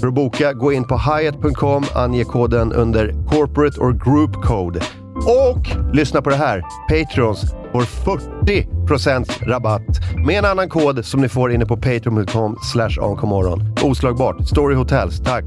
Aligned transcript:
För 0.00 0.06
att 0.06 0.14
boka, 0.14 0.52
gå 0.52 0.72
in 0.72 0.84
på 0.84 0.98
hyatt.com, 0.98 1.84
ange 1.94 2.24
koden 2.24 2.72
under 2.72 3.12
corporate 3.30 3.80
or 3.80 3.92
group 3.92 4.44
code. 4.44 4.80
Och 5.16 5.94
lyssna 5.94 6.22
på 6.22 6.30
det 6.30 6.36
här! 6.36 6.62
Patreons 6.88 7.40
får 7.72 7.82
40% 7.82 9.44
rabatt 9.46 9.82
med 10.26 10.38
en 10.38 10.44
annan 10.44 10.68
kod 10.68 11.04
som 11.04 11.20
ni 11.20 11.28
får 11.28 11.52
inne 11.52 11.66
på 11.66 11.76
patreon.com 11.76 12.58
slash 12.62 12.98
onkomorron. 13.00 13.74
Oslagbart. 13.82 14.48
Story 14.48 14.74
Hotels. 14.74 15.20
Tack! 15.20 15.44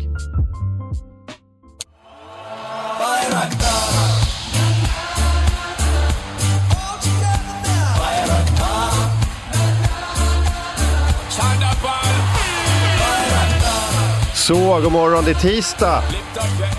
Så, 14.47 14.79
god 14.81 14.91
morgon. 14.91 15.23
Det 15.25 15.31
är 15.31 15.35
tisdag. 15.35 16.03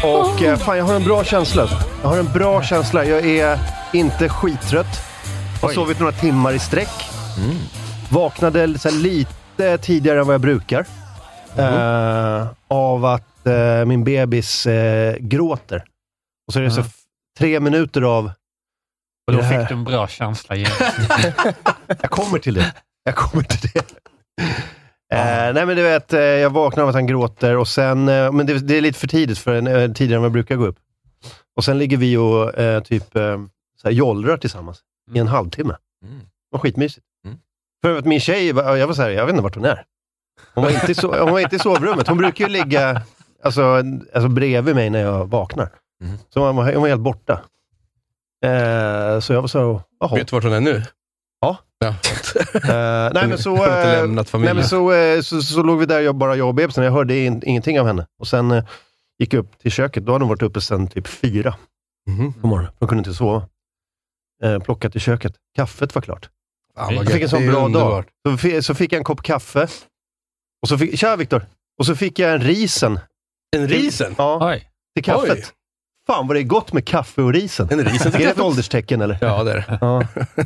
Och 0.04 0.42
eh, 0.42 0.58
fan, 0.58 0.78
jag 0.78 0.84
har 0.84 0.94
en 0.94 1.04
bra 1.04 1.24
känsla. 1.24 1.68
Jag 2.02 2.08
har 2.08 2.18
en 2.18 2.32
bra 2.32 2.62
känsla. 2.62 3.04
Jag 3.04 3.26
är 3.26 3.58
inte 3.92 4.28
skittrött. 4.28 4.86
Har 5.62 5.68
sovit 5.72 5.98
några 6.00 6.12
timmar 6.12 6.52
i 6.52 6.58
sträck. 6.58 6.88
Vaknade 8.10 8.78
så 8.78 8.88
här, 8.88 8.96
lite 8.96 9.78
tidigare 9.78 10.20
än 10.20 10.26
vad 10.26 10.34
jag 10.34 10.40
brukar. 10.40 10.86
Eh, 11.56 12.46
av 12.68 13.04
att 13.04 13.46
eh, 13.46 13.84
min 13.84 14.04
bebis 14.04 14.66
eh, 14.66 15.16
gråter. 15.20 15.84
Och 16.46 16.52
så 16.52 16.58
är 16.58 16.62
det 16.62 16.70
så 16.70 16.80
f- 16.80 16.94
tre 17.38 17.60
minuter 17.60 18.02
av... 18.02 18.24
Och 19.26 19.32
då 19.32 19.38
det 19.38 19.44
här- 19.44 19.60
fick 19.60 19.68
du 19.68 19.74
en 19.74 19.84
bra 19.84 20.08
känsla 20.08 20.56
igen. 20.56 20.70
Jag 21.86 22.10
kommer 22.10 22.38
till 22.38 22.54
det. 22.54 22.72
Jag 23.04 23.14
kommer 23.14 23.42
till 23.44 23.70
det. 23.74 23.82
Eh, 25.12 25.52
nej 25.54 25.66
men 25.66 25.76
du 25.76 25.82
vet, 25.82 26.12
eh, 26.12 26.20
jag 26.20 26.50
vaknar 26.50 26.82
av 26.82 26.88
att 26.88 26.94
han 26.94 27.06
gråter 27.06 27.56
och 27.56 27.68
sen, 27.68 28.08
eh, 28.08 28.32
men 28.32 28.46
det, 28.46 28.58
det 28.58 28.76
är 28.76 28.80
lite 28.80 28.98
för 28.98 29.06
tidigt, 29.08 29.38
för 29.38 29.54
eh, 29.54 29.92
tidigare 29.92 30.16
än 30.16 30.22
vad 30.22 30.26
jag 30.28 30.32
brukar 30.32 30.56
gå 30.56 30.66
upp. 30.66 30.76
Och 31.56 31.64
sen 31.64 31.78
ligger 31.78 31.96
vi 31.96 32.16
och 32.16 32.58
eh, 32.58 32.82
typ 32.82 33.16
eh, 33.16 33.38
så 33.82 33.88
här, 33.88 33.90
jollrar 33.90 34.36
tillsammans 34.36 34.80
i 35.14 35.18
en 35.18 35.28
halvtimme. 35.28 35.76
Mm. 36.04 36.18
Det 36.18 36.24
var 36.50 36.58
skitmysigt. 36.60 37.06
Mm. 37.26 37.38
För 37.82 37.98
att 37.98 38.04
min 38.04 38.20
tjej, 38.20 38.52
var- 38.52 38.76
jag 38.76 38.86
var 38.86 38.94
så 38.94 39.02
här, 39.02 39.10
jag 39.10 39.26
vet 39.26 39.32
inte 39.32 39.42
vart 39.42 39.54
hon 39.54 39.64
är. 39.64 39.84
Hon 40.54 40.64
var 40.64 40.70
inte 40.70 40.92
i, 40.92 40.94
so- 40.94 41.18
hon 41.22 41.30
var 41.32 41.40
inte 41.40 41.56
i 41.56 41.58
sovrummet. 41.58 42.08
Hon 42.08 42.18
brukar 42.18 42.44
ju 42.44 42.50
ligga 42.52 43.02
alltså, 43.42 43.62
alltså 44.14 44.28
bredvid 44.28 44.74
mig 44.74 44.90
när 44.90 45.00
jag 45.00 45.26
vaknar. 45.30 45.70
Mm. 46.04 46.18
Så 46.34 46.46
hon 46.46 46.56
var, 46.56 46.72
hon 46.72 46.82
var 46.82 46.88
helt 46.88 47.00
borta. 47.00 47.32
Eh, 48.44 49.20
så 49.20 49.32
jag 49.32 49.40
var 49.40 49.48
så, 49.48 49.82
jaha. 50.00 50.14
Vet 50.14 50.28
du 50.28 50.36
vart 50.36 50.44
hon 50.44 50.52
är 50.52 50.60
nu? 50.60 50.82
Ja. 51.40 51.58
ja. 51.78 51.88
Eh, 51.88 53.10
nej 53.14 53.28
men 53.28 53.38
så... 53.38 53.66
Lämnat 53.66 54.32
Nej, 54.32 54.54
men 54.54 54.64
så, 54.68 54.92
eh, 54.92 55.20
så, 55.20 55.42
så 55.42 55.62
låg 55.62 55.78
vi 55.78 55.86
där, 55.86 56.00
jag, 56.00 56.14
bara 56.16 56.36
jag 56.36 56.48
och 56.48 56.54
bebisen. 56.54 56.84
Jag 56.84 56.92
hörde 56.92 57.16
in, 57.18 57.42
ingenting 57.46 57.80
av 57.80 57.86
henne. 57.86 58.06
Och 58.20 58.28
sen 58.28 58.62
gick 59.18 59.32
jag 59.34 59.40
upp 59.40 59.58
till 59.58 59.70
köket. 59.70 60.04
Då 60.06 60.12
hade 60.12 60.24
hon 60.24 60.28
varit 60.28 60.42
uppe 60.42 60.60
sedan 60.60 60.88
typ 60.88 61.06
fyra 61.06 61.54
Mhm. 62.10 62.32
på 62.32 62.46
morgonen. 62.46 62.72
Hon 62.78 62.88
kunde 62.88 63.00
inte 63.00 63.14
sova. 63.14 63.48
Eh, 64.42 64.58
plockat 64.58 64.96
i 64.96 65.00
köket. 65.00 65.34
Kaffet 65.56 65.94
var 65.94 66.02
klart. 66.02 66.28
Fan, 66.76 66.94
vad 66.96 67.04
Jag 67.04 67.12
fick 67.12 67.22
en 67.22 67.28
sån 67.28 67.46
bra 67.46 67.64
underbart. 67.66 68.06
dag. 68.24 68.40
Så, 68.40 68.62
så 68.62 68.74
fick 68.74 68.92
jag 68.92 68.98
en 68.98 69.04
kopp 69.04 69.22
kaffe. 69.22 69.68
Och 70.62 70.68
så 70.68 70.78
fick, 70.78 70.98
tja 70.98 71.16
Viktor! 71.16 71.46
Och 71.78 71.86
så 71.86 71.94
fick 71.96 72.18
jag 72.18 72.32
en 72.32 72.40
risen. 72.40 73.00
En 73.56 73.68
risen? 73.68 74.14
Ja, 74.18 74.38
Oj. 74.52 74.70
till 74.94 75.04
kaffet. 75.04 75.30
Oj. 75.38 75.44
Fan 76.06 76.26
vad 76.26 76.36
det 76.36 76.40
är 76.40 76.44
gott 76.44 76.72
med 76.72 76.86
kaffe 76.86 77.22
och 77.22 77.32
risen. 77.32 77.68
En 77.70 77.84
risen 77.84 78.14
Är 78.14 78.18
det 78.18 78.24
ett 78.24 78.40
ålderstecken 78.40 79.00
eller? 79.00 79.18
Ja, 79.20 79.44
det 79.44 79.52
är 79.52 79.56
det. 79.56 79.78
Ja. 79.80 80.02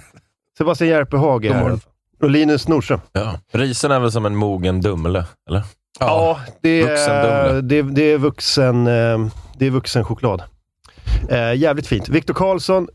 Sebastian 0.59 0.91
Järpehag 0.91 1.45
är 1.45 1.53
här. 1.55 1.79
Och 2.23 2.31
Linus 2.31 2.69
Nordström. 2.69 3.01
Ja. 3.13 3.35
Risen 3.53 3.91
är 3.91 4.01
väl 4.01 4.13
som 4.13 4.27
en 4.27 4.37
mogen 4.37 4.81
Dumle, 4.81 5.25
eller? 5.49 5.63
Ja, 6.01 6.41
det 6.63 6.83
är, 6.83 7.63
det, 7.63 7.83
det 7.83 8.03
är 8.03 8.19
vuxen, 8.19 8.87
eh, 8.87 9.27
det 9.59 9.67
är 9.67 9.71
vuxen 9.71 10.05
choklad. 10.05 10.43
Eh, 11.31 11.55
jävligt 11.55 11.87
fint. 11.87 12.09
Viktor 12.09 12.35
Karlsson, 12.35 12.89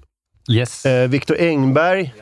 Yes. 0.51 0.85
eh, 0.85 1.07
Viktor 1.09 1.37
Engberg. 1.39 2.13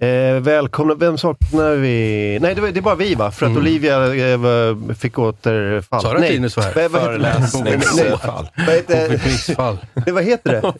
Eh, 0.00 0.40
välkomna. 0.40 0.94
Vem 0.94 1.18
saknar 1.18 1.70
vi? 1.74 2.38
Nej, 2.42 2.54
det, 2.54 2.60
var, 2.60 2.68
det 2.68 2.80
är 2.80 2.82
bara 2.82 2.94
vi 2.94 3.14
va? 3.14 3.30
För 3.30 3.46
att 3.46 3.50
Mm. 3.50 3.62
Olivia 3.62 4.14
eh, 4.32 4.94
fick 4.98 5.18
återfall. 5.18 6.02
Sa 6.02 6.08
du 6.10 6.14
att 6.14 6.20
Nej. 6.20 6.32
Linus 6.32 6.56
var 6.56 6.64
här? 6.64 6.72
Vad 6.74 6.82
heter 6.82 6.98
det? 6.98 7.48
Föreläsningsfall. 7.48 8.48
vad 8.66 8.74
heter, 8.74 9.08
Fick 9.18 9.24
missfall. 9.24 9.78
nej, 9.94 10.12
vad 10.14 10.24
heter 10.24 10.52
det? 10.52 10.72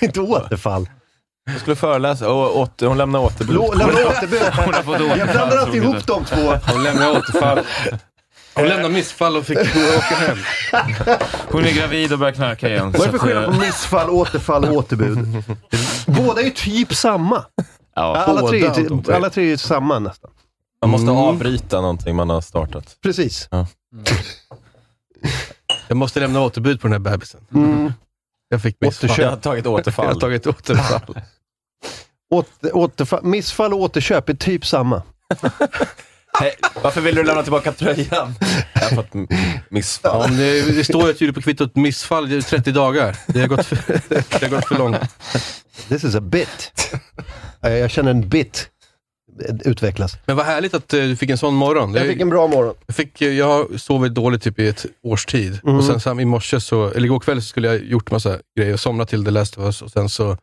Inte 0.06 0.20
återfall. 0.20 0.88
Hon 1.50 1.58
skulle 1.60 1.76
föreläsa 1.76 2.28
och 2.32 2.56
åter, 2.58 2.86
hon 2.86 2.98
lämnade 2.98 3.24
återbud. 3.24 3.56
Lå- 3.56 3.74
lämna 3.78 4.00
återbud. 4.08 4.40
Hon 4.64 4.74
har 4.74 4.82
fått 4.82 5.18
Jag 5.18 5.28
blandar 5.30 5.56
alltid 5.56 5.82
ihop 5.82 6.06
de 6.06 6.24
två. 6.24 6.54
Hon 6.72 6.82
lämnade 6.82 7.18
återfall. 7.18 7.60
Hon 8.54 8.68
lämnade 8.68 8.94
missfall 8.94 9.36
och 9.36 9.44
fick 9.46 9.58
åka 9.58 10.14
hem. 10.14 10.38
Hon 11.50 11.64
är 11.64 11.72
gravid 11.72 12.12
och 12.12 12.18
börjar 12.18 12.32
knarka 12.34 12.68
igen. 12.68 12.92
Vad 12.92 13.00
är 13.08 13.12
det 13.12 13.18
för 13.18 13.26
skillnad 13.26 13.44
på 13.44 13.60
missfall, 13.60 14.10
återfall 14.10 14.64
och 14.64 14.72
återbud? 14.74 15.18
Båda 16.06 16.40
är 16.40 16.44
ju 16.44 16.50
typ 16.50 16.94
samma. 16.94 17.44
ja, 17.94 18.16
Alla 18.16 18.48
tre, 18.48 18.60
är 18.64 19.12
alla 19.14 19.30
tre 19.30 19.52
är 19.52 19.56
samma 19.56 19.98
nästan. 19.98 20.30
Man 20.82 20.90
måste 20.90 21.04
Mm. 21.10 21.16
avbryta 21.16 21.80
någonting 21.80 22.16
man 22.16 22.30
har 22.30 22.40
startat. 22.40 22.96
Precis. 23.02 23.48
Jag 25.88 25.96
måste 25.96 26.20
lämna 26.20 26.40
återbud 26.40 26.80
på 26.80 26.86
den 26.88 26.92
här 26.92 26.98
bebisen. 26.98 27.40
Mm. 27.54 27.92
Jag 28.48 28.62
fick 28.62 28.76
missfall. 28.80 29.10
Jag 29.18 29.30
har 29.30 29.36
tagit 29.36 29.64
Jag 29.64 29.72
har 29.72 29.78
återfall. 29.80 30.20
tagit 30.20 30.46
återfall. 30.46 31.16
Åter, 32.30 32.76
återfall, 32.76 33.24
missfall 33.24 33.72
och 33.72 33.80
återköp 33.80 34.28
är 34.28 34.34
typ 34.34 34.66
samma. 34.66 35.02
Hej, 36.40 36.54
varför 36.82 37.00
vill 37.00 37.14
du 37.14 37.24
lämna 37.24 37.42
tillbaka 37.42 37.72
tröjan? 37.72 38.34
Jag 38.74 38.80
har 38.80 38.96
fått 38.96 39.30
missfall. 39.70 40.30
Ja, 40.30 40.36
det, 40.36 40.76
det 40.76 40.84
står 40.84 41.06
ju 41.06 41.14
tydligt 41.14 41.34
på 41.34 41.42
kvittot 41.42 41.76
missfall, 41.76 42.32
är 42.32 42.40
30 42.40 42.72
dagar. 42.72 43.16
Det 43.26 43.40
har 43.40 43.48
gått 43.48 43.66
för, 43.66 43.76
det 44.08 44.42
har 44.42 44.48
gått 44.48 44.68
för 44.68 44.78
långt. 44.78 44.98
This 45.88 46.04
is 46.04 46.14
a 46.14 46.20
bit. 46.20 46.72
Jag 47.60 47.90
känner 47.90 48.10
en 48.10 48.28
bit 48.28 48.70
utvecklas. 49.64 50.16
Men 50.26 50.36
vad 50.36 50.46
härligt 50.46 50.74
att 50.74 50.94
eh, 50.94 51.00
du 51.00 51.16
fick 51.16 51.30
en 51.30 51.38
sån 51.38 51.54
morgon. 51.54 51.94
Jag 51.94 52.06
fick 52.06 52.20
en 52.20 52.30
bra 52.30 52.46
morgon. 52.46 52.74
Jag, 52.86 52.96
fick, 52.96 53.22
eh, 53.22 53.32
jag 53.32 53.46
har 53.46 53.78
sovit 53.78 54.14
dåligt 54.14 54.42
typ 54.42 54.58
i 54.58 54.68
ett 54.68 54.86
års 55.02 55.26
tid. 55.26 55.60
Mm. 55.64 55.76
Och 55.76 55.84
sen 55.84 56.00
sam, 56.00 56.20
i 56.20 56.24
morse, 56.24 56.60
så, 56.60 56.90
eller 56.90 57.04
igår 57.04 57.20
kväll 57.20 57.42
så 57.42 57.48
skulle 57.48 57.68
jag 57.68 57.84
gjort 57.84 58.10
massa 58.10 58.38
grejer 58.58 58.72
och 58.72 58.80
somnat 58.80 59.08
till 59.08 59.24
The 59.24 59.30
Last 59.30 59.58
of 59.58 59.64
Us 59.64 59.82
och 59.82 59.90
sen 59.90 60.08
så, 60.08 60.36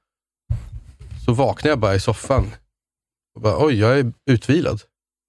så 1.25 1.34
vaknade 1.34 1.69
jag 1.69 1.80
bara 1.80 1.96
i 1.96 2.00
soffan. 2.00 2.52
Och 3.36 3.41
bara, 3.41 3.66
Oj, 3.66 3.80
jag 3.80 4.00
är 4.00 4.13
utvilad. 4.31 4.81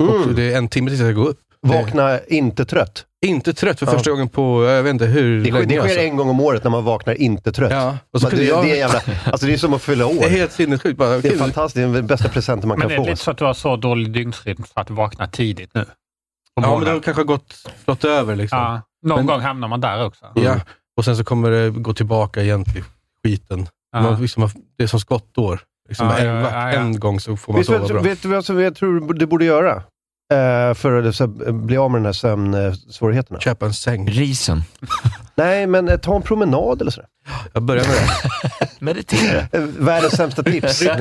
Och 0.03 0.17
Mm. 0.23 0.35
det 0.35 0.53
är 0.53 0.59
en 0.59 0.69
timme 0.69 0.91
tills 0.91 1.01
jag 1.03 1.15
går 1.15 1.27
upp. 1.29 1.41
Vakna 1.63 2.21
inte 2.21 2.65
trött. 2.65 3.07
Inte 3.27 3.55
trött 3.55 3.79
för 3.79 3.87
Ja. 3.87 3.93
första 3.93 4.11
gången 4.11 4.29
på, 4.29 4.65
jag 4.65 4.83
vet 4.83 4.91
inte 4.91 5.07
hur 5.07 5.39
Det 5.39 5.45
sker, 5.45 5.53
länge. 5.53 5.67
det 5.67 5.73
sker 5.75 5.83
alltså. 5.83 5.99
en 5.99 6.17
gång 6.17 6.29
om 6.29 6.41
året 6.41 6.65
när 6.65 6.71
man 6.71 6.85
vaknar 6.85 7.15
inte 7.15 7.53
trött. 7.53 7.71
Ja, 7.73 7.99
och 8.13 8.21
så 8.21 8.29
Men 8.29 8.37
det, 8.37 8.45
jag, 8.45 8.65
det, 8.65 8.71
är 8.71 8.77
jävla, 8.77 9.03
alltså 9.25 9.47
det 9.47 9.53
är 9.53 9.57
som 9.59 9.75
att 9.75 9.83
fylla 9.83 10.07
år. 10.07 10.15
det 10.15 10.25
är 10.25 10.31
helt 10.31 10.53
sinnessjukt. 10.53 10.99
Bara, 10.99 11.19
Det 11.19 11.29
är 11.29 11.37
fantastiskt. 11.39 11.75
Det 11.75 11.83
är 11.83 11.89
den 11.93 12.07
bästa 12.07 12.29
presenten 12.29 12.69
man 12.69 12.79
Men 12.79 12.89
kan 12.89 12.89
det 12.89 12.95
är 12.95 13.05
få. 13.05 13.11
lite 13.11 13.23
så 13.23 13.31
att 13.31 13.39
du 13.39 13.45
har 13.45 13.55
så 13.55 13.77
dålig 13.77 14.13
dygnsrytm 14.13 14.63
för 14.63 14.81
att 14.81 14.87
du 14.87 14.95
vaknar 14.95 15.27
tidigt 15.27 15.75
nu. 15.75 15.85
Ja, 16.55 16.77
men 16.77 16.85
det 16.85 16.91
har 16.91 17.01
kanske 17.01 17.25
gått, 17.25 17.55
flott 17.85 18.05
över 18.05 18.37
liksom. 18.37 18.59
ja, 18.59 18.81
någon 19.07 19.17
Men- 19.19 19.27
gång 19.27 19.41
hamnar 19.41 19.69
man 19.69 19.81
där 19.81 20.05
också. 20.05 20.27
Ja, 20.35 20.61
och 20.97 21.05
sen 21.05 21.17
så 21.17 21.25
kommer 21.25 21.51
det 21.51 21.71
gå 21.71 21.95
tillbaka 21.95 22.43
igen 22.43 22.65
till 22.65 22.85
skiten. 23.25 23.69
Ja. 23.93 24.01
Man 24.03 24.23
liksom, 24.23 24.51
det 24.79 24.83
är 24.83 24.87
som 24.87 25.01
skottår. 25.01 25.61
Liksom 25.89 26.07
Ja, 26.07 26.19
en, 26.19 26.27
ja, 26.27 26.51
ja, 26.53 26.69
en 26.69 27.01
gång 27.01 27.21
så 27.21 27.37
får 27.37 27.53
man 27.53 27.61
Vet 27.61 27.67
du, 27.67 27.73
sova 27.73 27.79
vad- 27.83 27.93
bra. 27.93 28.01
vet 28.03 28.23
du 28.23 28.29
vad 28.29 28.45
som 28.45 28.61
jag 28.61 28.75
tror 28.77 29.15
du 29.15 29.27
borde 29.27 29.45
göra? 29.45 29.83
Eh, 30.33 30.75
för 30.75 31.03
att 31.03 31.55
bli 31.55 31.77
av 31.77 31.91
med 31.91 31.99
den 32.01 32.05
här 32.07 32.13
sömnsvårigheterna. 32.13 33.41
Köpa 33.41 33.67
en 33.67 33.73
säng. 33.75 34.09
Risen. 34.11 34.63
Nej, 35.35 35.67
men 35.67 35.89
eh, 35.89 35.97
ta 35.99 36.17
en 36.17 36.23
promenad 36.23 36.81
eller 36.81 36.91
sådär. 36.91 37.09
Jag 37.53 37.63
börjar 37.63 37.85
med 37.85 37.95
det. 37.95 38.69
Meditera. 38.85 39.41
Eh, 39.53 39.61
Världens 39.79 40.13
sämsta 40.17 40.43
tips. 40.43 40.87
Att, 40.87 41.01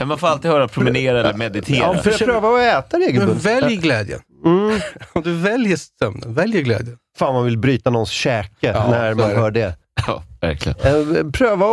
Ja, 0.00 0.06
man 0.06 0.18
får 0.18 0.28
alltid 0.28 0.50
höra 0.50 0.68
promenera 0.68 1.20
eller 1.20 1.34
meditera. 1.34 1.76
ja, 1.78 1.94
för 2.02 2.10
pröva 2.24 2.48
att 2.48 2.60
äta 2.84 2.98
Men 2.98 3.06
regelbundet. 3.06 3.44
välj 3.44 3.76
glädjen. 3.76 4.20
Mm. 4.44 4.80
Om 5.12 5.22
du 5.22 5.34
väljer 5.34 5.78
sömnen, 5.98 6.34
välj 6.34 6.62
glädjen. 6.62 6.96
Fan, 7.18 7.34
man 7.34 7.44
vill 7.44 7.58
bryta 7.58 7.90
någons 7.90 8.10
käke 8.10 8.50
Ja, 8.60 8.90
när 8.90 9.14
man 9.14 9.30
hör 9.30 9.50
det. 9.50 9.76
Ja, 10.06 10.22
verkligen. 10.40 11.32
Pröva 11.32 11.66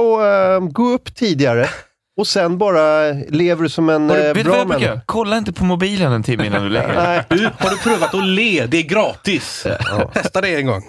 att 0.57 0.73
gå 0.73 0.83
upp 0.89 1.15
tidigare 1.15 1.69
och 2.17 2.27
sen 2.27 2.57
bara 2.57 3.11
lever 3.29 3.63
du 3.63 3.69
som 3.69 3.89
en 3.89 4.09
Har 4.09 4.17
du, 4.17 4.21
eh, 4.23 4.33
vet 4.33 4.43
du 4.45 4.51
bra 4.51 4.65
människa. 4.65 5.01
Kolla 5.05 5.37
inte 5.37 5.53
på 5.53 5.63
mobilen 5.65 6.11
en 6.11 6.23
timme 6.23 6.45
innan 6.47 6.63
du 6.63 6.69
lägger 6.69 6.87
dig. 6.87 6.97
Nej, 6.97 7.23
Du, 7.29 7.49
har 7.59 7.69
du 7.69 7.77
provat 7.77 8.13
att 8.13 8.23
le? 8.27 8.65
Det 8.65 8.77
är 8.77 8.83
gratis. 8.83 9.67
Testa 10.13 10.41
det 10.41 10.55
en 10.55 10.65
gång. 10.65 10.81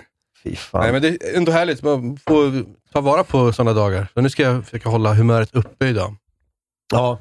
fy 0.44 0.56
fan. 0.56 0.80
Nej, 0.82 0.92
men 0.92 1.02
det 1.02 1.08
är 1.08 1.36
ändå 1.36 1.52
härligt. 1.52 1.82
Man 1.82 2.18
får 2.26 2.64
ta 2.92 3.00
vara 3.00 3.24
på 3.24 3.52
sådana 3.52 3.72
dagar. 3.72 4.08
Så 4.14 4.20
nu 4.20 4.30
ska 4.30 4.42
jag 4.42 4.64
försöka 4.64 4.88
hålla 4.88 5.14
humöret 5.14 5.54
uppe 5.54 5.86
idag. 5.86 6.14
Ja, 6.92 7.18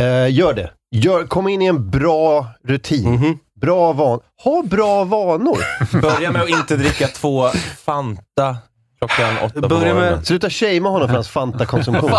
eh, 0.00 0.34
gör 0.34 0.54
det. 0.54 0.70
Gör, 0.90 1.24
kom 1.24 1.48
in 1.48 1.62
i 1.62 1.66
en 1.66 1.90
bra 1.90 2.46
rutin. 2.64 3.10
Mhm. 3.14 3.38
Bra 3.60 3.92
van. 3.92 4.20
Ha 4.44 4.62
bra 4.62 5.04
vanor. 5.04 5.58
Börja 6.00 6.32
med 6.32 6.42
att 6.42 6.48
inte 6.48 6.76
dricka 6.76 7.06
två 7.08 7.48
Fanta 7.84 8.56
klockan 8.98 9.36
åtta 9.44 9.60
på 9.60 9.68
Börja 9.68 9.84
med- 9.84 9.94
morgonen. 9.94 10.24
Sluta 10.24 10.50
shamea 10.50 10.82
honom 10.90 11.08
för 11.08 11.14
hans 11.14 11.28
Fanta-konsumtion. 11.28 12.10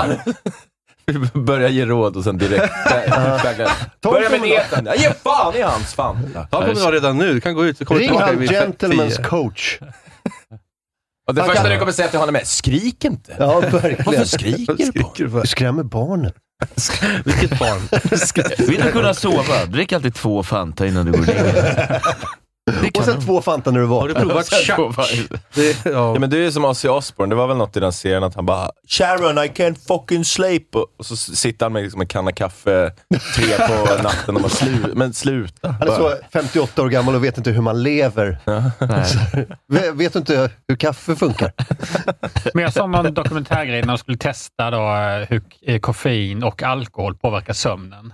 Börja 1.34 1.70
ge 1.70 1.86
råd 1.86 2.16
och 2.18 2.24
sen 2.24 2.38
direkt 2.38 2.74
Börja 4.02 4.30
med 4.30 4.42
dieten. 4.42 4.86
Ja, 4.86 4.96
Ge 4.96 5.14
fan 5.24 5.56
i 5.56 5.62
hans 5.62 5.94
Fanta. 5.94 6.44
Ta 6.52 6.62
promenad 6.62 6.94
redan 6.94 7.18
nu. 7.18 7.34
Du 7.34 7.42
kan 7.42 7.56
gå 7.56 7.66
ut 7.66 7.82
och 7.82 7.88
komma 7.88 8.00
Ring 8.00 8.08
tillbaka 8.10 8.26
han 8.26 8.42
gentleman's 8.42 9.24
coach. 9.24 9.80
Och 11.28 11.36
det 11.36 11.42
Han 11.42 11.50
första 11.50 11.64
kan- 11.64 11.72
du 11.72 11.80
kommer 11.80 11.92
säga 11.92 12.08
till 12.08 12.20
honom 12.20 12.36
är, 12.36 12.44
skrik 12.44 13.06
inte. 13.06 13.36
Ja, 13.40 13.60
verkligen. 13.60 13.98
Varför 14.06 14.26
skriker 14.26 14.76
du 14.92 15.30
på 15.30 15.42
du 15.42 15.48
skrämmer 15.48 15.84
barnet. 15.84 16.34
Vilket 17.26 17.60
barn? 17.60 18.68
Vill 18.68 18.82
du 18.82 18.92
kunna 18.92 19.14
sova? 19.14 19.66
Drick 19.66 19.94
alltid 19.94 20.16
två 20.16 20.44
Fanta 20.44 20.88
innan 20.88 21.06
du 21.06 21.12
går 21.12 21.20
ner. 21.26 22.02
Det 22.82 23.00
Och 23.00 23.06
sen 23.06 23.22
två 23.22 23.42
Fanta 23.42 23.72
när 23.72 23.80
du 23.80 23.86
Har 23.86 24.08
du 24.08 24.14
provat 24.14 24.50
chack? 24.66 24.80
Det, 25.54 25.86
ja. 25.86 25.92
Ja, 25.92 26.20
men 26.20 26.30
du 26.30 26.48
är 26.48 26.52
som 26.52 26.66
Ozzy 26.66 26.88
Osbourne, 26.88 27.36
det 27.36 27.38
var 27.38 27.48
väl 27.48 27.58
något 27.58 27.78
i 27.78 27.80
den 27.80 27.94
serien 27.94 28.24
att 28.24 28.36
han 28.36 28.46
bara 28.46 28.72
“Sharon, 28.88 29.38
I 29.38 29.48
can't 29.48 29.88
fucking 29.88 30.26
sleep” 30.26 30.76
och 30.76 31.06
så 31.06 31.16
sitter 31.16 31.66
han 31.66 31.74
med 31.74 31.84
liksom 31.84 32.02
en 32.02 32.08
kanna 32.08 32.32
kaffe 32.32 32.92
tre 33.36 33.68
på 33.68 34.04
natten 34.04 34.36
och 34.36 34.42
bara 34.42 34.50
slu 34.50 34.94
“Men 34.96 35.14
sluta”. 35.14 35.76
Han 35.80 35.88
är 35.88 35.96
så 35.96 36.14
58 36.34 36.82
år 36.82 36.90
gammal 36.90 37.16
och 37.16 37.24
vet 37.24 37.38
inte 37.38 37.52
hur 37.52 37.62
man 37.62 37.84
lever. 37.84 38.40
Nej. 38.80 39.48
Vet 39.68 40.10
vet 40.10 40.14
du 40.14 40.20
inte 40.20 40.50
hur 40.68 40.76
kaffe 40.76 41.16
funkar? 41.16 41.52
Men 42.54 42.64
jag 42.64 42.74
såg 42.74 42.90
någon 42.90 43.14
dokumentärgrej 43.14 43.82
när 43.82 43.88
de 43.88 43.98
skulle 43.98 44.18
testa 44.18 44.72
då, 44.72 44.78
eh, 44.78 45.28
hur 45.30 45.42
eh, 45.62 45.80
koffein 45.80 46.44
och 46.44 46.64
alkohol 46.64 47.16
påverkar 47.16 47.54
sömnen. 47.54 48.14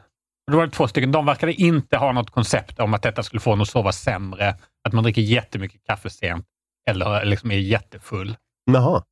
Då 0.51 0.57
var 0.57 0.65
det 0.65 0.71
två 0.71 0.87
stycken. 0.87 1.11
De 1.11 1.25
verkade 1.25 1.53
inte 1.53 1.97
ha 1.97 2.11
något 2.11 2.29
koncept 2.29 2.79
om 2.79 2.93
att 2.93 3.01
detta 3.01 3.23
skulle 3.23 3.39
få 3.39 3.53
en 3.53 3.61
att 3.61 3.67
sova 3.67 3.91
sämre. 3.91 4.55
Att 4.87 4.93
man 4.93 5.03
dricker 5.03 5.21
jättemycket 5.21 5.81
kaffe 5.87 6.09
sent 6.09 6.45
eller 6.89 7.25
liksom 7.25 7.51
är 7.51 7.55
jättefull. 7.57 8.35
Jaha. 8.71 9.03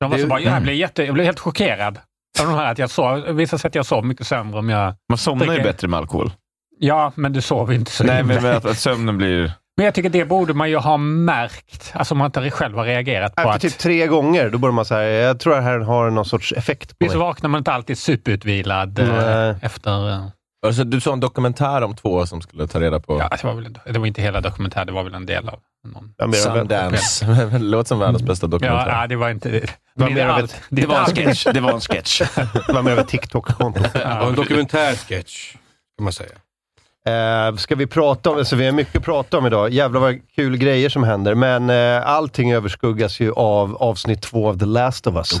De 0.00 0.10
var 0.10 0.18
så 0.18 0.26
bara, 0.26 0.40
jag, 0.40 0.62
blev 0.62 0.74
jätte, 0.74 1.04
jag 1.04 1.14
blev 1.14 1.26
helt 1.26 1.38
chockerad. 1.40 1.98
Av 2.40 2.46
de 2.46 2.54
här 2.54 2.72
att 2.72 2.78
jag 2.78 2.90
sov, 2.90 3.20
visade 3.20 3.60
sig 3.60 3.68
att 3.68 3.74
jag 3.74 3.86
sov 3.86 4.06
mycket 4.06 4.26
sämre 4.26 4.58
om 4.58 4.68
jag... 4.68 4.94
Man 5.08 5.18
somnar 5.18 5.44
ju 5.46 5.50
Dricker- 5.50 5.64
bättre 5.64 5.88
med 5.88 5.98
alkohol. 5.98 6.32
Ja, 6.78 7.12
men 7.14 7.32
du 7.32 7.40
sover 7.40 7.74
inte 7.74 7.90
så 7.90 8.04
Nej, 8.04 8.22
men, 8.24 8.46
att, 8.46 8.64
att 8.64 8.78
sömnen 8.78 9.18
blir... 9.18 9.52
Men 9.76 9.84
jag 9.84 9.94
tycker 9.94 10.10
det 10.10 10.24
borde 10.24 10.54
man 10.54 10.70
ju 10.70 10.76
ha 10.76 10.96
märkt. 10.96 11.92
Alltså 11.94 12.14
om 12.14 12.18
man 12.18 12.26
inte 12.26 12.50
själv 12.50 12.76
har 12.76 12.84
reagerat 12.84 13.34
på 13.34 13.40
Efter 13.40 13.54
att... 13.54 13.60
typ 13.60 13.78
tre 13.78 14.06
gånger, 14.06 14.50
då 14.50 14.58
börjar 14.58 14.72
man 14.72 14.84
säga, 14.84 15.22
jag 15.26 15.40
tror 15.40 15.54
det 15.54 15.60
här 15.62 15.78
har 15.78 16.10
någon 16.10 16.24
sorts 16.24 16.52
effekt 16.52 16.88
på 16.98 17.04
Visst 17.04 17.14
mig. 17.14 17.20
vaknar 17.20 17.48
man 17.50 17.58
inte 17.58 17.72
alltid 17.72 17.98
superutvilad 17.98 18.98
eh, 18.98 19.08
Nej. 19.08 19.54
efter... 19.62 20.30
Alltså, 20.66 20.84
du 20.84 21.00
såg 21.00 21.12
en 21.12 21.20
dokumentär 21.20 21.82
om 21.82 21.96
två 21.96 22.26
som 22.26 22.40
skulle 22.42 22.66
ta 22.66 22.80
reda 22.80 23.00
på 23.00 23.18
Ja, 23.18 23.28
det 23.28 23.44
var, 23.44 23.54
väl, 23.54 23.78
det 23.92 23.98
var 23.98 24.06
inte 24.06 24.22
hela 24.22 24.40
dokumentären, 24.40 24.86
det 24.86 24.92
var 24.92 25.02
väl 25.04 25.14
en 25.14 25.26
del 25.26 25.48
av 25.48 25.58
någon. 25.84 26.14
Ja, 26.18 26.26
mer 26.26 26.46
av 26.48 26.56
en- 26.56 26.60
Sundance. 26.68 27.26
det 27.52 27.58
låter 27.58 27.88
som 27.88 27.98
världens 27.98 28.22
bästa 28.22 28.46
dokumentär. 28.46 28.88
Ja, 28.88 28.96
nej, 28.98 29.08
det 29.08 29.16
var 29.16 29.30
inte... 29.30 29.48
Det, 29.50 29.60
var 29.94 30.08
det, 30.08 30.14
mer 30.14 30.22
är 30.24 30.28
av 30.28 30.34
allt, 30.34 30.44
ett- 30.52 30.60
det, 30.70 30.80
Det 30.80 30.86
var 30.86 30.98
en 31.00 31.06
sketch. 31.06 31.44
Det 31.54 31.60
var 31.60 31.72
en 31.72 31.80
sketch. 31.80 32.20
Det 32.66 32.72
var 32.72 32.82
mer 32.82 32.92
av 32.92 32.98
ett 32.98 33.08
TikTok-konto. 33.08 33.80
En 33.98 34.34
dokumentär 34.34 34.94
sketch, 34.94 35.52
kan 35.98 36.04
man 36.04 36.12
säga. 36.12 36.30
Eh, 37.06 37.56
ska 37.56 37.74
vi 37.74 37.86
prata 37.86 38.30
om, 38.30 38.36
alltså 38.38 38.56
vi 38.56 38.64
har 38.64 38.72
mycket 38.72 38.96
att 38.96 39.04
prata 39.04 39.38
om 39.38 39.46
idag. 39.46 39.70
Jävlar 39.70 40.00
vad 40.00 40.18
kul 40.34 40.56
grejer 40.56 40.88
som 40.88 41.02
händer. 41.02 41.34
Men 41.34 41.70
eh, 41.70 42.06
allting 42.08 42.52
överskuggas 42.52 43.20
ju 43.20 43.32
av 43.32 43.76
avsnitt 43.76 44.22
två 44.22 44.48
av 44.48 44.58
The 44.58 44.64
Last 44.66 45.06
of 45.06 45.14
Us. 45.16 45.40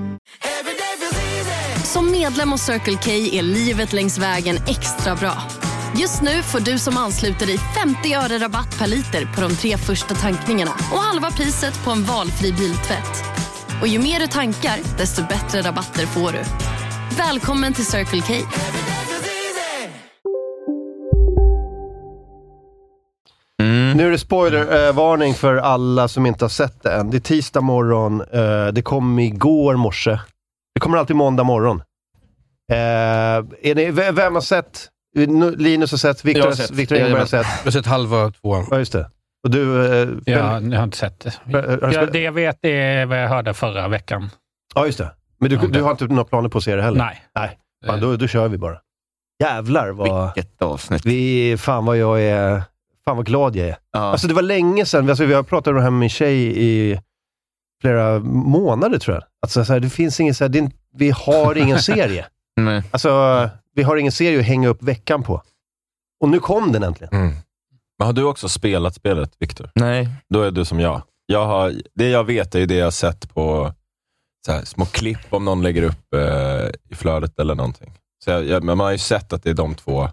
Som 1.93 2.11
medlem 2.11 2.51
hos 2.51 2.61
Circle 2.61 2.97
K 3.03 3.11
är 3.11 3.41
livet 3.41 3.93
längs 3.93 4.17
vägen 4.17 4.55
extra 4.67 5.15
bra. 5.15 5.33
Just 5.99 6.21
nu 6.21 6.41
får 6.41 6.59
du 6.59 6.79
som 6.79 6.97
ansluter 6.97 7.45
dig 7.45 7.57
50 7.57 8.13
öre 8.13 8.37
rabatt 8.45 8.79
per 8.79 8.87
liter 8.87 9.25
på 9.35 9.41
de 9.41 9.55
tre 9.55 9.77
första 9.77 10.15
tankningarna 10.15 10.71
och 10.71 10.97
halva 10.97 11.31
priset 11.31 11.83
på 11.85 11.91
en 11.91 12.03
valfri 12.03 12.51
biltvätt. 12.51 13.23
Och 13.81 13.87
ju 13.87 13.99
mer 13.99 14.19
du 14.19 14.27
tankar, 14.27 14.97
desto 14.97 15.21
bättre 15.21 15.61
rabatter 15.61 16.05
får 16.05 16.31
du. 16.31 16.43
Välkommen 17.17 17.73
till 17.73 17.85
Circle 17.85 18.21
K. 18.21 18.33
Mm. 23.59 23.97
Nu 23.97 24.07
är 24.07 24.11
det 24.11 24.19
spoilervarning 24.19 25.31
eh, 25.31 25.35
för 25.37 25.55
alla 25.55 26.07
som 26.07 26.25
inte 26.25 26.45
har 26.45 26.49
sett 26.49 26.83
det 26.83 26.93
än. 26.93 27.11
Det 27.11 27.17
är 27.17 27.21
tisdag 27.21 27.61
morgon. 27.61 28.21
eh, 28.21 28.67
det 28.73 28.81
kom 28.81 29.19
igår 29.19 29.75
morse. 29.75 30.19
Det 30.73 30.79
kommer 30.79 30.97
alltid 30.97 31.15
måndag 31.15 31.43
morgon. 31.43 31.81
Eh, 32.71 32.77
är 32.77 33.75
ni, 33.75 33.91
vem 33.91 34.33
har 34.33 34.41
sett? 34.41 34.87
Nu- 35.15 35.55
Linus 35.55 35.91
har 35.91 35.97
sett, 35.97 36.25
Victor 36.25 36.41
Jag 36.43 36.49
har 36.49 36.55
sett. 36.55 36.71
Victor 36.71 36.95
Engberg 36.95 37.19
har 37.19 37.25
sett. 37.25 37.45
Jag 37.59 37.63
har 37.63 37.71
sett 37.71 37.85
halva 37.85 38.31
tvåan. 38.31 38.65
Ja, 38.71 38.77
just 38.77 38.91
det. 38.93 39.09
Och 39.43 39.51
du... 39.51 39.85
Eh, 40.01 40.09
Ja, 40.25 40.59
jag 40.61 40.77
har 40.77 40.83
inte 40.83 40.97
sett 40.97 41.19
det. 41.19 41.33
Ja, 41.93 42.05
det 42.05 42.19
jag 42.21 42.31
vet 42.31 42.57
är 42.65 43.05
vad 43.05 43.23
jag 43.23 43.29
hörde 43.29 43.53
förra 43.53 43.87
veckan. 43.87 44.29
ja, 44.75 44.85
just 44.85 44.97
det. 44.97 45.11
Men 45.39 45.49
du, 45.49 45.57
du 45.57 45.81
har 45.81 45.91
inte 45.91 46.05
några 46.07 46.23
planer 46.23 46.49
på 46.49 46.57
att 46.57 46.63
se 46.63 46.75
det 46.75 46.81
heller? 46.81 46.97
Nej. 46.97 47.21
Nej. 47.35 47.57
Fan, 47.87 47.99
då, 47.99 48.15
då 48.15 48.27
kör 48.27 48.47
vi 48.47 48.57
bara. 48.57 48.77
Jävlar 49.43 49.89
vad... 49.89 50.31
Vilket 50.35 50.61
avsnitt. 50.61 51.05
Vi, 51.05 51.55
fan 51.57 51.85
vad 51.85 51.97
jag 51.97 52.21
är... 52.21 52.63
Fan 53.05 53.17
vad 53.17 53.25
glad 53.25 53.55
jag 53.55 53.67
är. 53.67 53.77
Ja. 53.91 53.99
Alltså 53.99 54.27
det 54.27 54.33
var 54.33 54.41
länge 54.41 54.85
sedan, 54.85 55.09
alltså, 55.09 55.25
vi 55.25 55.33
har 55.33 55.43
pratat 55.43 55.67
om 55.67 55.75
det 55.75 55.81
här 55.81 55.89
med 55.89 55.99
min 55.99 56.09
tjej 56.09 56.63
i 56.63 56.99
flera 57.81 58.19
månader 58.19 58.99
tror 58.99 59.15
jag. 59.15 59.23
Alltså, 59.41 59.65
så 59.65 59.73
här, 59.73 59.79
det 59.79 59.89
finns 59.89 60.19
ingen, 60.19 60.35
så 60.35 60.43
här, 60.43 60.49
det 60.49 60.71
vi 60.93 61.09
har 61.09 61.57
ingen 61.57 61.79
serie. 61.81 62.25
Nej. 62.55 62.83
Alltså, 62.91 63.49
vi 63.75 63.83
har 63.83 63.97
ingen 63.97 64.11
serie 64.11 64.39
att 64.39 64.45
hänga 64.45 64.67
upp 64.67 64.83
veckan 64.83 65.23
på. 65.23 65.41
Och 66.21 66.29
nu 66.29 66.39
kom 66.39 66.71
den 66.71 66.83
äntligen. 66.83 67.13
Mm. 67.13 67.33
Men 67.99 68.05
har 68.05 68.13
du 68.13 68.23
också 68.23 68.49
spelat 68.49 68.95
spelet, 68.95 69.31
Viktor? 69.39 69.69
Nej. 69.75 70.09
Då 70.29 70.41
är 70.41 70.51
du 70.51 70.65
som 70.65 70.79
jag. 70.79 71.01
jag 71.25 71.45
har, 71.45 71.73
det 71.95 72.09
jag 72.09 72.23
vet 72.23 72.55
är 72.55 72.59
ju 72.59 72.65
det 72.65 72.75
jag 72.75 72.85
har 72.85 72.91
sett 72.91 73.33
på 73.33 73.73
så 74.45 74.51
här, 74.51 74.65
små 74.65 74.85
klipp 74.85 75.19
om 75.29 75.45
någon 75.45 75.61
lägger 75.61 75.83
upp 75.83 76.13
eh, 76.13 76.69
i 76.89 76.95
flödet 76.95 77.39
eller 77.39 77.55
någonting. 77.55 77.93
Så 78.23 78.29
jag, 78.29 78.45
jag, 78.45 78.63
men 78.63 78.77
man 78.77 78.85
har 78.85 78.91
ju 78.91 78.97
sett 78.97 79.33
att 79.33 79.43
det 79.43 79.49
är 79.49 79.53
de 79.53 79.75
två. 79.75 80.09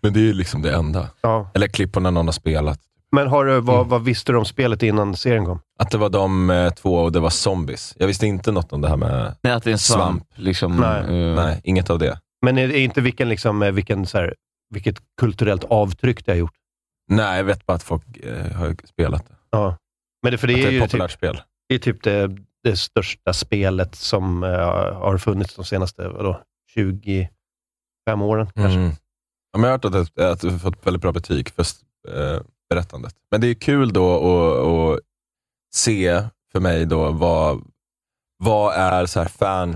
Men 0.00 0.12
det 0.12 0.28
är 0.28 0.32
liksom 0.34 0.62
det 0.62 0.74
enda. 0.74 1.08
Ja. 1.20 1.50
Eller 1.54 1.68
klipp 1.68 1.92
på 1.92 2.00
när 2.00 2.10
någon 2.10 2.26
har 2.26 2.32
spelat. 2.32 2.80
Men 3.16 3.26
har 3.28 3.44
du, 3.44 3.60
vad, 3.60 3.86
vad 3.88 4.04
visste 4.04 4.32
du 4.32 4.38
om 4.38 4.44
spelet 4.44 4.82
innan 4.82 5.16
serien 5.16 5.46
kom? 5.46 5.60
Att 5.78 5.90
det 5.90 5.98
var 5.98 6.10
de 6.10 6.50
eh, 6.50 6.70
två 6.70 6.94
och 6.94 7.12
det 7.12 7.20
var 7.20 7.30
zombies. 7.30 7.94
Jag 7.98 8.06
visste 8.06 8.26
inte 8.26 8.52
något 8.52 8.72
om 8.72 8.80
det 8.80 8.88
här 8.88 8.96
med... 8.96 9.36
Nej, 9.42 9.52
att 9.52 9.64
det 9.64 9.70
är 9.70 9.72
en 9.72 9.78
svamp. 9.78 10.02
Svamp. 10.02 10.24
Liksom, 10.34 10.76
Nej. 10.76 11.00
eh, 11.00 11.34
Nej, 11.34 11.60
inget 11.64 11.90
av 11.90 11.98
det. 11.98 12.18
Men 12.44 12.58
är, 12.58 12.68
är 12.68 12.80
inte 12.80 13.00
vilken, 13.00 13.28
liksom, 13.28 13.62
eh, 13.62 13.72
vilken, 13.72 14.06
så 14.06 14.18
här, 14.18 14.34
vilket 14.74 14.96
kulturellt 15.20 15.64
avtryck 15.64 16.26
det 16.26 16.32
har 16.32 16.36
gjort? 16.36 16.54
Nej, 17.10 17.36
jag 17.36 17.44
vet 17.44 17.66
bara 17.66 17.74
att 17.74 17.82
folk 17.82 18.16
eh, 18.16 18.52
har 18.56 18.76
spelat 18.84 19.26
det. 19.28 19.34
Ja. 19.50 19.76
Men 20.22 20.32
det, 20.32 20.38
för 20.38 20.46
det 20.46 20.52
är 20.52 20.56
det 20.56 20.62
är 20.66 20.70
ju 20.70 20.76
ett 20.78 20.82
typ, 20.84 20.90
populärt 20.90 21.10
spel. 21.10 21.40
det, 21.68 21.74
är 21.74 21.78
typ 21.78 22.02
det, 22.02 22.36
det 22.64 22.76
största 22.76 23.32
spelet 23.32 23.94
som 23.94 24.44
eh, 24.44 24.50
har 24.94 25.18
funnits 25.18 25.54
de 25.56 25.64
senaste 25.64 26.08
vadå, 26.08 26.40
25 26.74 28.22
åren. 28.22 28.46
Kanske. 28.54 28.78
Mm. 28.78 28.90
Ja, 29.52 29.58
men 29.58 29.62
jag 29.62 29.68
har 29.68 29.72
hört 29.72 29.84
att, 29.84 30.14
det- 30.16 30.30
att 30.30 30.42
har 30.42 30.58
fått 30.58 30.86
väldigt 30.86 31.02
bra 31.02 31.12
betyg 31.12 31.48
för 31.50 31.62
eh, 32.08 32.40
berättandet. 32.74 33.14
Men 33.30 33.40
det 33.40 33.46
är 33.46 33.54
kul 33.54 33.92
då 33.92 34.14
att, 34.14 34.98
att 34.98 35.00
se 35.74 36.22
för 36.52 36.60
mig 36.60 36.86
då 36.86 37.10
vad, 37.10 37.62
vad 38.44 38.74
är 38.74 39.06
så 39.06 39.20
här 39.20 39.28
fan, 39.28 39.70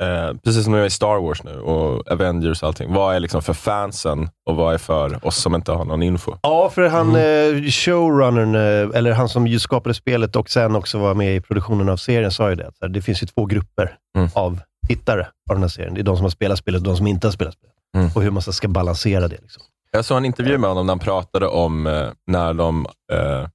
eh, 0.00 0.34
precis 0.44 0.64
som 0.64 0.74
jag 0.74 0.82
är 0.82 0.86
i 0.86 0.90
Star 0.90 1.20
Wars 1.20 1.42
nu 1.44 1.60
och 1.60 2.10
Avengers 2.12 2.62
och 2.62 2.66
allting. 2.68 2.92
Vad 2.92 3.14
är 3.16 3.20
liksom 3.20 3.42
för 3.42 3.52
fansen 3.52 4.28
och 4.46 4.56
vad 4.56 4.74
är 4.74 4.78
för 4.78 5.26
oss 5.26 5.36
som 5.36 5.54
inte 5.54 5.72
har 5.72 5.84
någon 5.84 6.02
info? 6.02 6.32
Ja, 6.42 6.70
för 6.70 6.88
han 6.88 7.08
eh, 7.16 7.70
showrunnern, 7.70 8.54
eh, 8.54 8.98
eller 8.98 9.12
han 9.12 9.28
som 9.28 9.46
ju 9.46 9.58
skapade 9.58 9.94
spelet 9.94 10.36
och 10.36 10.50
sen 10.50 10.76
också 10.76 10.98
var 10.98 11.14
med 11.14 11.36
i 11.36 11.40
produktionen 11.40 11.88
av 11.88 11.96
serien, 11.96 12.30
sa 12.30 12.50
ju 12.50 12.56
det. 12.56 12.68
att 12.80 12.92
Det 12.92 13.02
finns 13.02 13.22
ju 13.22 13.26
två 13.26 13.46
grupper 13.46 13.96
Mm. 14.18 14.28
av 14.34 14.60
tittare 14.88 15.22
av 15.50 15.54
den 15.56 15.62
här 15.62 15.68
serien. 15.68 15.94
Det 15.94 16.00
är 16.00 16.02
de 16.02 16.16
som 16.16 16.24
har 16.24 16.30
spelat 16.30 16.58
spelet 16.58 16.80
och 16.80 16.86
de 16.86 16.96
som 16.96 17.06
inte 17.06 17.26
har 17.26 17.32
spelat 17.32 17.54
spelet. 17.54 17.74
Mm. 17.96 18.10
Och 18.14 18.22
hur 18.22 18.30
man 18.30 18.42
ska 18.42 18.68
balansera 18.68 19.28
det. 19.28 19.38
Liksom. 19.42 19.62
Jag 19.90 20.04
såg 20.04 20.16
en 20.16 20.24
intervju 20.24 20.58
med 20.58 20.70
honom 20.70 20.86
när 20.86 20.92
han 20.92 20.98
pratade 20.98 21.46
om 21.46 21.86
eh, 21.86 22.10
när 22.26 22.54
de... 22.54 22.86
Eh, 23.12 23.48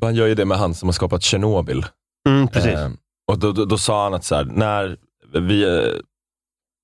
han 0.00 0.14
gör 0.14 0.26
ju 0.26 0.34
det 0.34 0.44
med 0.44 0.58
han 0.58 0.74
som 0.74 0.88
har 0.88 0.92
skapat 0.92 1.22
Tjernobyl. 1.22 1.86
Mm, 2.28 2.48
precis. 2.48 2.72
Eh, 2.72 2.90
och 3.32 3.38
då, 3.38 3.52
då, 3.52 3.64
då 3.64 3.78
sa 3.78 4.04
han 4.04 4.14
att 4.14 4.24
så 4.24 4.34
här, 4.34 4.44
när 4.44 4.96
vi, 5.32 5.62
eh, 5.64 6.00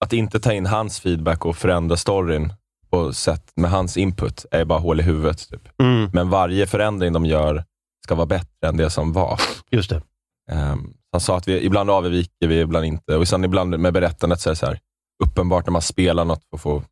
att 0.05 0.13
inte 0.13 0.41
ta 0.41 0.53
in 0.53 0.67
hans 0.67 1.01
feedback 1.01 1.47
och 1.47 1.57
förändra 1.57 1.97
storyn 1.97 2.53
på 2.91 3.13
sätt 3.13 3.53
med 3.57 3.71
hans 3.71 3.97
input 3.97 4.47
är 4.51 4.65
bara 4.65 4.79
hål 4.79 5.01
i 5.01 5.03
huvudet. 5.03 5.49
Typ. 5.49 5.69
Mm, 5.83 6.11
Men 6.13 6.31
varje 6.31 6.67
förändring 6.67 7.13
de 7.13 7.25
gör 7.27 7.65
ska 8.05 8.15
vara 8.15 8.27
bättre 8.27 8.69
än 8.69 8.77
det 8.77 8.91
som 8.91 9.13
var. 9.13 9.41
just 9.71 9.91
det. 9.91 10.03
Um, 10.53 10.95
han 11.13 11.21
sa 11.21 11.37
att 11.37 11.49
vi, 11.49 11.61
ibland 11.65 11.91
avviker 11.91 12.47
vi, 12.47 12.61
ibland 12.61 12.87
inte. 12.87 13.17
Och 13.17 13.29
sen 13.29 13.45
ibland 13.45 13.79
med 13.79 13.93
berättandet 13.93 14.41
så 14.41 14.49
är 14.49 14.53
det 14.53 14.57
så 14.57 14.67
här, 14.67 14.79
uppenbart 15.25 15.67
när 15.67 15.73
man 15.73 15.83
spelar 15.83 16.25
något 16.25 16.43
och 16.53 16.61
får 16.61 16.83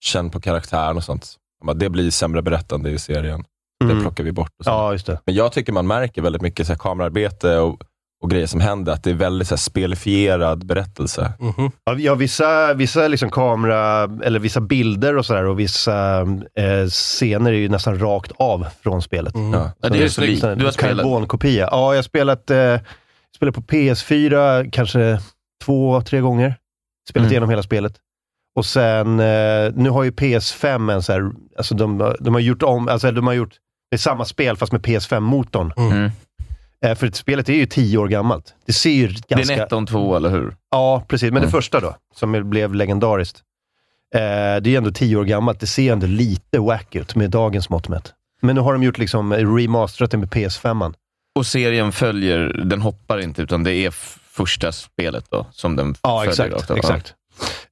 känna 0.00 0.28
på 0.30 0.40
karaktären 0.40 0.96
och 0.96 1.04
sånt. 1.04 1.34
Bara, 1.64 1.74
det 1.74 1.88
blir 1.90 2.10
sämre 2.10 2.42
berättande 2.42 2.90
i 2.90 2.98
serien. 2.98 3.44
Det 3.84 3.90
Mm. 3.92 4.00
plockar 4.02 4.24
vi 4.24 4.32
bort. 4.32 4.50
Och 4.58 4.64
så. 4.64 4.70
Ja, 4.70 4.92
just 4.92 5.06
det. 5.06 5.20
Men 5.26 5.34
jag 5.34 5.52
tycker 5.52 5.72
man 5.72 5.86
märker 5.86 6.22
väldigt 6.22 6.42
mycket 6.42 6.66
så 6.66 6.72
här, 6.72 6.78
kamerarbete 6.78 7.58
och, 7.58 7.80
och 8.22 8.30
grejer 8.30 8.46
som 8.46 8.60
händer, 8.60 8.92
att 8.92 9.02
det 9.04 9.10
är 9.10 9.14
väldigt 9.14 9.48
så 9.48 9.54
här, 9.54 9.58
spelifierad 9.60 10.66
berättelse. 10.66 11.32
Mhm. 11.40 11.70
Ja, 11.84 11.94
Ja, 11.98 12.14
vissa, 12.14 12.74
vissa 12.74 13.08
liksom 13.08 13.30
kamera, 13.30 14.02
eller 14.24 14.38
vissa 14.38 14.60
bilder 14.60 15.16
och 15.16 15.26
sådär 15.26 15.44
och 15.44 15.58
vissa 15.60 16.20
eh, 16.54 16.86
scener 16.88 17.52
är 17.52 17.56
ju 17.56 17.68
nästan 17.68 17.98
rakt 17.98 18.32
av 18.38 18.66
från 18.82 19.02
spelet. 19.02 19.34
Mm. 19.34 19.52
Ja. 19.52 19.70
Ja, 19.80 19.88
det 19.88 20.02
är 20.04 20.08
så 20.08 20.20
liksom. 20.20 20.58
Du 20.58 20.64
har 20.64 20.72
spelat. 20.72 20.96
Karbonkopia. 21.04 21.68
Ja, 21.70 21.92
jag 21.92 21.98
har 21.98 22.02
spelat, 22.02 22.50
eh, 22.50 22.76
spelat 23.36 23.54
på 23.54 23.60
PS4 23.62 24.70
kanske 24.72 25.20
två, 25.64 26.02
tre 26.02 26.20
gånger. 26.20 26.54
Spelat 27.08 27.24
Mm. 27.26 27.32
igenom 27.32 27.50
hela 27.50 27.62
spelet. 27.62 27.94
Och 28.60 28.66
sen, 28.66 29.20
eh, 29.20 29.72
nu 29.74 29.90
har 29.90 30.02
ju 30.04 30.10
PS5 30.10 30.92
en 30.92 31.02
så 31.02 31.12
här, 31.12 31.30
alltså 31.58 31.74
de, 31.74 32.14
de 32.20 32.34
har 32.34 32.40
gjort 32.40 32.62
om, 32.62 32.88
alltså 32.88 33.10
de 33.12 33.26
har 33.26 33.34
gjort, 33.34 33.52
det 33.90 33.96
är 33.96 33.98
samma 33.98 34.24
spel 34.24 34.56
fast 34.56 34.72
med 34.72 34.80
PS5-motorn. 34.82 35.72
Mm. 35.76 36.10
Eh, 36.84 36.94
för 36.94 37.10
spelet 37.12 37.48
är 37.48 37.52
ju 37.52 37.66
tio 37.66 37.98
år 37.98 38.08
gammalt. 38.08 38.54
Det 38.66 38.72
ser 38.72 38.90
ju 38.90 39.06
Det 39.08 39.32
är 39.34 39.36
ganska... 39.36 39.54
en 39.54 39.60
1 39.60 39.72
om 39.72 39.86
2, 39.86 40.16
eller 40.16 40.30
hur? 40.30 40.56
Ja, 40.70 41.04
precis. 41.08 41.26
Men 41.32 41.34
det 41.42 41.48
Mm. 41.48 41.50
första 41.50 41.80
då, 41.80 41.96
som 42.14 42.50
blev 42.50 42.74
legendariskt. 42.74 43.38
Eh, 44.14 44.20
det 44.20 44.66
är 44.66 44.68
ju 44.68 44.76
ändå 44.76 44.90
tio 44.90 45.16
år 45.16 45.24
gammalt. 45.24 45.60
Det 45.60 45.66
ser 45.66 45.92
ändå 45.92 46.06
lite 46.06 46.58
wack 46.58 46.94
ut 46.94 47.14
med 47.14 47.30
dagens 47.30 47.70
mått 47.70 47.88
mätt. 47.88 48.12
Men 48.42 48.54
nu 48.54 48.60
har 48.60 48.72
de 48.72 48.82
gjort 48.82 48.98
liksom 48.98 49.32
remasterat 49.34 50.10
det 50.10 50.16
med 50.18 50.28
PS5. 50.30 50.94
Och 51.34 51.46
serien 51.46 51.92
följer, 51.92 52.62
den 52.64 52.80
hoppar 52.80 53.18
inte, 53.18 53.42
utan 53.42 53.64
det 53.64 53.74
är 53.74 53.90
första 54.30 54.72
spelet 54.72 55.24
då, 55.30 55.46
som 55.52 55.76
den 55.76 55.94
Ja, 56.02 56.24
följer. 56.26 56.46
exakt. 56.56 56.70
av. 56.70 56.76
exakt. 56.76 57.14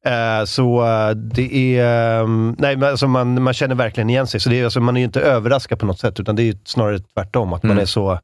Eh, 0.05 0.45
så 0.45 0.85
eh, 0.87 1.11
det 1.11 1.79
är... 1.79 2.21
um, 2.23 2.57
nej, 2.59 2.77
men 2.77 2.89
alltså 2.91 3.09
man, 3.09 3.43
man 3.43 3.55
känner 3.55 3.75
verkligen 3.75 4.11
igen 4.11 4.27
sig. 4.27 4.41
Så 4.41 4.49
det 4.51 4.61
är, 4.61 4.65
alltså, 4.65 4.81
man 4.81 4.97
är 4.97 5.01
ju 5.01 5.05
inte 5.05 5.21
överraskad 5.21 5.79
på 5.79 5.87
något 5.87 5.99
sätt, 6.01 6.21
utan 6.21 6.37
det 6.37 6.43
är 6.43 6.45
ju 6.45 6.55
snarare 6.65 6.99
tvärtom. 6.99 7.53
Att 7.53 7.63
man 7.63 7.71
Mm. 7.73 7.83
är 7.83 7.87
så... 7.87 8.19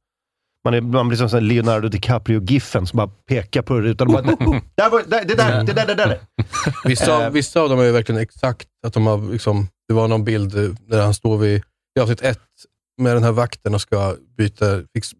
Man, 0.64 0.74
är, 0.74 0.80
man 0.80 1.08
blir 1.08 1.28
som 1.28 1.42
Leonardo 1.42 1.88
DiCaprio-giffen 1.88 2.86
som 2.86 2.96
bara 2.96 3.10
pekar 3.28 3.62
på 3.62 3.80
rutan 3.80 4.06
och 4.06 4.12
bara 4.12 4.22
där 4.74 4.90
var, 4.90 5.02
där, 5.06 5.24
det 5.24 5.34
där, 5.34 5.64
det 5.64 5.72
där, 5.72 5.86
det 5.86 5.94
där. 5.94 6.18
Vissa, 6.84 7.10
Eh. 7.20 7.26
av, 7.26 7.32
vissa 7.32 7.60
av 7.60 7.68
dem 7.68 7.78
är 7.80 7.84
ju 7.84 7.92
verkligen 7.92 8.20
exakt 8.20 8.68
att 8.86 8.92
de 8.92 9.06
har, 9.06 9.32
liksom, 9.32 9.68
det 9.88 9.94
var 9.94 10.08
någon 10.08 10.24
bild 10.24 10.76
där 10.88 11.02
han 11.02 11.14
står 11.14 11.38
vid, 11.38 11.62
i 11.96 12.00
avsnitt 12.00 12.22
ett, 12.22 12.38
med 12.98 13.16
den 13.16 13.22
här 13.22 13.32
vakten 13.32 13.74
och 13.74 13.80
ska 13.80 14.14
byta, 14.38 14.64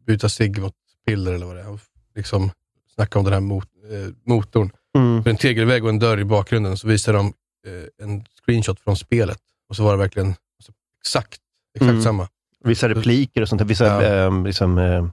byta 0.07 0.29
cigg 0.29 0.59
mot 0.59 0.73
piller 1.07 1.33
eller 1.33 1.47
vad 1.47 1.57
det 1.57 1.63
är. 1.63 1.71
Och 1.71 1.81
Liksom, 2.17 2.51
snacka 2.95 3.19
om 3.19 3.25
den 3.25 3.35
här 3.35 3.41
mot, 3.41 3.69
eh, 3.93 4.13
motorn. 4.27 4.71
Mm. 4.99 5.23
För 5.23 5.31
en 5.31 5.37
tegelvägg 5.37 5.83
och 5.85 5.91
en 5.91 5.99
dörr 5.99 6.19
i 6.21 6.25
bakgrunden, 6.25 6.77
så 6.77 6.89
visar 6.89 7.13
de 7.13 7.27
eh, 7.67 8.05
en 8.07 8.25
screenshot 8.45 8.81
från 8.81 8.97
spelet. 8.97 9.39
Och 9.69 9.77
så 9.77 9.85
var 9.85 9.93
det 9.93 9.99
verkligen 9.99 10.29
alltså, 10.29 10.73
exakt, 11.01 11.39
exakt 11.75 11.91
Mm. 11.91 12.03
samma. 12.03 12.29
Vissa 12.65 12.89
repliker 12.89 13.43
och 13.43 13.49
sånt 13.49 13.59
där. 13.59 13.67
Vissa, 13.67 13.85
Ja. 13.87 14.03
ehm, 14.03 14.47
liksom, 14.47 14.79
eh, 14.79 15.07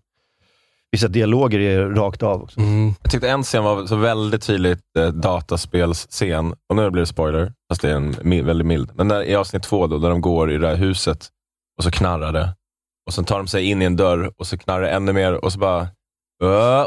vissa 0.91 1.07
dialoger 1.07 1.59
är 1.59 1.89
rakt 1.89 2.23
av 2.23 2.41
också. 2.43 2.59
Mm. 2.59 2.93
Jag 3.01 3.11
tyckte 3.11 3.29
en 3.29 3.43
scen 3.43 3.63
var 3.63 3.85
så 3.87 3.95
väldigt 3.95 4.41
tydligt 4.43 4.83
eh, 4.97 5.07
dataspelsscen, 5.07 6.53
och 6.69 6.75
nu 6.75 6.89
blir 6.89 6.99
det 7.01 7.05
spoiler, 7.05 7.53
fast 7.69 7.81
det 7.81 7.89
är 7.91 7.95
en 7.95 8.13
mi- 8.15 8.43
väldigt 8.43 8.67
mild. 8.67 8.91
Men 8.95 9.07
när, 9.07 9.23
i 9.23 9.35
avsnitt 9.35 9.63
två, 9.63 9.87
då, 9.87 9.97
där 9.97 10.09
de 10.09 10.21
går 10.21 10.51
i 10.51 10.57
det 10.57 10.67
här 10.67 10.75
huset 10.75 11.29
och 11.77 11.83
så 11.83 11.91
knarrar 11.91 12.31
det. 12.33 12.55
Och 13.07 13.13
så 13.13 13.23
tar 13.23 13.37
de 13.37 13.47
sig 13.47 13.65
in 13.65 13.81
i 13.81 13.85
en 13.85 13.95
dörr 13.95 14.31
och 14.37 14.47
så 14.47 14.57
knarrar 14.57 14.81
det 14.81 14.89
ännu 14.89 15.13
mer 15.13 15.33
och 15.45 15.53
så 15.53 15.59
bara 15.59 15.87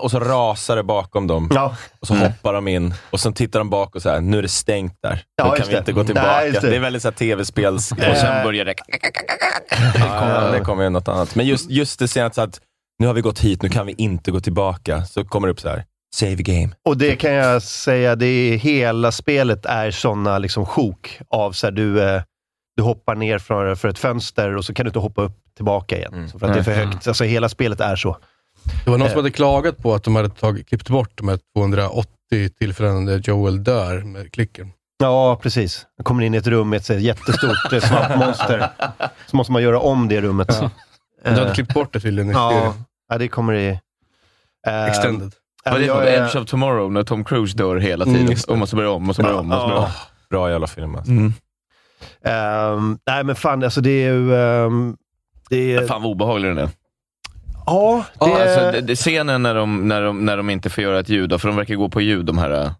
Och 0.01 0.11
så 0.11 0.21
rasar 0.21 0.77
det 0.77 0.83
bakom 0.83 1.27
dem. 1.27 1.49
Ja, 1.55 1.77
Och 2.01 2.07
så 2.07 2.15
hoppar 2.15 2.53
de 2.53 2.69
in 2.69 2.95
och 3.11 3.21
sen 3.21 3.33
tittar 3.33 3.59
de 3.61 3.71
bak 3.71 3.95
och 3.97 4.03
så 4.03 4.11
här, 4.11 4.21
nu 4.21 4.39
är 4.39 4.43
det 4.43 4.49
stängt 4.49 4.99
där. 5.03 5.23
Ja, 5.37 5.45
Då 5.45 5.51
kan 5.51 5.67
vi 5.67 5.73
det. 5.73 5.79
inte 5.79 5.93
gå 5.93 6.01
Nej, 6.01 6.07
tillbaka. 6.07 6.47
just 6.47 6.61
det. 6.61 6.71
det. 6.71 6.77
är 6.77 6.81
väldigt 6.81 7.03
så 7.03 7.11
tv-spels... 7.13 7.93
Och 7.93 7.99
sen 8.17 8.45
börjar 8.45 8.65
det... 8.65 8.75
Ja, 9.99 10.51
det 10.53 10.61
kommer 10.61 10.83
ju 10.83 10.91
något 10.91 11.09
annat. 11.09 11.35
Men 11.35 11.47
just, 11.47 11.71
just 11.71 11.99
det 11.99 12.09
senaste 12.09 12.43
att 12.43 12.61
nu 12.99 13.07
har 13.07 13.15
vi 13.15 13.21
gått 13.21 13.39
hit, 13.41 13.63
nu 13.63 13.69
kan 13.69 13.87
vi 13.87 13.95
inte 13.99 14.31
gå 14.31 14.41
tillbaka. 14.41 15.05
Så 15.05 15.25
kommer 15.25 15.49
det 15.49 15.53
upp 15.53 15.61
så 15.61 15.69
här, 15.69 15.85
save 16.15 16.35
game. 16.35 16.69
och 16.89 16.97
det 16.99 17.17
kan 17.17 17.33
jag 17.33 17.63
säga, 17.63 18.17
det 18.17 18.27
är, 18.27 18.57
hela 18.57 19.13
spelet 19.13 19.67
är 19.67 19.91
sådana 19.91 20.39
liksom 20.39 20.67
sjok 20.67 21.21
av 21.31 21.53
så 21.53 21.67
här, 21.67 21.73
du, 21.73 22.03
eh, 22.03 22.23
du 22.77 22.83
hoppar 22.83 23.15
ner 23.15 23.39
för, 23.39 23.75
för 23.75 23.89
ett 23.89 23.99
fönster 23.99 24.57
och 24.57 24.65
så 24.65 24.75
kan 24.75 24.85
du 24.85 24.89
inte 24.89 24.99
hoppa 24.99 25.23
upp 25.23 25.37
tillbaka 25.57 25.97
igen. 25.97 26.15
Mm. 26.15 26.29
Så 26.29 26.39
för 26.39 26.47
att 26.47 26.53
det 26.53 26.59
är 26.59 26.63
för 26.63 26.73
högt. 26.75 27.09
Alltså 27.09 27.25
hela 27.25 27.49
spelet 27.49 27.81
är 27.81 27.97
så. 27.97 28.17
Det 28.85 28.91
var 28.91 28.99
någon 28.99 29.07
Eh. 29.07 29.13
som 29.13 29.19
hade 29.19 29.31
klagat 29.31 29.79
på 29.79 29.95
att 29.95 30.05
de 30.05 30.17
hade 30.17 30.29
tagit, 30.29 30.69
klippt 30.69 30.89
bort 30.89 31.11
de 31.15 31.29
här 31.29 31.39
280 31.57 32.09
tillfällena 32.59 33.01
där 33.11 33.19
Joel 33.25 33.65
dör 33.65 34.01
med 34.03 34.33
klicken. 34.33 34.73
Ja, 34.99 35.37
precis. 35.43 35.87
Man 35.99 36.05
kommer 36.05 36.23
in 36.25 36.35
i 36.35 36.37
ett 36.37 36.47
rum 36.47 36.69
med 36.71 36.77
ett 36.77 37.01
jättestort 37.03 37.73
eh, 37.73 37.81
svampmonster. 37.81 38.69
Så 39.27 39.37
måste 39.37 39.53
man 39.53 39.63
göra 39.63 39.79
om 39.81 40.09
det 40.09 40.21
rummet. 40.21 40.49
Ja. 40.51 40.71
Men 41.25 41.35
Du 41.35 41.41
Eh, 41.41 41.45
hade 41.45 41.55
klippt 41.55 41.75
bort 41.75 41.93
det 41.93 42.01
tydligen 42.01 42.31
i 42.31 42.33
ja, 42.33 42.75
ja, 43.09 43.19
det 43.19 43.29
kommer 43.29 43.53
i... 43.55 43.69
eh, 44.67 44.85
Extended. 44.85 45.33
Var 45.65 45.79
det 45.79 45.85
jag 45.85 46.09
Edge 46.15 46.37
of 46.37 46.47
Tomorrow, 46.47 46.93
när 46.93 47.03
Tom 47.03 47.25
Cruise 47.25 47.57
dör 47.57 47.77
hela 47.77 48.05
Mm, 48.05 48.15
tiden? 48.17 48.37
det. 48.47 48.53
och 48.53 48.59
måste 48.59 48.77
börja 48.77 48.91
om, 48.91 49.05
måste 49.05 49.23
börja 49.23 49.37
om, 49.37 49.47
måste 49.49 49.67
börja 49.67 49.79
om. 49.79 49.85
Ja. 49.85 49.91
Bra 50.31 50.51
jävla 50.51 50.67
film 50.67 50.95
alltså. 50.95 51.13
Mm. 51.13 51.33
Ehm, 52.25 52.99
nej, 53.07 53.25
men 53.25 53.37
fan, 53.37 53.65
alltså 53.65 53.81
det 53.81 53.91
är 53.91 54.13
ju... 54.13 54.35
ehm, 54.37 54.97
det 55.51 55.75
är, 55.75 55.87
Fan 55.87 56.03
vad 56.03 56.11
obehaglig 56.11 56.51
den 56.51 56.59
är. 56.59 56.69
Ja, 57.67 58.05
det, 58.21 58.27
Ja, 58.27 58.43
alltså, 58.43 58.61
det, 58.61 58.81
det, 58.81 58.97
scenen 58.97 59.43
när 59.43 59.55
de, 59.55 59.89
när, 59.89 60.03
de, 60.03 60.25
när 60.27 60.37
de 60.37 60.51
inte 60.51 60.71
får 60.71 60.85
göra 60.85 61.01
ett 61.01 61.09
ljud, 61.09 61.31
då, 61.31 61.39
för 61.39 61.49
de 61.49 61.57
verkar 61.57 61.75
gå 61.75 61.89
på 61.89 62.01
ljud, 62.01 62.27
de 62.27 62.39
här 62.39 62.51
uh, 62.65 62.71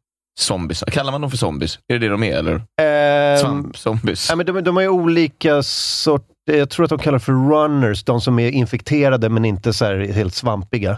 zombies. 0.41 0.85
Kallar 0.87 1.13
man 1.13 1.21
dem 1.21 1.31
för 1.31 1.37
zombies? 1.39 1.79
Är 1.89 1.99
det 1.99 2.07
det 2.07 2.09
de 2.09 2.23
är, 2.23 2.37
eller? 2.39 2.63
ehm, 2.83 3.39
Svampzombies. 3.39 4.27
Ja, 4.31 4.37
men 4.37 4.47
de, 4.47 4.65
de 4.65 4.77
har 4.77 4.83
ju 4.83 4.89
olika 4.89 5.63
sorter. 5.63 6.35
Jag 6.53 6.71
tror 6.71 6.85
att 6.85 6.91
de 6.91 6.99
kallar 6.99 7.19
för 7.19 7.33
runners, 7.33 8.05
de 8.05 8.21
som 8.21 8.39
är 8.39 8.51
infekterade 8.51 9.29
men 9.29 9.45
inte 9.45 9.73
så 9.73 9.85
helt 9.95 10.35
svampiga. 10.35 10.97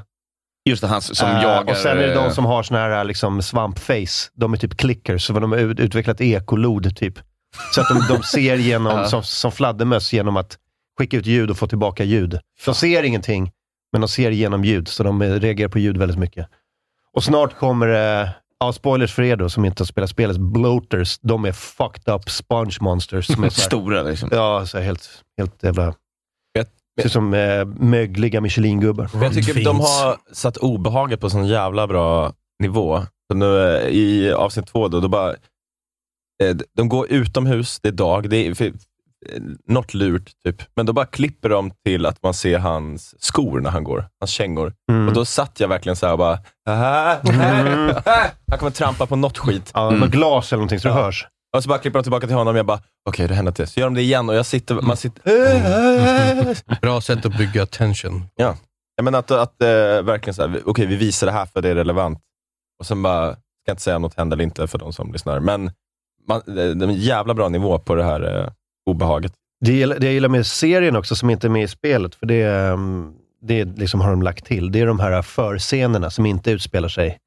Just 0.69 0.83
det, 0.83 0.88
han 0.88 1.02
som 1.02 1.28
Eh, 1.28 1.43
jagar... 1.43 1.71
och 1.73 1.76
sen 1.76 1.99
är 1.99 2.02
det 2.07 2.14
de 2.14 2.25
eh, 2.26 2.31
som 2.31 2.45
har 2.45 2.62
såna 2.62 2.81
här 2.81 3.05
liksom, 3.05 3.43
svampface. 3.43 4.31
De 4.35 4.52
är 4.52 4.57
typ 4.57 4.76
clickers, 4.76 5.26
så 5.26 5.33
de 5.33 5.52
har 5.52 5.59
ut- 5.59 5.81
utvecklat 5.81 6.21
ekolod 6.21 6.97
typ. 6.97 7.14
Så 7.75 7.81
att 7.81 7.88
de, 7.88 8.14
de 8.14 8.23
ser 8.23 8.57
genom, 8.57 8.93
Ja. 8.99 9.05
som, 9.09 9.23
som 9.23 9.52
fladdermöss 9.52 10.12
genom 10.12 10.37
att 10.37 10.57
skicka 10.99 11.16
ut 11.16 11.26
ljud 11.26 11.50
och 11.50 11.57
få 11.59 11.66
tillbaka 11.66 12.05
ljud. 12.05 12.38
De 12.64 12.75
ser 12.75 13.02
ingenting, 13.02 13.50
men 13.93 14.00
de 14.00 14.09
ser 14.09 14.31
genom 14.31 14.64
ljud, 14.64 14.88
så 14.88 15.02
de 15.02 15.23
eh, 15.23 15.33
reagerar 15.33 15.69
på 15.69 15.78
ljud 15.78 15.97
väldigt 15.97 16.19
mycket. 16.19 16.47
Och 17.12 17.25
snart 17.25 17.59
kommer 17.59 17.87
det, 17.87 18.31
ja, 18.59 18.73
spoilers 18.73 19.14
för 19.14 19.23
er 19.23 19.37
då 19.37 19.49
som 19.49 19.64
inte 19.64 19.83
har 19.83 19.87
spelat 19.87 20.11
spelet, 20.11 20.37
bloaters. 20.37 21.19
De 21.19 21.45
är 21.45 21.52
fucked 21.52 22.14
up 22.14 22.31
sponge 22.31 22.76
monsters. 22.81 23.26
Som 23.26 23.45
är 23.45 23.49
så 23.50 23.61
här, 23.61 23.66
Stora 23.66 24.02
liksom. 24.02 24.28
Ja, 24.33 24.66
så 24.66 24.78
här 24.78 24.85
helt, 24.85 25.09
helt 25.38 25.62
jävla... 25.62 25.95
Ser 27.02 27.09
som 27.09 27.35
äh, 27.35 27.64
mögliga 27.64 28.40
Michelin-gubbar. 28.40 29.11
Jag 29.23 29.35
tycker 29.35 29.64
de 29.64 29.81
har 29.81 30.35
satt 30.35 30.57
obehaget 30.57 31.21
på 31.21 31.31
sån 31.31 31.47
jävla 31.47 31.87
bra 31.87 32.33
nivå. 32.59 33.02
Så 33.31 33.37
nu, 33.37 33.76
eh, 33.76 33.88
I 33.88 34.33
avsnitt 34.33 34.66
två, 34.66 34.88
då, 34.88 35.00
då 35.00 35.09
bara, 35.09 35.31
eh, 36.43 36.57
de 36.76 36.88
går 36.88 37.12
utomhus, 37.12 37.81
det 37.81 37.88
är 37.88 37.93
dag, 37.93 38.31
det 38.31 38.37
är 38.37 38.55
för, 38.55 38.64
eh, 38.64 38.73
något 39.68 39.95
lurt, 39.95 40.30
typ. 40.45 40.62
men 40.76 40.87
då 40.87 40.92
bara 40.92 41.06
klipper 41.06 41.49
de 41.49 41.71
till 41.85 42.06
att 42.06 42.23
man 42.23 42.35
ser 42.35 42.59
hans 42.59 43.23
skor 43.23 43.61
när 43.61 43.71
han 43.71 43.85
går, 43.85 44.09
hans 44.21 44.30
kängor. 44.30 44.73
Mm. 44.90 45.09
Och 45.09 45.14
då 45.14 45.25
satt 45.25 45.61
jag 45.61 45.68
verkligen 45.68 45.97
så 45.97 46.06
här 46.06 46.12
och 46.12 46.18
bara, 46.18 46.38
"Ah, 46.68 47.14
Mm. 47.28 47.95
ah." 48.04 48.11
han 48.50 48.59
kommer 48.59 48.71
trampa 48.73 49.06
på 49.06 49.16
något 49.16 49.38
skit. 49.38 49.71
Ja, 49.75 49.88
Mm. 49.88 50.00
med 50.00 50.11
glas 50.12 50.52
eller 50.52 50.59
någonting 50.59 50.80
så 50.80 50.88
det 50.88 50.95
Ja. 50.95 51.02
hörs. 51.04 51.26
Och 51.56 51.62
så 51.62 51.68
bara 51.68 51.78
klipper 51.78 51.99
de 51.99 52.02
tillbaka 52.02 52.26
till 52.26 52.37
honom 52.37 52.54
och 52.54 52.59
jag 52.59 52.66
bara, 52.66 52.80
okej 53.09 53.28
det 53.28 53.35
hände 53.35 53.49
inte. 53.49 53.66
Så 53.66 53.80
gör 53.80 53.87
de 53.87 53.95
det 53.95 54.02
igen 54.02 54.28
och 54.28 54.35
jag 54.35 54.47
sitter, 54.47 54.75
man 54.75 54.97
sitter, 54.97 56.80
Bra 56.80 57.00
sätt 57.00 57.26
att 57.26 57.38
bygga 57.38 57.66
tension. 57.66 58.25
Ja, 58.37 58.56
men 59.02 59.14
att, 59.14 59.30
att 59.30 59.62
eh, 59.62 59.68
verkligen 60.02 60.35
så 60.35 60.49
här, 60.49 60.61
okej 60.66 60.87
vi 60.87 60.97
visar 60.97 61.26
det 61.26 61.33
här 61.33 61.47
för 61.47 61.62
det 61.62 61.68
är 61.68 61.75
relevant. 61.75 62.18
Och 62.80 62.87
sen 62.87 63.02
bara, 63.02 63.33
ska 63.33 63.40
jag 63.66 63.73
inte 63.73 63.83
säga 63.83 63.99
något 63.99 64.16
händer 64.16 64.37
eller 64.37 64.45
inte 64.45 64.66
för 64.66 64.78
de 64.78 64.92
som 64.92 65.12
lyssnar. 65.12 65.40
Men 65.40 65.71
man, 66.28 66.42
det 66.47 66.75
det 66.75 66.85
är 66.85 66.88
en 66.88 66.95
jävla 66.95 67.35
bra 67.35 67.49
nivå 67.49 67.78
på 67.78 67.95
det 67.95 68.04
här 68.04 68.40
eh, 68.40 68.49
obehaget. 68.87 69.33
Det, 69.61 69.73
gillar- 69.73 69.99
det 69.99 70.07
jag 70.07 70.14
gillar 70.14 70.28
med 70.28 70.47
serien 70.47 70.97
också, 70.97 71.16
som 71.16 71.31
inte 71.31 71.47
är 71.47 71.49
med 71.49 71.62
i 71.62 71.69
spelet, 71.69 72.14
för 72.14 72.26
det, 72.26 72.43
ehm, 72.43 73.12
det 73.43 73.64
liksom 73.64 74.00
har 74.00 74.11
de 74.11 74.23
lagt 74.23 74.45
till, 74.45 74.73
det 74.73 74.81
är 74.81 74.87
de 74.87 75.00
här 75.00 75.23
förscenerna 75.23 76.11
som 76.11 76.26
inte 76.26 76.50
utspelar 76.50 76.88
sig 76.88 77.19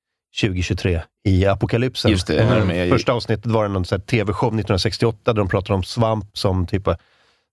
2023 0.41 1.01
i 1.27 1.45
Apokalypsen. 1.45 2.11
Just 2.11 2.27
det, 2.27 2.45
när 2.45 2.59
de 2.59 2.71
är 2.71 2.85
i- 2.85 2.89
Första 2.89 3.13
avsnittet 3.13 3.45
var 3.45 3.63
det 3.63 3.69
någon 3.69 3.83
TV-show 3.83 4.47
1968 4.53 5.33
där 5.33 5.33
de 5.33 5.47
pratade 5.47 5.73
om 5.73 5.83
svamp 5.83 6.25
som 6.37 6.67
typ 6.67 6.87
av, 6.87 6.95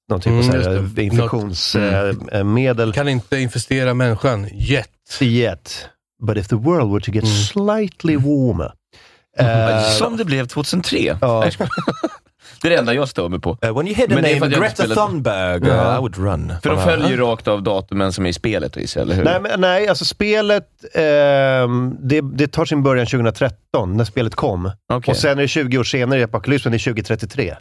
någon 0.08 0.20
typ 0.20 0.26
Mm, 0.30 0.38
av 0.38 0.42
så 0.50 0.56
just 0.56 0.68
här, 0.68 0.88
det. 0.94 1.02
infektionsmedel. 1.02 2.92
Kan 2.92 3.08
inte 3.08 3.38
infestera 3.38 3.94
människan 3.94 4.48
yet. 4.52 4.88
Yet. 5.20 5.88
But 6.26 6.36
if 6.36 6.48
the 6.48 6.56
world 6.56 6.90
were 6.92 7.00
to 7.00 7.10
get 7.12 7.24
Mm. 7.24 7.36
slightly 7.36 8.16
warmer. 8.16 8.72
Mm. 9.38 9.68
Eh, 9.76 9.82
Som 9.82 10.16
det 10.16 10.24
blev 10.24 10.46
2003. 10.46 11.18
Ja. 11.20 11.50
Det 12.62 12.68
är 12.68 12.70
det 12.70 12.76
enda 12.78 12.94
jag 12.94 13.08
stör 13.08 13.28
mig 13.28 13.40
på. 13.40 13.50
Uh, 13.50 13.76
when 13.76 13.86
you 13.86 13.96
hear 13.96 14.08
the 14.08 14.14
Men 14.14 14.22
name 14.24 14.34
att 14.34 14.40
jag 14.40 14.46
inte 14.46 14.60
Greta 14.60 14.74
spelat- 14.82 15.08
Thunberg, 15.08 15.62
uh, 15.62 15.68
Ja. 15.68 15.96
I 15.96 15.98
would 16.00 16.16
run. 16.18 16.52
För 16.62 16.70
de 16.70 16.76
Fan, 16.78 16.84
följer 16.84 17.08
ju 17.08 17.16
rakt 17.16 17.48
av 17.48 17.62
datumen 17.62 18.12
som 18.12 18.24
är 18.26 18.30
i 18.30 18.32
spelet, 18.32 18.76
jag, 18.76 19.02
eller 19.02 19.14
hur? 19.14 19.24
Nej, 19.24 19.40
men, 19.40 19.60
nej, 19.60 19.88
alltså 19.88 20.04
spelet, 20.04 20.68
ehm, 20.94 21.96
det, 22.00 22.20
det 22.20 22.48
tar 22.48 22.64
sin 22.64 22.82
början 22.82 23.06
2013, 23.06 23.96
när 23.96 24.04
spelet 24.04 24.34
kom. 24.34 24.70
Okej. 24.92 25.12
Och 25.12 25.16
sen 25.16 25.38
är 25.38 25.42
det 25.42 25.48
20 25.48 25.78
år 25.78 25.84
senare 25.84 26.20
i 26.20 26.22
Apokalypsen, 26.22 26.72
det 26.72 26.76
är 26.76 26.78
2033. 26.78 27.56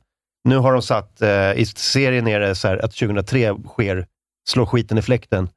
Nu 0.48 0.58
har 0.58 0.74
de 0.74 0.82
satt, 0.82 1.22
eh, 1.22 1.30
i 1.54 1.66
serien 1.76 2.28
är 2.28 2.40
det 2.40 2.56
så 2.56 2.68
här 2.68 2.86
att 2.86 2.92
2003 2.96 3.56
sker, 3.68 4.06
slår 4.50 4.66
skiten 4.66 4.98
i 4.98 5.02
fläkten. 5.02 5.50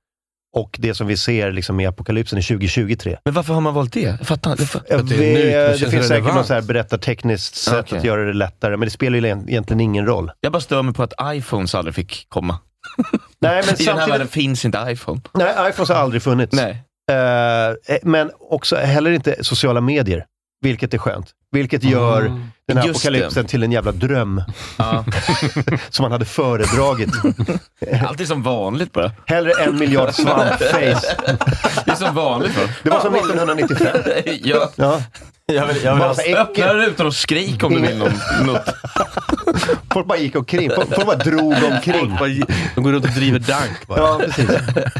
Och 0.59 0.77
det 0.79 0.95
som 0.95 1.07
vi 1.07 1.17
ser 1.17 1.53
liksom 1.53 1.81
i 1.81 1.87
Apokalypsen 1.87 2.39
är 2.39 2.43
2023. 2.43 3.17
Men 3.25 3.35
varför 3.35 3.55
har 3.55 3.61
man 3.61 3.75
valt 3.75 3.93
det? 3.93 4.01
Jag 4.01 4.21
fattar 4.27 4.51
inte. 4.51 4.63
Att 4.79 4.89
det 4.89 4.97
är 4.97 4.99
vet- 4.99 5.19
nytt, 5.19 5.81
det 5.81 5.85
det 5.87 5.91
finns 5.91 6.09
säkert 6.09 6.35
något 6.35 6.47
så 6.47 6.55
här 6.55 6.63
berättartekniskt 6.63 7.55
sätt 7.55 7.75
Okej. 7.81 7.99
att 7.99 8.05
göra 8.05 8.25
det 8.25 8.33
lättare, 8.33 8.77
men 8.77 8.87
det 8.87 8.91
spelar 8.91 9.19
ju 9.19 9.25
egent- 9.27 9.49
egentligen 9.49 9.81
ingen 9.81 10.07
roll. 10.07 10.31
Jag 10.41 10.53
bara 10.53 10.61
stör 10.61 10.83
mig 10.83 10.95
på 10.95 11.03
att 11.03 11.13
iPhones 11.25 11.75
aldrig 11.75 11.95
fick 11.95 12.27
komma. 12.29 12.59
Nej, 13.09 13.11
men 13.41 13.51
I 13.51 13.57
den 13.61 13.67
här 13.67 13.85
samtidigt, 13.85 14.11
världen 14.15 14.29
finns 14.29 14.65
inte 14.65 14.85
iPhone. 14.89 15.21
nej, 15.35 15.55
iPhones 15.71 15.89
har 15.89 15.97
aldrig 15.97 16.23
funnits. 16.23 16.53
Nej. 16.57 16.83
Eh, 17.11 17.97
men 18.03 18.31
också 18.51 18.77
heller 18.77 19.11
inte 19.11 19.45
sociala 19.45 19.81
medier, 19.81 20.25
vilket 20.61 20.95
är 20.95 20.99
skönt. 20.99 21.31
Vilket 21.53 21.85
gör 21.85 22.41
den 22.69 22.77
här 22.77 22.87
Just 22.87 23.07
apokalypsen 23.07 23.47
till 23.47 23.63
en 23.63 23.73
jävla 23.73 23.93
dröm 23.93 24.43
Ja. 24.77 25.05
som 25.91 26.03
man 26.03 26.13
hade 26.13 26.25
föredragit. 26.25 27.11
Allt 28.09 28.21
är 28.21 28.25
som 28.25 28.43
vanligt 28.43 28.93
bara. 28.93 29.13
Hellre 29.27 29.53
en 29.53 29.79
miljard 29.79 30.15
svampface. 30.15 31.17
Det 31.85 31.91
är 31.91 31.95
som 31.95 32.15
vanligt. 32.15 32.57
Va? 32.57 32.63
Det 32.83 32.91
var 32.91 33.01
som 33.01 33.15
1995. 33.15 33.97
ja. 34.43 34.71
Ja. 34.77 35.01
Jag 35.53 35.67
vill, 35.67 35.77
jag 35.85 35.93
vill 35.93 36.01
Bara 36.01 36.09
ha 36.09 36.15
så 36.15 36.21
äckel. 36.21 36.37
Öppna 36.37 36.75
rutan 36.75 37.07
och 37.07 37.15
skrik 37.15 37.65
om 37.65 37.75
du 37.75 37.81
vill 37.81 37.99
något. 37.99 38.75
Folk 39.93 40.07
bara 40.07 40.19
gick 40.19 40.37
omkring. 40.37 40.71
Folk 40.75 40.95
folk 40.95 41.07
bara 41.07 41.17
drog 41.17 41.55
omkring. 41.73 42.17
De 42.75 42.85
går 42.85 42.93
runt 42.93 43.05
och 43.05 43.11
driver 43.11 43.39
dank 43.39 43.87
bara. 43.87 43.99
Ja, 43.99 44.21
precis. 44.25 44.51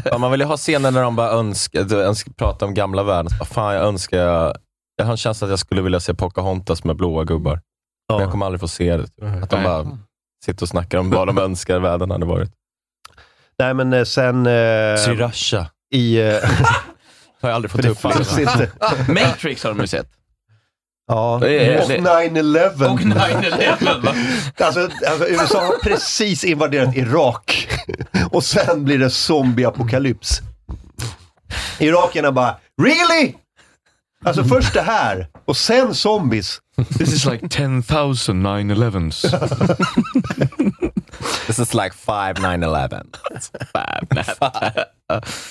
Ja, 0.05 0.17
man 0.17 0.31
vill 0.31 0.39
ju 0.39 0.45
ha 0.45 0.57
scener 0.57 0.91
när 0.91 1.01
de 1.03 1.15
bara 1.15 1.29
önskar, 1.29 1.93
önskar 1.93 2.31
prata 2.33 2.65
om 2.65 2.73
gamla 2.73 3.03
världen. 3.03 3.31
Fan, 3.51 3.73
jag 3.75 3.83
önskar 3.85 4.17
jag... 4.17 4.55
Jag 4.99 5.05
har 5.05 5.11
en 5.11 5.17
känsla 5.17 5.45
att 5.45 5.49
jag 5.49 5.59
skulle 5.59 5.81
vilja 5.81 5.99
se 5.99 6.13
Pocahontas 6.13 6.83
med 6.83 6.95
blåa 6.95 7.23
gubbar. 7.23 7.61
Men 8.09 8.19
jag 8.21 8.31
kommer 8.31 8.45
aldrig 8.45 8.59
få 8.59 8.67
se 8.67 8.97
det. 8.97 9.03
Att 9.43 9.49
de 9.49 9.55
Nej. 9.55 9.63
bara 9.65 9.97
sitter 10.45 10.63
och 10.63 10.69
snackar 10.69 10.97
om 10.97 11.09
vad 11.09 11.27
de 11.27 11.37
önskar 11.37 11.79
världen 11.79 12.11
hade 12.11 12.25
varit. 12.25 12.51
Nej, 13.59 13.73
men 13.73 13.93
eh, 13.93 14.03
sen 14.03 14.45
eh, 14.47 14.95
Sriracha. 14.97 15.65
i... 15.93 16.17
Eh, 16.21 16.33
Har 17.41 17.49
jag 17.49 17.55
aldrig 17.55 17.71
fått 17.71 17.85
inte. 17.85 18.71
Matrix 19.07 19.63
har 19.63 19.69
de 19.73 19.79
ju 19.81 19.87
sett. 19.87 20.07
Ja. 21.07 21.33
Och 21.33 21.39
Det 21.41 21.59
är- 21.73 21.87
det- 21.87 21.97
9-11. 21.97 22.91
Och 22.93 22.99
9-11 22.99 24.01
va? 24.05 24.13
Alltså, 24.65 24.79
alltså, 25.09 25.27
USA 25.27 25.59
har 25.65 25.83
precis 25.83 26.43
invaderat 26.43 26.95
Irak 26.95 27.69
och 28.31 28.43
sen 28.43 28.83
blir 28.85 28.97
det 28.99 29.09
zombieapokalyps. 29.09 30.41
Irakierna 31.79 32.31
bara, 32.31 32.55
really? 32.81 33.33
Alltså 34.25 34.43
först 34.43 34.73
det 34.73 34.81
här 34.81 35.27
och 35.45 35.57
sen 35.57 35.95
zombies. 35.95 36.59
This 36.97 37.13
is 37.13 37.25
like 37.25 37.47
10,000 37.49 38.45
9-11s. 38.47 39.21
This 41.47 41.59
is 41.59 41.73
like 41.73 41.91
five 41.95 42.33
9-11. 42.33 43.03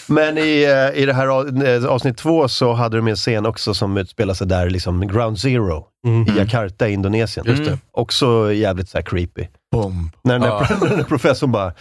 Men 0.07 0.39
i, 0.39 0.63
eh, 0.65 1.03
i 1.03 1.07
det 1.07 1.13
här 1.13 1.27
eh, 1.67 1.85
avsnitt 1.85 2.17
två 2.17 2.49
så 2.49 2.73
hade 2.73 2.97
de 2.97 3.09
en 3.09 3.17
scen 3.17 3.47
också 3.47 3.75
som 3.75 3.97
utspelar 3.97 4.35
sig 4.35 4.47
där, 4.47 4.71
liksom 4.71 5.09
Ground 5.09 5.39
Zero 5.39 5.85
Mm. 6.07 6.29
i 6.29 6.39
Jakarta 6.39 6.89
i 6.89 6.93
Indonesien. 6.93 7.47
Just 7.47 7.65
det. 7.65 7.79
Också 7.93 8.53
jävligt 8.53 8.89
så 8.89 8.99
här 8.99 9.03
creepy. 9.03 9.47
Bomb. 9.73 10.11
När 10.25 10.39
den 10.39 10.49
Ja. 10.49 10.67
när 10.81 10.97
den 10.97 11.05
professorn 11.05 11.53
bara, 11.53 11.73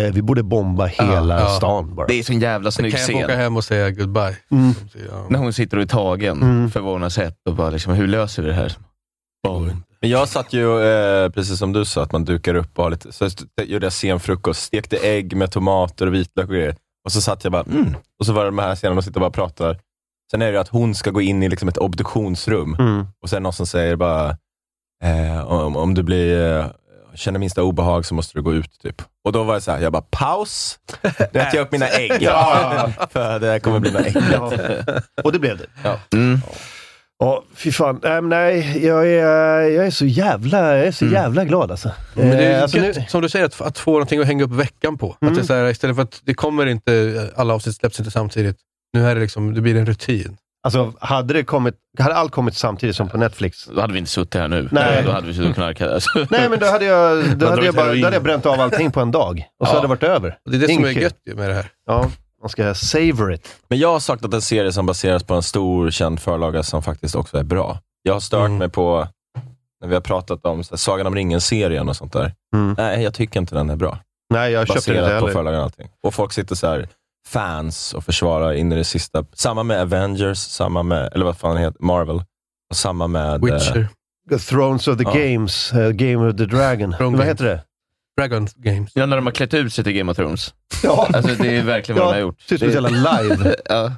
eh, 0.00 0.12
vi 0.12 0.22
borde 0.22 0.42
bomba 0.42 0.86
hela 0.86 1.40
ja. 1.40 1.46
stan 1.48 1.94
bara. 1.94 2.06
Det 2.06 2.14
är 2.14 2.22
så 2.22 2.32
en 2.32 2.40
jävla 2.40 2.70
snygg 2.70 2.92
Kan 2.92 3.00
jag 3.00 3.16
åka 3.16 3.26
scen. 3.28 3.38
hem 3.38 3.56
och 3.56 3.64
säga 3.64 3.90
goodbye? 3.90 4.36
Mm. 4.50 4.72
Ja. 5.10 5.26
När 5.30 5.38
hon 5.38 5.52
sitter 5.52 5.76
och 5.76 5.82
är 5.82 5.86
tagen 5.86 6.42
Mm. 6.42 6.70
för 6.70 6.80
vad 6.80 6.92
hon 6.92 7.02
har 7.02 7.10
sett 7.10 7.36
och 7.48 7.54
bara 7.56 7.70
liksom, 7.70 7.92
hur 7.92 8.06
löser 8.06 8.42
vi 8.42 8.48
det 8.48 8.54
här? 8.54 8.76
Men 10.00 10.10
jag 10.10 10.28
satt 10.28 10.52
ju, 10.52 10.80
eh, 10.82 11.30
precis 11.30 11.58
som 11.58 11.72
du 11.72 11.84
sa, 11.84 12.02
att 12.02 12.12
man 12.12 12.24
dukar 12.24 12.54
upp 12.54 12.78
och 12.78 12.84
har 12.84 12.90
lite, 12.90 13.12
så 13.12 13.28
jag 13.54 13.66
gjorde 13.66 13.86
jag 13.86 13.92
sen 13.92 14.20
frukost, 14.20 14.62
stekte 14.62 14.96
ägg 14.96 15.36
med 15.36 15.50
tomater 15.50 16.06
och 16.06 16.14
vitlök 16.14 16.46
och 16.48 16.54
grejer. 16.54 16.76
Och 17.04 17.12
så 17.12 17.20
satt 17.20 17.44
jag 17.44 17.52
bara, 17.52 17.62
mm. 17.62 17.96
Och 18.18 18.26
så 18.26 18.32
var 18.32 18.44
det 18.44 18.48
de 18.50 18.58
här 18.58 18.74
scenerna 18.74 18.98
och 18.98 19.04
sitter 19.04 19.16
och 19.16 19.20
bara 19.20 19.30
pratar. 19.46 19.78
Sen 20.30 20.42
är 20.42 20.46
det 20.46 20.52
ju 20.52 20.58
att 20.58 20.68
hon 20.68 20.94
ska 20.94 21.10
gå 21.10 21.20
in 21.20 21.42
i 21.42 21.48
liksom 21.48 21.68
ett 21.68 21.76
obduktionsrum 21.78 22.76
Mm. 22.78 23.06
och 23.22 23.30
sen 23.30 23.42
någon 23.42 23.52
som 23.52 23.66
säger 23.66 23.96
bara, 23.96 24.28
eh, 25.04 25.40
om, 25.46 25.76
om 25.76 25.94
du 25.94 26.02
blir, 26.02 26.56
eh, 26.58 26.66
känner 27.14 27.38
minsta 27.38 27.62
obehag 27.62 28.06
så 28.06 28.14
måste 28.14 28.38
du 28.38 28.42
gå 28.42 28.54
ut. 28.54 28.80
typ. 28.82 29.02
Och 29.24 29.32
då 29.32 29.42
var 29.42 29.54
det 29.54 29.60
så 29.60 29.72
här, 29.72 29.80
jag 29.80 29.92
bara, 29.92 30.02
paus. 30.10 30.78
Nu 31.02 31.40
äter 31.40 31.54
jag 31.54 31.60
upp 31.60 31.72
mina 31.72 31.88
ägg. 31.88 32.12
Ja. 32.20 32.90
För 33.10 33.38
det 33.40 33.46
här 33.46 33.58
kommer 33.58 33.78
bli 33.80 33.90
några 33.90 34.04
ägg. 34.06 34.16
Ja. 34.32 34.52
Och 35.24 35.32
det 35.32 35.38
blev 35.38 35.58
det. 35.58 35.66
Mm. 36.16 36.40
Ja, 37.18 37.44
fy 37.54 37.72
fan. 37.72 38.00
Nej, 38.02 38.20
men 38.22 38.28
nej 38.28 38.84
jag, 38.86 39.06
är, 39.06 39.60
jag 39.70 39.86
är 39.86 39.90
så 39.90 40.06
jävla, 40.06 40.76
jag 40.76 40.86
är 40.86 40.92
så 40.92 41.06
jävla 41.06 41.44
glad 41.44 41.70
alltså. 41.70 41.90
Men 42.14 42.30
det 42.30 42.44
är 42.44 42.56
Eh, 42.56 42.62
alltså 42.62 42.78
gött, 42.78 42.96
nu, 42.96 43.04
som 43.08 43.22
du 43.22 43.28
säger, 43.28 43.44
att, 43.46 43.60
att 43.60 43.78
få 43.78 43.90
någonting 43.92 44.20
att 44.20 44.26
hänga 44.26 44.44
upp 44.44 44.50
veckan 44.52 44.98
på. 44.98 45.16
Att 45.20 45.34
det 45.34 45.40
är 45.40 45.44
så 45.44 45.54
här, 45.54 45.70
istället 45.70 45.96
för 45.96 46.02
att 46.02 46.20
det 46.24 46.34
kommer 46.34 46.66
inte, 46.66 47.30
alla 47.36 47.54
avsnitt 47.54 47.76
släpps 47.76 47.98
inte 47.98 48.10
samtidigt. 48.10 48.56
Nu 48.92 49.06
är 49.06 49.14
det 49.14 49.20
liksom, 49.20 49.54
det 49.54 49.60
blir 49.60 49.76
en 49.76 49.86
rutin. 49.86 50.36
Alltså, 50.62 50.92
hade, 51.00 51.34
det 51.34 51.44
kommit, 51.44 51.74
hade 51.98 52.14
allt 52.14 52.32
kommit 52.32 52.56
samtidigt 52.56 52.96
som 52.96 53.08
på 53.08 53.18
Netflix, 53.18 53.64
Då 53.74 53.80
hade 53.80 53.92
vi 53.92 53.98
inte 53.98 54.10
suttit 54.10 54.34
här 54.34 54.48
nu. 54.48 54.68
Nej. 54.72 55.02
Då 55.06 55.12
hade 55.12 55.26
vi 55.26 55.34
suttit 55.34 55.48
och 55.50 55.54
knarkat. 55.54 55.90
Alltså. 55.92 56.26
nej 56.30 56.48
men 56.48 56.58
då 56.58 56.66
hade 56.66 56.84
jag, 56.84 57.24
då 57.38 57.46
hade 57.48 57.64
jag, 57.66 57.74
bara, 57.74 57.94
då 57.94 58.04
hade 58.04 58.16
jag 58.16 58.22
bränt 58.22 58.46
av 58.46 58.60
allting 58.60 58.90
på 58.92 59.00
en 59.00 59.10
dag. 59.10 59.44
Och 59.60 59.66
så 59.66 59.70
Ja. 59.72 59.76
hade 59.76 59.84
det 59.84 59.88
varit 59.88 60.02
över. 60.02 60.38
Och 60.44 60.50
det 60.50 60.56
är 60.56 60.60
det 60.60 60.66
som 60.74 60.84
Inget 60.84 60.96
är 60.96 61.00
gött 61.00 61.18
med 61.36 61.48
det 61.50 61.54
här. 61.54 61.66
Ja, 61.86 62.10
man 62.40 62.48
ska 62.48 62.74
savor 62.74 63.32
it. 63.32 63.48
Men 63.68 63.78
jag 63.78 63.92
har 63.92 64.00
saknat 64.00 64.34
en 64.34 64.42
serie 64.42 64.72
som 64.72 64.86
baseras 64.86 65.22
på 65.24 65.34
en 65.34 65.42
stor 65.42 65.90
känd 65.90 66.20
förlaga 66.20 66.62
som 66.62 66.82
faktiskt 66.82 67.14
också 67.14 67.36
är 67.38 67.42
bra. 67.44 67.78
Jag 68.02 68.12
har 68.12 68.20
stört 68.20 68.40
Mm. 68.46 68.58
mig 68.58 68.68
på, 68.68 69.08
när 69.80 69.88
vi 69.88 69.94
har 69.94 70.00
pratat 70.00 70.46
om 70.46 70.64
så 70.64 70.72
här, 70.72 70.76
Sagan 70.76 71.06
om 71.06 71.14
ringen-serien 71.14 71.88
och 71.88 71.96
sånt 71.96 72.12
där. 72.12 72.32
Mm. 72.54 72.74
Nej, 72.78 73.02
jag 73.02 73.14
tycker 73.14 73.40
inte 73.40 73.54
den 73.54 73.70
är 73.70 73.76
bra. 73.76 73.98
Nej, 74.34 74.52
jag 74.52 74.66
köpte 74.68 74.90
inte 74.90 75.02
Baserat 75.02 75.20
på 75.20 75.26
heller. 75.26 75.32
förlagen 75.38 75.58
och 75.58 75.64
allting. 75.64 75.88
Och 76.02 76.14
folk 76.14 76.32
sitter 76.32 76.54
så 76.54 76.66
här, 76.66 76.88
fans 77.26 77.94
och 77.94 78.04
försvarar 78.04 78.52
in 78.52 78.72
i 78.72 78.76
det 78.76 78.84
sista. 78.84 79.24
Samma 79.32 79.62
med 79.62 79.80
Avengers, 79.80 80.38
samma 80.38 80.82
med, 80.82 81.12
eller 81.14 81.24
vad 81.24 81.36
fan 81.36 81.54
det 81.54 81.60
heter, 81.60 81.82
Marvel. 81.82 82.16
Och 82.70 82.76
samma 82.76 83.06
med... 83.06 83.34
eh, 83.34 83.40
Witcher, 83.54 83.88
Thrones 84.48 84.88
of 84.88 84.96
the 84.98 85.04
Ja. 85.04 85.12
Games, 85.14 85.72
uh, 85.74 85.90
Game 85.90 86.28
of 86.30 86.36
the 86.36 86.44
Dragon. 86.46 86.92
Throne 86.98 87.18
Vad 87.18 87.26
heter 87.26 87.44
det? 87.44 87.60
Dragon 88.18 88.48
Games. 88.56 88.90
Ja, 88.94 89.06
när 89.06 89.16
de 89.16 89.26
har 89.26 89.32
klätt 89.32 89.54
ut 89.54 89.72
sig 89.74 89.84
till 89.84 89.92
Game 89.92 90.10
of 90.10 90.16
Thrones. 90.16 90.54
Ja, 90.82 91.08
Alltså, 91.14 91.42
det 91.42 91.56
är 91.56 91.62
verkligen 91.62 91.98
vad 92.00 92.08
de 92.08 92.14
har 92.16 92.20
gjort. 92.20 92.40
ser 92.40 92.54
ut 92.54 92.60
som 92.60 92.68
ett 92.68 92.74
jävla 92.74 92.88
live. 93.22 93.54
ja. 93.68 93.92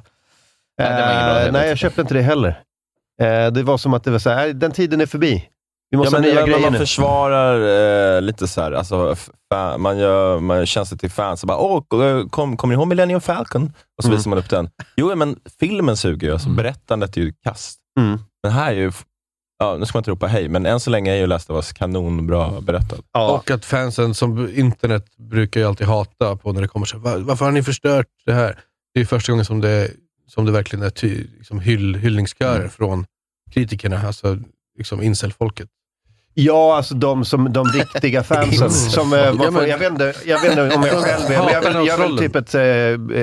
Nej, 0.77 0.89
det 0.89 0.95
bra 0.95 1.03
Eh, 1.05 1.33
heller. 1.37 1.51
nej, 1.51 1.69
jag 1.69 1.77
köpte 1.77 2.01
inte 2.01 2.13
det 2.13 2.21
heller. 2.21 2.49
Eh, 3.21 3.51
det 3.51 3.63
var 3.63 3.77
som 3.77 3.93
att 3.93 4.03
det 4.03 4.11
var 4.11 4.19
så 4.19 4.29
här, 4.29 4.35
"Nej, 4.35 4.53
den 4.53 4.71
tiden 4.71 5.01
är 5.01 5.05
förbi. 5.05 5.49
Vi 5.95 6.05
Ja, 6.05 6.11
måste 6.11 6.15
men, 6.15 6.23
ha 6.23 6.29
nya 6.29 6.35
men 6.41 6.45
grejer 6.49 6.61
man 6.61 6.71
nu. 6.73 6.79
försvarar 6.79 8.15
eh, 8.15 8.21
lite 8.21 8.47
så 8.47 8.61
här, 8.61 8.71
alltså, 8.71 9.15
man 9.77 9.97
gör 9.97 10.39
man 10.39 10.65
tjänster 10.65 10.97
till 10.97 11.11
fans. 11.11 11.43
Och 11.43 11.47
bara, 11.47 11.57
Åh, 11.57 11.83
kom, 12.29 12.57
kommer 12.57 12.75
ni 12.75 12.79
ihåg 12.79 12.87
Millennium 12.87 13.21
Falcon? 13.21 13.63
Och 13.97 14.03
så 14.03 14.07
Mm. 14.07 14.17
visar 14.17 14.29
man 14.29 14.39
upp 14.39 14.49
den. 14.49 14.69
Jo, 14.95 15.15
men 15.15 15.39
filmen 15.59 15.97
suger 15.97 16.27
ju. 16.27 16.33
Alltså, 16.33 16.49
Berättandet 16.49 17.17
är 17.17 17.21
ju 17.21 17.33
kast. 17.43 17.79
Mm. 17.99 18.19
Den 18.43 18.51
här 18.51 18.71
är 18.71 18.75
ju, 18.77 18.91
ja, 19.59 19.77
nu 19.79 19.85
ska 19.85 19.97
man 19.97 19.99
inte 19.99 20.11
ropa 20.11 20.27
hej, 20.27 20.49
men 20.49 20.65
än 20.65 20.79
så 20.79 20.89
länge 20.89 21.11
är 21.11 21.15
ju 21.17 21.27
Last 21.27 21.49
of 21.49 21.55
Us 21.55 21.73
kanonbra 21.73 22.61
berättad. 22.61 22.97
Ja. 23.13 23.31
Och 23.31 23.51
att 23.51 23.65
fansen 23.65 24.13
som 24.13 24.49
internet 24.55 25.05
brukar 25.17 25.59
ju 25.61 25.67
alltid 25.67 25.87
hata 25.87 26.35
på 26.35 26.53
när 26.53 26.61
det 26.61 26.67
kommer 26.67 26.85
så 26.85 26.97
här, 26.97 27.03
"Va- 27.03 27.17
varför 27.25 27.45
har 27.45 27.51
ni 27.51 27.63
förstört 27.63 28.07
det 28.25 28.33
här? 28.33 28.59
Det 28.93 28.99
är 28.99 29.01
ju 29.01 29.05
första 29.05 29.31
gången 29.31 29.45
som 29.45 29.61
det, 29.61 29.91
som 30.27 30.45
det 30.45 30.51
verkligen 30.51 30.85
är 30.85 30.89
ty, 30.89 31.23
liksom 31.37 31.59
hyll, 31.59 31.95
hyllningskörer 31.95 32.55
Mm. 32.59 32.69
från 32.69 33.05
kritikerna, 33.51 34.01
alltså 34.07 34.37
liksom 34.77 35.03
incelfolket. 35.03 35.69
Ja, 36.37 36.75
alltså 36.77 36.95
de, 36.95 37.25
som, 37.25 37.53
de 37.53 37.65
riktiga 37.67 38.23
fansen. 38.33 38.69
som, 38.71 39.13
eh, 39.13 39.19
var 39.19 39.25
Ja, 39.45 39.51
men- 39.51 39.53
för, 39.53 39.67
jag, 39.67 39.77
vet 39.77 39.91
inte, 39.91 40.13
jag 40.25 40.41
vet 40.41 40.49
inte 40.51 40.61
om 40.75 40.83
jag 40.83 41.03
själv 41.03 41.25
är, 41.25 41.29
men 41.29 41.53
jag, 41.53 41.65
är 41.65 41.73
väl- 41.73 41.87
jag 41.87 41.99
är 41.99 42.07
väl 42.07 42.17
typ 42.17 42.35
ett 42.35 42.55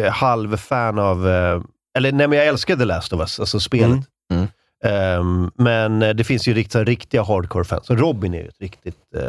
eh, 0.05 0.12
halvfan 0.12 0.98
av... 0.98 1.29
Eh, 1.29 1.62
eller 1.98 2.12
nej, 2.12 2.29
men 2.29 2.38
jag 2.38 2.46
älskar 2.46 2.77
The 2.77 2.85
Last 2.85 3.12
of 3.12 3.20
Us, 3.20 3.40
alltså 3.40 3.61
spelet. 3.61 4.01
Mm. 4.33 4.46
Ehm, 4.85 5.51
men 5.59 6.03
eh, 6.03 6.11
det 6.11 6.25
finns 6.25 6.48
ju 6.48 6.55
rikt, 6.55 6.75
riktiga 6.75 7.22
hardcore-fans. 7.22 7.90
Robin 7.90 8.35
är 8.35 8.38
ju 8.38 8.48
ett 8.48 8.61
riktigt, 8.61 8.96
eh, 9.16 9.22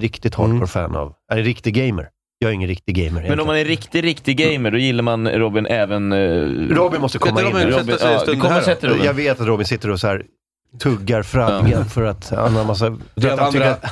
riktigt 0.00 0.38
Mm. 0.38 0.50
hardcore-fan 0.50 0.96
av... 0.96 1.12
Är 1.32 1.36
en 1.38 1.44
riktig 1.44 1.74
gamer. 1.74 2.08
Jag 2.38 2.48
är 2.50 2.54
ingen 2.54 2.68
riktig 2.68 2.94
gamer. 2.96 3.10
Men 3.10 3.16
om 3.18 3.24
egentligen. 3.24 3.46
man 3.46 3.56
är 3.56 3.64
riktig, 3.64 4.04
riktig 4.04 4.36
gamer, 4.36 4.70
då 4.70 4.78
gillar 4.78 5.02
man 5.02 5.28
Robin 5.28 5.66
även... 5.66 6.12
eh, 6.12 6.18
Robin 6.76 7.00
måste 7.00 7.18
komma 7.18 7.40
in. 7.42 7.46
Robin- 7.46 7.96
ja, 8.00 8.24
vi 8.26 8.36
kommer 8.38 8.60
sätter 8.60 8.88
Robin. 8.88 9.04
Jag 9.04 9.14
vet 9.14 9.40
att 9.40 9.46
Robin 9.46 9.66
sitter 9.66 9.90
och 9.90 10.00
så 10.00 10.06
här 10.06 10.22
tuggar 10.78 11.22
fradgan 11.22 11.84
för 11.84 12.02
att 12.04 12.32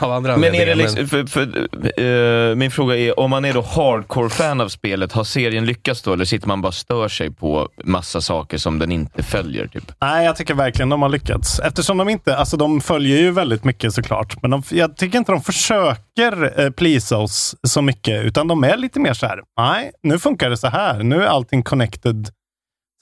av 0.03 0.13
andra 0.13 0.37
Men 0.37 0.55
är 0.55 0.67
det 0.67 0.75
liksom, 0.75 1.09
för, 1.09 1.27
för, 1.27 2.51
eh, 2.51 2.55
min 2.57 2.71
fråga 2.71 2.97
är, 2.97 3.21
om 3.21 3.31
man 3.31 3.45
är 3.45 3.53
då 3.53 3.61
hardcore-fan 3.61 4.61
av 4.61 4.69
spelet, 4.69 5.13
har 5.13 5.25
serien 5.25 5.67
lyckats 5.67 6.03
då, 6.03 6.13
eller 6.13 6.25
sitter 6.25 6.49
man 6.49 6.63
bara 6.63 6.69
och 6.69 6.75
stör 6.75 7.09
sig 7.09 7.31
på 7.31 7.69
massa 7.85 8.21
saker 8.21 8.59
som 8.59 8.79
den 8.79 8.93
inte 8.93 9.23
följer? 9.23 9.67
Typ? 9.67 9.93
Nej, 10.01 10.25
jag 10.27 10.37
tycker 10.37 10.55
verkligen 10.55 10.89
de 10.89 11.03
har 11.03 11.09
lyckats. 11.09 11.61
Eftersom 11.61 11.97
de 11.97 12.09
inte, 12.09 12.37
alltså 12.37 12.57
de 12.57 12.81
följer 12.81 13.19
ju 13.19 13.31
väldigt 13.31 13.65
mycket 13.65 13.93
såklart, 13.93 14.43
men 14.43 14.51
de, 14.51 14.63
jag 14.71 14.97
tycker 14.97 15.19
inte 15.19 15.33
de 15.33 15.43
försöker 15.43 16.61
eh, 16.61 16.71
pleasa 16.71 17.19
oss 17.19 17.57
så 17.63 17.83
mycket, 17.83 18.25
utan 18.25 18.49
de 18.49 18.65
är 18.65 18.77
lite 18.77 19.01
mer 19.01 19.15
så 19.15 19.27
här, 19.27 19.41
nej, 19.59 19.93
nu 20.03 20.19
funkar 20.19 20.51
det 20.51 20.57
så 20.57 20.69
här, 20.69 21.03
nu 21.03 21.23
är 21.23 21.27
allting 21.27 21.63
connected. 21.63 22.29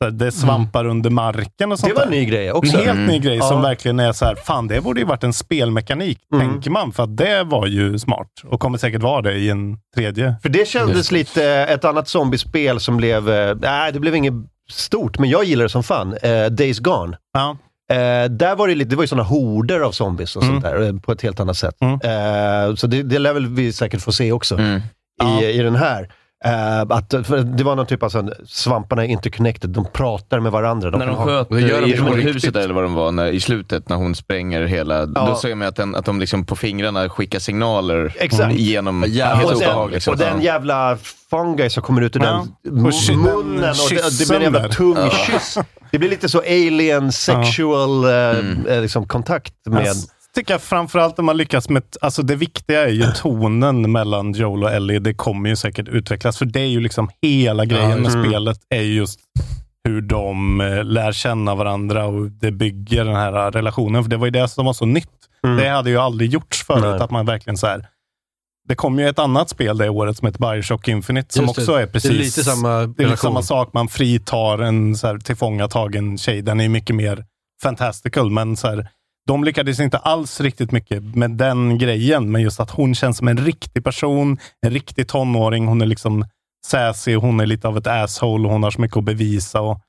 Här, 0.05 0.11
det 0.11 0.33
svampar 0.33 0.85
under 0.87 1.11
marken 1.11 1.73
och 1.73 1.79
sånt 1.79 1.93
Det 1.93 1.97
var 1.99 2.03
en 2.05 2.11
där. 2.11 2.17
ny 2.19 2.25
grej 2.25 2.49
En 2.49 2.55
också. 2.55 2.77
helt 2.77 2.99
ny 3.09 3.19
grej 3.19 3.37
Ja. 3.37 3.49
som 3.49 3.63
verkligen 3.63 4.01
är 4.01 4.13
så 4.13 4.25
här, 4.25 4.35
fan 4.35 4.69
det 4.69 4.81
borde 4.81 5.01
ju 5.01 5.07
varit 5.07 5.25
en 5.25 5.33
spelmekanik, 5.33 6.19
Mm. 6.35 6.49
tänker 6.51 6.71
man, 6.71 6.93
för 6.93 7.03
att 7.03 7.17
det 7.17 7.45
var 7.45 7.67
ju 7.67 7.99
smart 7.99 8.29
och 8.45 8.61
kommer 8.61 8.79
säkert 8.79 9.03
vara 9.03 9.23
det 9.23 9.33
i 9.35 9.51
en 9.51 9.77
tredje. 9.97 10.35
För 10.43 10.49
det 10.49 10.69
kändes 10.69 11.13
lite 11.13 11.45
ett 11.45 11.85
annat 11.85 12.09
zombiespel 12.09 12.81
som 12.81 12.97
blev... 12.97 13.31
eh, 13.31 13.57
Nej, 13.61 13.93
det 13.93 14.01
blev 14.01 14.15
inget 14.17 14.35
stort, 14.71 15.19
men 15.19 15.31
jag 15.31 15.45
gillar 15.45 15.63
det 15.63 15.69
som 15.69 15.83
fan. 15.83 16.17
Eh, 16.23 16.47
Days 16.47 16.79
Gone. 16.79 17.17
Ja. 17.33 17.57
Eh, 17.93 18.25
där 18.31 18.57
var 18.57 18.69
det, 18.69 18.75
lite, 18.75 18.91
det 18.91 18.97
var 18.97 19.03
ju 19.05 19.09
sådana 19.09 19.29
horder 19.29 19.81
av 19.81 19.93
zombies 19.93 20.37
och 20.37 20.43
Mm. 20.43 20.55
sånt 20.55 20.65
där, 20.65 20.87
eh, 20.89 20.93
på 21.01 21.13
ett 21.13 21.23
helt 21.23 21.41
annat 21.41 21.57
sätt. 21.57 21.75
Mm. 21.81 21.95
Eh, 21.95 22.75
så 22.75 22.87
det, 22.87 23.03
det 23.03 23.19
lär 23.19 23.33
väl 23.33 23.47
vi 23.47 23.73
säkert 23.73 24.01
få 24.01 24.13
se 24.13 24.33
också 24.33 24.59
Mm. 24.59 24.81
i, 25.41 25.45
i 25.45 25.59
den 25.63 25.77
här. 25.77 26.09
Eh, 26.45 26.81
att, 26.81 27.11
det 27.57 27.65
var 27.65 27.77
någon 27.77 27.87
typ 27.87 28.03
av 28.03 28.09
sån, 28.09 28.33
svamparna 28.47 29.05
är 29.05 29.09
interconnected, 29.09 29.71
de 29.71 29.87
pratar 29.93 30.41
med 30.41 30.53
varandra. 30.53 30.91
De 30.91 30.99
när 30.99 31.07
de 31.07 31.17
ha- 31.17 31.27
sköt 31.27 31.49
det 31.51 31.61
gör 31.61 31.81
de 31.81 31.87
i 31.87 31.91
ju 31.91 31.97
på 32.05 32.15
huset 32.15 32.57
eller 32.57 32.75
vad 32.75 32.85
de 32.85 32.95
var, 32.95 33.13
när, 33.13 33.27
i 33.27 33.41
slutet 33.41 33.89
när 33.89 33.97
hon 33.97 34.15
spränger 34.15 34.63
hela, 34.63 34.99
Ja. 34.99 35.07
då 35.27 35.35
ser 35.35 35.55
man 35.55 35.69
att, 35.69 35.77
den, 35.77 35.95
att 35.97 36.05
de 36.05 36.21
liksom 36.21 36.45
på 36.47 36.57
fingrarna 36.57 37.09
skickar 37.09 37.39
signaler 37.39 38.17
Exakt. 38.21 38.55
genom, 38.55 39.05
Jävligt 39.09 39.45
och, 39.51 39.61
den, 39.61 39.69
obehagligt. 39.69 40.07
och 40.09 40.17
den 40.17 40.41
jävla 40.43 40.99
fungi 41.31 41.71
som 41.71 41.83
kommer 41.83 42.03
ut 42.03 42.17
ur 42.17 42.21
Ja. 42.21 42.47
den 42.63 42.73
Och 42.87 42.93
munnen. 43.17 43.61
den 43.61 43.71
Och 43.71 43.77
det, 43.91 44.19
det 44.19 44.29
blir 44.29 44.37
en 44.37 44.43
jävla 44.43 44.69
tung 44.69 44.97
kyss. 45.27 45.59
Det 45.91 45.99
blir 45.99 46.09
lite 46.11 46.29
så 46.29 46.39
alien 46.41 47.13
sexual 47.13 48.05
eh, 48.05 48.11
Mm. 48.11 48.67
eh, 48.67 48.81
liksom, 48.81 49.07
kontakt 49.09 49.53
med... 49.67 49.87
Jag 49.87 49.97
tycker 50.35 50.55
jag 50.55 50.61
framförallt 50.63 51.17
de 51.17 51.29
har 51.29 51.35
lyckats 51.35 51.69
med, 51.69 51.83
alltså 52.01 52.23
det 52.23 52.37
viktiga 52.37 52.83
är 52.83 52.89
ju 52.93 53.03
tonen 53.17 53.93
mellan 53.93 54.33
Joel 54.33 54.65
och 54.65 54.71
Ellie. 54.71 54.99
Det 54.99 55.15
kommer 55.15 55.49
ju 55.49 55.57
säkert 55.57 55.89
utvecklas, 55.89 56.39
för 56.39 56.45
det 56.45 56.61
är 56.61 56.67
ju 56.67 56.81
liksom 56.81 57.11
hela 57.23 57.65
grejen 57.65 58.03
med 58.03 58.13
Mm. 58.13 58.25
spelet, 58.25 58.59
är 58.69 58.83
ju 58.83 58.95
just 58.95 59.21
hur 59.85 60.01
de 60.03 60.61
eh, 60.61 60.85
lär 60.85 61.13
känna 61.13 61.55
varandra 61.55 62.07
och 62.07 62.31
det 62.31 62.51
bygger 62.53 63.05
den 63.05 63.17
här 63.17 63.51
relationen. 63.51 64.03
För 64.05 64.11
det 64.11 64.17
var 64.17 64.27
ju 64.27 64.31
det 64.31 64.49
som 64.49 64.67
var 64.67 64.73
så 64.73 64.87
nytt. 64.87 65.09
Mm. 65.45 65.57
Det 65.57 65.69
hade 65.69 65.91
ju 65.91 65.97
aldrig 65.99 66.31
gjorts 66.31 66.65
förut, 66.67 66.83
Nej. 66.85 67.01
att 67.01 67.11
man 67.11 67.27
verkligen 67.27 67.57
så 67.57 67.67
här. 67.67 67.87
Det 68.69 68.75
kom 68.75 68.99
ju 68.99 69.09
ett 69.09 69.19
annat 69.19 69.49
spel 69.51 69.79
det 69.79 69.89
året 69.89 70.17
som 70.17 70.27
heter 70.27 70.53
Bioshock 70.55 70.89
Infinite, 70.89 71.35
som 71.35 71.45
Just 71.45 71.55
det. 71.57 71.63
också 71.63 71.73
är 71.73 71.87
precis... 71.87 72.11
Det 72.11 72.17
är 72.17 72.19
lite 72.25 72.45
samma 72.45 72.69
Det 72.87 73.03
är 73.03 73.07
lite 73.07 73.17
samma 73.17 73.43
sak. 73.43 73.73
Man 73.73 73.89
fritar 73.89 74.59
en 74.59 74.97
så 74.97 75.07
här, 75.07 75.19
tillfångatagen 75.19 76.19
tjej. 76.19 76.43
Den 76.43 76.61
är 76.61 76.69
mycket 76.69 76.97
mer 76.97 77.25
fantastical, 77.63 78.31
men 78.31 78.57
så 78.57 78.69
här, 78.69 78.89
de 79.31 79.45
lyckades 79.45 79.81
inte 79.81 79.99
alls 79.99 80.41
riktigt 80.41 80.73
mycket 80.73 81.03
med 81.03 81.31
den 81.31 81.79
grejen. 81.79 82.31
Men 82.31 82.43
just 82.43 82.61
att 82.61 82.71
hon 82.71 82.95
känns 82.95 83.17
som 83.17 83.29
en 83.29 83.37
riktig 83.37 83.85
person, 83.85 84.39
en 84.63 84.71
riktig 84.71 85.09
tonåring. 85.09 85.67
Hon 85.67 85.83
är 85.83 85.87
liksom 85.87 86.25
sassy, 86.67 87.15
hon 87.15 87.41
är 87.41 87.47
lite 87.47 87.69
av 87.69 87.79
ett 87.79 87.87
asshole 87.87 88.47
och 88.47 88.53
hon 88.53 88.63
har 88.63 88.71
så 88.71 88.81
mycket 88.81 88.97
att 88.97 89.05
bevisa. 89.05 89.61
Och 89.61 89.81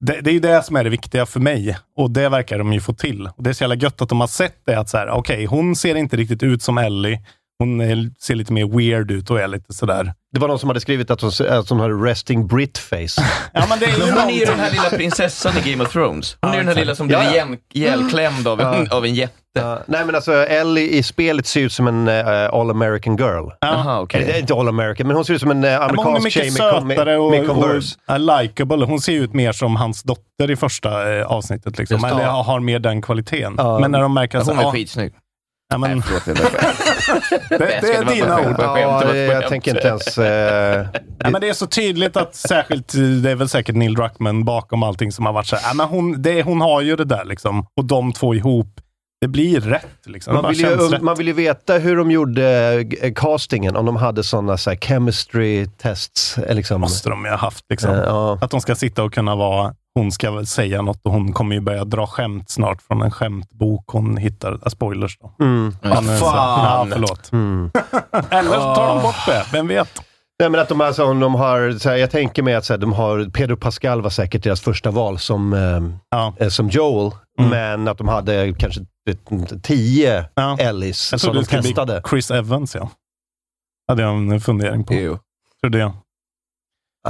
det, 0.00 0.20
det 0.20 0.30
är 0.30 0.34
ju 0.34 0.40
det 0.40 0.62
som 0.62 0.76
är 0.76 0.84
det 0.84 0.90
viktiga 0.90 1.26
för 1.26 1.40
mig 1.40 1.76
och 1.96 2.10
det 2.10 2.28
verkar 2.28 2.58
de 2.58 2.72
ju 2.72 2.80
få 2.80 2.92
till. 2.92 3.26
Och 3.26 3.42
Det 3.42 3.50
är 3.50 3.54
så 3.54 3.64
jävla 3.64 3.74
gött 3.74 4.02
att 4.02 4.08
de 4.08 4.20
har 4.20 4.26
sett 4.26 4.66
det, 4.66 4.78
att 4.78 4.88
så 4.88 4.96
här, 4.96 5.10
okej, 5.10 5.44
hon 5.44 5.76
ser 5.76 5.94
inte 5.94 6.16
riktigt 6.16 6.42
ut 6.42 6.62
som 6.62 6.78
Ellie. 6.78 7.20
Hon 7.58 7.80
är, 7.80 8.10
ser 8.20 8.34
lite 8.34 8.52
mer 8.52 8.66
weird 8.78 9.10
ut 9.10 9.30
och 9.30 9.40
är 9.40 9.48
lite 9.48 9.72
sådär. 9.72 10.12
Det 10.32 10.40
var 10.40 10.48
någon 10.48 10.58
som 10.58 10.68
hade 10.70 10.80
skrivit 10.80 11.10
att 11.10 11.20
hon, 11.20 11.30
att 11.48 11.68
hon 11.68 11.80
hade 11.80 11.94
resting 11.94 12.46
Brit 12.46 12.78
face. 12.78 12.96
Ja, 13.52 13.66
men 13.68 13.78
det 13.78 13.84
är 13.86 14.06
ju 14.06 14.12
hon 14.12 14.30
är 14.30 14.30
ju 14.38 14.44
den 14.44 14.60
här 14.60 14.70
lilla 14.70 14.90
prinsessan 14.90 15.52
i 15.64 15.70
Game 15.70 15.84
of 15.84 15.92
Thrones. 15.92 16.36
Hon 16.40 16.50
är 16.50 16.54
ju 16.54 16.60
den 16.60 16.68
här 16.68 16.74
lilla 16.74 16.94
som 16.94 17.06
blir 17.06 17.16
Ja, 17.16 17.24
ja. 17.24 17.30
igen- 17.30 17.56
ihjälklämd 17.72 18.48
av, 18.48 18.60
en- 18.60 18.86
Ja. 18.90 18.96
av 18.96 19.04
en 19.04 19.14
jätte. 19.14 19.32
Ja, 19.58 19.78
nej 19.86 20.04
men 20.06 20.14
alltså 20.14 20.32
Ellie 20.32 20.88
i 20.90 21.02
spelet 21.02 21.46
ser 21.46 21.60
ut 21.60 21.72
som 21.72 21.86
en 21.88 22.08
eh, 22.08 22.48
all 22.52 22.70
American 22.70 23.16
girl. 23.16 23.48
Jaha, 23.60 24.00
okej. 24.00 24.22
Eller, 24.22 24.38
inte 24.38 24.54
all 24.54 24.68
American, 24.68 25.06
men 25.06 25.16
hon 25.16 25.24
ser 25.24 25.34
ut 25.34 25.40
som 25.40 25.50
en 25.50 25.64
uh, 25.64 25.80
amerikansk 25.80 26.24
mycket 26.24 26.32
tjej 26.42 26.50
med, 26.72 26.84
med, 26.86 26.96
sötare 26.96 27.18
och, 27.18 27.30
med 27.30 27.40
och, 27.40 27.46
Converse. 27.46 27.96
är 28.06 28.18
likeable. 28.42 28.84
Hon 28.84 29.00
ser 29.00 29.12
ut 29.12 29.34
mer 29.34 29.52
som 29.52 29.76
hans 29.76 30.02
dotter 30.02 30.50
i 30.50 30.56
första 30.56 31.16
eh, 31.18 31.26
avsnittet. 31.26 31.78
Liksom. 31.78 31.94
Just. 31.94 32.06
Eller 32.06 32.24
har 32.24 32.60
mer 32.60 32.78
den 32.78 33.02
kvaliteten. 33.02 33.54
Men 33.80 33.90
när 33.90 34.00
de 34.00 34.14
märker 34.14 34.38
att... 34.38 34.46
Hon 34.46 34.58
är 34.58 34.70
skitsnygg. 34.70 35.12
ja, 35.72 35.78
men, 35.78 35.90
Nej, 35.90 36.20
förlåt. 36.24 36.38
Det, 37.48 37.58
det, 37.58 37.78
det 37.80 37.94
är 37.94 38.04
dina 38.04 38.40
ord. 38.40 38.54
Ja, 38.58 39.02
det 39.12 39.18
jag 39.18 39.48
tänker 39.48 39.74
inte 39.76 39.88
ens... 39.88 40.18
Eh, 40.18 40.86
Ja, 41.18 41.30
men 41.30 41.40
det 41.40 41.48
är 41.48 41.52
så 41.52 41.66
tydligt 41.66 42.16
att 42.16 42.34
särskilt, 42.34 42.92
det 43.22 43.30
är 43.30 43.34
väl 43.34 43.48
säkert 43.48 43.74
Neil 43.76 43.94
Druckmann 43.94 44.44
bakom 44.44 44.82
allting 44.82 45.12
som 45.12 45.26
har 45.26 45.32
varit 45.32 45.46
så 45.46 45.56
här, 45.56 45.68
ja, 45.70 45.74
men 45.74 45.86
hon, 45.86 46.22
det, 46.22 46.42
hon 46.42 46.60
har 46.60 46.80
ju 46.80 46.96
det 46.96 47.04
där 47.04 47.24
liksom. 47.24 47.66
Och 47.76 47.84
de 47.84 48.12
två 48.12 48.34
ihop, 48.34 48.80
det 49.20 49.28
blir 49.28 49.60
rätt. 49.60 49.86
Liksom. 50.06 50.34
Man, 50.34 50.48
vill 50.48 50.60
ju, 50.60 50.66
rätt. 50.76 51.02
man 51.02 51.16
vill 51.16 51.26
ju 51.26 51.32
veta 51.32 51.74
hur 51.78 51.96
de 51.96 52.10
gjorde 52.10 52.72
eh, 53.00 53.12
castingen, 53.12 53.76
om 53.76 53.86
de 53.86 53.96
hade 53.96 54.24
sådana 54.24 54.56
så 54.56 54.70
chemistry 54.76 55.66
tests. 55.66 56.38
eh, 56.38 56.54
Liksom. 56.54 56.80
måste 56.80 57.08
de 57.10 57.24
ju 57.24 57.30
ha 57.30 57.36
haft. 57.38 57.64
Liksom. 57.70 57.90
Eh, 57.90 57.96
ja. 58.06 58.38
Att 58.40 58.50
de 58.50 58.60
ska 58.60 58.74
sitta 58.74 59.02
och 59.04 59.14
kunna 59.14 59.36
vara, 59.36 59.74
hon 59.96 60.12
ska 60.12 60.30
väl 60.30 60.46
säga 60.46 60.82
något 60.82 61.00
och 61.06 61.12
hon 61.12 61.32
kommer 61.32 61.54
ju 61.54 61.60
börja 61.60 61.84
dra 61.84 62.06
skämt 62.06 62.50
snart 62.50 62.82
från 62.82 63.02
en 63.02 63.10
skämtbok 63.10 63.84
hon 63.86 64.16
hittar. 64.16 64.52
Äh, 64.52 64.58
spoilers 64.68 65.18
då. 65.18 65.32
Mm. 65.44 65.76
Ja, 65.82 65.88
eh, 65.90 65.96
så- 66.18 66.24
fan. 66.26 66.88
Ja, 66.88 66.94
förlåt. 66.94 67.32
Mm. 67.32 67.70
Eller 68.30 68.50
så 68.52 68.74
tar 68.74 68.88
de 68.94 69.02
bort 69.02 69.26
det, 69.26 69.44
vem 69.52 69.68
vet? 69.68 70.02
Nej, 70.40 70.50
men 70.50 70.60
att 70.60 70.68
de, 70.68 70.80
alltså, 70.80 71.14
de 71.14 71.34
har, 71.34 71.78
så 71.78 71.88
här, 71.88 71.96
jag 71.96 72.10
tänker 72.10 72.42
mig 72.42 72.54
att 72.54 72.64
så 72.64 72.72
här, 72.72 72.78
de 72.78 72.92
har, 72.92 73.30
Pedro 73.30 73.56
Pascal 73.56 74.02
var 74.02 74.10
säkert 74.10 74.42
deras 74.42 74.60
första 74.60 74.90
val 74.90 75.18
som, 75.18 75.52
eh, 75.52 75.80
Ja. 76.10 76.34
eh, 76.38 76.48
som 76.48 76.68
Joel, 76.68 77.12
Mm. 77.38 77.50
men 77.50 77.88
att 77.88 77.98
de 77.98 78.08
hade 78.08 78.54
kanske 78.58 78.80
vet, 79.06 79.62
tio 79.62 80.24
Ja. 80.34 80.56
Ellis 80.60 80.98
som 81.20 81.34
de 81.34 81.40
det 81.40 81.46
testade. 81.46 82.02
Chris 82.10 82.30
Evans, 82.30 82.74
ja. 82.74 82.90
Hade 83.88 84.02
jag 84.02 84.12
en 84.14 84.40
fundering 84.40 84.84
på. 84.84 84.94
Ew. 84.94 85.18
Trodde 85.62 85.78
jag. 85.78 85.92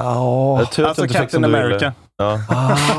Att 0.01 0.79
Alltså 0.79 1.09
Captain. 1.09 1.45
America. 1.45 1.93
Ja. 2.19 2.39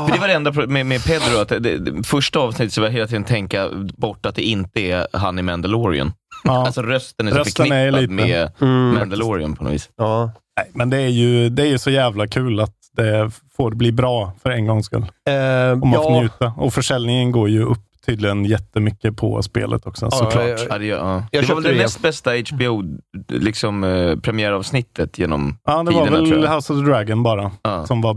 För 0.06 0.12
det 0.12 0.18
var 0.20 0.28
det 0.28 0.34
enda 0.34 0.52
med, 0.52 0.86
med 0.86 1.04
Pedro, 1.04 1.40
att 1.40 1.48
det, 1.48 1.58
det, 1.78 2.02
första 2.06 2.38
avsnittet 2.38 2.72
så 2.72 2.80
var 2.80 2.88
jag 2.88 2.92
hela 2.92 3.06
tiden 3.06 3.24
tänka 3.24 3.68
bort 3.96 4.26
att 4.26 4.34
det 4.34 4.42
inte 4.42 4.80
är 4.80 5.06
han 5.12 5.38
i 5.38 5.42
Mandalorian. 5.42 6.12
Ja. 6.44 6.52
Alltså 6.66 6.82
rösten 6.82 7.28
är 7.28 7.32
så 7.32 7.38
Rösten 7.38 7.72
är 7.72 7.90
förknippad 7.92 8.00
lite- 8.00 8.12
med 8.12 8.50
Mm. 8.60 8.94
Mandalorian 8.94 9.56
på 9.56 9.64
något 9.64 9.72
vis. 9.72 9.88
Ja. 9.96 10.30
Nej, 10.56 10.70
men 10.74 10.90
det 10.90 10.96
är, 10.96 11.08
ju, 11.08 11.48
det 11.48 11.62
är 11.62 11.66
ju 11.66 11.78
så 11.78 11.90
jävla 11.90 12.26
kul 12.26 12.60
att 12.60 12.74
det 12.96 13.30
får 13.56 13.70
bli 13.70 13.92
bra 13.92 14.32
för 14.42 14.50
en 14.50 14.66
gångs 14.66 14.86
skull. 14.86 15.02
Eh, 15.28 15.70
Och 15.70 15.86
man 15.86 16.02
får 16.02 16.12
ja. 16.12 16.20
njuta. 16.20 16.52
Och 16.56 16.74
försäljningen 16.74 17.32
går 17.32 17.48
ju 17.48 17.62
upp 17.64 17.78
tydligen 18.08 18.44
jättemycket 18.44 19.16
på 19.16 19.42
spelet 19.42 19.86
också, 19.86 20.10
såklart. 20.10 20.34
ja, 20.34 20.48
ja. 20.48 20.56
Ja, 20.70 20.78
det, 20.78 20.84
gör- 20.86 20.98
ja. 20.98 21.24
Jag 21.32 21.44
det 21.44 21.48
var 21.54 21.60
väl 21.62 21.74
det 21.76 21.82
näst 21.82 22.02
bästa 22.02 22.30
HBO 22.50 22.82
liksom, 23.28 23.84
eh, 23.84 24.16
premiäravsnittet 24.16 25.18
genom 25.18 25.58
Ja, 25.64 25.82
det 25.82 25.90
var 25.94 26.04
tiderna, 26.04 26.16
tror 26.26 26.34
väl 26.36 26.44
jag. 26.44 26.54
House 26.54 26.72
of 26.72 26.78
the 26.78 26.84
Dragon 26.84 27.22
bara, 27.22 27.50
Ja. 27.62 27.86
som 27.86 28.00
var 28.00 28.16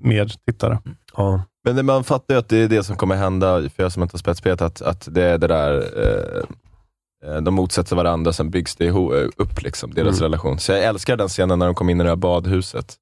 mer 0.00 0.32
tittare. 0.46 0.78
Ja. 1.16 1.42
Men 1.64 1.76
det, 1.76 1.82
man 1.82 2.04
fattar 2.04 2.34
ju 2.34 2.38
att 2.38 2.48
det 2.48 2.56
är 2.58 2.68
det 2.68 2.82
som 2.84 2.96
kommer 2.96 3.16
hända, 3.16 3.60
för 3.60 3.82
jag 3.82 3.92
som 3.92 4.02
inte 4.02 4.14
har 4.14 4.18
spelat 4.18 4.38
spelet, 4.38 4.62
att, 4.62 4.82
att 4.82 5.08
det 5.10 5.22
är 5.24 5.38
det 5.38 5.46
där, 5.46 5.74
eh, 5.96 6.42
eh, 7.34 7.40
de 7.42 7.54
motsätter 7.54 7.96
varandra, 7.96 8.32
sen 8.32 8.50
byggs 8.50 8.76
det 8.76 8.86
eh, 8.86 8.96
upp, 9.36 9.62
liksom, 9.62 9.94
deras 9.94 10.18
Mm. 10.20 10.22
relation. 10.22 10.58
Så 10.58 10.72
jag 10.72 10.84
älskar 10.84 11.16
den 11.16 11.28
scenen 11.28 11.58
när 11.58 11.66
de 11.66 11.74
kommer 11.74 11.92
in 11.92 12.00
i 12.00 12.04
det 12.04 12.08
här 12.10 12.16
badhuset. 12.16 12.94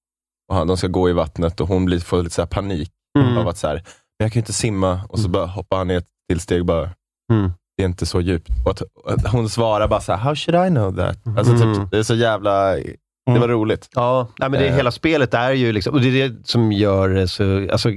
Och 0.48 0.54
han, 0.56 0.66
de 0.66 0.76
ska 0.76 0.86
gå 0.86 1.10
i 1.10 1.12
vattnet 1.12 1.60
och 1.60 1.68
hon 1.68 1.84
blir, 1.84 2.00
får 2.00 2.22
lite 2.22 2.34
så 2.34 2.42
här 2.42 2.46
panik 2.46 2.90
Mm. 3.18 3.36
av 3.38 3.48
att 3.48 3.56
så 3.58 3.66
här, 3.66 3.82
jag 4.18 4.32
kan 4.32 4.38
ju 4.38 4.42
inte 4.42 4.52
simma, 4.52 5.00
och 5.08 5.18
så 5.18 5.28
bara 5.28 5.46
hoppar 5.46 5.76
han 5.76 5.88
ner 5.88 5.98
ett 5.98 6.06
till 6.28 6.40
steg 6.40 6.64
bara. 6.64 6.90
Mm. 7.32 7.50
Det 7.76 7.82
är 7.82 7.86
inte 7.86 8.06
så 8.06 8.20
djupt. 8.20 8.48
Och 8.64 8.70
att, 8.70 8.82
att 9.06 9.32
hon 9.32 9.48
svarar 9.48 9.88
bara 9.88 10.00
så 10.00 10.12
här, 10.12 10.18
how 10.18 10.34
should 10.34 10.66
I 10.66 10.70
know 10.70 10.96
that? 10.96 11.18
Alltså, 11.38 11.52
Mm. 11.54 11.74
typ, 11.74 11.90
det 11.90 11.98
är 11.98 12.02
så 12.02 12.14
jävla, 12.14 12.74
det 13.26 13.38
var 13.40 13.48
roligt. 13.48 13.88
Ja, 13.94 14.28
nej, 14.38 14.50
men 14.50 14.60
det, 14.60 14.68
Eh. 14.68 14.76
hela 14.76 14.90
spelet 14.90 15.34
är 15.34 15.50
ju 15.52 15.72
liksom, 15.72 15.94
och 15.94 16.00
det 16.00 16.20
är 16.22 16.28
det 16.28 16.46
som 16.46 16.72
gör 16.72 17.08
det 17.08 17.28
så, 17.28 17.68
alltså, 17.72 17.88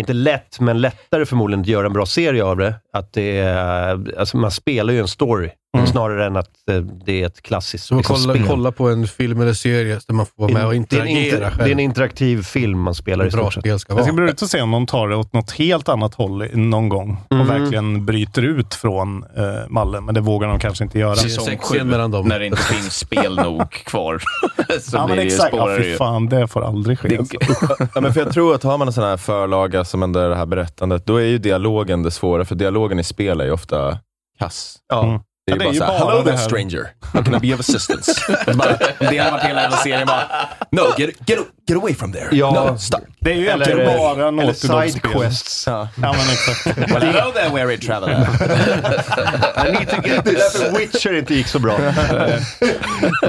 inte 0.00 0.12
lätt, 0.12 0.60
men 0.60 0.80
lättare 0.80 1.26
förmodligen 1.26 1.60
att 1.60 1.66
göra 1.66 1.86
en 1.86 1.92
bra 1.92 2.06
serie 2.06 2.44
av 2.44 2.56
det. 2.56 2.74
Att 2.92 3.12
det 3.12 3.38
är, 3.38 4.14
alltså 4.18 4.36
man 4.36 4.50
spelar 4.50 4.92
ju 4.92 5.00
en 5.00 5.08
story 5.08 5.50
snarare 5.86 6.26
än 6.26 6.36
att 6.36 6.50
eh, 6.70 6.76
det 6.76 7.22
är 7.22 7.26
ett 7.26 7.42
klassiskt 7.42 7.84
Så 7.84 7.96
liksom, 7.96 8.16
kolla, 8.16 8.34
spel. 8.34 8.46
kolla 8.48 8.72
på 8.72 8.88
en 8.88 9.06
film 9.06 9.40
eller 9.40 9.52
serie 9.52 9.98
där 10.06 10.14
man 10.14 10.26
får 10.26 10.32
vara 10.42 10.52
med 10.52 10.66
och 10.66 10.70
det, 10.72 10.76
är 10.96 11.00
en 11.00 11.06
interagera 11.08 11.24
inter, 11.24 11.40
det 11.40 11.46
är 11.46 11.50
själv. 11.50 11.72
en 11.72 11.80
interaktiv 11.80 12.42
film 12.42 12.80
man 12.80 12.94
spelar 12.94 13.26
i 13.26 13.30
bra 13.30 13.40
stort 13.42 13.54
sett. 13.54 13.62
spel 13.62 13.78
ska 13.78 13.94
Det 13.94 14.02
ska 14.02 14.04
vara. 14.12 14.14
bli 14.14 14.24
roligt 14.24 14.42
att 14.42 14.50
se 14.50 14.60
om 14.62 14.70
de 14.70 14.86
tar 14.86 15.08
det 15.08 15.16
åt 15.16 15.32
något 15.32 15.50
helt 15.52 15.88
annat 15.88 16.14
håll 16.14 16.46
någon 16.52 16.88
gång 16.88 17.16
och 17.30 17.36
Mm. 17.36 17.46
verkligen 17.46 18.06
bryter 18.06 18.42
ut 18.42 18.74
från 18.74 19.24
eh, 19.36 19.42
mallen. 19.68 20.04
Men 20.04 20.14
det 20.14 20.20
vågar 20.20 20.48
de 20.48 20.58
kanske 20.60 20.84
inte 20.84 20.98
göra. 20.98 21.16
Säsong 21.16 21.58
sju, 21.58 21.84
mellan 21.84 22.10
dem. 22.10 22.28
när 22.28 22.38
det 22.38 22.46
inte 22.46 22.62
finns 22.62 22.96
spel 22.98 23.36
nog 23.36 23.70
kvar. 23.70 24.18
så 24.80 24.96
ja, 24.96 25.06
men 25.06 25.18
exakt. 25.18 25.54
Ja, 25.56 25.76
fy 25.78 25.94
fan, 25.96 26.26
det 26.28 26.48
får 26.48 26.64
aldrig 26.64 26.98
ske. 26.98 27.08
Det- 27.08 27.18
alltså. 27.18 27.36
Ja, 27.94 28.00
men 28.00 28.14
för 28.14 28.20
jag 28.20 28.32
tror 28.32 28.54
att 28.54 28.62
har 28.62 28.78
man 28.78 28.88
en 28.88 28.92
sån 28.92 29.04
här 29.04 29.16
förlaga 29.16 29.84
som 29.84 30.02
ändå 30.02 30.20
är 30.20 30.28
det 30.28 30.36
här 30.36 30.46
berättandet, 30.46 31.06
då 31.06 31.16
är 31.16 31.24
ju 31.26 31.38
dialogen 31.38 32.02
det 32.02 32.10
svåra, 32.10 32.44
för 32.44 32.54
dialogen 32.54 32.98
i 32.98 33.04
spel 33.04 33.40
är 33.40 33.44
ju 33.44 33.50
ofta 33.52 33.98
kass. 34.38 34.76
Ja. 34.88 35.04
Mm. 35.04 35.20
Det 35.46 35.52
är 35.52 35.56
Ja, 35.56 35.72
ju 35.72 35.78
bara 35.80 35.86
såhär, 35.86 35.98
bara 36.00 36.10
hello 36.10 36.18
det 36.18 36.24
there 36.24 36.36
här." 36.36 36.44
stranger, 36.44 36.86
how 37.12 37.22
can 37.24 37.34
I 37.34 37.38
be 37.48 37.54
of 37.54 37.60
assistance? 37.60 38.12
Bara, 38.54 38.76
det 39.10 39.18
har 39.18 39.30
varit 39.30 39.44
hela 39.44 39.62
jävla 39.62 39.76
serien 39.76 40.06
bara, 40.06 40.24
no, 40.70 40.80
get, 40.98 41.10
get, 41.28 41.38
get 41.68 41.78
away 41.78 41.94
from 41.94 42.12
there. 42.12 42.28
Ja. 42.32 42.70
No, 42.72 42.78
stop. 42.78 42.98
Det 43.20 43.30
är 43.30 43.34
ju 43.34 43.48
Eller, 43.48 43.68
egentligen 43.68 43.98
bara 43.98 44.28
eller 44.28 44.52
sidequests. 44.52 45.66
Ja. 45.66 45.88
Ja, 46.02 46.12
men 46.12 46.20
exakt. 46.32 46.66
Well, 46.92 47.02
hello 47.02 47.32
there 47.32 47.48
weary 47.54 47.78
traveler. 47.78 48.14
I 49.68 49.72
need 49.72 49.88
to 49.90 50.08
get 50.08 50.24
this. 50.24 50.24
Det 50.24 50.30
är 50.30 50.62
därför 50.64 50.78
Witcher 50.78 51.18
inte 51.18 51.34
gick 51.34 51.46
så 51.46 51.58
bra. 51.58 51.78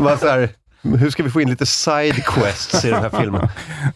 Man 0.02 0.18
så 0.18 0.28
här, 0.28 0.50
hur 0.98 1.10
ska 1.10 1.24
vi 1.24 1.30
få 1.30 1.42
in 1.42 1.50
lite 1.50 1.66
sidequests 1.66 2.86
i 2.86 2.90
den 2.90 3.02
här 3.02 3.10
filmen? 3.22 3.50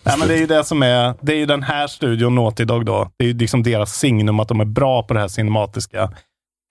Nej, 0.04 0.18
men 0.18 0.28
det 0.28 0.34
är 0.34 0.40
ju 0.40 0.48
det 0.48 0.64
som 0.64 0.84
är, 0.84 1.14
det 1.22 1.32
är 1.34 1.38
ju 1.38 1.46
den 1.46 1.64
här 1.64 1.88
studion, 1.88 2.36
Naughty 2.36 2.66
Dog 2.66 2.86
då. 2.86 3.12
Det 3.20 3.26
är 3.26 3.28
ju 3.30 3.34
liksom 3.38 3.64
deras 3.64 3.94
signum 3.94 4.40
att 4.40 4.48
de 4.48 4.60
är 4.60 4.66
bra 4.66 5.04
på 5.04 5.14
det 5.14 5.20
här 5.20 5.28
cinematiska. 5.28 6.12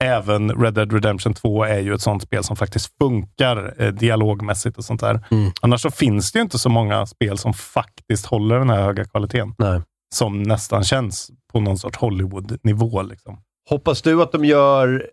Även 0.03 0.51
Red 0.51 0.73
Dead 0.73 0.93
Redemption 0.93 1.33
2 1.33 1.63
är 1.63 1.79
ju 1.79 1.93
ett 1.93 2.01
sånt 2.01 2.23
spel 2.23 2.43
som 2.43 2.55
faktiskt 2.55 2.97
funkar 2.97 3.73
eh, 3.77 3.93
dialogmässigt 3.93 4.77
och 4.77 4.85
sånt 4.85 5.01
där. 5.01 5.25
Mm. 5.31 5.51
Annars 5.61 5.81
så 5.81 5.91
finns 5.91 6.31
det 6.31 6.39
ju 6.39 6.43
inte 6.43 6.59
så 6.59 6.69
många 6.69 7.05
spel 7.05 7.37
som 7.37 7.53
faktiskt 7.53 8.25
håller 8.25 8.59
den 8.59 8.69
här 8.69 8.83
höga 8.83 9.05
kvaliteten. 9.05 9.55
Nej. 9.57 9.81
Som 10.15 10.43
nästan 10.43 10.83
känns 10.83 11.31
på 11.53 11.59
någon 11.59 11.77
sorts 11.77 11.97
Hollywood-nivå. 11.97 13.01
Liksom. 13.01 13.41
Hoppas 13.69 14.01
du 14.01 14.21
att 14.21 14.31
de 14.31 14.45
gör 14.45 15.09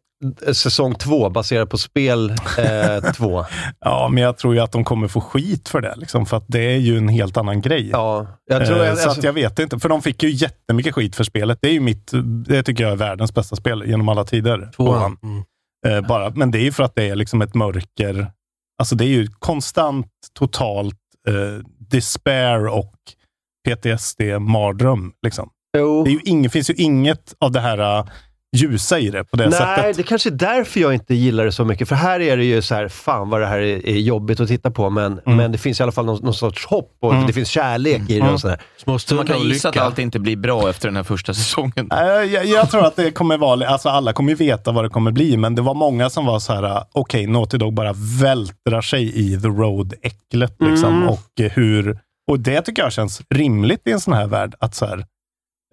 säsong 0.53 0.95
två 0.95 1.31
baserat 1.31 1.71
på 1.71 1.79
spel 1.79 2.31
eh, 2.59 3.13
två? 3.17 3.45
Ja, 3.81 4.09
men 4.13 4.23
jag 4.23 4.39
tror 4.39 4.55
ju 4.55 4.61
att 4.61 4.73
de 4.73 4.85
kommer 4.85 5.09
få 5.09 5.21
skit 5.21 5.69
för 5.69 5.81
det. 5.81 5.95
Liksom, 5.97 6.27
för 6.27 6.37
att 6.37 6.45
det 6.47 6.61
är 6.61 6.79
ju 6.79 6.99
en 6.99 7.09
helt 7.09 7.37
annan 7.37 7.61
grej. 7.61 7.89
Ja, 7.93 8.27
jag 8.47 8.67
tror... 8.67 8.81
Eh, 8.81 8.87
jag, 8.87 8.99
så 8.99 9.03
alltså, 9.05 9.21
att 9.21 9.25
jag 9.25 9.33
vet 9.33 9.59
inte, 9.59 9.79
för 9.79 9.89
de 9.89 10.03
fick 10.03 10.23
ju 10.23 10.31
jättemycket 10.31 10.95
skit 10.95 11.17
för 11.17 11.25
spelet. 11.25 11.59
Det 11.63 11.69
är 11.69 11.73
ju 11.73 11.81
mitt, 11.81 12.11
det 12.47 12.63
tycker 12.63 12.85
jag 12.85 12.93
är 12.93 12.97
världens 12.97 13.35
bästa 13.35 13.57
spel 13.57 13.85
genom 13.87 14.09
alla 14.09 14.25
tider. 14.25 14.71
Tvåan. 14.77 15.17
Mm. 15.23 15.45
Eh, 15.87 16.09
bara, 16.09 16.31
men 16.31 16.51
det 16.51 16.59
är 16.59 16.65
ju 16.65 16.73
för 16.73 16.83
att 16.83 16.95
det 16.95 17.09
är 17.09 17.15
liksom 17.15 17.43
ett 17.43 17.55
mörker. 17.55 18.31
Alltså 18.79 18.95
det 18.95 19.05
är 19.05 19.09
ju 19.09 19.27
konstant, 19.39 20.11
totalt 20.39 20.99
eh, 21.29 21.65
despair 21.79 22.67
och 22.67 22.95
PTSD-mardröm. 23.69 25.13
Liksom. 25.23 25.51
jo. 25.79 26.05
Det 26.05 26.11
är 26.11 26.13
ju 26.13 26.21
ing, 26.25 26.51
finns 26.51 26.71
ju 26.71 26.75
inget 26.75 27.35
av 27.39 27.53
det 27.53 27.61
här 27.61 27.99
eh, 27.99 28.07
ljusa 28.55 28.99
i 28.99 29.11
det 29.11 29.25
på 29.25 29.37
det 29.37 29.49
Nej, 29.49 29.53
sättet. 29.59 29.97
det 29.97 30.03
kanske 30.03 30.29
är 30.29 30.35
därför 30.35 30.81
jag 30.81 30.95
inte 30.95 31.15
gillar 31.15 31.45
det 31.45 31.53
så 31.53 31.65
mycket. 31.65 31.89
För 31.89 31.97
här 31.97 32.21
är 32.21 32.37
det 32.37 32.45
ju 32.45 32.63
så 32.63 32.75
här, 32.75 32.89
fan 32.89 33.31
vad 33.31 33.41
det 33.41 33.47
här 33.47 33.59
är, 33.59 33.87
är 33.89 33.97
jobbigt 33.99 34.41
att 34.41 34.49
titta 34.49 34.71
på, 34.71 34.91
men, 34.91 35.13
Mm. 35.27 35.37
men 35.37 35.53
det 35.53 35.59
finns 35.59 35.81
i 35.81 35.83
alla 35.83 35.93
fall 35.93 36.07
någon, 36.07 36.25
någon 36.25 36.35
sorts 36.35 36.67
hopp 36.67 36.97
och 37.01 37.13
Mm. 37.15 37.27
det 37.27 37.33
finns 37.33 37.49
kärlek 37.49 38.01
i 38.11 38.15
det 38.15 38.21
Mm. 38.21 38.35
och 38.35 38.41
sådär. 38.41 38.61
Små 38.77 38.99
Så 38.99 39.15
man 39.15 39.27
kan 39.27 39.41
gissa 39.41 39.69
att 39.69 39.77
allt 39.77 39.99
inte 39.99 40.19
blir 40.19 40.37
bra 40.37 40.71
efter 40.71 40.89
den 40.89 40.97
här 40.97 41.03
första 41.03 41.35
säsongen. 41.35 41.89
Eh, 41.93 41.99
Jag, 42.33 42.47
jag 42.47 42.71
tror 42.71 42.85
att 42.87 42.97
det 42.97 43.11
kommer 43.11 43.39
vara, 43.39 43.67
alltså 43.69 43.89
alla 43.89 44.13
kommer 44.13 44.31
ju 44.31 44.37
veta 44.37 44.73
vad 44.73 44.85
det 44.85 44.89
kommer 44.89 45.11
bli, 45.13 45.37
men 45.37 45.55
det 45.55 45.63
var 45.63 45.75
många 45.75 46.11
som 46.11 46.27
var 46.27 46.39
så 46.39 46.53
här, 46.53 46.85
okej, 46.93 47.27
Naughty 47.27 47.59
Dog 47.59 47.75
bara 47.75 47.93
vältrar 48.23 48.81
sig 48.81 49.19
i 49.33 49.41
The 49.41 49.49
Road-äcklet. 49.49 50.57
Liksom, 50.61 50.95
Mm. 50.97 51.09
och, 51.09 51.21
hur, 51.53 51.99
och 52.31 52.41
det 52.41 52.63
tycker 52.63 52.83
jag 52.83 52.93
känns 52.93 53.23
rimligt 53.35 53.83
i 53.89 53.91
en 53.93 54.01
sån 54.01 54.15
här 54.15 54.27
värld, 54.27 54.55
att 54.61 54.75
så 54.75 54.87
här, 54.87 55.05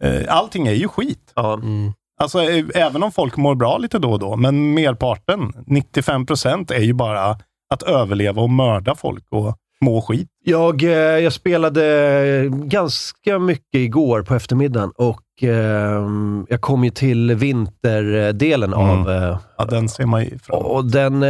eh, 0.04 0.36
allting 0.36 0.68
är 0.68 0.72
ju 0.74 0.88
skit. 0.88 1.32
Ja. 1.36 1.54
Mm. 1.54 1.94
Alltså, 2.22 2.42
eh, 2.44 2.66
även 2.76 3.04
om 3.04 3.12
folk 3.12 3.38
mår 3.38 3.56
bra 3.56 3.78
lite 3.78 4.00
då 4.00 4.12
och 4.12 4.20
då, 4.20 4.36
men 4.36 4.74
merparten, 4.74 5.54
95 5.66 6.26
procent, 6.26 6.72
är 6.72 6.80
ju 6.80 6.94
bara 6.94 7.38
att 7.74 7.84
överleva 7.84 8.42
och 8.42 8.50
mörda 8.50 8.96
folk 8.96 9.24
och 9.32 9.56
må 9.82 10.02
skit. 10.02 10.28
Jag, 10.46 10.84
eh, 10.84 10.90
jag 10.92 11.34
spelade 11.34 12.50
ganska 12.52 13.40
mycket 13.40 13.76
igår 13.76 14.22
på 14.22 14.36
eftermiddagen 14.36 14.92
och 14.96 15.22
ehm, 15.42 16.46
jag 16.50 16.62
kom 16.62 16.84
ju 16.84 16.90
till 16.90 17.36
vinterdelen 17.36 18.74
Mm. 18.74 18.90
av... 18.90 19.12
eh, 19.12 19.38
Ja, 19.58 19.66
den 19.66 19.90
ser 19.90 20.06
man 20.06 20.24
ju 20.24 20.40
fram 20.40 20.60
och 20.66 20.86
den... 20.86 21.24
eh, 21.24 21.30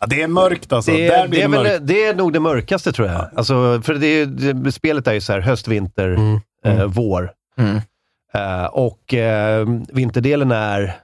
Ja, 0.00 0.06
det 0.08 0.22
är 0.22 0.28
mörkt 0.28 0.72
alltså. 0.72 0.90
det, 0.92 1.08
Där 1.08 1.24
är, 1.24 1.28
blir 1.28 1.38
det, 1.38 1.44
är 1.44 1.48
det 1.48 1.56
mörkt. 1.70 1.86
det 1.86 2.04
är 2.06 2.14
nog 2.14 2.32
det 2.32 2.40
mörkaste 2.40 2.92
tror 2.92 3.08
jag. 3.08 3.26
Alltså, 3.36 3.80
för 3.84 3.94
det 3.94 4.24
det, 4.24 4.72
spelet 4.72 5.06
är 5.06 5.12
ju 5.12 5.20
så 5.20 5.32
här 5.32 5.40
höst, 5.40 5.68
vinter, 5.68 6.08
Mm. 6.08 6.40
eh, 6.64 6.84
vår. 6.86 7.30
Eh, 8.34 8.64
och 8.64 9.14
eh, 9.14 9.66
vinterdelen 9.92 10.50
är... 10.52 10.96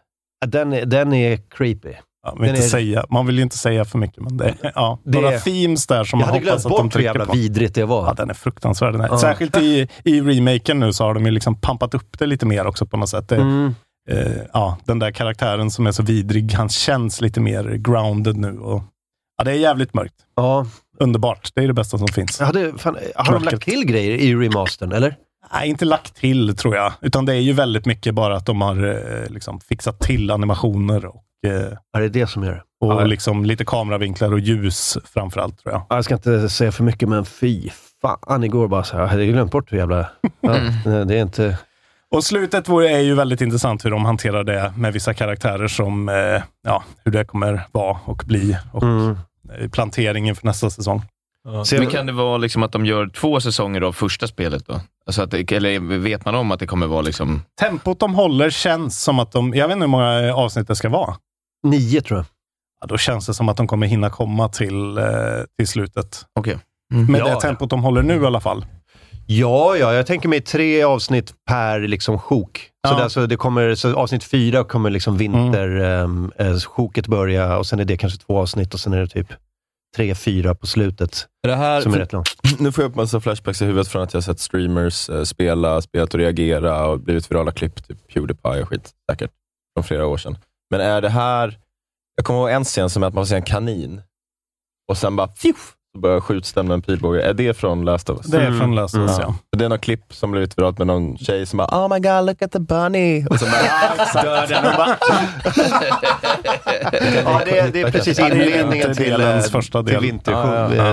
Den, 0.47 0.73
är- 0.73 0.87
den 0.87 1.13
är 1.13 1.37
creepy. 1.51 1.93
Ja, 2.27 2.35
Den 2.39 2.49
inte 2.49 2.63
är- 2.63 2.69
säga, 2.69 3.07
man 3.11 3.27
vill 3.27 3.37
ju 3.37 3.43
inte 3.43 3.59
säga 3.59 3.85
för 3.85 3.99
mycket, 3.99 4.23
men 4.23 4.37
det, 4.37 4.55
ja, 4.75 4.99
Det- 5.05 5.21
några 5.21 5.39
themes 5.39 5.87
där 5.87 6.05
som 6.05 6.21
Jag 6.21 6.27
man 6.27 6.35
hade 6.35 6.41
glömt 6.45 6.63
hoppas 6.63 6.67
att 6.67 6.71
de 6.71 6.77
bort 6.77 6.85
hur 6.85 6.91
trycker 6.91 7.09
jävla 7.09 7.27
på. 7.27 7.33
vidrigt 7.33 7.75
det 7.75 7.85
var. 7.85 8.07
Ja, 8.07 8.15
den 8.15 8.31
är 8.31 8.35
fruktansvärd. 8.35 8.93
Den 8.95 9.01
här. 9.01 9.09
Ja. 9.09 9.19
Särskilt 9.19 9.57
i, 9.59 9.89
i 10.05 10.21
remaken 10.21 10.81
nu 10.81 10.93
så 10.93 11.05
har 11.05 11.15
de 11.15 11.25
ju 11.27 11.31
liksom 11.31 11.61
pampat 11.61 11.95
upp 11.95 12.19
det 12.19 12.27
lite 12.27 12.47
mer 12.47 12.67
också 12.67 12.87
på 12.87 12.97
något 12.97 13.09
sätt. 13.09 13.29
Det, 13.29 13.37
Mm. 13.37 13.75
eh, 14.11 14.33
ja, 14.53 14.77
den 14.85 14.99
där 14.99 15.11
karaktären 15.11 15.71
som 15.71 15.87
är 15.87 15.93
så 15.93 16.03
vidrig, 16.03 16.53
han 16.53 16.69
känns 16.69 17.21
lite 17.21 17.41
mer 17.41 17.65
grounded 17.65 18.37
nu. 18.37 18.59
Och, 18.59 18.83
ja, 19.39 19.45
det 19.45 19.51
är 19.51 19.55
jävligt 19.55 19.95
mörkt. 19.95 20.15
Ja, 20.37 20.67
Underbart. 20.99 21.51
Det 21.55 21.63
är 21.65 21.67
det 21.67 21.75
bästa 21.75 21.99
som 21.99 22.09
finns. 22.09 22.39
jag 22.41 22.47
hade, 22.47 22.79
fan, 22.79 22.97
har 23.15 23.25
de 23.25 23.33
Mörkret. 23.33 23.53
lagt 23.53 23.65
till 23.65 23.85
grejer 23.87 24.17
i 24.19 24.35
remastern, 24.35 24.93
eller? 24.93 25.17
Nej, 25.53 25.69
inte 25.69 25.85
lagt 25.85 26.15
till 26.17 26.57
tror 26.57 26.77
jag. 26.77 26.93
Utan 27.01 27.25
det 27.25 27.33
är 27.33 27.41
ju 27.41 27.53
väldigt 27.53 27.87
mycket 27.87 28.15
bara 28.15 28.37
att 28.37 28.47
de 28.47 28.61
har 28.61 28.89
eh, 28.89 29.31
liksom 29.33 29.61
fixat 29.61 30.01
till 30.01 30.31
animationer 30.31 31.07
och, 31.07 31.25
eh, 31.47 31.73
Ja, 31.93 31.99
det 31.99 32.05
är 32.05 32.09
det 32.09 32.27
som 32.27 32.45
gör 32.45 32.53
det. 32.53 32.63
och 32.87 32.93
Ja. 32.93 33.05
liksom 33.05 33.45
lite 33.45 33.65
kameravinklar 33.65 34.33
och 34.33 34.41
ljus 34.41 34.99
framförallt 35.05 35.59
tror 35.63 35.73
jag. 35.75 35.83
Ja, 35.89 35.97
Jag 35.97 36.05
ska 36.05 36.15
inte 36.15 36.49
säga 36.49 36.73
för 36.73 36.85
mycket, 36.85 37.09
men 37.09 37.25
fy 37.25 37.71
fan 38.03 38.45
igår 38.45 38.69
bara 38.69 38.85
så 38.85 38.97
här. 38.97 39.03
Jag 39.03 39.09
hade 39.09 39.27
glömt 39.27 39.53
bort 39.53 39.73
hur 39.73 39.79
jävla... 39.79 40.11
Ja, 40.41 40.51
det 41.05 41.15
är 41.19 41.23
inte... 41.23 41.59
Och 42.13 42.25
slutet 42.25 42.69
är 42.69 42.99
ju 42.99 43.15
väldigt 43.15 43.41
intressant 43.41 43.85
hur 43.85 43.91
de 43.91 44.05
hanterar 44.05 44.45
det 44.45 44.73
med 44.77 44.93
vissa 44.93 45.15
karaktärer 45.15 45.69
som, 45.69 46.09
eh, 46.09 46.43
ja, 46.65 46.85
hur 47.05 47.13
det 47.13 47.25
kommer 47.25 47.67
vara 47.73 47.99
och 48.05 48.23
bli 48.27 48.57
och 48.73 48.83
Mm. 48.83 49.17
planteringen 49.73 50.37
för 50.37 50.47
nästa 50.47 50.71
säsong. 50.71 51.03
Så 51.65 51.75
Men 51.77 51.87
kan 51.87 52.07
det 52.07 52.13
vara 52.13 52.37
liksom 52.39 52.63
att 52.63 52.73
de 52.73 52.87
gör 52.87 53.09
två 53.09 53.41
säsonger 53.41 53.81
av 53.81 53.93
första 53.93 54.27
spelet 54.27 54.67
då? 54.67 54.81
Alltså 55.07 55.23
att 55.23 55.31
det, 55.31 55.53
eller 55.53 55.99
vet 55.99 56.25
man 56.25 56.35
om 56.35 56.51
att 56.51 56.61
det 56.61 56.67
kommer 56.67 56.87
vara 56.87 57.03
liksom... 57.03 57.43
Tempot 57.61 58.01
de 58.01 58.15
håller 58.15 58.51
känns 58.51 59.03
som 59.03 59.19
att 59.19 59.33
de, 59.33 59.55
jag 59.55 59.69
vet 59.69 59.75
inte 59.75 59.85
hur 59.85 59.91
många 59.91 60.35
avsnitt 60.35 60.69
det 60.69 60.77
ska 60.77 60.89
vara. 60.89 61.15
nio 61.63 62.01
tror 62.01 62.19
jag. 62.19 62.27
Ja, 62.81 62.87
då 62.87 62.99
känns 62.99 63.27
det 63.27 63.35
som 63.35 63.49
att 63.49 63.57
de 63.57 63.67
kommer 63.67 63.87
hinna 63.87 64.11
komma 64.11 64.49
till, 64.49 64.99
eh, 64.99 65.05
till 65.59 65.69
slutet. 65.69 66.25
Okej. 66.39 66.59
Med 66.93 67.21
Ja, 67.21 67.25
det 67.25 67.31
ja. 67.31 67.41
tempot 67.41 67.71
de 67.71 67.83
håller 67.83 68.03
nu 68.03 68.23
i 68.23 68.27
alla 68.27 68.41
fall. 68.41 68.67
Ja, 69.27 69.77
ja, 69.77 69.95
jag 69.95 70.07
tänker 70.07 70.29
mig 70.29 70.41
tre 70.41 70.83
avsnitt 70.83 71.35
per 71.49 71.81
liksom 71.81 72.19
sjok. 72.19 72.59
Så, 72.89 72.95
Ja. 72.95 72.99
där, 72.99 73.09
så, 73.09 73.27
det 73.27 73.37
kommer, 73.37 73.75
så 73.75 73.95
avsnitt 73.97 74.25
fyra 74.25 74.65
kommer 74.65 74.91
liksom 74.91 75.17
vintersjoket 75.17 77.07
börja 77.07 77.59
och 77.59 77.67
sen 77.67 77.81
är 77.81 77.85
det 77.85 77.97
kanske 77.97 78.19
två 78.19 78.39
avsnitt 78.41 78.75
och 78.75 78.81
sen 78.81 78.93
är 78.93 79.01
det 79.01 79.07
typ 79.09 79.27
tre, 79.97 80.15
fyra 80.15 80.55
på 80.55 80.67
slutet 80.67 81.27
det 81.43 81.57
här, 81.57 81.81
som 81.81 81.95
är 81.95 81.99
rätt 81.99 82.13
långt. 82.13 82.29
nu 82.59 82.73
får 82.73 82.85
jag 82.85 82.91
upp 82.91 82.97
massa 82.97 83.21
flashbacks 83.21 83.63
i 83.63 83.65
huvudet 83.65 83.89
från 83.89 84.03
att 84.03 84.15
jag 84.15 84.25
sett 84.25 84.41
streamers 84.41 85.11
eh, 85.11 85.23
spela, 85.23 85.83
spelat 85.83 86.15
och 86.15 86.21
reagera 86.21 86.87
och 86.87 87.01
blivit 87.01 87.31
virala 87.31 87.53
klipp, 87.53 87.89
typ 87.89 88.09
Pewdiepie 88.15 88.63
och 88.63 88.69
skit 88.69 88.91
säkert, 89.11 89.31
från 89.75 89.85
flera 89.85 90.07
år 90.07 90.17
sedan. 90.17 90.39
Men 90.71 90.81
är 90.81 91.01
det 91.01 91.09
här, 91.09 91.59
jag 92.17 92.25
kommer 92.25 92.41
ihåg 92.41 92.51
en 92.51 92.65
scen 92.65 92.91
som 92.91 93.03
är 93.03 93.07
att 93.07 93.15
man 93.15 93.25
får 93.25 93.29
se 93.29 93.35
en 93.35 93.43
kanin 93.43 94.03
och 94.89 94.99
sen 94.99 95.17
bara 95.17 95.29
fjuff, 95.35 95.75
så 95.95 95.99
börjar 96.01 96.21
skjuts 96.21 96.53
den 96.53 96.67
med 96.67 96.75
en 96.75 96.83
pilbåge. 96.83 97.23
Är 97.23 97.35
det 97.35 97.55
från 97.55 97.85
Last 97.85 98.11
of 98.11 98.19
Us? 98.19 98.27
Det 98.27 98.43
är 98.43 98.53
från 98.59 98.75
Last 98.75 98.95
of 98.95 99.01
Us, 99.01 99.17
Ja. 99.19 99.35
ja. 99.51 99.59
Det 99.59 99.65
är 99.65 99.69
något 99.69 99.81
klipp 99.81 100.15
som 100.15 100.31
blivit 100.31 100.59
viralt 100.59 100.79
med 100.79 100.87
någon 100.87 101.19
tjej 101.19 101.47
som 101.47 101.57
bara 101.57 101.67
“Oh 101.87 101.89
my 101.95 102.01
god, 102.01 102.27
look 102.27 102.43
at 102.43 102.53
the 102.53 102.59
bunny” 102.61 103.27
och 103.31 103.39
så 103.41 103.47
bara 103.47 104.23
dör 104.23 104.47
den 104.47 104.67
och 104.67 104.73
bara... 104.77 104.97
Ja, 107.25 107.41
det, 107.45 107.59
är- 107.59 107.71
det 107.73 107.81
är 107.81 107.91
precis 107.91 108.19
inledningen 108.19 108.95
till, 108.95 109.21
eh, 109.21 109.41
första 109.41 109.83
till 109.83 109.95
del. 109.95 110.21
Ja, 110.25 110.75
ja, 110.75 110.93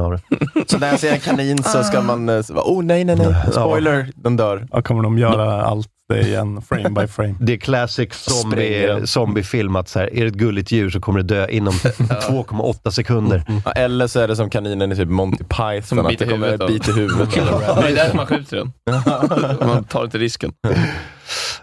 av 0.00 0.10
det. 0.12 0.20
Så 0.66 0.78
när 0.78 0.88
jag 0.90 1.00
ser 1.00 1.12
en 1.12 1.20
kanin 1.20 1.62
så 1.62 1.82
ska 1.84 2.00
man, 2.00 2.28
eh, 2.28 2.42
så 2.42 2.54
bara, 2.54 2.64
oh 2.64 2.82
nej 2.84 3.04
nej 3.04 3.16
nej, 3.16 3.34
spoiler, 3.52 4.08
den 4.14 4.36
dör. 4.36 4.66
Ja, 4.72 4.82
kommer 4.82 5.02
de 5.02 5.18
göra 5.18 5.62
allt 5.64 5.88
det 6.08 6.20
igen, 6.20 6.62
frame 6.62 6.90
by 6.90 7.06
frame. 7.06 7.34
Det 7.40 7.52
är 7.52 7.56
classic 7.56 8.12
zombie, 8.14 9.06
zombiefilm 9.06 9.76
att 9.76 9.88
så 9.88 9.98
här, 9.98 10.14
är 10.14 10.20
det 10.20 10.26
ett 10.26 10.34
gulligt 10.34 10.72
djur 10.72 10.90
så 10.90 11.00
kommer 11.00 11.22
det 11.22 11.34
dö 11.34 11.46
inom 11.48 11.72
2,8 11.74 12.90
sekunder. 12.90 13.42
Ja, 13.64 13.72
eller 13.72 14.06
så 14.06 14.20
är 14.20 14.28
det 14.28 14.36
som 14.36 14.50
kaninen 14.50 14.92
i 14.92 14.96
typ 14.96 15.08
Monty 15.08 15.44
Python, 15.44 15.82
Som 15.82 16.06
att 16.06 16.18
det 16.18 16.26
kommer 16.26 16.48
ett 16.54 16.66
bit 16.66 16.88
i 16.88 16.92
huvudet. 16.92 17.30
Det 17.34 17.40
är 17.40 17.94
därför 17.94 18.16
man 18.16 18.26
skjuter 18.26 18.56
den. 18.56 18.72
Man 19.68 19.84
tar 19.84 20.04
inte 20.04 20.18
risken. 20.18 20.52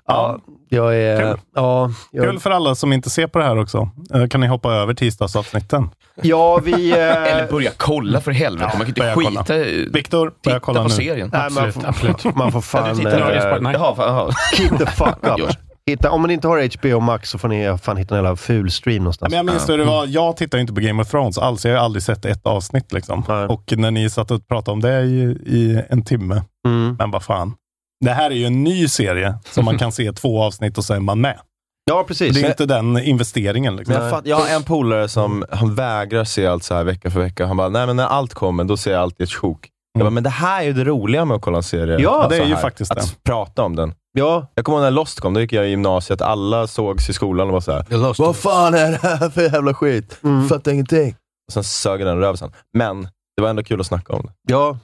Ja, 0.08 0.40
jag 0.70 0.96
är... 0.98 1.18
Kul. 1.32 1.40
Ja, 1.56 1.88
Kul 2.12 2.24
jag, 2.26 2.42
för 2.42 2.52
alla 2.52 2.76
som 2.76 2.94
inte 2.94 3.10
ser 3.10 3.28
på 3.28 3.40
det 3.40 3.46
här 3.46 3.60
också. 3.60 3.90
Eh, 4.14 4.28
Kan 4.28 4.42
ni 4.42 4.48
hoppa 4.48 4.74
över 4.74 4.94
tisdagsavsnitten? 4.94 5.90
ja, 6.22 6.58
vi... 6.64 6.92
Eller 6.98 7.44
Eh, 7.44 7.50
börja 7.50 7.72
kolla 7.78 8.22
för 8.22 8.32
helvete. 8.32 8.70
Ja, 8.74 8.78
Man 8.78 8.88
kan 8.94 9.06
inte 9.06 9.12
kolla. 9.16 9.40
skita 9.44 9.58
i... 9.58 9.90
Viktor, 9.94 10.20
börja 10.26 10.34
Titta 10.44 10.60
kolla 10.60 10.82
på 10.82 10.88
nu. 10.88 10.94
serien. 10.96 11.30
nej, 11.34 11.42
man, 11.52 11.64
Absolut, 11.64 11.74
får, 11.74 12.10
absolut. 12.12 12.36
man 12.36 12.52
får 12.52 12.62
fan... 12.72 12.98
tittar 12.98 13.60
på 13.60 13.68
eh. 13.68 13.72
Jaha, 13.74 13.94
jaha. 13.98 14.32
keep 14.56 14.78
the 14.78 14.86
fuck 14.86 15.18
up. 15.40 15.50
Hitta, 15.86 16.12
om 16.12 16.22
man 16.22 16.32
inte 16.32 16.48
har 16.48 16.78
HBO 16.80 17.00
Max 17.00 17.30
så 17.30 17.38
får 17.38 17.48
ni 17.48 17.78
fan 17.82 17.98
hitta 17.98 18.16
en 18.18 18.24
jävla 18.24 18.36
ful 18.36 18.72
stream 18.72 18.96
Ja, 18.96 19.00
någonstans. 19.02 19.32
men 19.32 19.38
jag 19.38 19.46
minns 19.46 19.70
hur 19.70 19.78
det 19.78 19.84
var. 19.84 20.06
Jag 20.08 20.38
tittar 20.38 20.58
inte 20.58 20.74
på 20.74 20.80
Game 20.82 21.02
of 21.02 21.10
Thrones 21.10 21.38
alls. 21.38 21.66
Jag 21.66 21.78
har 21.78 21.86
aldrig 21.86 22.04
sett 22.04 22.26
ett 22.26 22.46
avsnitt. 22.46 22.94
Liksom. 22.94 23.24
Och 23.50 23.74
när 23.78 23.92
ni 23.92 24.10
satt 24.10 24.32
och 24.32 24.48
pratade 24.48 24.74
om 24.74 24.80
det 24.82 25.02
i, 25.02 25.22
i 25.46 25.82
en 25.90 26.04
timme. 26.06 26.42
Mm. 26.68 26.96
Men 27.00 27.12
vad 27.12 27.24
fan. 27.24 27.54
Det 28.02 28.12
här 28.12 28.32
är 28.32 28.36
ju 28.36 28.46
en 28.46 28.64
ny 28.64 28.88
serie 28.88 29.36
som 29.52 29.66
man 29.66 29.78
kan 29.78 29.92
se 29.92 30.12
två 30.16 30.44
avsnitt 30.44 30.78
och 30.78 30.86
sen 30.86 30.96
är 30.96 31.00
man 31.00 31.22
med. 31.22 31.40
Ja, 31.86 32.04
precis. 32.08 32.36
Det 32.36 32.42
är 32.42 32.48
inte 32.50 32.66
den 32.66 32.98
investeringen. 32.98 33.76
Liksom. 33.76 33.96
Jag, 33.96 34.10
fatt, 34.10 34.26
jag 34.26 34.36
har 34.38 34.56
en 34.56 34.64
polare 34.64 35.08
som 35.10 35.46
han 35.52 35.76
vägrar 35.76 36.24
se 36.24 36.48
allt 36.48 36.64
så 36.64 36.76
här 36.76 36.84
vecka 36.84 37.12
för 37.12 37.20
vecka. 37.20 37.46
Han 37.46 37.58
bara, 37.58 37.70
nej 37.70 37.88
men 37.88 37.96
när 37.96 38.06
allt 38.06 38.34
kommer, 38.34 38.64
då 38.64 38.78
ser 38.78 38.92
jag 38.92 39.02
alltid 39.02 39.24
ett 39.24 39.34
sjok. 39.34 39.68
Jag 39.94 40.04
bara, 40.06 40.10
men 40.10 40.24
det 40.24 40.30
här 40.30 40.62
är 40.62 40.66
ju 40.66 40.74
det 40.74 40.84
roliga 40.84 41.26
med 41.26 41.36
att 41.36 41.42
kolla 41.42 41.58
en 41.58 41.64
serie. 41.64 42.00
Ja, 42.00 42.28
det 42.30 42.38
är 42.38 42.46
ju 42.46 42.54
här. 42.56 42.62
faktiskt 42.62 42.92
Att 42.92 42.98
det. 43.02 43.24
prata 43.24 43.64
om 43.64 43.76
den. 43.76 43.94
Ja, 44.18 44.48
Jag 44.56 44.66
kommer 44.66 44.78
ihåg 44.78 44.84
när 44.84 44.92
Lost 44.92 45.20
kom, 45.20 45.34
då 45.34 45.42
gick 45.42 45.54
jag 45.54 45.68
i 45.68 45.70
gymnasiet, 45.70 46.22
alla 46.22 46.68
sågs 46.68 47.10
i 47.10 47.14
skolan 47.14 47.48
och 47.48 47.54
var 47.54 47.62
såhär, 47.62 47.86
Jag 47.90 48.00
lost 48.00 48.20
vad 48.20 48.36
fan 48.36 48.74
är 48.74 48.92
det 48.92 48.98
här 49.02 49.30
för 49.30 49.42
jävla 49.42 49.74
skit? 49.74 50.18
Mm. 50.24 50.50
Fattar 50.50 50.72
ingenting. 50.72 51.16
Och 51.48 51.54
sen 51.54 51.64
sög 51.64 52.00
den 52.06 52.18
rövsen. 52.20 52.52
Men 52.78 53.04
det 53.36 53.42
var 53.42 53.50
ändå 53.50 53.64
kul 53.64 53.80
att 53.80 53.88
snacka 53.88 54.14
om 54.14 54.22
det. 54.22 54.54
ja. 54.54 54.78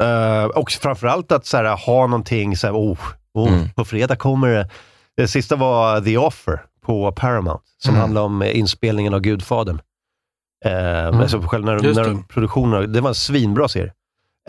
Eh, 0.00 0.44
och 0.44 0.70
framförallt 0.70 1.32
att 1.32 1.46
så 1.46 1.56
här, 1.56 1.76
ha 1.86 2.06
någonting, 2.06 2.56
så 2.56 2.66
här, 2.66 2.74
oh, 2.74 2.98
oh, 3.34 3.48
Mm. 3.52 3.68
på 3.76 3.84
fredag 3.84 4.16
kommer 4.16 4.48
det. 4.48 4.68
Det 5.16 5.28
sista 5.28 5.56
var 5.56 6.00
The 6.00 6.16
Offer 6.16 6.62
på 6.86 7.12
Paramount, 7.12 7.62
som 7.78 7.90
Mm. 7.94 8.00
handlar 8.00 8.22
om 8.22 8.42
inspelningen 8.42 9.14
av 9.14 9.20
Gudfadern. 9.20 9.80
Uh, 10.66 11.20
alltså 11.20 11.40
själv 11.42 11.64
när, 11.64 11.74
när 11.94 12.04
det. 12.04 12.22
produktionen, 12.28 12.92
det 12.92 13.00
var 13.00 13.08
en 13.08 13.14
svinbra 13.14 13.68
serie. 13.68 13.92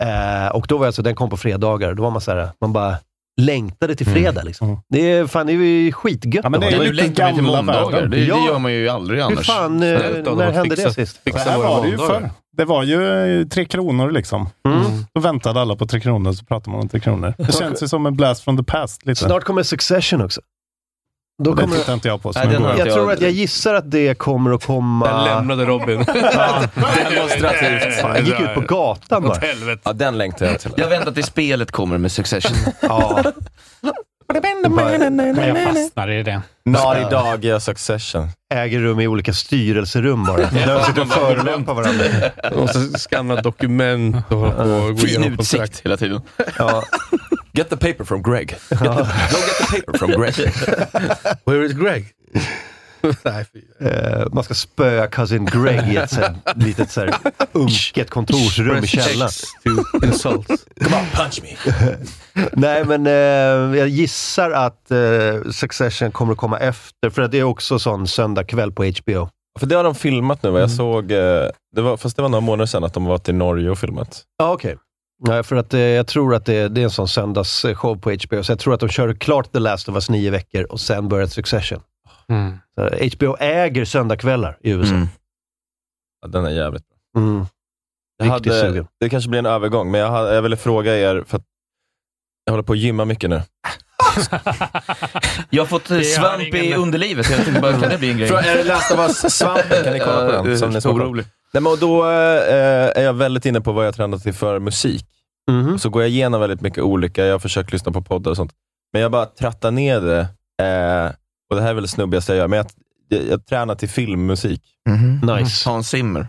Eh, 0.02 0.48
och 0.48 0.66
då 0.68 0.78
var 0.78 0.86
alltså, 0.86 1.02
den 1.02 1.14
kom 1.14 1.30
på 1.30 1.36
fredagar, 1.36 1.94
då 1.94 2.02
var 2.02 2.10
man 2.10 2.20
så 2.20 2.30
här, 2.30 2.48
man 2.60 2.72
bara 2.72 2.96
längtade 3.40 3.94
till 3.94 4.06
fredag. 4.06 4.42
Liksom. 4.42 4.68
Mm. 4.68 4.80
Det 4.88 5.12
är 5.12 5.26
fan, 5.26 5.46
det 5.46 5.52
är 5.52 5.56
ju 5.56 5.92
skitgött. 5.92 6.44
Ja, 6.44 6.50
men 6.50 6.60
det 6.60 6.66
är 6.66 6.78
Nu 6.78 6.84
lite 6.84 6.94
längtar 7.04 7.26
vi 7.26 7.34
till 7.34 7.44
gamla 7.44 7.62
måndagar. 7.62 8.02
Det, 8.02 8.08
det 8.08 8.24
Ja. 8.24 8.46
gör 8.46 8.58
man 8.58 8.72
ju 8.72 8.88
aldrig 8.88 9.20
Hur 9.20 9.26
annars. 9.26 9.46
fan, 9.46 9.82
eh, 9.82 9.88
när 9.88 10.46
att 10.48 10.54
hände 10.54 10.74
det 10.76 10.82
fixa- 10.82 10.92
sist? 10.94 11.20
Det 11.24 11.30
fixa 11.32 11.50
här 11.50 11.58
var 11.58 11.82
det 11.82 11.88
ju 11.88 11.98
förr. 11.98 12.30
Det 12.56 12.64
var 12.64 12.82
ju 12.82 13.40
eh, 13.40 13.46
Tre 13.46 13.64
Kronor 13.64 14.10
liksom. 14.10 14.48
Mm. 14.68 14.82
Då 15.14 15.20
väntade 15.20 15.60
alla 15.60 15.76
på 15.76 15.86
Tre 15.86 16.00
Kronor, 16.00 16.32
så 16.32 16.44
pratade 16.44 16.70
man 16.70 16.80
om 16.80 16.88
Tre 16.88 17.00
Kronor. 17.00 17.34
Det 17.38 17.52
känns 17.58 17.82
ju 17.82 17.88
som 17.88 18.06
en 18.06 18.16
blast 18.16 18.44
from 18.44 18.56
the 18.56 18.64
past. 18.64 19.06
Lite. 19.06 19.20
Snart 19.24 19.44
kommer 19.44 19.62
Succession 19.62 20.22
också. 20.22 20.40
Då 21.42 21.50
Och 21.50 21.56
det 21.56 21.62
kommer, 21.62 21.76
tittar 21.76 21.94
inte 21.94 22.08
jag 22.08 22.22
på. 22.22 22.32
Nej, 22.34 22.46
den 22.46 22.62
jag 22.62 22.78
jag- 22.78 22.92
tror 22.94 23.12
att 23.12 23.20
jag 23.20 23.30
gissar 23.30 23.74
att 23.74 23.90
det 23.90 24.14
kommer 24.18 24.50
att 24.54 24.64
komma... 24.66 25.06
Där 25.06 25.24
lämnade 25.34 25.64
Robin. 25.64 25.98
Demonstrativt. 27.10 27.94
Fan, 28.00 28.14
jag 28.16 28.24
gick 28.24 28.40
ut 28.40 28.54
på 28.54 28.60
gatan 28.60 29.22
bara. 29.22 29.38
Ja, 29.84 29.92
den 29.92 30.18
längtar 30.18 30.46
jag 30.46 30.60
till. 30.60 30.70
Jag 30.76 30.88
väntar 30.88 31.12
tills 31.12 31.26
spelet 31.26 31.70
kommer 31.70 31.98
med 31.98 32.12
Succession. 32.12 32.56
Ja. 32.80 33.22
Men 34.32 35.36
jag 35.48 35.64
fastnade 35.74 36.14
i 36.14 36.22
det. 36.22 36.42
Naughty 36.64 37.00
Dog 37.10 37.44
gör 37.44 37.58
Succession. 37.58 38.28
Äger 38.54 38.78
rum 38.80 39.00
i 39.00 39.06
olika 39.08 39.32
styrelserum 39.32 40.24
bara. 40.24 40.36
De 40.36 40.84
sitter 40.84 41.02
och 41.02 41.08
förolämpar 41.08 41.74
varandra. 41.74 42.04
Man 42.50 42.56
måste 42.60 42.98
scanna 42.98 43.40
dokument 43.42 44.16
och 44.28 44.36
hålla 44.38 44.52
på 44.52 44.62
och 44.62 44.90
gå 44.90 44.96
Fin 44.96 45.24
utsikt 45.24 45.80
hela 45.84 45.96
tiden. 45.96 46.20
Ja. 46.58 46.82
Get 47.54 47.70
the 47.70 47.76
paper 47.76 48.04
from 48.04 48.22
Greg. 48.22 48.48
Get 48.70 48.78
the, 48.78 48.84
go 48.84 48.94
get 48.94 49.58
the 49.58 49.66
paper 49.70 49.98
from 49.98 50.10
Greg. 50.10 50.34
Where 51.44 51.62
is 51.62 51.72
Greg? 51.72 52.14
Nej. 53.24 53.46
Eh, 53.80 54.26
man 54.32 54.44
ska 54.44 54.54
spöa 54.54 55.06
cousin 55.06 55.44
Greg 55.44 55.92
i 55.92 55.96
ett 55.96 56.10
så 56.10 56.20
här, 56.20 56.34
litet 56.54 56.90
så 56.90 57.00
här, 57.00 57.14
unket 57.52 58.10
kontorsrum 58.10 58.84
i 58.84 58.86
källaren. 58.86 59.30
Insult. 60.02 60.46
Come 60.80 60.96
on, 60.96 61.06
punch 61.14 61.42
me. 61.42 61.56
Nej, 62.52 62.84
men 62.84 63.06
eh, 63.06 63.78
jag 63.78 63.88
gissar 63.88 64.50
att 64.50 64.90
eh, 64.90 65.50
Succession 65.52 66.12
kommer 66.12 66.32
att 66.32 66.38
komma 66.38 66.58
efter, 66.58 67.10
för 67.10 67.22
att 67.22 67.30
det 67.30 67.38
är 67.38 67.44
också 67.44 67.78
sån 67.78 68.06
söndagkväll 68.06 68.72
på 68.72 68.84
HBO. 68.84 69.28
För 69.58 69.66
det 69.66 69.74
har 69.74 69.84
de 69.84 69.94
filmat 69.94 70.42
nu. 70.42 70.48
Jag 70.48 70.70
såg, 70.70 71.12
eh, 71.12 71.46
det 71.76 71.82
var, 71.82 71.96
fast 71.96 72.16
det 72.16 72.22
var 72.22 72.28
några 72.28 72.40
månader 72.40 72.66
sedan 72.66 72.84
att 72.84 72.94
de 72.94 73.04
var 73.04 73.18
till 73.18 73.34
Norge 73.34 73.70
och 73.70 73.78
filmat. 73.78 74.22
Ja, 74.38 74.52
okej. 74.52 74.76
Nej, 75.24 75.42
för 75.42 75.56
att 75.56 75.74
eh, 75.74 75.80
jag 75.80 76.06
tror 76.06 76.34
att 76.34 76.46
det, 76.46 76.68
det 76.68 76.80
är 76.80 76.84
en 76.84 76.90
sån 76.90 77.08
söndagsshow 77.08 77.96
på 78.00 78.10
HBO, 78.10 78.42
så 78.42 78.52
jag 78.52 78.58
tror 78.58 78.74
att 78.74 78.80
de 78.80 78.88
kör 78.88 79.14
klart 79.14 79.52
The 79.52 79.58
Last 79.58 79.88
of 79.88 79.94
Us 79.94 80.10
nio 80.10 80.30
veckor 80.30 80.62
och 80.62 80.80
sen 80.80 81.08
börjar 81.08 81.26
Succession. 81.26 81.80
Mm. 82.28 82.58
Så 82.74 83.16
HBO 83.16 83.36
äger 83.40 83.84
söndagkvällar 83.84 84.58
i 84.60 84.70
USA. 84.70 84.94
Mm. 84.94 85.08
Ja, 86.22 86.28
den 86.28 86.44
är 86.44 86.50
jävligt 86.50 86.82
bra. 86.88 87.22
Mm. 87.22 87.46
Jag 88.16 88.34
Riktigt 88.36 88.52
hade, 88.52 88.68
sugen. 88.68 88.86
det 89.00 89.08
kanske 89.08 89.30
blir 89.30 89.38
en 89.38 89.46
övergång, 89.46 89.90
men 89.90 90.00
jag, 90.00 90.10
hade, 90.10 90.34
jag 90.34 90.42
ville 90.42 90.56
fråga 90.56 90.96
er, 90.98 91.24
för 91.26 91.36
att 91.36 91.44
jag 92.44 92.52
håller 92.52 92.62
på 92.62 92.72
att 92.72 92.78
gymma 92.78 93.04
mycket 93.04 93.30
nu. 93.30 93.42
Jag 95.50 95.62
har 95.62 95.66
fått 95.66 95.90
eh, 95.90 95.96
Det 95.96 96.04
svamp 96.04 96.54
i 96.54 96.74
underlivet. 96.74 97.30
Jag 97.30 97.44
tänkte 97.44 97.60
bara, 97.60 97.72
kan 97.72 97.88
det 97.90 97.98
bli 97.98 98.10
en 98.10 98.18
grej? 98.18 98.28
Från, 98.28 98.38
är 98.38 98.56
det 98.56 98.64
Last 98.64 98.92
of 98.92 98.98
Us-svampen? 98.98 99.84
Kan 99.84 99.92
ni 99.92 99.98
kolla 99.98 100.42
på 100.42 100.48
den? 100.48 100.58
Som 100.58 100.70
ni? 100.70 100.78
Orolig. 100.78 101.26
Nej, 101.52 101.62
men 101.62 101.72
och 101.72 101.78
då 101.78 102.02
eh, 102.04 102.90
är 102.98 103.02
jag 103.02 103.14
väldigt 103.14 103.46
inne 103.46 103.60
på 103.60 103.72
vad 103.72 103.86
jag 103.86 103.94
tränar 103.94 104.18
till 104.18 104.32
för 104.34 104.58
musik. 104.58 105.06
Mhm. 105.50 105.78
Så 105.78 105.90
går 105.90 106.02
jag 106.02 106.10
igenom 106.10 106.40
väldigt 106.40 106.60
mycket 106.60 106.84
olika, 106.84 107.24
jag 107.24 107.34
har 107.34 107.38
försökt 107.38 107.72
lyssna 107.72 107.92
på 107.92 108.02
poddar 108.02 108.30
och 108.30 108.36
sånt. 108.36 108.52
Men 108.92 109.02
jag 109.02 109.10
bara 109.12 109.26
trattar 109.26 109.70
ner 109.70 110.00
det, 110.00 110.20
eh, 110.66 111.12
och 111.50 111.56
det 111.56 111.62
här 111.62 111.70
är 111.70 111.74
väl 111.74 111.82
det 111.82 111.88
snubbigaste 111.88 112.32
jag 112.32 112.38
gör, 112.38 112.48
men 112.48 112.56
jag, 112.56 112.66
jag, 113.08 113.28
jag 113.28 113.46
tränar 113.46 113.74
till 113.74 113.88
filmmusik. 113.88 114.62
Mhm. 114.88 115.36
Nice. 115.36 115.68
Hans 115.68 115.88
Zimmer. 115.88 116.28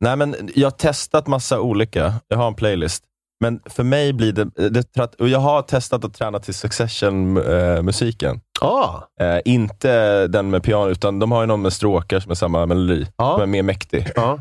Nej, 0.00 0.16
men 0.16 0.36
jag 0.54 0.66
har 0.66 0.70
testat 0.70 1.26
massa 1.26 1.60
olika, 1.60 2.14
jag 2.28 2.36
har 2.36 2.48
en 2.48 2.54
playlist. 2.54 3.04
Men 3.44 3.60
för 3.66 3.82
mig 3.82 4.12
blir 4.12 4.32
det, 4.32 4.68
det 4.70 4.82
tratt, 4.82 5.14
och 5.14 5.28
jag 5.28 5.38
har 5.38 5.62
testat 5.62 6.04
att 6.04 6.14
träna 6.14 6.38
till 6.38 6.54
Succession-musiken. 6.54 8.40
Ah, 8.60 9.00
Eh, 9.20 9.38
inte 9.44 10.26
den 10.26 10.50
med 10.50 10.62
piano, 10.62 10.90
utan 10.90 11.18
de 11.18 11.32
har 11.32 11.40
ju 11.40 11.46
någon 11.46 11.62
med 11.62 11.72
stråkar 11.72 12.20
som 12.20 12.30
är 12.30 12.34
samma 12.34 12.66
melodi, 12.66 13.06
Ja. 13.16 13.32
som 13.32 13.42
är 13.42 13.46
mer 13.46 13.62
mäktig. 13.62 14.06
ja. 14.16 14.32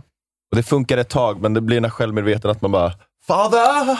Och 0.51 0.55
det 0.57 0.63
funkar 0.63 0.97
ett 0.97 1.09
tag, 1.09 1.41
men 1.41 1.53
det 1.53 1.61
blir 1.61 1.77
den 1.77 1.83
här 1.83 1.91
självmedveten 1.91 2.51
att 2.51 2.61
man 2.61 2.71
bara 2.71 2.91
Father! 3.27 3.97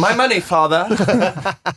My 0.10 0.16
money 0.22 0.40
father! 0.40 0.84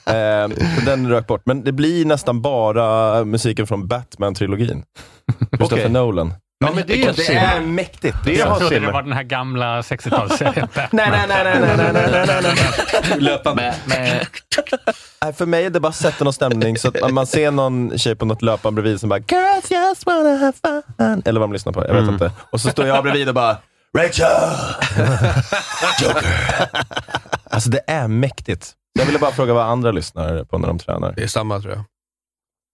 eh, 0.06 0.50
den 0.86 1.10
rök 1.10 1.28
bort. 1.28 1.42
Men 1.46 1.64
det 1.64 1.72
blir 1.72 2.06
nästan 2.06 2.42
bara 2.42 3.24
musiken 3.26 3.68
från 3.68 3.88
Batman-trilogin. 3.88 4.84
Christopher 5.58 5.78
Okej. 5.84 5.90
Nolan. 5.90 6.34
Ja, 6.60 6.72
men 6.76 6.84
det 6.88 7.04
är 7.04 7.14
det 7.14 7.36
är 7.36 7.62
mäktigt. 7.62 8.18
Det 8.26 8.34
Jag 8.34 8.60
trodde 8.60 8.80
det 8.80 8.92
var 8.92 9.02
den 9.04 9.14
här 9.14 9.24
gamla 9.24 9.82
60-talsserien. 9.82 10.68
Nej, 10.92 11.10
nej, 11.12 11.26
nej, 11.28 11.44
nej, 11.44 11.60
nej, 11.78 11.78
nej, 11.78 11.94
nej, 11.94 12.26
nej, 12.28 12.56
nej. 13.22 13.56
Med, 13.56 13.76
Nej, 15.22 15.34
För 15.34 15.46
mig 15.46 15.66
är 15.66 15.70
det 15.70 15.80
bara 15.80 15.92
sätta 15.92 16.24
någon 16.24 16.34
stämning, 16.34 16.78
så 16.78 16.88
att 16.88 17.14
man 17.14 17.28
ser 17.28 17.52
någon 17.52 17.98
tjej 17.98 18.16
på 18.16 18.26
något 18.26 18.42
löpband 18.42 18.76
bredvid 18.76 19.00
som 19.00 19.10
bara 19.10 19.20
Girls 19.20 19.72
just 19.72 20.06
wanna 20.06 20.30
have 20.38 20.54
fun. 20.98 21.22
Eller 21.26 21.40
vad 21.40 21.50
de 21.50 21.54
lyssnar 21.54 21.74
på, 21.74 21.80
jag 21.80 21.94
vet 21.94 22.02
Mm. 22.02 22.14
inte. 22.14 22.32
Och 22.52 22.62
så 22.62 22.70
står 22.70 22.88
jag 22.88 23.04
bredvid 23.04 23.28
och 23.30 23.36
bara 23.36 23.58
Rachel! 23.98 24.26
Joker! 26.02 26.28
Alltså 27.50 27.70
det 27.70 27.80
är 27.88 28.08
mäktigt. 28.08 28.72
Jag 29.00 29.06
ville 29.06 29.20
bara 29.20 29.32
fråga 29.32 29.54
vad 29.54 29.66
andra 29.66 29.92
lyssnar 29.92 30.44
på 30.44 30.58
när 30.58 30.68
de 30.68 30.80
tränar. 30.80 31.14
Det 31.16 31.24
är 31.24 31.28
samma 31.28 31.60
tror 31.60 31.74
jag. 31.74 31.84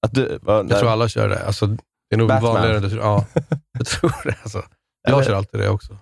Att 0.05 0.13
du, 0.13 0.39
vad, 0.41 0.71
Jag 0.71 0.79
tror 0.79 0.91
alla 0.91 1.07
kör 1.09 1.29
det. 1.29 1.45
Alltså, 1.45 1.77
det 2.17 2.23
är 2.23 2.27
nog 2.27 2.27
Batman. 2.27 2.53
vanligare. 2.53 2.77
än 2.77 2.83
det- 2.89 2.95
Ja, 2.95 3.25
jag 3.77 3.87
tror 3.87 4.13
det. 4.23 4.35
Alltså. 4.43 4.61
Jag 5.07 5.25
kör 5.25 5.33
alltid 5.33 5.59
det 5.59 5.69
också. 5.69 5.97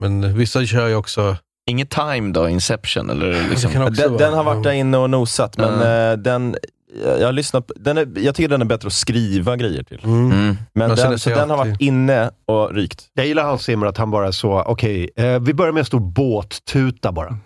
Men 0.00 0.36
vissa 0.38 0.64
kör 0.66 0.88
ju 0.88 0.94
också... 0.94 1.36
inget 1.70 1.90
time 1.90 2.32
då, 2.32 2.48
Inception 2.48 3.10
eller 3.10 3.48
liksom. 3.50 3.70
Det 3.70 3.74
kan 3.76 3.82
också 3.88 4.02
den, 4.02 4.12
vara- 4.12 4.18
den 4.24 4.34
har 4.34 4.44
varit 4.44 4.62
där 4.62 4.72
inne 4.72 4.96
och 4.98 5.10
nosat, 5.10 5.56
men 5.56 5.72
eh, 6.12 6.16
den, 6.18 6.56
jag, 7.20 7.34
lyssnat 7.34 7.70
den 7.76 7.98
är, 7.98 8.08
jag 8.18 8.34
tycker 8.34 8.48
den 8.48 8.60
är 8.60 8.64
bättre 8.66 8.86
att 8.86 8.92
skriva 8.92 9.56
grejer 9.56 9.82
till. 9.82 10.00
Mm. 10.04 10.32
Mm. 10.32 10.56
Men 10.72 10.96
den, 10.96 11.18
så 11.18 11.30
den 11.30 11.50
har 11.50 11.56
varit 11.56 11.80
inne 11.80 12.30
och 12.46 12.74
rykt. 12.74 13.06
Jag 13.14 13.26
gillar 13.26 13.44
Hans 13.44 13.62
Zimmer 13.62 13.86
att 13.86 13.98
han 13.98 14.10
bara 14.10 14.26
är 14.28 14.32
så, 14.32 14.62
okej, 14.62 15.10
eh, 15.16 15.38
vi 15.40 15.54
börjar 15.54 15.72
med 15.72 15.80
en 15.80 15.84
stor 15.86 16.00
båttuta 16.00 17.12
bara. 17.12 17.38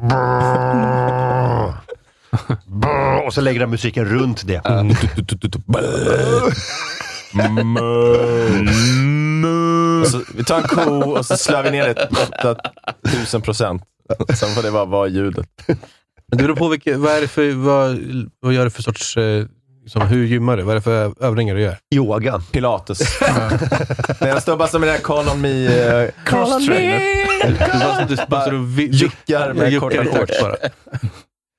Brrr. 0.00 1.74
Brrr. 2.66 3.22
Och 3.26 3.34
så 3.34 3.40
lägger 3.40 3.60
han 3.60 3.70
musiken 3.70 4.04
runt 4.04 4.46
det. 4.46 4.60
Och 10.02 10.06
så, 10.08 10.20
vi 10.34 10.44
tar 10.44 10.56
en 10.56 10.62
ko 10.68 11.10
och 11.10 11.26
så 11.26 11.36
slår 11.36 11.62
vi 11.62 11.70
ner 11.70 11.86
det 11.94 12.08
8000 13.20 13.42
procent. 13.42 13.82
Sen 14.38 14.48
får 14.48 14.62
det 14.62 14.70
bara 14.70 14.84
vara 14.84 15.08
ljudet. 15.08 15.46
Men 15.66 16.38
det 16.38 16.44
beror 16.44 16.56
på 16.56 16.68
vilket, 16.68 16.96
vad, 16.96 17.12
är 17.12 17.20
det 17.20 17.28
för, 17.28 17.52
vad, 17.54 17.98
vad 18.40 18.52
gör 18.52 18.64
du 18.64 18.70
för 18.70 18.82
sorts... 18.82 19.16
Eh, 19.16 19.44
liksom, 19.82 20.02
hur 20.02 20.24
gymmar 20.26 20.56
du? 20.56 20.62
Vad 20.62 20.70
är 20.72 20.74
det 20.74 20.82
för 20.82 21.24
övningar 21.24 21.54
du 21.54 21.60
gör? 21.60 21.76
Yoga. 21.94 22.42
Pilates. 22.52 23.20
Nej, 24.20 24.30
jag 24.30 24.42
står 24.42 24.56
bara 24.56 24.68
som 24.68 24.84
i 24.84 24.86
den 24.86 24.94
där 24.96 25.02
Call 25.02 25.28
on 25.28 25.40
me 25.40 25.68
uh, 26.04 26.10
cross 26.24 26.66
trainer. 26.66 28.08
Du 28.08 28.16
bara, 28.28 28.50
Juckar 28.76 29.54
med 29.54 29.80
korta 29.80 30.04
shorts. 30.04 30.40
bara. 30.42 30.56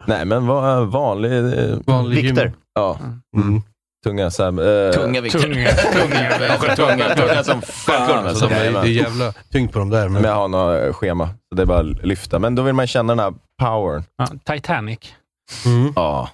Nej, 0.05 0.25
men 0.25 0.47
vad 0.47 0.87
vanlig... 0.87 1.31
eh, 1.31 1.77
Vanlig 1.85 2.23
Vikter. 2.23 2.43
gym. 2.45 2.53
Ja. 2.73 2.99
Mm. 3.37 3.61
Tunga. 4.03 4.31
Så 4.31 4.43
här, 4.43 4.87
eh, 4.87 4.91
Tunga 4.93 5.21
vikter. 5.21 5.39
Tunga. 5.39 5.69
Tunga, 6.75 6.75
tunga, 6.75 7.15
tunga 7.15 7.43
som 7.43 7.61
fan. 7.61 8.27
Alltså, 8.27 8.45
är, 8.45 8.71
det 8.71 8.79
är 8.79 8.85
jävla 8.85 9.33
tyngd 9.51 9.71
på 9.71 9.79
dem 9.79 9.89
där. 9.89 10.03
Men 10.09 10.13
Men, 10.13 10.23
jag 10.23 10.35
har 10.35 10.47
något 10.47 10.95
schema, 10.95 11.27
så 11.27 11.55
det 11.55 11.61
är 11.61 11.65
bara 11.65 11.79
att 11.79 12.05
lyfta. 12.05 12.39
Men 12.39 12.55
då 12.55 12.61
vill 12.61 12.73
man 12.73 12.87
känna 12.87 13.15
den 13.15 13.19
här 13.19 13.33
powern. 13.59 14.03
Ja, 14.17 14.27
Titanic. 14.55 14.99
mm. 15.65 15.93
Ja. 15.95 16.29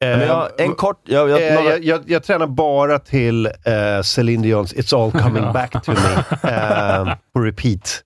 Men 0.00 0.20
jag, 0.20 0.60
en 0.60 0.74
kort... 0.74 1.00
Jag, 1.04 1.28
jag, 1.30 1.42
Eh, 1.48 1.54
några, 1.54 1.70
jag, 1.70 1.84
jag, 1.84 2.02
jag 2.06 2.22
tränar 2.22 2.46
bara 2.46 2.98
till 2.98 3.46
uh, 3.46 4.02
Celine 4.02 4.42
Dions 4.42 4.74
It's 4.74 4.96
all 5.04 5.12
coming 5.22 5.42
back 5.52 5.72
to 5.84 5.92
me. 5.92 6.50
Eh, 6.50 7.14
på 7.32 7.40
repeat. 7.40 8.02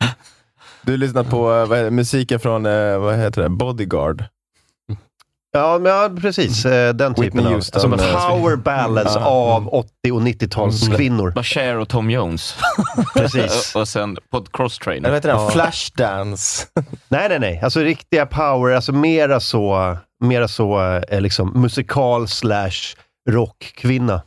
du 0.82 0.92
har 0.92 0.98
lyssnat 0.98 1.30
på 1.30 1.54
eh, 1.54 1.66
vad 1.66 1.92
musiken 1.92 2.40
från, 2.40 2.66
eh, 2.66 2.98
vad 2.98 3.16
heter 3.16 3.42
det, 3.42 3.48
Bodyguard? 3.48 4.24
Ja, 5.52 5.78
men, 5.78 5.92
ja 5.92 6.10
precis. 6.20 6.64
eh, 6.66 6.94
den 6.94 7.14
typen 7.14 7.46
av 7.46 7.52
Houston, 7.52 7.80
som 7.80 7.92
eh, 7.92 8.28
power 8.28 8.56
ballads 8.56 9.16
av 9.16 9.68
80 9.68 9.88
och 10.12 10.20
90-talskvinnor. 10.20 11.34
Bara 11.34 11.44
Cher 11.44 11.78
och 11.78 11.88
Tom 11.88 12.10
Jones. 12.10 12.56
Precis. 13.14 13.74
och 13.76 13.88
sen 13.88 14.16
på 14.30 14.36
Eller 14.36 14.46
crosstrainer. 14.52 15.08
vad 15.08 15.16
heter 15.16 15.28
den? 15.28 15.38
Ja. 15.42 15.50
Flashdance. 15.50 16.66
Nej, 17.08 17.28
nej, 17.28 17.38
nej. 17.38 17.60
Alltså 17.64 17.80
riktiga 17.80 18.26
power, 18.26 18.72
alltså 18.74 18.92
mera 18.92 19.40
så, 19.40 19.96
mera 20.24 20.48
så 20.48 21.00
eh, 21.08 21.20
liksom 21.20 21.52
musikal 21.62 22.28
slash 22.28 22.94
rockkvinna. 23.30 24.22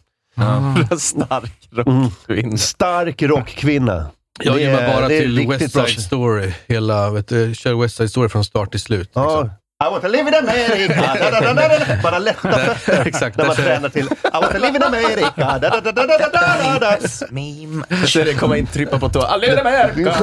Stark 1.00 1.52
Mm. 1.88 2.04
rockkvinna. 2.06 2.58
Stark 2.58 3.22
rockkvinna. 3.22 4.06
jag 4.44 4.56
Det 4.56 4.62
ger 4.62 4.74
mig 4.74 4.84
är- 4.86 4.94
bara 4.94 5.08
det 5.08 5.16
är 5.18 5.22
till 5.22 5.38
riktigt 5.38 5.62
West 5.62 5.74
bra. 5.76 5.86
Side 5.86 6.02
Story. 6.02 6.54
Hela, 6.68 7.10
vet 7.10 7.28
du, 7.28 7.56
kör 7.56 7.82
West 7.82 7.96
Side 7.98 8.10
Story 8.10 8.30
från 8.30 8.44
start 8.46 8.72
till 8.72 8.80
slut. 8.80 9.10
Ja. 9.14 9.24
Liksom. 9.42 9.50
I 9.82 9.90
want 9.90 10.04
to 10.04 10.10
live 10.10 10.28
in 10.28 10.34
America. 10.36 11.02
Da, 11.20 11.30
da, 11.32 11.40
da, 11.42 11.54
da, 11.54 11.80
da. 11.80 12.02
Man 12.04 12.14
har 12.14 12.20
lätta 12.20 12.52
fötter 12.76 13.08
Exakt, 13.08 13.38
när 13.38 13.46
man 13.46 13.56
tränar 13.56 13.90
till 13.90 14.06
I 14.06 14.10
want 14.34 14.52
to 14.52 14.58
live 14.58 14.76
in 14.76 14.84
America. 14.84 15.34
Da, 15.36 15.60
da, 15.60 15.82
da, 15.82 15.92
da, 15.92 16.06
da, 16.08 16.18
da, 16.18 16.30
da, 16.34 16.80
da. 16.80 16.98
Meme. 17.30 18.06
Så 18.08 18.24
det 18.24 18.34
komma 18.34 18.58
in, 18.58 18.68
trippa 18.68 19.00
på 19.00 19.10
tå. 19.10 19.22
Aldrig 19.22 19.60
Amerika! 19.60 20.14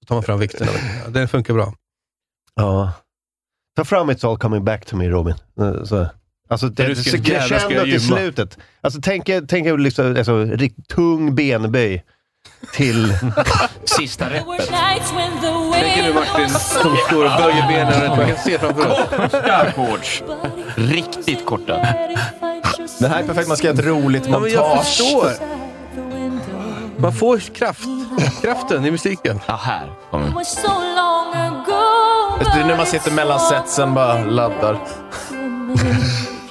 Så 0.00 0.06
tar 0.06 0.14
man 0.14 0.22
fram 0.22 0.40
vikterna. 0.40 0.70
Ja, 1.04 1.10
Den 1.10 1.28
funkar 1.28 1.54
bra. 1.54 1.74
Ja. 2.54 2.92
Ta 3.76 3.84
fram 3.84 4.10
It's 4.10 4.30
all 4.30 4.38
coming 4.38 4.64
back 4.64 4.86
to 4.86 4.96
me, 4.96 5.08
Robin. 5.08 5.34
Eh, 5.60 5.84
Så. 5.84 6.06
Alltså, 6.48 6.68
det, 6.68 6.82
det, 6.82 6.88
det, 6.88 6.96
ska 6.96 7.18
känner 7.18 7.84
till 7.84 8.06
slutet. 8.06 8.58
Alltså, 8.80 9.00
tänk 9.02 9.28
er- 9.28 9.46
tänk 9.48 9.80
liksom, 9.80 10.16
alltså, 10.16 10.46
tung 10.88 11.34
benböj 11.34 12.04
till... 12.72 13.14
Sista 13.84 14.30
repet. 14.30 14.68
Tänk 15.72 15.96
nu 15.96 16.14
Martin 16.14 16.50
som 16.50 16.96
står 17.06 17.24
och 17.24 17.30
böjer 17.42 17.68
benen. 17.68 18.08
Man 18.08 18.26
kan 18.26 18.36
se 18.36 18.58
framför 18.58 18.90
oss. 18.90 18.98
Korta 19.30 19.72
shorts. 19.72 20.22
Riktigt 20.76 21.46
korta. 21.46 21.76
Det 22.98 23.08
här 23.08 23.22
är 23.22 23.26
perfekt, 23.26 23.48
man 23.48 23.56
ska 23.56 23.66
göra 23.66 23.78
ett 23.78 23.84
roligt 23.84 24.26
Ja, 24.26 24.38
men 24.38 24.50
jag 24.50 24.68
montage. 24.68 24.86
förstår. 24.86 25.30
Man 26.96 27.12
får 27.12 27.38
kraft. 27.38 27.84
Kraften 28.42 28.84
i 28.86 28.90
musiken. 28.90 29.40
Ja, 29.46 29.56
här 29.62 29.92
kommer. 30.10 30.32
Det 32.54 32.60
är 32.60 32.64
när 32.64 32.76
man 32.76 32.86
sitter 32.86 33.10
mellan 33.10 33.40
setsen 33.40 33.94
bara 33.94 34.24
laddar. 34.24 34.78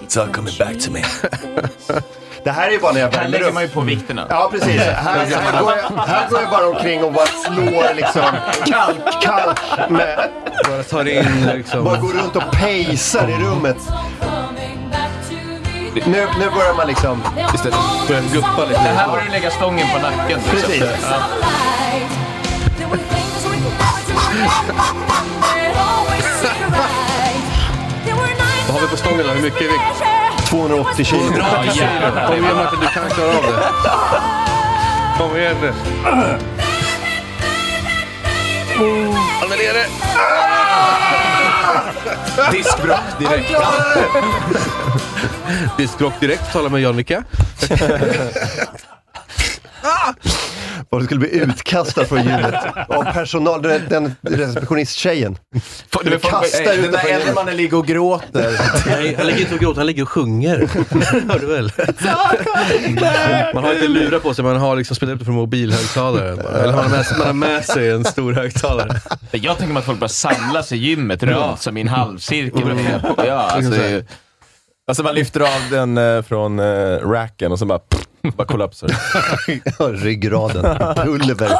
It's 0.07 0.21
all 0.21 0.33
coming 0.33 0.57
back 0.59 0.79
to 0.79 0.91
me. 0.91 1.03
Det 2.43 2.51
här 2.51 2.67
är 2.67 2.71
ju 2.71 2.79
bara 2.79 2.91
när 2.91 2.99
jag 2.99 3.07
Här 3.07 3.13
värmer 3.17 3.29
lägger 3.29 3.47
upp. 3.47 3.53
man 3.53 3.63
ju 3.63 3.69
på 3.69 3.81
vikterna. 3.81 4.25
Ja, 4.29 4.49
precis. 4.51 4.81
Här, 4.81 5.25
här, 5.25 5.61
går 5.61 5.73
jag, 5.77 6.03
här 6.07 6.29
går 6.29 6.41
jag 6.41 6.49
bara 6.49 6.67
omkring 6.67 7.03
och 7.03 7.13
bara 7.13 7.25
slår 7.25 7.95
liksom 7.95 8.21
kalk, 8.65 9.21
kalk 9.21 9.89
med... 9.89 10.29
Bara 10.69 10.83
tar 10.83 11.07
in 11.07 11.49
liksom. 11.55 11.83
Bara 11.83 11.97
går 11.97 12.09
runt 12.13 12.35
och 12.35 12.51
pejsar 12.51 13.27
i 13.29 13.33
rummet. 13.45 13.77
Nu, 15.93 16.27
nu 16.39 16.49
börjar 16.49 16.73
man 16.77 16.87
liksom... 16.87 17.23
Istället 17.53 17.77
börjar 18.07 18.21
guppa 18.33 18.65
lite. 18.69 18.79
Här 18.79 19.07
börjar 19.07 19.25
du 19.25 19.31
lägga 19.31 19.51
stången 19.51 19.87
på 19.93 19.99
nacken. 19.99 20.39
Precis. 20.49 20.83
Vad 28.67 28.75
har 28.75 28.81
vi 28.81 28.87
på 28.87 28.97
stången 28.97 29.25
då? 29.27 29.33
Hur 29.33 29.41
mycket 29.41 29.61
är 29.61 29.65
vikt? 29.65 30.30
280 30.51 31.05
kilo. 31.05 31.31
Bra 31.31 31.65
jävlar. 31.73 32.27
Kom 32.27 32.35
igen 32.35 32.55
Martin, 32.55 32.79
du 32.79 32.87
kan 32.87 33.09
klara 33.09 33.29
av 33.37 33.43
det. 33.43 33.63
Kom 35.17 35.37
igen 35.37 35.55
nu. 35.61 35.73
Han 39.39 39.51
är 39.51 39.57
nere. 39.57 39.85
Diskbråck 42.51 42.99
direkt. 43.19 43.51
Diskrock 45.77 46.13
direkt. 46.19 46.53
Tala 46.53 46.69
med 46.69 46.81
Jannica. 46.81 47.23
Och 50.91 50.99
du 50.99 51.05
skulle 51.05 51.19
bli 51.19 51.29
utkastad 51.39 52.05
från 52.05 52.17
gymmet 52.23 52.55
av 52.89 53.03
personal, 53.03 53.61
den, 53.61 53.81
den 53.89 54.15
receptionisttjejen. 54.21 55.37
Du 56.03 56.19
får- 56.19 56.29
Kasta 56.29 56.57
Hey, 56.57 56.77
ut 56.77 56.83
den 56.83 56.91
där 56.91 57.07
äldre 57.09 57.33
mannen 57.33 57.57
ligger 57.57 57.77
och 57.77 57.87
gråter. 57.87 58.59
Nej, 58.85 59.15
han 59.17 59.27
ligger 59.27 59.39
inte 59.41 59.53
och 59.53 59.59
gråter, 59.59 59.77
han 59.77 59.87
ligger 59.87 60.03
och 60.03 60.09
sjunger. 60.09 60.57
Hör 61.31 61.39
du 61.39 61.45
väl? 61.45 61.71
Man 63.53 63.63
har 63.63 63.73
inte 63.73 63.87
lurar 63.87 64.19
på 64.19 64.33
sig, 64.33 64.43
man 64.45 64.57
har 64.57 64.75
liksom 64.75 64.95
spelat 64.95 65.13
upp 65.13 65.19
det 65.19 65.25
från 65.25 65.35
mobilhögtalaren. 65.35 66.39
Eller 66.39 66.73
man 66.73 66.83
har, 66.83 66.89
med, 66.89 67.05
man 67.17 67.27
har 67.27 67.33
med 67.33 67.65
sig 67.65 67.89
en 67.89 68.03
stor 68.05 68.33
högtalare. 68.33 68.99
Jag 69.31 69.57
tänker 69.57 69.73
mig 69.73 69.79
att 69.79 69.85
folk 69.85 69.99
bara 69.99 70.07
samlas 70.09 70.71
i 70.71 70.77
gymmet 70.77 71.23
runt 71.23 71.61
som 71.61 71.77
i 71.77 71.81
en 71.81 71.87
halvcirkel. 71.87 72.61
Ja, 73.17 73.33
alltså, 73.33 73.71
Alltså 74.87 75.03
man 75.03 75.15
lyfter 75.15 75.39
av 75.39 75.61
den 75.71 75.97
eh, 75.97 76.21
från 76.21 76.59
eh, 76.59 76.65
racken 77.09 77.51
och 77.51 77.59
så 77.59 77.65
bara, 77.65 77.79
bara 78.37 78.47
kollapsar. 78.47 78.89
Ja, 79.79 79.87
ryggraden. 79.91 80.95
Pulver. 80.95 81.59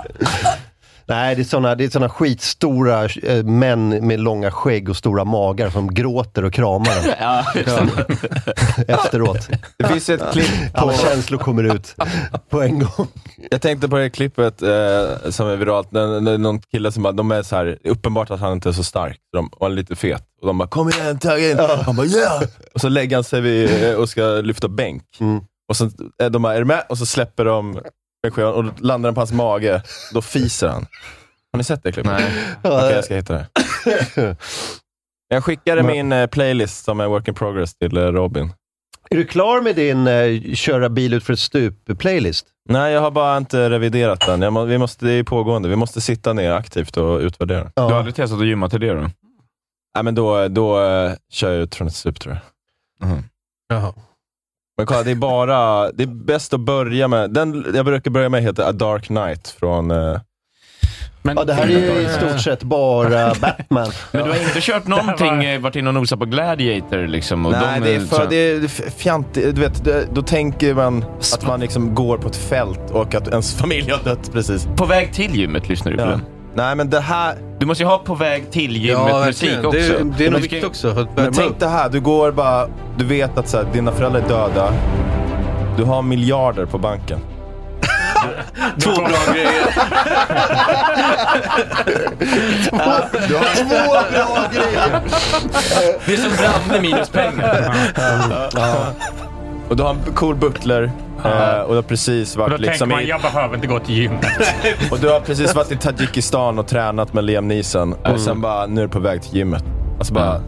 Nej, 1.12 1.36
det 1.36 1.42
är 1.42 1.44
såna, 1.44 1.76
det 1.76 1.84
är 1.84 1.90
såna 1.90 2.10
skitstora 2.10 3.06
eh, 3.06 3.44
män 3.44 4.08
med 4.08 4.20
långa 4.20 4.52
skägg 4.52 4.90
och 4.90 4.98
stora 4.98 5.26
magar 5.26 5.70
som 5.70 5.94
gråter 5.94 6.46
och 6.46 6.54
kramar 6.54 7.04
den 7.04 7.16
ja, 7.20 7.46
efteråt. 8.88 9.50
Det 9.78 9.88
finns 9.88 10.10
ett 10.10 10.32
klipp 10.32 10.74
på... 10.74 10.80
Alla 10.80 10.94
känslor 10.94 11.40
kommer 11.40 11.76
ut 11.76 11.96
på 12.50 12.62
en 12.62 12.80
gång. 12.80 13.08
Jag 13.52 13.62
tänkte 13.62 13.90
på 13.90 13.98
det 13.98 14.10
klippet 14.10 14.62
eh, 14.62 14.70
som 15.30 15.48
är 15.48 15.56
viralt. 15.56 15.92
Någon 16.40 16.62
kille 16.62 16.92
som 16.92 17.04
bara, 17.04 17.14
de 17.14 17.32
är 17.32 17.44
så 17.44 17.56
här, 17.56 17.78
uppenbart 17.84 18.32
att 18.32 18.40
han 18.40 18.54
inte 18.54 18.70
är 18.70 18.74
så 18.74 18.84
stark. 18.84 19.18
De, 19.34 19.48
och 19.48 19.66
han 19.66 19.72
är 19.72 19.76
lite 19.76 19.96
fet. 19.96 20.24
Och 20.42 20.48
de 20.48 20.58
bara, 20.58 20.68
kom 20.68 20.90
igen, 20.90 21.20
tag 21.20 21.44
in. 21.44 21.60
Han 21.86 21.96
bara, 21.96 22.08
yeah! 22.08 22.44
Och 22.74 22.82
så 22.82 22.90
lägger 22.90 23.18
han 23.18 23.24
sig 23.24 23.42
vid, 23.42 23.84
eh, 23.84 23.96
och 23.96 24.10
ska 24.10 24.22
lyfta 24.24 24.68
bänk. 24.68 25.04
Mm. 25.20 25.42
Och 25.72 25.78
så, 25.78 25.86
eh, 26.22 26.30
de 26.30 26.42
bara, 26.42 26.56
är 26.56 26.60
du 26.60 26.66
med? 26.66 26.84
Och 26.90 26.98
så 26.98 27.06
släpper 27.06 27.46
de 27.46 27.80
bänkskivan 28.24 28.54
och 28.54 28.64
då 28.64 28.72
landar 28.80 29.08
den 29.08 29.16
på 29.16 29.22
hans 29.22 29.32
mage. 29.32 29.84
Då 30.14 30.22
fiser 30.22 30.68
han. 30.68 30.86
Har 31.52 31.58
ni 31.58 31.64
sett 31.64 31.84
det 31.84 31.92
klippet? 31.92 32.12
Nej. 32.12 32.32
Okej, 32.64 32.96
jag 32.96 33.06
ska 33.06 33.16
hitta 33.16 33.34
det. 33.34 33.48
Jag 35.28 35.44
skickade 35.44 35.84
min 35.84 36.12
eh, 36.12 36.28
playlist 36.28 36.86
som 36.86 37.00
är 37.00 37.08
work 37.08 37.28
in 37.28 37.34
progress 37.34 37.76
till 37.76 37.98
eh, 37.98 38.02
Robin. 38.04 38.54
Är 39.10 39.16
du 39.16 39.26
klar 39.26 39.62
med 39.62 39.76
din 39.76 40.08
eh, 40.08 40.54
köra 40.54 40.90
bil 40.90 41.14
ut 41.14 41.24
för 41.24 41.34
ett 41.34 41.40
stup-playlist? 41.40 42.46
Nej, 42.70 42.94
jag 42.94 43.02
har 43.02 43.12
bara 43.12 43.38
inte 43.38 43.70
reviderat 43.70 44.26
den. 44.26 44.42
Jag 44.42 44.54
må, 44.54 44.66
vi 44.66 44.78
måste, 44.78 45.06
det 45.06 45.12
är 45.14 45.24
pågående. 45.24 45.70
Vi 45.70 45.76
måste 45.76 46.02
sitta 46.02 46.34
ner 46.34 46.52
aktivt 46.52 46.98
och 46.98 47.20
utvärdera. 47.20 47.72
Du 47.76 47.82
har 47.82 47.92
aldrig 47.94 48.16
testat 48.16 48.40
att 48.40 48.46
gymma 48.46 48.70
till 48.70 48.80
det 48.80 48.94
då? 48.94 49.02
Nej, 49.96 50.04
men 50.04 50.16
då, 50.16 50.48
då 50.48 50.84
eh, 50.84 51.14
kör 51.30 51.52
jag 51.52 51.62
ut 51.62 51.76
från 51.76 51.88
ett 51.88 51.96
stup 51.96 52.20
tror 52.20 52.40
jag. 53.00 53.10
Jaha. 53.68 53.94
Men 54.78 54.86
kolla, 54.86 55.04
det 55.04 55.12
är 55.12 55.16
bara, 55.16 55.92
det 55.92 56.04
är 56.04 56.08
bäst 56.26 56.54
att 56.54 56.60
börja 56.60 57.08
med, 57.08 57.32
den 57.34 57.66
jag 57.76 57.86
brukar 57.86 58.12
börja 58.12 58.30
med 58.30 58.42
heter 58.44 58.64
A 58.64 58.72
Dark 58.72 59.06
Knight 59.06 59.48
från, 59.60 59.92
eh, 59.92 60.18
Men, 61.22 61.38
Ja, 61.38 61.44
det 61.44 61.54
här 61.54 61.64
är 61.64 61.68
ju 61.70 62.02
i 62.02 62.08
stort 62.10 62.40
sett 62.42 62.64
bara 62.64 63.34
Batman. 63.42 63.92
Men 64.12 64.24
du 64.24 64.30
har 64.30 64.38
inte 64.48 64.62
kört 64.62 64.88
någonting, 64.88 65.44
eh, 65.44 65.60
varit 65.62 65.76
inne 65.76 65.88
och 65.90 65.94
nosat 65.94 66.20
på 66.20 66.26
Gladiator 66.26 67.08
liksom? 67.08 67.46
Och 67.46 67.52
nej 67.52 67.80
de, 67.80 67.86
det 67.86 67.96
är 67.96 68.00
eh, 68.00 68.06
för, 68.06 68.16
så- 68.16 68.26
det 68.30 68.36
är 68.36 68.68
fjantigt, 68.98 69.56
du 69.56 69.62
vet, 69.62 69.84
det, 69.86 70.06
då 70.14 70.22
tänker 70.22 70.74
man 70.74 71.06
att 71.34 71.48
man 71.48 71.60
liksom 71.60 71.96
går 71.96 72.18
på 72.18 72.28
ett 72.28 72.36
fält 72.36 72.92
och 72.92 73.16
att 73.16 73.28
ens 73.28 73.54
familj 73.58 73.92
har 73.92 74.04
dött 74.04 74.32
precis. 74.34 74.68
På 74.78 74.86
väg 74.86 75.14
till 75.14 75.36
gymmet 75.36 75.70
lyssnar 75.70 75.92
du 75.92 75.98
på 75.98 76.04
Ja. 76.04 76.08
den? 76.10 76.22
Nej 76.54 76.76
men 76.76 76.90
det 76.90 77.00
här, 77.00 77.36
Du 77.60 77.66
måste 77.66 77.84
ju 77.84 77.90
ha 77.90 77.98
på 77.98 78.16
väg 78.16 78.52
till 78.52 78.78
gymmet 78.78 79.08
Ja, 79.10 79.26
musik 79.26 79.58
också. 79.58 79.72
Det 79.72 79.86
är, 79.88 80.04
det 80.18 80.26
är 80.26 80.32
nog 80.32 80.42
viktigt 80.42 80.64
också 80.64 80.94
för 80.94 81.02
att 81.02 81.08
men 81.16 81.34
tänk 81.34 81.52
upp. 81.52 81.60
det 81.60 81.68
här, 81.68 81.90
du 81.90 82.00
går 82.02 82.32
bara, 82.32 82.68
du 82.98 83.06
vet 83.06 83.38
att 83.38 83.48
så 83.50 83.58
här, 83.58 83.66
dina 83.74 83.92
föräldrar 83.92 84.22
är 84.22 84.28
döda, 84.28 84.74
du 85.78 85.84
har 85.84 86.02
miljarder 86.02 86.66
på 86.66 86.78
banken. 86.78 87.20
Två 88.84 88.92
bra 88.96 89.34
grejer. 89.34 89.52
Du 93.28 93.36
har 93.36 93.56
två 93.56 93.92
bra 94.12 94.44
grejer! 94.54 95.02
Det 96.06 96.14
är 96.14 96.18
som 96.18 96.32
Branne 96.38 96.82
minus 96.82 97.10
pengar. 97.10 97.76
Och 99.72 99.78
du 99.78 99.84
har 99.84 99.90
en 99.90 100.14
cool 100.16 100.36
butler. 100.36 100.92
eh, 101.26 101.60
och 101.62 101.70
du 101.70 101.76
har 101.76 101.82
precis 101.82 102.36
Och 102.36 102.40
varit 102.42 102.52
då 102.52 102.58
liksom 102.58 102.90
tänker 102.90 102.96
man, 102.96 103.04
i, 103.06 103.10
jag 103.10 103.22
behöver 103.22 103.56
inte 103.56 103.68
gå 103.68 103.80
till 103.80 103.96
gymmet. 103.96 104.26
Och 104.92 105.00
du 105.00 105.10
har 105.10 105.20
precis 105.20 105.56
varit 105.56 105.72
i 105.72 105.78
Tadzjikistan 105.78 106.60
och 106.60 106.68
tränat 106.68 107.14
med 107.14 107.24
Liam 107.24 107.48
Neeson. 107.48 107.94
Och 107.94 108.20
sen 108.20 108.42
bara, 108.42 108.66
nu 108.66 108.82
är 108.82 108.86
du 108.86 108.92
på 108.92 109.00
väg 109.00 109.22
till 109.22 109.36
gymmet. 109.38 109.64
Alltså 109.98 110.14
bara, 110.14 110.42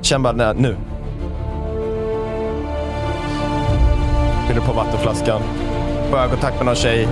känn 0.00 0.22
bara, 0.22 0.32
nej, 0.32 0.54
nu. 0.56 0.76
Fyller 4.48 4.60
på 4.60 4.72
vattenflaskan. 4.72 5.40
Får 6.10 6.18
ögonkontakt 6.18 6.56
med 6.56 6.66
någon 6.66 6.74
tjej. 6.74 7.08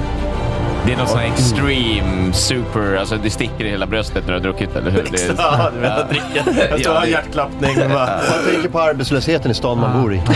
Det 0.87 0.93
är 0.93 0.97
någon 0.97 1.09
sån 1.09 1.19
här 1.19 1.27
extreme, 1.33 2.33
super, 2.33 2.97
alltså 2.97 3.17
det 3.17 3.31
sticker 3.31 3.65
i 3.65 3.71
hela 3.71 3.87
bröstet 3.87 4.27
när 4.27 4.27
du 4.27 4.33
har 4.33 4.41
druckit, 4.41 4.77
eller 4.77 4.91
hur? 4.91 5.09
Det 5.13 5.23
är, 5.25 5.35
Ja, 5.39 5.71
du 5.75 5.81
vet 5.81 5.93
att 5.93 6.09
dricka. 6.09 6.67
Jag 6.71 6.81
står 6.81 6.91
och 6.93 6.99
har 6.99 7.07
hjärtklappning. 7.07 7.79
Man 7.89 8.09
tänker 8.53 8.69
på 8.69 8.81
arbetslösheten 8.81 9.51
i 9.51 9.55
stan 9.55 9.79
man 9.79 10.03
bor 10.03 10.15
i. 10.15 10.19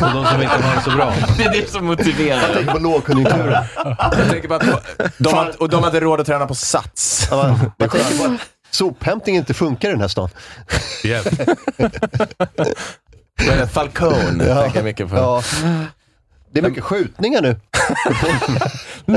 Och 0.00 0.12
de 0.12 0.24
som 0.26 0.42
inte 0.42 0.54
har 0.54 0.74
det 0.76 0.82
så 0.84 0.90
bra. 0.90 1.12
det 1.38 1.44
är 1.44 1.52
det 1.52 1.70
som 1.70 1.84
motiverar. 1.86 2.40
Jag 2.42 2.52
tänker 2.52 2.72
på 2.72 2.78
lågkonjunkturen. 2.78 3.64
Jag 3.98 4.28
tänker 4.30 4.48
på 4.48 4.54
att 4.54 4.64
de, 5.18 5.34
har, 5.34 5.62
och 5.62 5.68
de 5.68 5.82
hade 5.84 6.00
råd 6.00 6.20
att 6.20 6.26
träna 6.26 6.46
på 6.46 6.54
Sats. 6.54 7.28
Ja, 7.30 7.36
man, 7.36 7.48
man 7.78 7.88
tänker 7.88 8.18
på 8.18 8.24
att 8.34 8.40
sophämtning 8.70 9.36
inte 9.36 9.54
funkar 9.54 9.88
i 9.88 9.92
den 9.92 10.00
här 10.00 10.08
stan. 10.08 10.28
Är 13.50 13.56
det? 13.56 13.66
Falcone 13.68 14.44
tänker 14.44 14.78
jag 14.78 14.84
mycket 14.84 15.08
på. 15.10 15.16
Ja. 15.16 15.42
Det 16.52 16.60
är 16.60 16.68
mycket 16.68 16.84
skjutningar 16.84 17.42
nu. 17.42 17.56
Det 19.06 19.12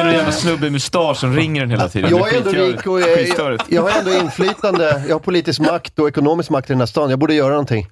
är 0.00 0.04
någon 0.04 0.12
jävla 0.14 0.32
snubbe 0.32 0.62
med 0.62 0.72
mustasch 0.72 1.16
som 1.16 1.36
ringer 1.36 1.60
den 1.60 1.70
hela 1.70 1.88
tiden. 1.88 2.10
Jag 2.10 2.32
är 2.34 2.38
ändå 2.38 2.50
rik 2.50 2.86
och 2.86 3.00
jag, 3.00 3.58
jag, 3.68 3.82
har 3.82 3.90
ändå 3.98 4.12
inflytande. 4.12 5.04
Jag 5.08 5.14
har 5.14 5.20
politisk 5.20 5.60
makt 5.60 5.98
och 5.98 6.08
ekonomisk 6.08 6.50
makt 6.50 6.70
i 6.70 6.72
den 6.72 6.80
här 6.80 6.86
stan. 6.86 7.10
Jag 7.10 7.18
borde 7.18 7.34
göra 7.34 7.50
någonting. 7.50 7.86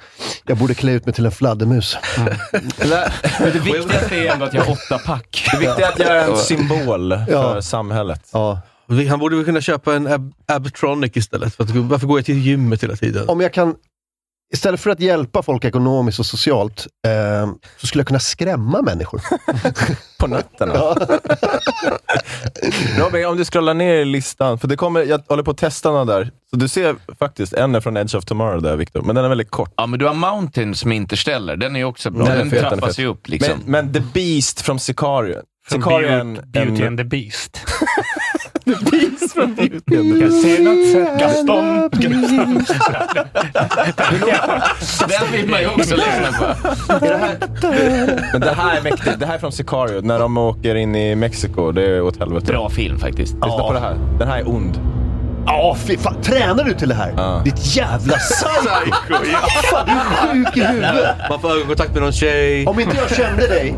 Jag 0.47 0.57
borde 0.59 0.75
klä 0.75 0.93
ut 0.93 1.07
mig 1.07 1.15
till 1.15 1.27
en 1.27 1.33
fladdermus. 1.33 1.97
Men 3.41 3.53
det 3.53 3.59
viktigaste 3.65 4.17
är 4.17 4.33
ändå 4.33 4.45
att 4.45 4.55
jag 4.55 4.63
har 4.63 4.73
åtta 4.73 4.99
pack. 4.99 5.49
Det 5.53 5.59
viktiga 5.59 5.87
är 5.87 5.93
att 5.93 5.99
jag 5.99 6.09
är 6.09 6.29
en 6.31 6.37
symbol 6.37 7.15
för 7.27 7.61
samhället. 7.61 8.29
Ja. 8.33 8.61
Vi- 8.89 9.07
Han 9.07 9.19
borde 9.19 9.37
väl 9.37 9.45
kunna 9.45 9.61
köpa 9.61 9.95
en 9.95 10.07
Ab- 10.09 10.33
Abtronic 10.47 11.13
istället. 11.17 11.55
För 11.55 11.65
att, 11.65 11.71
varför 11.71 12.07
går 12.07 12.19
jag 12.19 12.27
till 12.27 12.39
gymmet 12.39 12.83
hela 12.83 12.97
tiden? 12.97 13.29
Om 13.29 13.41
jag 13.41 13.53
kan, 13.53 13.75
istället 14.53 14.81
för 14.81 14.91
att 14.91 15.01
hjälpa 15.01 15.43
folk 15.43 15.65
ekonomiskt 15.65 16.19
och 16.19 16.27
socialt, 16.27 16.87
eh, 17.07 17.53
så 17.77 17.87
skulle 17.87 18.01
jag 18.01 18.07
kunna 18.07 18.21
skrämma 18.21 18.83
människor. 18.83 19.21
På 20.19 20.27
nätterna. 20.27 20.75
Robin, 22.99 23.27
om 23.27 23.37
du 23.37 23.45
scrollar 23.45 23.75
ner 23.75 23.95
i 23.95 24.05
listan, 24.05 24.59
för 24.59 24.69
det 24.69 24.77
kommer, 24.77 25.05
jag 25.05 25.23
håller 25.29 25.43
på 25.43 25.51
att 25.51 25.59
testa 25.59 25.91
några 25.91 26.05
där. 26.05 26.31
Så 26.51 26.57
du 26.57 26.69
ser 26.69 26.97
faktiskt 27.19 27.53
en 27.53 27.75
är 27.75 27.81
från 27.81 27.97
Edge 27.97 28.15
of 28.15 28.25
Tomorrow 28.25 28.63
där, 28.63 28.77
Victor. 28.77 29.03
Men 29.03 29.15
den 29.15 29.25
är 29.25 29.29
väldigt 29.29 29.51
kort. 29.51 29.73
Ja, 29.77 29.87
men 29.87 29.99
du 29.99 30.07
har 30.07 30.15
Mountains 30.15 30.85
med 30.85 30.97
Interstellar. 30.97 31.57
Den 31.57 31.77
är 31.77 31.85
också 31.85 32.11
bra. 32.11 32.25
Den 32.25 32.39
Den, 32.39 32.51
fet, 32.51 32.61
trappas 32.61 32.99
ju 32.99 33.07
upp 33.07 33.29
liksom. 33.29 33.59
Men, 33.65 33.85
men 33.87 33.93
The 33.93 34.01
Beast 34.15 34.61
från 34.61 34.81
Sicario. 34.81 35.37
Sicario 35.71 36.09
Beauty, 36.09 36.21
en... 36.21 36.51
Beauty 36.53 36.87
and 36.87 36.99
the 36.99 37.05
Beast. 37.05 37.61
Beast 38.91 39.33
från 39.35 39.55
Beauty 39.55 39.77
and 39.77 39.83
the 39.87 39.95
Jag 39.97 40.19
Beast. 40.19 40.43
ser 40.43 40.63
något 40.65 40.93
sätt. 40.93 41.19
Gaston. 41.21 41.91
Den 45.09 45.33
vill 45.33 45.49
man 45.51 45.61
ju 45.61 45.67
också 45.67 45.97
lyssna 45.97 46.33
på. 46.39 46.45
Men 48.33 48.41
det 48.41 48.53
här 48.57 48.77
är 48.77 48.81
mäktigt. 48.83 49.21
Det 49.21 49.27
här 49.27 49.35
är 49.35 49.39
från 49.39 49.53
Sicario, 49.53 50.01
när 50.01 50.19
de 50.19 50.39
åker 50.39 50.75
in 50.75 50.97
i 50.97 51.15
Mexiko. 51.15 51.73
Det 51.73 51.83
är 51.87 52.03
åt 52.03 52.19
helvete. 52.19 52.47
Bra 52.47 52.69
film 52.71 52.99
faktiskt. 52.99 53.35
Lyssna 53.35 53.49
på 53.59 53.73
det 53.73 53.81
här. 53.81 53.97
Den 54.19 54.29
här 54.29 54.39
är 54.39 54.49
ond. 54.49 54.81
Ja, 55.47 55.77
fy 55.87 55.97
fan. 55.97 56.23
Tränar 56.23 56.65
du 56.65 56.75
till 56.75 56.89
det 56.89 56.95
här? 56.95 57.13
Ja. 57.17 57.41
Ditt 57.45 57.77
jävla 57.77 58.17
psycho! 58.17 58.51
Fan, 59.71 59.87
du 59.87 59.93
är 59.93 60.33
sjuk 60.33 60.57
i 60.57 60.65
huvudet. 60.65 61.17
Man 61.31 61.41
får 61.41 61.51
ögonkontakt 61.51 61.93
med 61.93 62.03
någon 62.03 62.13
tjej. 62.13 62.67
Om 62.67 62.81
inte 62.81 62.97
jag 62.97 63.11
kände 63.17 63.47
dig 63.47 63.75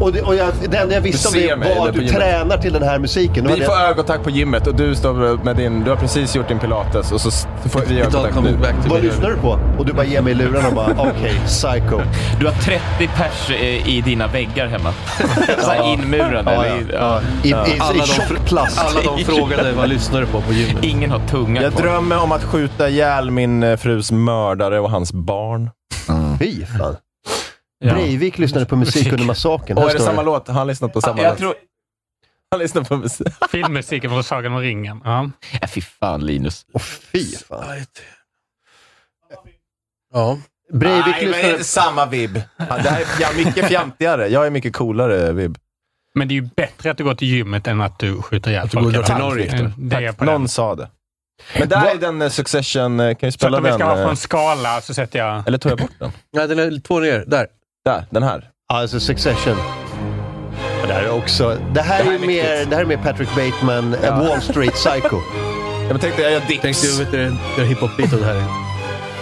och, 0.00 0.12
det, 0.12 0.22
och 0.22 0.34
jag, 0.34 0.48
det 0.70 0.76
enda 0.76 0.94
jag 0.94 1.00
visste 1.00 1.28
om 1.28 1.34
Du 1.34 1.40
ser 1.40 1.48
det 1.48 1.56
mig 1.56 1.78
var 1.78 1.88
att 1.88 1.94
du 1.94 2.00
gymmet. 2.00 2.16
tränar 2.20 2.58
till 2.58 2.72
den 2.72 2.82
här 2.82 2.98
musiken. 2.98 3.46
Vi 3.46 3.60
får 3.64 3.74
jag, 3.74 3.82
ögonkontakt 3.84 4.24
på 4.24 4.30
gymmet 4.30 4.66
och 4.66 4.74
du 4.74 4.94
står 4.94 5.44
med 5.44 5.56
din... 5.56 5.84
Du 5.84 5.90
har 5.90 5.96
precis 5.96 6.36
gjort 6.36 6.48
din 6.48 6.58
pilates 6.58 7.12
och 7.12 7.20
så, 7.20 7.30
får 7.68 7.80
vi 7.88 8.00
ögonkontakt 8.00 8.36
nu. 8.84 8.90
vad 8.90 9.02
lyssnar 9.02 9.30
du 9.30 9.36
på? 9.36 9.58
Och 9.78 9.86
du 9.86 9.92
bara 9.92 10.04
ger 10.06 10.22
mig 10.22 10.34
lurarna 10.34 10.68
och 10.68 10.74
bara, 10.74 10.90
okej, 11.10 11.40
psycho. 11.46 12.00
Du 12.40 12.46
har 12.46 12.52
30 12.52 12.80
pers 13.16 13.50
eh, 13.50 13.88
i 13.88 14.00
dina 14.00 14.26
väggar 14.26 14.66
hemma. 14.66 14.92
Så 15.58 15.70
här 15.70 15.92
inmurade. 15.92 16.52
Ja, 16.54 16.66
ja, 16.66 16.76
i- 16.76 16.86
ja. 16.92 17.20
I, 17.42 17.48
i, 17.48 17.50
i, 17.50 17.54
Alla 17.80 17.94
i 17.94 17.98
de- 17.98 18.06
tjock 18.06 18.44
plast. 18.46 18.78
Alla 18.78 19.00
de 19.16 19.24
frågade 19.24 19.72
vad 19.76 19.88
lyssnar 19.88 20.20
du 20.20 20.26
på 20.26 20.40
på 20.40 20.52
gymmet. 20.52 20.84
Ingen 20.84 21.10
har 21.10 21.18
tunga 21.28 21.62
Jag 21.62 21.72
kvar. 21.72 21.82
drömmer 21.82 22.22
om 22.22 22.32
att 22.32 22.44
skjuta 22.44 22.88
ihjäl 22.88 23.30
min 23.30 23.62
eh, 23.62 23.76
frus 23.76 24.12
mördare 24.12 24.80
och 24.80 24.90
hans 24.90 25.12
barn. 25.12 25.70
Fy 26.38 26.64
fan. 26.78 26.96
Ja. 27.84 27.92
Breivik 27.94 28.38
lyssnade 28.38 28.66
på 28.66 28.76
musik 28.76 29.12
under 29.12 29.24
massakern. 29.24 29.78
Och 29.78 29.90
är 29.90 29.94
det 29.94 30.00
samma 30.00 30.22
låt? 30.22 30.48
Har 30.48 30.54
han 30.54 30.66
lyssnat 30.66 30.92
på 30.92 31.00
samma 31.00 31.22
Jag 31.22 31.30
låt? 31.30 31.38
tror... 31.38 31.54
Han 32.50 32.60
lyssnar 32.60 32.84
på 32.84 32.96
musik. 32.96 33.28
Filmmusiken 33.50 34.10
från 34.10 34.24
Sagan 34.24 34.52
om 34.52 34.60
ringen. 34.60 35.00
Ja. 35.04 35.30
Ja, 35.60 35.66
fy 35.68 35.80
fan 35.80 36.26
Linus. 36.26 36.66
Åh, 36.72 36.80
fy 36.82 37.24
fan. 37.36 37.84
Ja. 40.12 40.38
Breivik 40.72 41.04
Nej, 41.06 41.14
men 41.22 41.30
det 41.32 41.36
är 41.36 41.36
lyssnade... 41.36 41.52
inte 41.52 41.64
samma 41.64 42.06
vibb. 42.06 42.34
Det 42.56 42.64
här 42.64 43.00
är 43.00 43.06
ja, 43.20 43.28
mycket 43.36 43.68
fjantigare. 43.68 44.28
Jag 44.28 44.46
är 44.46 44.50
mycket 44.50 44.72
coolare 44.76 45.32
vibb. 45.32 45.58
Men 46.14 46.28
det 46.28 46.32
är 46.34 46.36
ju 46.36 46.48
bättre 46.56 46.90
att 46.90 46.96
du 46.98 47.04
går 47.04 47.14
till 47.14 47.28
gymmet 47.28 47.66
än 47.66 47.80
att 47.80 47.98
du 47.98 48.22
skjuter 48.22 48.50
ihjäl 48.50 48.64
Att 48.64 48.70
du 48.70 48.74
folk. 48.82 48.96
går 48.96 49.02
till. 49.02 49.14
Norge. 49.14 49.72
Det 49.78 49.96
är 49.96 50.12
på 50.12 50.24
Någon 50.24 50.40
den. 50.40 50.48
sa 50.48 50.74
det. 50.74 50.88
Men 51.58 51.68
där 51.68 51.86
är 51.94 51.94
den 51.98 52.22
eh, 52.22 52.28
Succession, 52.28 53.00
eh, 53.00 53.14
kan 53.14 53.26
vi 53.26 53.32
Så 53.32 53.38
spela 53.38 53.56
att 53.56 53.58
om 53.58 53.64
vi 53.64 53.70
den? 53.70 53.78
ska 53.78 53.88
ha 53.88 53.94
på 53.94 54.00
eh, 54.00 54.08
en 54.08 54.16
skala 54.16 54.80
så 54.80 54.94
sätter 54.94 55.18
jag... 55.18 55.46
Eller 55.48 55.58
tog 55.58 55.72
jag 55.72 55.78
bort 55.78 55.90
den? 55.98 56.12
Nej, 56.32 56.48
den 56.48 56.58
är 56.58 56.80
två 56.80 57.00
ner. 57.00 57.24
Där. 57.26 57.46
Där, 57.84 58.04
den 58.10 58.22
här. 58.22 58.48
Alltså 58.72 59.00
Succession. 59.00 59.56
Det 60.86 60.92
här 60.92 61.02
är 61.02 61.10
också... 61.10 61.48
Det 61.48 61.80
här, 61.80 62.04
Det 62.04 62.10
här 62.10 62.12
är, 62.12 62.22
är 62.22 62.26
mer, 62.26 62.66
det 62.66 62.76
här 62.76 62.82
är 62.82 62.86
mer 62.86 62.96
Patrick 62.96 63.28
Bateman, 63.28 63.94
eh, 63.94 64.18
Wall 64.18 64.40
Street 64.40 64.74
Psycho. 64.74 65.16
Jag 65.90 66.00
tänkte, 66.00 66.22
jag 66.22 66.32
gör 66.32 66.40
dips. 66.40 66.62
Tänkte 66.62 66.86
du 66.86 67.04
vet 67.04 67.10
du, 67.10 67.26
av 68.16 68.20
det 68.20 68.26
här. 68.26 68.44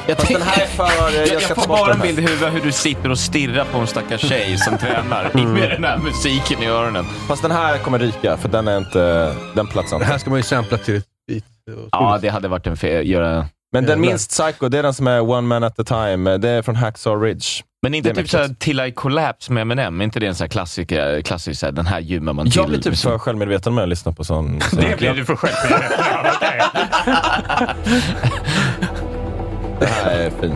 Jag, 0.09 0.17
Fast 0.17 0.33
den 0.33 0.43
här 0.43 0.63
är 0.63 0.67
för... 0.67 1.17
jag, 1.19 1.27
Jag 1.27 1.43
jag 1.43 1.43
får 1.43 1.69
bara 1.69 1.87
den 1.87 1.97
en 1.97 2.03
bild 2.07 2.19
i 2.19 2.23
huvudet 2.23 2.55
hur 2.55 2.61
du 2.61 2.73
sitter 2.73 3.11
och 3.11 3.19
stirrar 3.19 3.65
på 3.65 3.79
en 3.79 3.87
stackars 3.87 4.21
tjej 4.21 4.59
som 4.59 4.79
tränar 4.79 5.31
med 5.47 5.71
den 5.71 5.85
här 5.85 5.99
musiken 5.99 6.63
i 6.63 6.67
öronen. 6.67 7.05
Fast 7.29 7.43
den 7.43 7.51
här 7.51 7.79
kommer 7.79 7.99
ryka, 7.99 8.37
för 8.37 8.49
den 8.49 8.69
är 8.69 8.79
inte... 8.79 9.35
Den 9.55 9.67
platsar 9.67 9.99
Det 9.99 10.03
inte. 10.03 10.13
här 10.13 10.19
ska 10.19 10.31
man 10.31 10.39
ju 10.39 10.43
sampla 10.43 10.79
till 10.79 10.97
ett 10.97 11.05
beat. 11.29 11.45
Ja, 11.91 12.19
det 12.23 12.29
hade 12.29 12.49
varit 12.49 12.67
en 12.67 12.77
fel... 12.77 13.09
Göra... 13.09 13.47
Men 13.73 13.87
den 13.87 14.01
minst 14.01 14.31
psycho, 14.31 14.69
det 14.69 14.79
är 14.79 14.83
den 14.83 14.95
som 14.95 15.07
är 15.07 15.21
One 15.21 15.41
Man 15.49 15.65
At 15.65 15.79
A 15.79 15.85
Time. 15.85 16.37
Det 16.39 16.49
är 16.49 16.63
från 16.63 16.77
Hacksaw 16.77 17.27
Ridge. 17.29 17.47
Men 17.83 17.95
inte 17.95 18.15
typ 18.15 18.31
såhär 18.31 18.49
Till 18.59 18.81
I 18.81 18.93
Collapse 18.93 19.53
med 19.53 19.61
Eminem, 19.61 20.01
inte 20.01 20.21
det 20.21 20.27
en 20.27 20.35
sån 20.35 20.45
här 20.45 20.49
klassiker, 20.49 21.23
klassisk 21.23 21.61
såhär, 21.61 21.73
den 21.73 21.87
här 21.87 22.01
gymmar 22.01 22.33
man 22.33 22.47
till? 22.47 22.57
Jag 22.57 22.69
blir 22.69 22.79
typ 22.81 22.97
för 22.97 23.19
självmedveten 23.19 23.75
med 23.75 23.83
att 23.83 23.89
lyssna 23.89 24.13
på 24.13 24.25
sån... 24.25 24.61
sån 24.61 24.81
Det 24.91 24.99
blir 24.99 25.15
du 25.15 25.25
för 25.25 25.37
själv. 25.37 25.55
Ja, 25.71 26.33
okej. 26.35 26.61
Det 29.81 29.87
här 29.87 30.19
är 30.19 30.31
fin. 30.31 30.55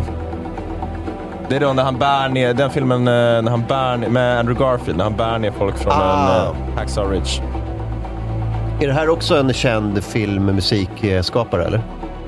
Det 1.48 1.56
är 1.56 1.60
då 1.60 1.72
när 1.72 1.82
han 1.82 1.98
bär 1.98 2.28
ner, 2.28 2.54
den 2.54 2.70
filmen 2.70 3.08
eh, 3.08 3.42
när 3.42 3.50
han 3.50 3.64
bär 3.68 3.96
ner, 3.96 4.08
med 4.08 4.38
Andrew 4.38 4.64
Garfield, 4.64 4.96
när 4.96 5.04
han 5.04 5.16
bär 5.16 5.38
ner 5.38 5.50
folk 5.50 5.78
från 5.78 5.92
Ah. 5.96 6.46
en 6.46 6.56
uh, 6.70 6.76
Hacksaw 6.76 7.14
Ridge. 7.14 7.42
Är 8.80 8.86
det 8.86 8.92
här 8.94 9.08
också 9.08 9.36
en 9.36 9.52
känd 9.52 10.04
filmmusikskapare 10.04 11.64
eller? 11.64 11.80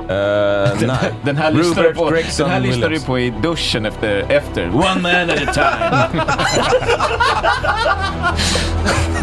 Eh, 0.08 0.70
nej. 0.80 1.12
Den 1.22 1.36
här 1.36 1.50
lyssnar 1.50 1.82
du 1.82 1.94
på, 1.94 2.10
Gregson 2.10 2.44
den 2.44 2.52
här 2.52 2.60
lyssnar 2.60 2.88
du 2.88 3.00
på 3.00 3.18
i 3.18 3.30
duschen 3.30 3.86
efter, 3.86 4.24
efter. 4.28 4.68
One 4.68 5.00
man 5.00 5.30
at 5.30 5.48
a 5.48 5.52
time. 5.52 6.22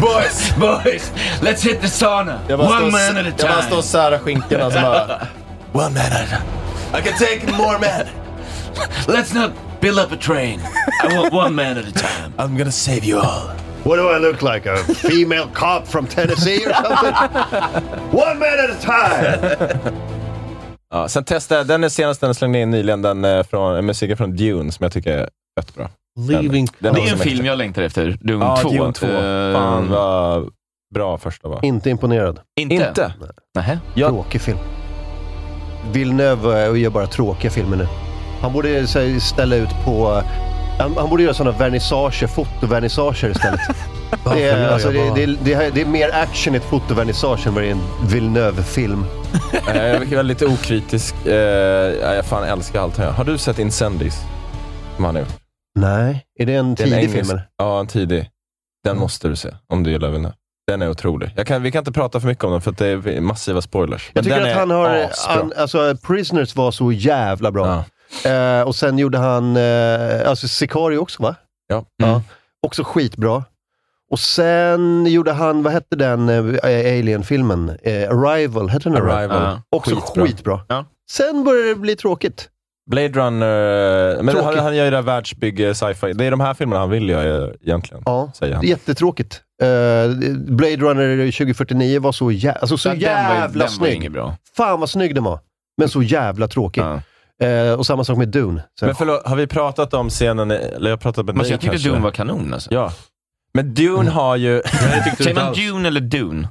boys, 0.00 0.52
boys, 0.56 1.12
let's 1.40 1.64
hit 1.64 1.80
the 1.80 1.88
sauna. 1.88 2.38
One 2.48 2.90
man 2.90 3.16
at 3.16 3.26
a 3.26 3.32
Jag 3.38 3.48
bara 3.50 3.62
står 3.62 3.76
och 3.78 3.82
time. 3.82 3.82
särar 3.82 4.18
skinkorna 4.18 4.70
så 4.70 4.80
bara... 4.80 5.26
One 5.72 5.90
man 5.94 5.96
at 5.96 6.12
a 6.12 6.26
time. 6.26 6.98
I 6.98 7.02
can 7.02 7.18
take 7.18 7.52
more 7.56 7.78
men. 7.78 8.06
Let's 9.06 9.34
not 9.34 9.52
build 9.80 9.98
up 9.98 10.12
a 10.12 10.16
train. 10.16 10.60
I 11.04 11.16
want 11.16 11.32
one 11.32 11.54
man 11.54 11.78
at 11.78 11.84
a 11.84 11.92
time. 11.92 12.32
I'm 12.38 12.58
gonna 12.58 12.70
save 12.72 13.04
you 13.04 13.18
all. 13.20 13.50
What 13.84 13.96
do 13.96 14.08
I 14.08 14.18
look 14.18 14.42
like? 14.42 14.66
A 14.66 14.76
female 14.94 15.48
cop 15.48 15.88
from 15.88 16.06
Tennessee 16.06 16.64
or 16.66 16.72
something? 16.72 17.14
One 18.12 18.38
man 18.38 18.58
at 18.60 18.70
a 18.70 18.80
time! 18.80 20.21
Ja, 20.92 21.08
sen 21.08 21.24
testade 21.24 21.60
jag, 21.60 21.66
den 21.66 21.84
är 21.84 21.88
senaste 21.88 22.26
den 22.26 22.34
slängde 22.34 22.58
in 22.58 22.70
nyligen, 22.70 23.02
den 23.02 23.24
eh, 23.24 23.42
från, 23.42 23.86
musiken 23.86 24.16
från 24.16 24.36
Dune 24.36 24.72
som 24.72 24.84
jag 24.84 24.92
tycker 24.92 25.18
är 25.18 25.28
fett 25.60 25.74
bra. 25.74 25.90
Leaving... 26.28 26.68
Den 26.78 26.94
Det 26.94 27.00
var 27.00 27.06
är 27.06 27.12
en 27.12 27.18
film 27.18 27.46
jag 27.46 27.58
längtar 27.58 27.82
efter. 27.82 28.18
Dune 28.20 28.44
Ja, 28.44 28.56
2. 28.62 28.68
Dune 28.68 28.92
2. 28.92 29.06
Eh, 29.06 29.52
Fan 29.52 29.90
vad 29.90 30.48
bra 30.94 31.18
första 31.18 31.48
var. 31.48 31.64
Inte 31.64 31.90
imponerad. 31.90 32.40
Inte? 32.60 32.74
Inte? 32.74 33.12
Nähä. 33.54 33.78
Jag, 33.94 34.10
Tråkig 34.10 34.40
film. 34.40 34.58
Villeneuve 35.92 36.78
gör 36.78 36.90
bara 36.90 37.06
tråkiga 37.06 37.50
filmer 37.50 37.76
nu. 37.76 37.88
Han 38.40 38.52
borde 38.52 38.86
ställa 39.20 39.56
ut 39.56 39.84
på... 39.84 40.22
Han, 40.78 40.96
han 40.96 41.10
borde 41.10 41.22
göra 41.22 41.34
sådana 41.34 41.58
vernissager, 41.58 42.26
fotovernissager 42.26 43.30
istället. 43.30 43.60
Det 44.24 44.42
är, 44.48 44.68
alltså, 44.68 44.88
det, 44.90 45.14
det, 45.14 45.22
är- 45.22 45.36
det, 45.44 45.52
är- 45.52 45.70
det 45.70 45.80
är 45.80 45.86
mer 45.86 46.10
action 46.14 46.54
i 46.54 46.56
ett 46.56 46.64
fotovernissage 46.64 47.46
än 47.46 47.54
vad 47.54 47.62
det 47.62 47.66
är 47.66 47.68
i 47.68 47.72
en 47.72 48.08
Villeneuve-film. 48.08 49.04
jag 49.66 49.74
verkar 49.74 50.10
vara 50.10 50.22
lite 50.22 50.46
okritisk. 50.46 51.26
Eh, 51.26 51.32
ja, 51.34 52.14
jag 52.14 52.24
fan 52.24 52.44
älskar 52.44 52.80
allt 52.80 52.96
här. 52.98 53.10
Har 53.10 53.24
du 53.24 53.38
sett 53.38 53.58
Incendies? 53.58 54.20
som 54.96 55.04
han 55.04 55.14
har 55.14 55.22
gjort. 55.22 55.32
Nej, 55.74 56.24
är 56.38 56.46
det 56.46 56.54
en 56.54 56.74
Det 56.74 56.82
är 56.82 56.86
en 56.86 56.92
tidig 56.92 57.10
film 57.10 57.30
eller? 57.30 57.48
Ja, 57.56 57.80
en 57.80 57.86
tidig. 57.86 58.28
Den 58.84 58.98
måste 58.98 59.28
du 59.28 59.36
se, 59.36 59.48
om 59.68 59.82
du 59.82 59.90
gillar 59.90 60.08
Villeneuve. 60.08 60.34
Den 60.66 60.82
är 60.82 60.90
otrolig. 60.90 61.30
Jag 61.36 61.46
kan, 61.46 61.62
vi 61.62 61.72
kan 61.72 61.78
inte 61.78 61.92
prata 61.92 62.20
för 62.20 62.28
mycket 62.28 62.44
om 62.44 62.52
den, 62.52 62.60
för 62.60 62.70
att 62.70 62.78
det 62.78 62.86
är 62.86 63.20
massiva 63.20 63.60
spoilers. 63.62 64.10
Jag 64.14 64.24
tycker 64.24 64.40
att 64.40 64.46
är 64.46 64.54
han 64.54 64.70
har... 64.70 65.06
Han, 65.28 65.52
alltså, 65.56 65.96
Prisoners 66.06 66.56
var 66.56 66.70
så 66.70 66.92
jävla 66.92 67.50
bra. 67.52 67.84
Eh, 68.24 68.62
och 68.62 68.74
sen 68.76 68.98
gjorde 68.98 69.18
han... 69.18 69.56
Eh, 69.56 70.28
alltså 70.28 70.48
Sicario 70.48 70.98
också 70.98 71.22
va? 71.22 71.34
Ja. 71.68 71.84
ja. 71.96 72.22
Också 72.66 72.84
skitbra. 72.84 73.44
Och 74.12 74.18
sen 74.18 75.06
gjorde 75.06 75.32
han, 75.32 75.62
vad 75.62 75.72
hette 75.72 75.96
den 75.96 76.28
eh, 76.28 76.44
Alien-filmen? 76.64 77.68
Eh, 77.82 77.92
Arrival, 78.10 78.68
hette 78.68 78.88
den 78.88 78.96
Arrival. 79.02 79.42
Ja. 79.42 79.62
Också 79.70 79.94
Skitbra. 79.94 80.26
skitbra. 80.26 80.60
Sen 81.10 81.44
började 81.44 81.68
det 81.68 81.74
bli 81.74 81.96
tråkigt. 81.96 82.48
Blade 82.90 83.08
Runner, 83.08 84.22
men 84.22 84.36
han, 84.36 84.58
han 84.58 84.76
gör 84.76 84.84
ju 84.84 84.90
det 84.90 84.96
här 84.96 85.02
världsbygge 85.02 85.74
sci-fi. 85.74 86.12
Det 86.12 86.24
är 86.24 86.30
de 86.30 86.40
här 86.40 86.54
filmerna 86.54 86.80
han 86.80 86.90
vill 86.90 87.08
göra 87.08 87.50
egentligen, 87.62 88.02
Ja. 88.06 88.30
säger 88.34 88.54
han. 88.54 88.64
Jättetråkigt. 88.66 89.40
Eh, 89.62 89.68
Blade 90.36 90.76
Runner 90.76 91.16
2049 91.32 92.00
var 92.00 92.12
så, 92.12 92.30
jä- 92.30 92.58
alltså, 92.60 92.76
så 92.76 92.88
Den- 92.88 92.98
den 92.98 93.12
var 93.28 93.34
jävla 93.34 93.46
den 93.48 93.58
var 93.58 93.66
snygg. 93.68 93.94
inget 93.94 94.12
bra. 94.12 94.36
Fan 94.56 94.80
vad 94.80 94.90
snygg 94.90 95.14
den 95.14 95.24
var. 95.24 95.38
Men 95.78 95.88
så 95.88 96.02
jävla 96.02 96.48
tråkig. 96.48 96.82
Eh, 97.42 97.72
och 97.78 97.86
samma 97.86 98.04
sak 98.04 98.18
med 98.18 98.28
Dune. 98.28 98.62
Så 98.80 98.86
Men 98.86 98.94
förlåt, 98.94 99.26
har 99.26 99.36
vi 99.36 99.46
pratat 99.46 99.94
om 99.94 100.10
scenen, 100.10 100.50
eller 100.50 100.90
jag 100.90 101.00
pratat 101.00 101.26
med 101.26 101.34
Men 101.34 101.42
dig 101.42 101.50
jag 101.52 101.60
tyckte 101.60 101.74
kanske? 101.76 101.88
Dune 101.88 102.00
var 102.00 102.10
kanon 102.10 102.54
alltså. 102.54 102.74
Ja. 102.74 102.92
Men 103.54 103.74
Dune 103.74 104.10
har 104.10 104.36
ju... 104.36 104.62
Säger 105.18 105.34
man 105.34 105.52
Dune 105.54 105.88
eller 105.88 106.00
Dune? 106.00 106.48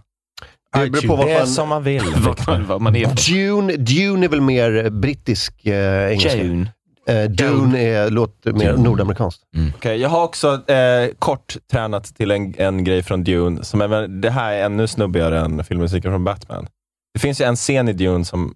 Det 0.73 0.89
beror 0.89 1.07
på 1.07 1.15
vad 1.15 1.27
Det 1.27 1.31
är 1.33 1.37
fan- 1.37 1.47
som 1.47 1.69
man 1.69 1.83
vill. 1.83 2.03
Vad 2.15 2.47
man, 2.47 2.67
vad 2.67 2.81
man 2.81 2.95
är. 2.95 3.31
Dune, 3.33 3.73
Dune 3.75 4.25
är 4.25 4.29
väl 4.29 4.41
mer 4.41 4.89
brittisk 4.89 5.65
eh, 5.65 6.11
engelska. 6.11 6.43
Dune. 6.43 6.71
Eh, 7.07 7.23
Dune 7.23 7.79
är, 7.81 8.09
låter 8.09 8.53
mer 8.53 8.71
Dune. 8.71 8.83
nordamerikanskt. 8.83 9.41
Okej, 9.75 9.97
jag 9.97 10.09
har 10.09 10.23
också 10.23 10.71
eh, 10.71 11.09
kort 11.19 11.55
tränat 11.71 12.03
till 12.15 12.31
en, 12.31 12.53
en 12.57 12.83
grej 12.83 13.03
från 13.03 13.23
Dune. 13.23 13.63
Som 13.63 13.81
är, 13.81 14.07
det 14.07 14.29
här 14.29 14.53
är 14.53 14.65
ännu 14.65 14.87
snubbigare 14.87 15.39
än 15.39 15.63
filmmusiken 15.63 16.11
från 16.11 16.23
Batman. 16.23 16.67
Det 17.13 17.19
finns 17.19 17.41
ju 17.41 17.45
en 17.45 17.55
scen 17.55 17.89
i 17.89 17.93
Dune 17.93 18.25
som 18.25 18.53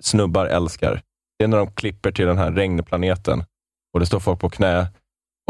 snubbar 0.00 0.46
älskar. 0.46 1.00
Det 1.38 1.44
är 1.44 1.48
när 1.48 1.58
de 1.58 1.70
klipper 1.70 2.12
till 2.12 2.26
den 2.26 2.38
här 2.38 2.52
regnplaneten 2.52 3.44
och 3.94 4.00
det 4.00 4.06
står 4.06 4.20
folk 4.20 4.40
på 4.40 4.50
knä 4.50 4.86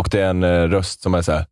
och 0.01 0.09
det 0.11 0.20
är 0.20 0.30
en 0.30 0.42
eh, 0.45 0.62
röst 0.62 1.03
som 1.03 1.14
är 1.14 1.22
så 1.22 1.32
här. 1.32 1.47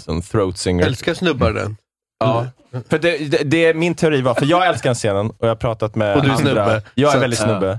Som 0.00 0.22
throat 0.22 0.58
singer. 0.58 0.86
Älskar 0.86 1.14
snubbar 1.14 1.52
den. 1.52 1.76
Ja, 2.24 2.46
för 2.90 2.98
det, 2.98 3.18
det, 3.30 3.38
det 3.44 3.64
är 3.66 3.74
min 3.74 3.94
teori 3.94 4.20
var, 4.22 4.34
för 4.34 4.46
jag 4.46 4.66
älskar 4.66 4.88
den 4.90 4.94
scenen 4.94 5.26
och 5.30 5.36
jag 5.40 5.48
har 5.48 5.54
pratat 5.56 5.94
med 5.94 6.16
Och 6.16 6.22
du 6.22 6.28
är 6.28 6.32
andra. 6.32 6.44
snubbe. 6.46 6.82
Jag 6.94 7.14
är 7.14 7.20
väldigt 7.20 7.38
snubbe. 7.38 7.78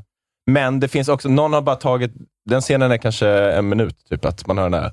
Men 0.51 0.79
det 0.79 0.87
finns 0.87 1.07
också, 1.09 1.29
någon 1.29 1.53
har 1.53 1.61
bara 1.61 1.75
tagit, 1.75 2.11
den 2.49 2.61
scenen 2.61 2.91
är 2.91 2.97
kanske 2.97 3.27
en 3.29 3.69
minut, 3.69 3.95
typ 4.09 4.25
att 4.25 4.47
man 4.47 4.57
hör 4.57 4.69
den 4.69 4.73
här. 4.73 4.91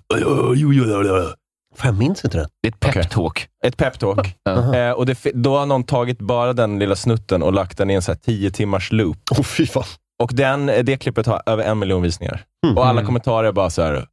Fan, 1.76 1.88
jag 1.88 1.98
minns 1.98 2.24
inte 2.24 2.38
den. 2.38 2.48
Det 2.62 2.68
är 2.68 2.72
ett 2.72 2.80
peptalk. 2.80 3.48
Ett 3.64 3.76
peptalk. 3.76 4.36
Ja. 4.42 4.74
Eh, 4.76 4.90
och 4.92 5.06
det, 5.06 5.14
fi- 5.14 5.32
då 5.34 5.56
har 5.58 5.66
någon 5.66 5.84
tagit 5.84 6.18
bara 6.18 6.52
den 6.52 6.78
lilla 6.78 6.96
snutten 6.96 7.42
och 7.42 7.52
lagt 7.52 7.78
den 7.78 7.90
i 7.90 7.94
en 7.94 8.02
så 8.02 8.12
här 8.12 8.18
10 8.18 8.50
timmars 8.50 8.92
loop. 8.92 9.18
Åh 9.30 9.42
fy 9.42 9.66
fan. 9.66 9.84
Och 10.22 10.30
den, 10.34 10.66
det 10.66 10.96
klippet 11.00 11.26
har 11.26 11.42
över 11.46 11.64
en 11.64 11.78
miljon 11.78 12.02
visningar. 12.02 12.44
Och 12.76 12.86
alla 12.86 13.04
kommentarer 13.04 13.48
är 13.48 13.52
bara 13.52 13.70
så 13.70 13.82
här. 13.82 14.06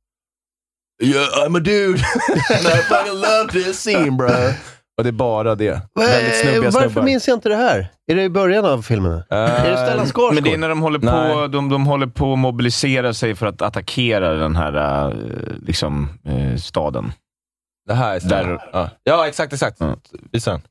Yeah, 1.04 1.26
I'm 1.48 1.58
a 1.58 1.60
dude. 1.60 2.00
And 2.50 2.68
I 2.68 2.82
fucking 2.82 3.14
love 3.14 3.52
this 3.52 3.78
scene 3.80 4.12
bro. 4.12 4.28
Och 4.98 5.04
det 5.04 5.10
är 5.10 5.12
bara 5.12 5.56
det. 5.56 5.82
Väldigt 5.96 6.36
snubbiga 6.42 6.62
Varför 6.72 6.90
snubbar. 6.90 7.02
minns 7.04 7.28
jag 7.28 7.38
inte 7.38 7.50
det 7.50 7.56
här? 7.56 7.88
Är 8.12 8.16
det 8.16 8.24
i 8.24 8.30
början 8.30 8.66
av 8.66 8.82
filmen? 8.82 9.24
är 9.30 9.70
det 9.72 9.78
Stellan 9.78 10.06
Skarsgård? 10.06 10.34
Men 10.34 10.44
det 10.44 10.54
är 10.54 10.58
när 10.58 10.70
de 10.70 10.82
håller 10.82 11.00
på, 11.00 11.48
de, 11.48 11.70
de 11.70 11.86
håller 11.86 12.08
på 12.08 12.34
att 12.34 12.40
mobilisera 12.40 13.14
sig 13.14 13.36
för 13.36 13.46
att 13.46 13.62
attackera 13.62 14.34
den 14.34 14.56
här 14.56 15.08
eh, 15.08 15.14
liksom, 15.68 16.10
eh, 16.26 16.58
staden. 16.58 17.12
Det 17.88 17.94
här 17.94 18.16
är. 18.16 18.20
Där- 18.30 18.60
Ja. 18.74 18.90
ja, 19.04 19.28
exakt, 19.28 19.54
exakt. 19.54 19.78
Visa 20.32 20.52
den. 20.52 20.62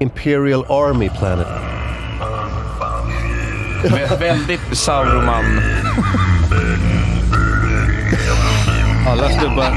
Imperial 0.00 0.64
Army 0.68 1.08
Planet. 1.08 1.46
Vä- 3.84 4.18
väldigt 4.20 4.60
Sauroman. 4.72 5.60
Alla 9.08 9.28
snubbar, 9.28 9.76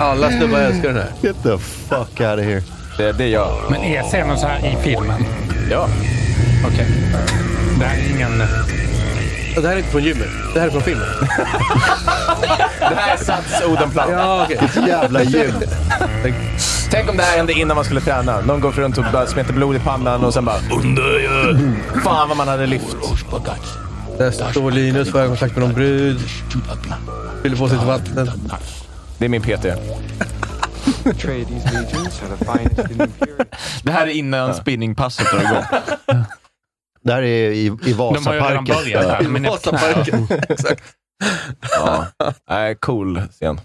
alla 0.00 0.30
snubbar 0.30 0.58
älskar 0.58 0.88
den 0.88 0.96
här. 0.96 1.10
Get 1.20 1.36
the 1.42 1.58
fuck 1.88 2.20
out 2.20 2.38
of 2.38 2.44
here. 2.44 2.62
Det, 2.96 3.12
det 3.12 3.24
är 3.24 3.28
jag. 3.28 3.48
Men 3.70 3.80
är 3.84 4.02
scenen 4.02 4.38
så 4.38 4.46
här 4.46 4.58
i 4.58 4.76
filmen? 4.82 5.24
Ja. 5.70 5.88
Okej. 6.66 6.86
Det 7.78 7.84
här 7.84 7.96
är 7.96 8.10
ingen... 8.16 8.38
Det 9.56 9.66
här 9.68 9.72
är 9.74 9.76
inte 9.78 9.90
från 9.90 10.02
gymmet. 10.04 10.28
Det 10.54 10.60
här 10.60 10.66
är 10.66 10.70
från 10.70 10.82
filmen. 10.82 11.06
Det 12.80 12.94
här 12.96 13.12
är 13.14 13.16
Sats 13.16 13.62
Odenplan. 13.66 14.10
Ja, 14.12 14.44
okej. 14.44 14.58
Ett 14.62 14.88
jävla 14.88 15.22
gym. 15.22 15.52
Tänk 16.90 17.10
om 17.10 17.16
det 17.16 17.22
här 17.22 17.36
hände 17.36 17.52
innan 17.52 17.74
man 17.76 17.84
skulle 17.84 18.00
träna. 18.00 18.40
Någon 18.40 18.60
går 18.60 18.72
runt 18.72 18.98
och 18.98 19.04
bara 19.12 19.26
smetar 19.26 19.52
blod 19.52 19.76
i 19.76 19.78
pannan 19.78 20.24
och 20.24 20.34
sen 20.34 20.44
bara... 20.44 20.58
Fan 22.04 22.28
vad 22.28 22.36
man 22.36 22.48
hade 22.48 22.66
lyft. 22.66 22.96
Där 24.18 24.50
står 24.50 24.70
Linus 24.70 25.10
för 25.10 25.18
ögonkontakt 25.18 25.56
med 25.56 25.64
någon 25.66 25.74
brud. 25.74 26.20
Fyller 27.42 27.56
på 27.56 27.68
sitt 27.68 27.82
vatten. 27.82 28.30
Det 29.18 29.24
är 29.24 29.28
min 29.28 29.42
PT. 29.42 29.62
Det 33.82 33.90
här 33.92 34.06
är 34.06 34.10
innan 34.10 34.54
spinningpasset 34.54 35.26
drar 35.30 35.40
igång. 35.40 35.64
Det 37.04 37.12
här 37.12 37.22
är 37.22 37.50
i, 37.50 37.66
i 37.66 37.70
De 37.92 37.92
har 38.26 38.34
ju 38.34 38.40
redan 38.40 38.64
Vasaparken. 38.64 38.74
börjat 38.74 39.06
här. 39.06 40.04
Knä. 40.28 40.40
Exakt. 40.48 40.82
Ja. 41.70 42.06
Nej, 42.50 42.74
cool 42.80 43.22
scen. 43.30 43.60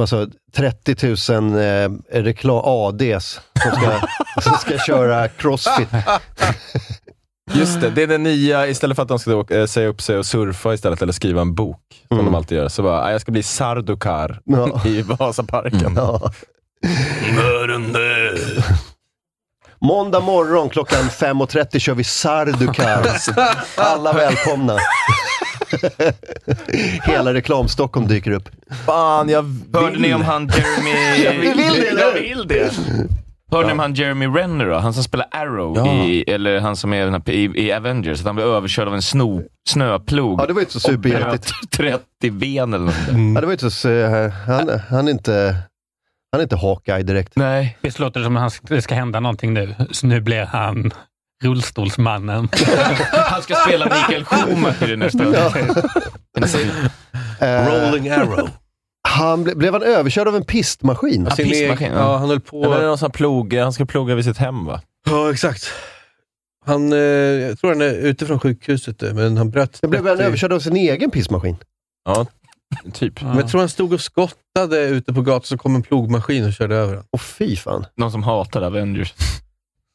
Alltså 0.00 0.28
30 0.56 1.32
000 1.32 1.54
eh, 1.54 2.20
reklam 2.22 2.60
ADs 2.64 3.40
som 3.62 3.70
ska, 3.72 4.00
som 4.40 4.52
ska 4.58 4.78
köra 4.78 5.28
crossfit. 5.28 5.88
Just 7.52 7.80
det, 7.80 7.90
det 7.90 8.02
är 8.02 8.06
det 8.06 8.18
nya. 8.18 8.66
Istället 8.66 8.96
för 8.96 9.02
att 9.02 9.08
de 9.08 9.18
ska 9.18 9.34
åka, 9.34 9.58
eh, 9.60 9.66
säga 9.66 9.88
upp 9.88 10.02
sig 10.02 10.18
och 10.18 10.26
surfa 10.26 10.74
istället, 10.74 11.02
eller 11.02 11.12
skriva 11.12 11.40
en 11.40 11.54
bok, 11.54 11.80
som 12.08 12.18
Mm. 12.18 12.32
de 12.32 12.34
alltid 12.38 12.58
gör, 12.58 12.68
så 12.68 12.82
bara, 12.82 13.02
"Ah, 13.02 13.12
jag 13.12 13.20
ska 13.20 13.32
bli 13.32 13.42
Sardukar 13.42 14.40
Ja. 14.44 14.80
i 14.86 15.02
Vasaparken. 15.02 15.92
Ja. 15.96 16.32
Måndag 19.80 20.20
morgon 20.20 20.68
klockan 20.70 21.04
5.30 21.10 21.78
kör 21.78 21.94
vi 21.94 22.04
Sardukar. 22.04 23.06
Alla 23.76 24.12
välkomna. 24.12 24.78
Hela 27.04 27.34
reklam-Stockholm 27.34 28.08
dyker 28.08 28.30
upp. 28.30 28.48
Fan, 28.86 29.28
jag 29.28 29.44
Hörde 29.72 29.98
ni 29.98 30.14
om 30.14 30.22
han 30.22 30.46
Jeremy... 30.48 31.24
Jag 31.24 31.32
vill 31.32 31.56
det? 31.80 32.00
Jag 32.00 32.12
vill 32.12 32.48
det. 32.48 32.72
Hörde 33.50 33.66
ni 33.66 33.72
om 33.72 33.78
han 33.78 33.94
Jeremy 33.94 34.26
Renner 34.26 34.66
då? 34.66 34.74
Han 34.78 34.94
som 34.94 35.02
spelar 35.04 35.26
Arrow, 35.30 35.76
Ja. 35.76 35.94
i, 36.04 36.24
eller 36.30 36.60
han 36.60 36.76
som 36.76 36.92
är 36.92 37.10
här, 37.10 37.30
i, 37.30 37.66
i 37.66 37.72
Avengers. 37.72 38.20
Att 38.20 38.26
han 38.26 38.34
blev 38.36 38.48
överkörd 38.48 38.88
av 38.88 38.94
en 38.94 39.02
sno, 39.02 39.42
snöplog. 39.68 40.40
Ja, 40.40 40.46
det 40.46 40.52
var 40.52 40.60
inte 40.60 40.72
så 40.72 40.80
superhjältigt. 40.80 41.52
bröt 41.78 42.00
30 42.20 42.30
ben 42.30 42.74
eller 42.74 42.84
något. 42.84 42.94
Ja, 43.34 43.40
det 43.40 43.46
var 43.46 43.52
inte 43.52 43.70
så, 43.70 43.88
han, 44.46 44.80
han 44.90 45.08
är 45.08 45.12
inte, 45.12 45.56
han 46.32 46.40
är 46.40 46.42
inte 46.42 46.56
Hawkeye 46.56 47.02
direkt. 47.02 47.32
Nej. 47.36 47.78
Visst 47.80 47.98
låter 47.98 48.20
det 48.20 48.26
som 48.26 48.36
att 48.36 48.60
det 48.62 48.82
ska 48.82 48.94
hända 48.94 49.20
någonting 49.20 49.54
nu. 49.54 49.74
Så 49.90 50.06
nu 50.06 50.20
blir 50.20 50.44
han 50.44 50.90
rullstolsmannen. 51.44 52.48
Han 53.12 53.42
ska 53.42 53.54
spela 53.54 53.84
Mikael 53.84 54.24
Schumacher 54.24 54.92
i 54.92 54.96
nästa. 54.96 55.24
Eh, 57.40 57.66
Rolling 57.68 58.08
arrow. 58.08 58.48
han 59.08 59.44
ble, 59.44 59.54
blev 59.54 59.72
han 59.72 59.82
överkörd 59.82 60.28
av 60.28 60.36
en 60.36 60.44
pistmaskin? 60.44 61.30
Sin 61.30 61.48
pissmaskin, 61.50 61.86
egen- 61.86 61.92
ja. 61.92 61.98
ja, 62.12 62.16
han 62.16 62.28
höll 62.28 62.38
Det 62.38 62.44
på. 62.50 62.62
någon 62.68 62.98
som 62.98 63.10
plog, 63.10 63.54
han 63.54 63.72
ska 63.72 63.84
ploga 63.86 64.14
vid 64.14 64.24
sitt 64.24 64.38
hem 64.38 64.64
va? 64.64 64.80
Ja, 65.06 65.30
exakt. 65.30 65.70
Han, 66.66 66.92
eh, 66.92 66.98
jag 66.98 67.58
tror 67.58 67.70
han 67.70 67.80
är 67.82 67.94
ute 67.94 68.26
från 68.26 68.40
sjukhuset, 68.40 69.02
eh, 69.02 69.14
men 69.14 69.36
han 69.36 69.50
bröt... 69.50 69.78
Då 69.82 69.88
blev 69.88 70.06
han 70.06 70.16
30 70.16 70.26
överkörd 70.26 70.52
av 70.52 70.60
sin 70.60 70.76
egen 70.76 71.10
pissmaskin. 71.10 71.56
Ja, 72.04 72.26
typ. 72.92 73.22
Men 73.22 73.36
jag 73.36 73.48
tror 73.48 73.60
han 73.60 73.68
stod 73.68 73.92
och 73.92 74.00
skottade 74.00 74.80
ute 74.80 75.12
på 75.12 75.22
gatan, 75.22 75.42
så 75.46 75.58
kom 75.58 75.74
en 75.74 75.82
plogmaskin 75.82 76.44
och 76.46 76.52
körde 76.52 76.76
över 76.76 76.88
honom. 76.88 77.04
Åh 77.12 77.20
fy 77.20 77.56
fan. 77.56 77.86
Någon 77.96 78.12
som 78.12 78.22
hatar 78.22 78.62
Avengers. 78.62 79.14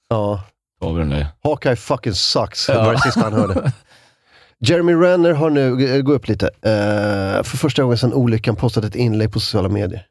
Ja. 0.10 0.43
Tar 0.80 0.93
vi 0.93 0.99
den 0.99 1.09
där. 1.09 1.27
Hawkeye 1.43 1.75
fucking 1.75 2.13
sucks. 2.13 2.67
Det 2.67 2.73
var 2.73 2.93
det 2.93 2.99
sista 2.99 3.21
han 3.21 3.34
hörde. 3.34 3.71
Jeremy 4.59 4.93
Renner 4.93 5.32
har 5.34 5.49
nu, 5.49 5.95
eh, 5.95 6.01
gå 6.01 6.13
upp 6.13 6.27
lite, 6.27 6.45
Eh, 6.45 7.43
för 7.43 7.57
första 7.57 7.82
gången 7.82 7.97
sedan 7.97 8.13
olyckan 8.13 8.55
postat 8.55 8.84
ett 8.84 8.95
inlägg 8.95 9.32
på 9.34 9.39
sociala 9.39 9.69
medier. 9.69 10.05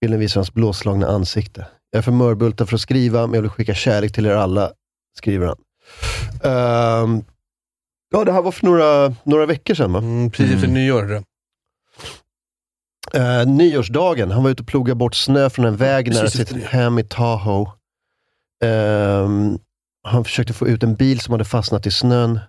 Bilden 0.00 0.20
visar 0.20 0.40
hans 0.40 0.54
blåslagna 0.54 1.06
ansikte. 1.06 1.66
Jag 1.90 1.98
är 1.98 2.02
för 2.02 2.12
mörbultad 2.12 2.66
för 2.66 2.74
att 2.74 2.80
skriva, 2.80 3.26
men 3.26 3.34
jag 3.34 3.42
vill 3.42 3.50
skicka 3.50 3.74
kärlek 3.74 4.12
till 4.12 4.26
er 4.26 4.34
alla, 4.34 4.72
skriver 5.18 5.46
han. 5.46 5.56
Ehm, 6.52 7.24
ja, 8.10 8.24
det 8.24 8.32
här 8.32 8.42
var 8.42 8.52
för 8.52 8.66
några, 8.66 9.14
några 9.24 9.46
veckor 9.46 9.74
sedan 9.74 9.92
va? 9.92 9.98
Mm, 9.98 10.30
precis 10.30 10.54
efter 10.54 10.68
nyår. 10.68 11.02
det. 11.02 11.22
Eh, 13.14 13.46
nyårsdagen, 13.46 14.30
han 14.30 14.42
var 14.42 14.50
ute 14.50 14.62
och 14.62 14.68
plogade 14.68 14.94
bort 14.94 15.14
snö 15.14 15.50
från 15.50 15.64
en 15.64 15.76
väg 15.76 16.14
nära 16.14 16.30
sitt 16.30 16.64
hem 16.64 16.98
i 16.98 17.04
Tahoe. 17.04 17.70
Ehm, 18.64 19.58
han 20.08 20.24
försökte 20.24 20.52
få 20.52 20.68
ut 20.68 20.82
en 20.82 20.94
bil 20.94 21.20
som 21.20 21.32
hade 21.32 21.44
fastnat 21.44 21.86
i 21.86 21.90
snön. 21.90 22.40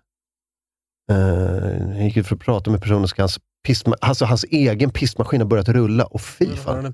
Uh, 1.12 1.94
han 1.94 2.06
gick 2.06 2.18
ut 2.18 2.28
för 2.28 2.36
att 2.36 2.42
prata 2.42 2.72
med 2.72 2.82
personen, 2.82 3.08
ska 3.08 3.22
hans, 3.22 3.40
pissma, 3.68 3.96
alltså, 4.02 4.26
hans 4.26 4.44
egen 4.44 4.90
pissmaskin 4.90 5.42
har 5.42 5.48
börjat 5.48 5.70
rulla. 5.70 6.06
Och 6.06 6.22
fy 6.22 6.56
fan. 6.56 6.76
han? 6.84 6.94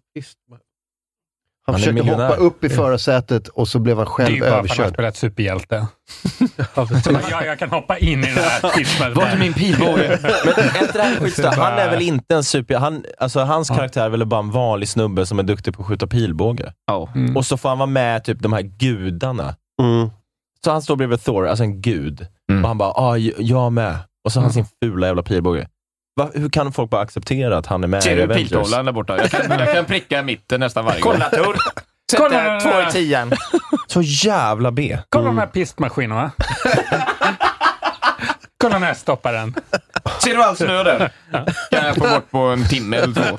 Han, 1.67 1.75
försökte 1.75 2.03
hoppa 2.03 2.35
upp 2.35 2.63
i 2.63 2.69
förarsätet 2.69 3.47
och 3.47 3.67
så 3.67 3.79
blev 3.79 3.97
han 3.97 4.05
Det 4.05 4.23
är 4.23 4.25
själv 4.25 4.35
ju 4.35 4.41
bara 4.41 4.49
för 4.49 4.57
att 4.57 4.69
han 4.69 4.77
har 4.77 4.83
överkörd. 4.83 4.93
spelat 4.93 5.15
superhjälte. 5.15 5.87
ja, 7.31 7.45
jag 7.45 7.59
kan 7.59 7.69
hoppa 7.69 7.97
in 7.97 8.23
i 8.23 8.27
den 8.27 8.37
här 8.37 8.69
filmen. 8.83 9.13
Vart 9.13 9.33
är 9.33 9.37
min 9.37 9.53
pilbåge? 9.53 10.19
Han 11.55 11.73
är 11.73 11.89
väl 11.89 12.01
inte 12.01 12.35
en 12.35 12.43
super... 12.43 12.75
Han, 12.75 13.05
alltså, 13.17 13.39
hans 13.39 13.69
karaktär 13.69 14.05
är 14.05 14.09
väl 14.09 14.25
bara 14.25 14.39
en 14.39 14.51
vanlig 14.51 14.89
snubbe 14.89 15.25
som 15.25 15.39
är 15.39 15.43
duktig 15.43 15.73
på 15.73 15.81
att 15.81 15.87
skjuta 15.87 16.07
pilbåge. 16.07 16.73
Ja. 16.85 17.09
Mm. 17.15 17.37
Och 17.37 17.45
så 17.45 17.57
får 17.57 17.69
han 17.69 17.77
vara 17.77 17.89
med 17.89 18.23
typ 18.23 18.39
de 18.39 18.53
här 18.53 18.61
gudarna. 18.61 19.55
Mm. 19.81 20.09
Så 20.63 20.71
han 20.71 20.81
står 20.81 20.95
bredvid 20.95 21.21
Thor, 21.23 21.47
alltså 21.47 21.63
en 21.63 21.81
gud. 21.81 22.27
Mm. 22.51 22.63
Och 22.63 22.67
han 22.67 22.77
bara, 22.77 22.89
ah, 22.91 23.17
jag 23.37 23.73
med. 23.73 23.97
Och 24.25 24.31
så 24.31 24.39
har 24.39 24.43
han 24.43 24.53
sin 24.53 24.65
fula 24.83 25.07
jävla 25.07 25.23
pilbåge. 25.23 25.67
Va, 26.15 26.29
hur 26.33 26.49
kan 26.49 26.73
folk 26.73 26.89
bara 26.89 27.01
acceptera 27.01 27.57
att 27.57 27.65
han 27.65 27.83
är 27.83 27.87
med 27.87 28.03
Ser 28.03 28.11
i 28.11 28.15
du 28.15 28.23
Avengers? 28.23 28.49
piltavlan 28.49 28.85
där 28.85 28.91
borta? 28.91 29.17
Jag 29.17 29.31
kan, 29.31 29.59
jag 29.59 29.73
kan 29.73 29.85
pricka 29.85 30.19
i 30.19 30.23
mitten 30.23 30.59
nästan 30.59 30.85
varje 30.85 31.01
gång. 31.01 31.13
Kolla 31.13 31.29
Tor! 31.29 31.57
Två 32.61 32.89
i 32.89 32.91
tian. 32.91 33.31
Så 33.87 34.01
jävla 34.01 34.71
B. 34.71 34.97
Kolla 35.09 35.25
de 35.25 35.37
här 35.37 35.47
pistmaskinerna. 35.47 36.31
Kolla 38.61 38.79
när 38.79 38.87
jag 38.87 38.97
stoppar 38.97 39.33
den. 39.33 39.55
Ser 40.23 40.35
du 40.35 40.43
all 40.43 40.57
snö 40.57 40.83
där? 40.83 41.11
Kan 41.71 41.85
jag 41.85 41.95
få 41.95 42.01
bort 42.01 42.31
på 42.31 42.37
en 42.39 42.67
timme 42.67 42.97
eller 42.97 43.13
två. 43.13 43.37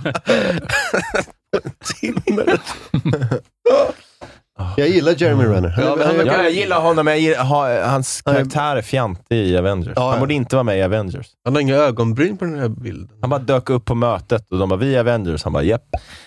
Jag 4.76 4.88
gillar 4.88 5.14
Jeremy 5.22 5.44
Renner. 5.44 5.68
Han- 5.68 5.84
Ja, 5.84 5.96
han 6.06 6.16
han- 6.16 6.26
Ja, 6.26 6.42
jag 6.42 6.52
gillar 6.52 6.80
honom, 6.80 7.04
men 7.04 7.14
jag 7.14 7.20
gillar, 7.20 7.44
ha, 7.44 7.86
hans 7.86 8.22
karaktär 8.22 8.76
är 8.76 8.82
fjantig 8.82 9.36
i 9.36 9.56
Avengers. 9.58 9.92
Ja, 9.96 10.02
ja. 10.02 10.10
Han 10.10 10.20
borde 10.20 10.34
inte 10.34 10.56
vara 10.56 10.62
med 10.64 10.78
i 10.78 10.82
Avengers. 10.82 11.26
Han 11.44 11.54
har 11.54 11.60
inga 11.62 11.74
ögonbryn 11.76 12.36
på 12.36 12.44
den 12.44 12.58
här 12.58 12.68
bilden. 12.68 13.08
Han 13.20 13.30
bara 13.30 13.40
dök 13.40 13.70
upp 13.70 13.84
på 13.84 13.94
mötet 13.94 14.50
och 14.50 14.58
de 14.58 14.68
bara, 14.68 14.76
vi 14.78 14.94
är 14.94 15.00
Avengers. 15.00 15.44
Han 15.44 15.52
bara, 15.52 15.62
japp. 15.62 15.82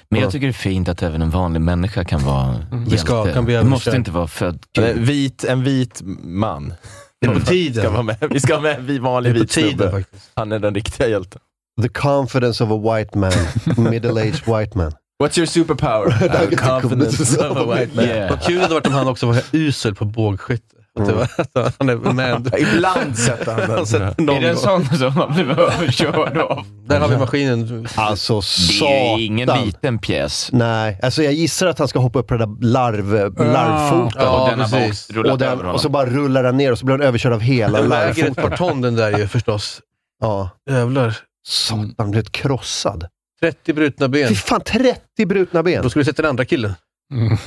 Men 0.09 0.21
jag 0.21 0.32
tycker 0.32 0.47
det 0.47 0.51
är 0.51 0.53
fint 0.53 0.89
att 0.89 1.01
även 1.03 1.21
en 1.21 1.29
vanlig 1.29 1.61
människa 1.61 2.03
kan 2.03 2.19
vara 2.25 2.55
Vi 2.88 2.97
ska- 2.97 3.15
hjälte. 3.17 3.34
kan 3.34 3.45
bli 3.45 3.53
Det 3.53 3.63
måste 3.63 3.95
inte 3.95 4.11
vara 4.11 4.27
född 4.27 4.59
gud. 4.73 4.97
vit, 4.97 5.43
en 5.43 5.63
vit 5.63 6.01
man. 6.23 6.73
Det 7.21 7.27
är 7.27 7.34
på 7.34 7.39
Ska 7.39 7.49
tiden. 7.49 7.93
vara 7.93 8.03
med. 8.03 8.15
Vi 8.29 8.39
ska 8.39 8.53
ha 8.55 8.61
med 8.61 8.89
en 8.89 9.03
vanlig 9.03 9.29
är 9.29 9.34
på 9.34 9.39
vit 9.39 9.51
tiden 9.51 9.89
snubbe. 9.89 10.03
Han 10.36 10.51
är 10.51 10.59
den 10.59 10.75
riktiga 10.75 11.07
hjälten. 11.07 11.41
The 11.82 11.89
confidence 11.89 12.63
of 12.63 12.71
a 12.71 12.95
white 12.95 13.17
man. 13.17 13.32
Middle-aged 13.65 14.59
white 14.59 14.77
man. 14.77 14.91
What's 15.22 15.38
your 15.39 15.45
superpower? 15.45 16.09
Have 16.30 16.55
confidence 16.55 17.38
of 17.47 17.57
a 17.57 17.63
white 17.76 17.95
man. 17.95 18.05
Yeah. 18.05 18.30
Vad 18.30 18.41
kul 18.43 18.55
det 18.55 18.61
hade 18.61 18.74
varit 18.74 18.88
om 18.88 18.93
han 18.93 19.07
också 19.07 19.26
var 19.26 19.41
usel 19.51 19.95
på 19.95 20.05
bågskytte. 20.05 20.65
Det 20.95 21.28
att 21.65 21.76
han 21.80 21.89
är 21.89 21.95
med. 21.95 22.53
Ibland 22.59 23.17
sätter 23.17 23.51
han 23.51 23.69
den. 23.76 23.86
sätter 23.86 24.22
någon 24.22 24.36
Är 24.38 24.41
det 24.41 24.49
en 24.49 24.57
sån 24.57 24.86
som 24.86 25.11
har 25.11 25.28
blivit 25.34 25.57
överkörd 25.57 26.38
av? 26.38 26.65
Där 26.88 26.99
har 26.99 27.07
vi 27.07 27.17
maskinen. 27.17 27.88
Alltså 27.95 28.36
Det 28.39 28.41
satan. 28.41 28.88
är 28.93 29.17
ju 29.17 29.26
ingen 29.26 29.49
liten 29.65 29.99
pjäs. 29.99 30.49
Nej, 30.51 30.99
alltså 31.03 31.24
jag 31.24 31.34
gissar 31.34 31.67
att 31.67 31.80
han 31.80 31.88
ska 31.88 31.99
hoppa 31.99 32.19
upp 32.19 32.28
på 32.28 32.38
den 32.38 32.55
där 32.59 32.67
larv, 32.67 33.13
larvfoten. 33.53 34.22
Ja, 34.22 34.30
och 34.43 34.49
den 34.49 34.59
har 34.59 34.69
bara 34.72 34.82
precis. 34.88 35.09
och, 35.17 35.38
den, 35.38 35.61
och 35.61 35.82
så 35.82 35.89
bara 35.89 36.05
rullar 36.05 36.43
han 36.43 36.57
ner 36.57 36.72
och 36.72 36.78
så 36.80 36.86
blir 36.86 36.97
han 36.97 37.07
överkörd 37.07 37.34
av 37.34 37.39
hela 37.39 37.80
Den 37.82 37.89
väger 37.89 38.09
ett 38.09 38.17
larvfoten. 38.17 38.49
par 38.49 38.57
ton 38.57 38.82
den 38.82 38.95
där 38.95 39.17
ju 39.17 39.28
förstås. 39.28 39.82
Ja. 40.22 40.49
Jävlar. 40.69 41.17
Satan, 41.47 41.95
han 41.97 42.11
blev 42.11 42.24
krossad. 42.24 43.05
30 43.42 43.74
brutna 43.74 44.08
ben. 44.08 44.30
Fy 44.30 44.36
fan, 44.36 44.62
30 44.62 45.26
brutna 45.26 45.64
ben. 45.64 45.84
Då 45.84 45.89
skulle 45.89 46.02
du 46.02 46.06
sett 46.06 46.18
den 46.18 46.26
andra 46.26 46.46
killen. 46.46 46.74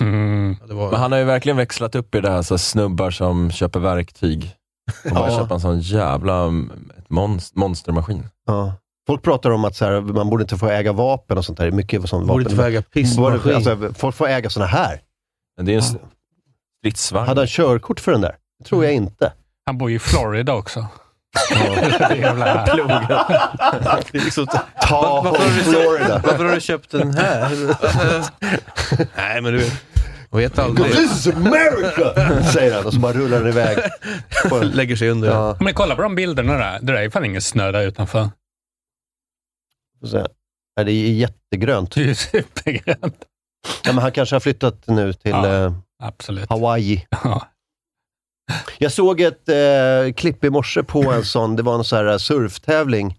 Mm. 0.01 0.57
Ja, 0.61 0.67
det 0.67 0.75
var... 0.75 0.91
Men 0.91 1.01
han 1.01 1.13
har 1.13 1.19
ju 1.19 1.25
verkligen 1.25 1.57
växlat 1.57 1.95
upp 1.95 2.15
i 2.15 2.21
det 2.21 2.31
här, 2.31 2.43
så 2.43 2.59
snubbar 2.59 3.11
som 3.11 3.51
köper 3.51 3.81
verktyg. 3.81 4.51
Och 5.05 5.11
bara 5.15 5.31
Ja. 5.31 5.39
köpa 5.39 5.55
en 5.55 5.61
sån 5.61 5.81
jävla 5.81 6.43
mm, 6.43 6.91
ett 6.99 7.09
monst- 7.09 7.53
monstermaskin. 7.57 8.27
Ja. 8.47 8.75
Folk 9.07 9.23
pratar 9.23 9.51
om 9.51 9.65
att 9.65 9.77
så 9.77 9.85
här, 9.85 10.01
man 10.01 10.31
borde 10.31 10.43
inte 10.43 10.57
få 10.57 10.69
äga 10.69 10.93
vapen 10.93 11.39
och 11.39 11.45
sånt 11.45 11.59
där. 11.59 11.71
Mycket 11.71 12.09
sånt 12.09 12.27
Borde 12.29 12.43
inte 12.45 12.55
väga 12.55 12.81
Borde- 12.81 12.91
pissmaskin. 12.91 13.55
Alltså, 13.55 13.93
folk 13.95 14.15
får 14.17 14.29
äga 14.29 14.51
såna 14.51 14.67
här. 14.67 15.01
Men 15.57 15.67
det 15.67 15.73
är 15.73 15.77
en 15.77 15.83
stridsvagn. 16.83 17.29
Hade 17.29 17.41
han 17.41 17.49
körkort 17.49 18.01
för 18.01 18.13
den 18.13 18.21
där? 18.21 18.37
Det 18.59 18.65
tror 18.65 18.85
jag 18.85 18.95
inte. 18.95 19.33
Han 19.67 19.79
bor 19.79 19.91
ju 19.91 19.97
i 19.97 19.99
Florida 19.99 20.55
också. 20.55 20.87
Jävla... 22.17 22.65
Det 24.13 24.19
är 24.19 24.25
liksom- 24.25 24.47
Ta 24.83 25.23
varför 25.25 25.45
har 25.45 25.57
du 25.57 25.63
Florida. 25.63 26.21
Varför 26.25 26.45
har 26.45 26.55
du 26.55 26.61
köpt 26.61 26.91
den 26.91 27.15
här? 27.15 27.51
Nej, 29.17 29.41
men 29.41 29.53
du 29.53 29.59
vet. 29.59 29.73
Man 30.31 30.41
vet 30.41 30.59
aldrig. 30.59 30.93
This 30.93 31.27
is 31.27 31.35
America! 31.35 32.43
Säger 32.53 32.75
han 32.75 32.87
och 32.87 32.93
så 32.93 32.99
bara 33.01 33.13
rullar 33.13 33.39
den 33.39 33.49
iväg. 33.49 33.79
Lägger 34.63 34.97
sig 34.97 35.09
under. 35.11 35.29
Ja, 35.29 35.57
Men 35.61 35.75
kolla 35.75 35.97
på 35.97 36.03
de 36.03 36.15
bilderna 36.15 36.53
där. 36.53 36.79
Det 36.83 36.93
där 36.93 37.03
är 37.03 37.11
fan 37.11 37.25
ingen 37.25 37.43
snö 37.43 37.73
där 37.73 37.83
utanför. 37.83 38.29
Nej, 40.77 40.85
det 40.85 40.93
är 40.93 41.13
jättegrönt. 41.13 41.95
Det 41.95 42.11
är 42.11 42.15
supergrönt. 42.15 43.25
Ja, 43.85 43.93
men 43.93 43.99
han 43.99 44.13
kanske 44.13 44.35
har 44.35 44.41
flyttat 44.41 44.83
nu 44.87 45.13
till 45.13 45.31
Ja. 45.31 45.47
eh, 45.65 45.73
Absolut. 46.03 46.51
Hawaii. 46.51 47.07
Ja. 47.25 47.47
Jag 48.79 48.93
såg 48.93 49.21
ett 49.21 49.49
eh, 49.49 50.13
klipp 50.17 50.45
i 50.45 50.51
morse 50.51 50.83
på 50.83 51.13
en 51.13 51.25
sån, 51.25 51.57
det 51.57 51.63
var 51.63 51.75
en 51.75 51.85
sån 51.85 51.99
här 51.99 52.19
surftävling 52.19 53.17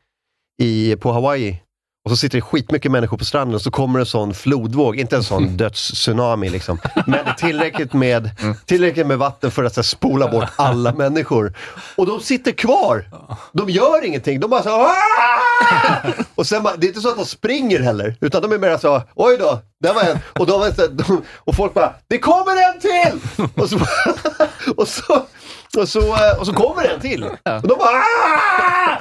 i, 0.62 0.96
på 0.96 1.12
Hawaii. 1.12 1.62
Och 2.06 2.12
så 2.12 2.18
sitter 2.18 2.38
det 2.38 2.42
skitmycket 2.42 2.92
människor 2.92 3.18
på 3.18 3.26
stranden 3.26 3.56
och 3.56 3.62
så 3.62 3.72
kommer 3.72 4.00
en 4.00 4.06
sån 4.06 4.34
flodvåg, 4.34 4.96
inte 5.00 5.16
en 5.16 5.24
sån 5.24 5.58
dödstsunami 5.58 6.50
liksom, 6.50 6.80
men 7.08 7.26
tillräckligt 7.38 7.94
med, 7.94 8.30
tillräckligt 8.66 9.08
med 9.08 9.18
vatten 9.18 9.52
för 9.52 9.64
att 9.64 9.76
här, 9.76 9.84
spola 9.84 10.28
bort 10.32 10.50
alla 10.56 10.94
människor. 10.98 11.54
Och 11.96 12.06
de 12.06 12.20
sitter 12.20 12.52
kvar. 12.52 13.10
De 13.52 13.70
gör 13.70 14.06
ingenting. 14.06 14.40
De 14.40 14.50
bara 14.50 14.64
så 14.64 14.70
"Aah!" 14.70 16.12
Och 16.36 16.48
sen, 16.48 16.64
bara- 16.64 16.76
det 16.76 16.86
är 16.86 16.88
inte 16.88 17.02
så 17.02 17.10
att 17.10 17.18
de 17.18 17.26
springer 17.26 17.80
heller, 17.80 18.16
utan 18.22 18.42
de 18.42 18.52
är 18.52 18.58
mer 18.58 18.78
så 18.78 19.02
oj 19.16 19.38
då, 19.38 19.62
där 19.84 19.94
var 19.94 20.02
en. 20.02 20.20
Och, 20.34 20.46
de, 20.46 21.22
och 21.38 21.56
folk 21.56 21.74
bara, 21.74 21.94
det 22.08 22.18
kommer 22.18 22.52
en 22.74 22.80
till! 22.80 23.48
Och 23.56 23.70
så, 23.70 23.78
och 24.78 24.88
så, 24.88 25.26
och 25.78 25.90
så, 25.90 26.16
och 26.40 26.46
så 26.46 26.54
kommer 26.54 26.84
en 26.94 27.00
till. 27.00 27.24
Och 27.24 27.38
de 27.68 27.76
bara 27.78 27.98
"Aah!" 27.98 28.98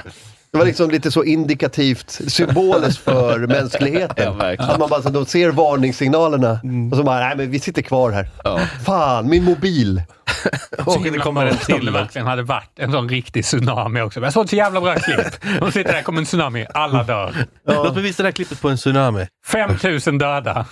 Det 0.55 0.59
var 0.59 0.67
liksom 0.67 0.91
lite 0.91 1.11
så 1.11 1.25
indikativt, 1.25 2.11
symboliskt 2.11 2.99
för 3.05 3.39
mänskligheten. 3.47 4.37
Ja, 4.39 4.55
att 4.59 4.79
man 4.79 4.89
bara, 4.91 5.03
så 5.03 5.09
de 5.09 5.27
ser 5.27 5.51
varningssignalerna 5.51 6.61
och 6.91 6.97
så 6.97 7.03
bara, 7.03 7.21
nej 7.21 7.37
men 7.37 7.51
vi 7.51 7.61
sitter 7.61 7.83
kvar 7.83 8.11
här. 8.11 8.29
Ja. 8.45 8.59
Fan, 8.85 9.29
min 9.29 9.45
mobil. 9.45 10.03
Så 10.85 10.99
himla 10.99 11.23
kommer 11.23 11.41
en 11.47 11.49
bra 11.49 11.57
om 11.75 11.77
till 11.77 11.87
det 11.87 11.93
verkligen 11.93 12.27
hade 12.27 12.43
varit 12.43 12.71
en 12.79 12.93
sån 12.93 13.09
riktig 13.09 13.45
tsunami 13.45 14.01
också. 14.01 14.21
Jag 14.21 14.33
såg 14.33 14.45
ett 14.45 14.51
så 14.51 14.57
jävla 14.57 14.81
bra 14.81 14.95
klipp. 14.95 15.19
De 15.61 15.73
sitter 15.73 15.93
där, 15.93 16.03
kommer 16.03 16.19
en 16.19 16.25
tsunami, 16.25 16.67
alla 16.75 17.03
dör. 17.05 17.35
Låt 17.67 17.95
mig 17.95 18.03
visa 18.03 18.23
det 18.23 18.27
här 18.27 18.33
klippet 18.33 18.61
på 18.61 18.69
en 18.69 18.77
tsunami. 18.77 19.27
5000 19.47 20.19
döda. 20.19 20.67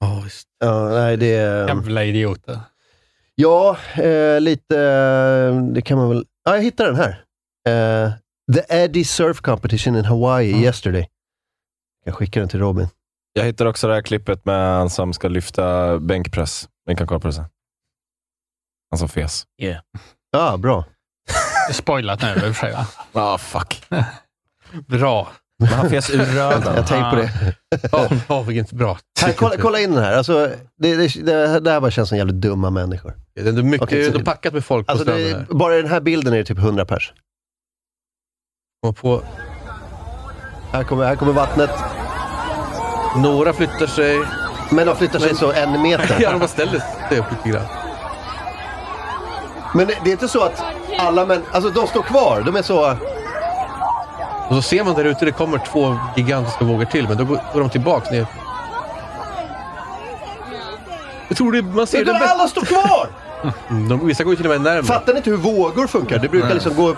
Ja, 0.00 0.20
visst. 0.24 0.46
Ja, 0.64 0.88
nej 0.88 1.16
det 1.16 1.34
är... 1.34 1.68
Jävla 1.68 2.04
idioter. 2.04 2.60
Ja, 3.34 3.76
eh, 3.94 4.40
lite... 4.40 4.78
eh, 4.80 5.62
Det 5.72 5.82
kan 5.82 5.98
man 5.98 6.08
väl... 6.08 6.24
Ja, 6.44 6.54
jag 6.54 6.62
hittade 6.62 6.88
den 6.90 6.98
här. 6.98 7.20
Eh, 7.68 8.12
the 8.54 8.64
Eddie 8.68 9.04
Surf 9.04 9.40
Competition 9.40 9.96
in 9.96 10.04
Hawaii 10.04 10.62
yesterday. 10.64 11.08
Jag 12.04 12.14
skickar 12.14 12.40
den 12.40 12.48
till 12.48 12.60
Robin. 12.60 12.88
Jag 13.32 13.44
hittar 13.44 13.66
också 13.66 13.88
det 13.88 13.94
här 13.94 14.02
klippet 14.02 14.44
med 14.44 14.76
han 14.78 14.90
som 14.90 15.12
ska 15.12 15.28
lyfta 15.28 15.98
bänkpress. 15.98 16.68
Vi 16.86 16.96
kan 16.96 17.06
kolla 17.06 17.20
på 17.20 17.26
det 17.28 17.32
sen. 17.34 17.44
Han 18.90 18.98
som 18.98 19.08
fes. 19.08 19.44
Ja, 20.30 20.56
bra. 20.56 20.84
Det 21.26 21.32
är 21.70 21.74
spoilat 21.74 22.22
nu 22.22 22.28
i 22.28 22.32
och 22.36 22.40
för 22.40 22.52
sig 22.52 22.72
va? 22.72 22.86
Ah, 23.12 23.38
fuck. 23.38 23.82
Bra. 24.86 25.28
Men 25.58 25.68
han 25.68 25.90
fes 25.90 26.10
ur 26.10 26.18
röven. 26.18 26.62
Jag 26.76 26.86
tänkte 26.86 27.10
på 27.10 27.16
det. 27.16 27.54
Ja, 27.92 28.08
ja 28.28 28.42
vilket 28.42 28.72
bra. 28.72 28.98
Här, 29.20 29.32
kolla, 29.32 29.56
kolla 29.56 29.80
in 29.80 29.90
den 29.92 30.04
här. 30.04 30.12
Alltså, 30.16 30.50
det, 30.78 30.96
det, 30.96 31.24
det, 31.24 31.60
det 31.60 31.70
här 31.70 31.80
bara 31.80 31.90
känns 31.90 32.08
som 32.08 32.18
jävligt 32.18 32.36
dumma 32.36 32.70
människor. 32.70 33.14
Det 33.34 33.40
är 33.48 33.52
mycket, 33.52 33.82
Okej, 33.82 34.04
så- 34.12 34.18
de 34.18 34.24
packat 34.24 34.52
med 34.54 34.64
folk 34.64 34.86
på 34.86 34.92
Alltså, 34.92 35.04
det, 35.06 35.46
bara 35.50 35.78
i 35.78 35.82
den 35.82 35.90
här 35.90 36.00
bilden 36.00 36.32
är 36.32 36.38
det 36.38 36.44
typ 36.44 36.58
100 36.58 36.84
pers. 36.84 37.12
Och 38.82 38.96
på, 38.96 39.22
Här 40.72 40.84
kommer, 40.84 41.04
här 41.04 41.16
kommer 41.16 41.32
vattnet. 41.32 41.70
några 43.16 43.52
flyttar 43.52 43.86
sig. 43.86 44.20
Men 44.70 44.86
de 44.86 44.96
flyttar 44.96 45.18
sig 45.18 45.34
så 45.34 45.52
en 45.52 45.82
meter. 45.82 46.16
Ja, 46.20 46.30
de 46.30 46.38
bara 46.38 46.48
ställer 46.48 46.82
sig 47.08 47.18
upp 47.18 47.24
lite 47.30 47.48
grann. 47.48 47.66
Men 49.74 49.86
det, 49.86 49.98
det 50.04 50.10
är 50.10 50.12
inte 50.12 50.28
så 50.28 50.44
att 50.44 50.62
alla 50.98 51.26
män... 51.26 51.42
Alltså 51.52 51.70
de 51.70 51.86
står 51.86 52.02
kvar. 52.02 52.42
De 52.46 52.56
är 52.56 52.62
så... 52.62 52.90
Och 54.48 54.54
så 54.54 54.62
ser 54.62 54.84
man 54.84 54.94
där 54.94 55.04
ute, 55.04 55.24
det 55.24 55.32
kommer 55.32 55.58
två 55.58 55.96
gigantiska 56.16 56.64
vågor 56.64 56.84
till, 56.84 57.08
men 57.08 57.16
då 57.16 57.24
går, 57.24 57.40
de 57.54 57.70
tillbaks 57.70 58.10
ner. 58.10 58.26
Jag 61.28 61.36
tror 61.36 61.52
det, 61.52 61.62
man 61.62 61.86
ser 61.86 62.04
Men 62.04 62.14
det 62.14 62.26
alla 62.28 62.48
står 62.48 62.62
kvar! 62.62 63.08
De, 63.88 64.06
vissa 64.06 64.24
går 64.24 64.32
ju 64.32 64.36
till 64.36 64.46
och 64.46 64.52
med 64.52 64.60
närmare. 64.60 64.82
Fattar 64.82 65.12
ni 65.12 65.16
inte 65.18 65.30
hur 65.30 65.36
vågor 65.36 65.86
funkar? 65.86 66.18
Det 66.18 66.28
brukar 66.28 66.54
liksom 66.54 66.74
gå... 66.76 66.96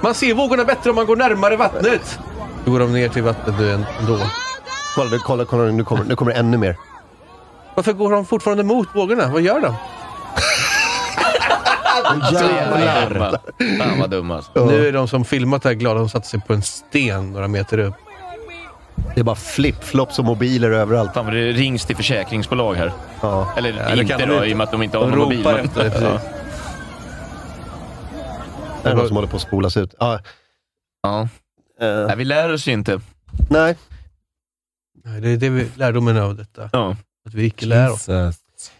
Man 0.00 0.14
ser 0.14 0.34
vågorna 0.34 0.64
bättre 0.64 0.90
om 0.90 0.96
man 0.96 1.06
går 1.06 1.16
närmare 1.16 1.56
vattnet. 1.56 2.18
Då 2.64 2.70
går 2.70 2.80
de 2.80 2.92
ner 2.92 3.08
till 3.08 3.22
vattnet 3.22 3.54
nu 3.58 3.72
ändå. 3.72 4.18
Kolla, 4.94 5.18
kolla, 5.24 5.44
kolla 5.44 5.64
nu, 5.64 5.84
kommer, 5.84 6.04
nu 6.04 6.16
kommer 6.16 6.32
det 6.32 6.38
ännu 6.38 6.56
mer. 6.56 6.76
Varför 7.74 7.92
går 7.92 8.10
de 8.12 8.26
fortfarande 8.26 8.64
mot 8.64 8.88
vågorna? 8.94 9.26
Vad 9.28 9.42
gör 9.42 9.60
de? 9.60 9.74
Jävla 12.32 13.08
dumma. 13.08 13.38
Fan 13.84 14.00
vad 14.00 14.10
dumma 14.10 14.36
alltså. 14.36 14.64
Nu 14.66 14.88
är 14.88 14.92
de 14.92 15.08
som 15.08 15.24
filmat 15.24 15.62
det 15.62 15.68
här 15.68 15.74
glada. 15.76 15.98
De 16.00 16.08
satte 16.08 16.26
sig 16.28 16.40
på 16.40 16.52
en 16.52 16.62
sten 16.62 17.32
några 17.32 17.48
meter 17.48 17.78
upp. 17.78 17.94
Det 19.14 19.20
är 19.20 19.24
bara 19.24 19.36
flip-flops 19.36 20.18
och 20.18 20.24
mobiler 20.24 20.70
överallt. 20.70 21.14
Fan 21.14 21.24
vad 21.24 21.34
det 21.34 21.52
rings 21.52 21.84
till 21.86 21.96
försäkringsbolag 21.96 22.74
här. 22.74 22.92
Ja. 23.20 23.48
Eller 23.56 23.72
det 23.72 24.00
inte 24.02 24.14
kan 24.18 24.28
då, 24.28 24.40
de 24.40 24.46
i 24.46 24.52
och 24.52 24.56
med 24.56 24.64
att 24.64 24.70
de 24.70 24.82
inte 24.82 24.98
har 24.98 25.04
De 25.04 25.10
någon 25.10 25.18
mobil. 25.18 25.46
efter 25.46 26.20
Det 28.86 28.92
är 28.92 28.96
någon 28.96 29.06
som 29.08 29.16
håller 29.16 29.28
på 29.28 29.36
att 29.36 29.42
spolas 29.42 29.76
ut. 29.76 29.94
Ja. 29.98 30.20
Ja. 31.02 31.28
eh, 31.80 32.06
Nej, 32.06 32.16
vi 32.16 32.24
lär 32.24 32.52
oss 32.52 32.68
ju 32.68 32.72
inte. 32.72 33.00
nej, 33.50 33.76
Nej, 35.04 35.20
Det 35.20 35.28
är 35.30 35.36
det 35.36 35.48
vi 35.48 35.68
lärdomen 35.76 36.16
av 36.16 36.36
detta. 36.36 36.70
Ja. 36.72 36.96
Att 37.26 37.34
vi 37.34 37.44
icke 37.44 37.66
lär 37.66 37.90
oss. 37.92 38.08
Jesus. 38.08 38.36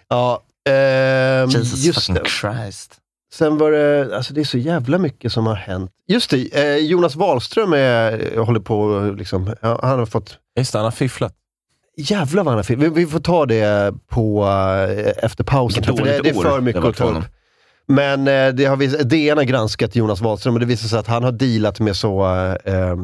ja. 0.08 0.42
ehm, 0.68 1.48
Jesus 1.50 1.84
just 1.84 1.98
fucking 2.06 2.14
det. 2.14 2.28
Christ. 2.30 2.94
Sen 3.32 3.58
var 3.58 3.70
det, 3.70 4.16
alltså 4.16 4.34
det 4.34 4.40
är 4.40 4.44
så 4.44 4.58
jävla 4.58 4.98
mycket 4.98 5.32
som 5.32 5.46
har 5.46 5.54
hänt. 5.54 5.90
Just 6.08 6.30
det, 6.30 6.54
eh, 6.54 6.76
Jonas 6.76 7.16
Wahlström 7.16 7.72
är, 7.72 8.36
håller 8.38 8.60
på 8.60 9.00
liksom, 9.18 9.54
han 9.62 9.98
har 9.98 10.06
fått, 10.06 10.38
Just 10.58 10.72
det, 10.72 10.78
han 10.78 10.84
har 10.84 10.90
fifflat. 10.90 11.34
jävlar 11.96 12.44
vad 12.44 12.52
han 12.52 12.58
har 12.58 12.62
fel. 12.64 12.76
Vi, 12.78 12.88
vi 12.88 13.06
får 13.06 13.20
ta 13.20 13.46
det 13.46 13.94
på, 14.08 14.44
eh, 14.44 15.24
efter 15.24 15.44
pausen. 15.44 15.84
För 15.84 15.92
det, 15.92 16.22
det 16.22 16.28
är 16.28 16.34
för 16.34 16.60
mycket 16.60 16.84
att 16.84 16.96
ta 16.96 17.04
upp. 17.18 17.24
Men 17.88 18.28
eh, 18.28 18.48
det 18.48 18.64
har 18.64 18.76
vis- 18.76 19.04
DN 19.04 19.36
har 19.38 19.44
granskat 19.44 19.96
Jonas 19.96 20.20
Wahlström 20.20 20.54
och 20.54 20.60
det 20.60 20.66
visar 20.66 20.88
sig 20.88 20.98
att 20.98 21.06
han 21.06 21.22
har 21.24 21.32
dealat 21.32 21.80
med 21.80 21.96
så 21.96 22.26
eh, 22.64 22.74
eh, 22.74 22.96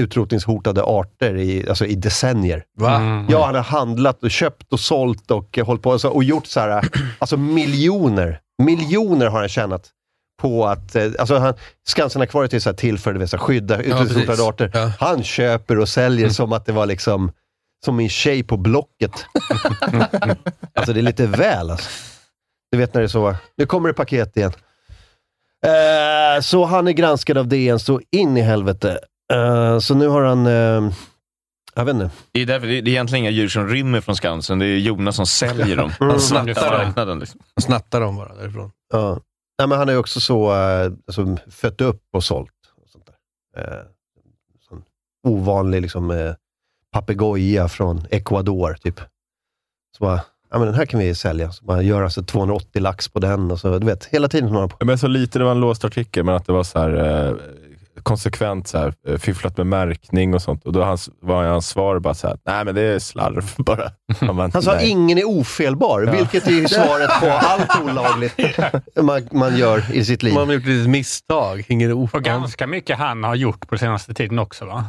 utrotningshotade 0.00 0.82
arter 0.82 1.36
i, 1.36 1.68
alltså 1.68 1.86
i 1.86 1.94
decennier. 1.94 2.64
Va? 2.78 2.94
Mm. 2.96 3.26
Ja, 3.28 3.46
han 3.46 3.54
har 3.54 3.62
handlat 3.62 4.22
och 4.22 4.30
köpt 4.30 4.72
och 4.72 4.80
sålt 4.80 5.30
och 5.30 5.58
eh, 5.58 5.66
hållit 5.66 5.82
på 5.82 5.92
alltså, 5.92 6.08
och 6.08 6.24
gjort 6.24 6.46
så 6.46 6.60
här, 6.60 6.84
alltså 7.18 7.36
miljoner, 7.36 8.40
miljoner 8.62 9.26
har 9.26 9.40
han 9.40 9.48
tjänat 9.48 9.90
på 10.42 10.66
att, 10.66 10.96
alltså 11.18 11.38
han, 11.38 11.54
Skansen-akvariet 11.88 12.54
är 12.54 12.58
så 12.58 12.68
här 12.70 12.76
till 12.76 12.98
för 12.98 13.22
att 13.24 13.40
skydda 13.40 13.78
utrotningshotade 13.78 14.26
precis. 14.26 14.44
arter. 14.44 14.70
Ja. 14.74 14.92
Han 14.98 15.22
köper 15.22 15.78
och 15.78 15.88
säljer 15.88 16.28
som 16.28 16.52
att 16.52 16.66
det 16.66 16.72
var 16.72 16.86
liksom, 16.86 17.32
som 17.84 17.96
min 17.96 18.08
tjej 18.08 18.42
på 18.42 18.56
Blocket. 18.56 19.12
alltså 20.74 20.92
det 20.92 21.00
är 21.00 21.02
lite 21.02 21.26
väl 21.26 21.70
alltså. 21.70 21.88
Du 22.70 22.78
vet 22.78 22.94
när 22.94 23.00
det 23.00 23.06
är 23.06 23.08
så, 23.08 23.34
nu 23.56 23.66
kommer 23.66 23.88
det 23.88 23.94
paket 23.94 24.36
igen. 24.36 24.52
Eh, 25.66 26.40
så 26.40 26.64
han 26.64 26.88
är 26.88 26.92
granskad 26.92 27.38
av 27.38 27.48
DN 27.48 27.78
så 27.78 28.00
in 28.10 28.36
i 28.36 28.40
helvete. 28.40 28.98
Eh, 29.32 29.78
så 29.78 29.94
nu 29.94 30.08
har 30.08 30.22
han, 30.22 30.46
eh, 30.46 30.92
jag 31.74 31.84
vet 31.84 31.94
inte. 31.94 32.10
Det 32.32 32.40
är, 32.40 32.46
därför, 32.46 32.66
det 32.66 32.74
är 32.74 32.88
egentligen 32.88 33.24
inga 33.24 33.30
djur 33.30 33.48
som 33.48 33.68
rymmer 33.68 34.00
från 34.00 34.16
Skansen, 34.16 34.58
det 34.58 34.66
är 34.66 34.78
Jonas 34.78 35.16
som 35.16 35.26
säljer 35.26 35.76
dem. 35.76 35.92
Mm. 36.00 36.10
Han 36.10 36.20
snattar 36.20 36.84
marknaden. 36.84 37.18
Liksom. 37.18 37.40
Och 37.56 37.62
snattar 37.62 38.00
dem 38.00 38.16
bara 38.16 38.34
därifrån. 38.34 38.70
Ja. 38.92 39.20
Nej, 39.58 39.68
men 39.68 39.78
han 39.78 39.88
har 39.88 39.92
ju 39.92 39.98
också 39.98 40.20
så, 40.20 40.50
alltså, 40.50 41.36
fött 41.50 41.80
upp 41.80 42.02
och 42.12 42.24
sålt. 42.24 42.50
Och 42.82 42.88
sånt 42.88 43.06
där. 43.06 43.62
Eh, 43.62 43.84
sån 44.68 44.82
ovanlig 45.26 45.82
liksom, 45.82 46.10
eh, 46.10 46.34
papegoja 46.92 47.68
från 47.68 48.06
Ecuador, 48.10 48.74
typ. 48.74 49.00
Så 49.96 50.04
bara, 50.04 50.20
ja 50.50 50.58
men 50.58 50.66
den 50.66 50.74
här 50.74 50.86
kan 50.86 51.00
vi 51.00 51.14
sälja. 51.14 51.52
Så 51.52 51.64
man 51.64 51.86
gör 51.86 52.02
alltså 52.02 52.22
280 52.22 52.82
lax 52.82 53.08
på 53.08 53.18
den 53.18 53.50
och 53.50 53.60
så, 53.60 53.78
du 53.78 53.86
vet, 53.86 54.04
hela 54.04 54.28
tiden 54.28 54.48
han 54.48 54.68
på. 54.68 54.84
Men 54.86 54.98
så 54.98 55.06
lite, 55.06 55.38
det 55.38 55.44
var 55.44 55.52
en 55.52 55.60
låst 55.60 55.84
artikel, 55.84 56.24
men 56.24 56.34
att 56.34 56.46
det 56.46 56.52
var 56.52 56.64
så 56.64 56.78
här, 56.78 57.26
eh, 57.28 57.34
konsekvent 58.02 58.68
så 58.68 58.78
här, 58.78 58.92
eh, 59.08 59.16
fifflat 59.18 59.56
med 59.56 59.66
märkning 59.66 60.34
och 60.34 60.42
sånt. 60.42 60.66
Och 60.66 60.72
då 60.72 60.82
hans, 60.84 61.10
var 61.20 61.44
hans 61.44 61.68
svar 61.68 61.98
bara 61.98 62.14
så 62.14 62.26
här, 62.26 62.38
nej 62.46 62.64
men 62.64 62.74
det 62.74 62.80
är 62.82 62.98
slarv 62.98 63.44
bara. 63.56 63.90
Ja, 64.20 64.32
men, 64.32 64.52
Han 64.52 64.62
sa 64.62 64.74
nej. 64.74 64.88
ingen 64.88 65.18
är 65.18 65.24
ofelbar, 65.24 66.00
vilket 66.00 66.46
är 66.46 66.66
svaret 66.68 67.10
på 67.20 67.26
allt 67.46 67.82
olagligt 67.84 68.40
man, 69.02 69.28
man 69.32 69.56
gör 69.56 69.84
i 69.92 70.04
sitt 70.04 70.22
liv. 70.22 70.34
Man 70.34 70.46
har 70.46 70.54
gjort 70.54 70.62
ett 70.62 70.68
litet 70.68 70.90
misstag. 70.90 71.64
Ingen 71.68 71.92
Och 71.92 71.98
ofan. 71.98 72.22
ganska 72.22 72.66
mycket 72.66 72.98
han 72.98 73.24
har 73.24 73.34
gjort 73.34 73.68
på 73.68 73.78
senaste 73.78 74.14
tiden 74.14 74.38
också 74.38 74.64
va? 74.64 74.84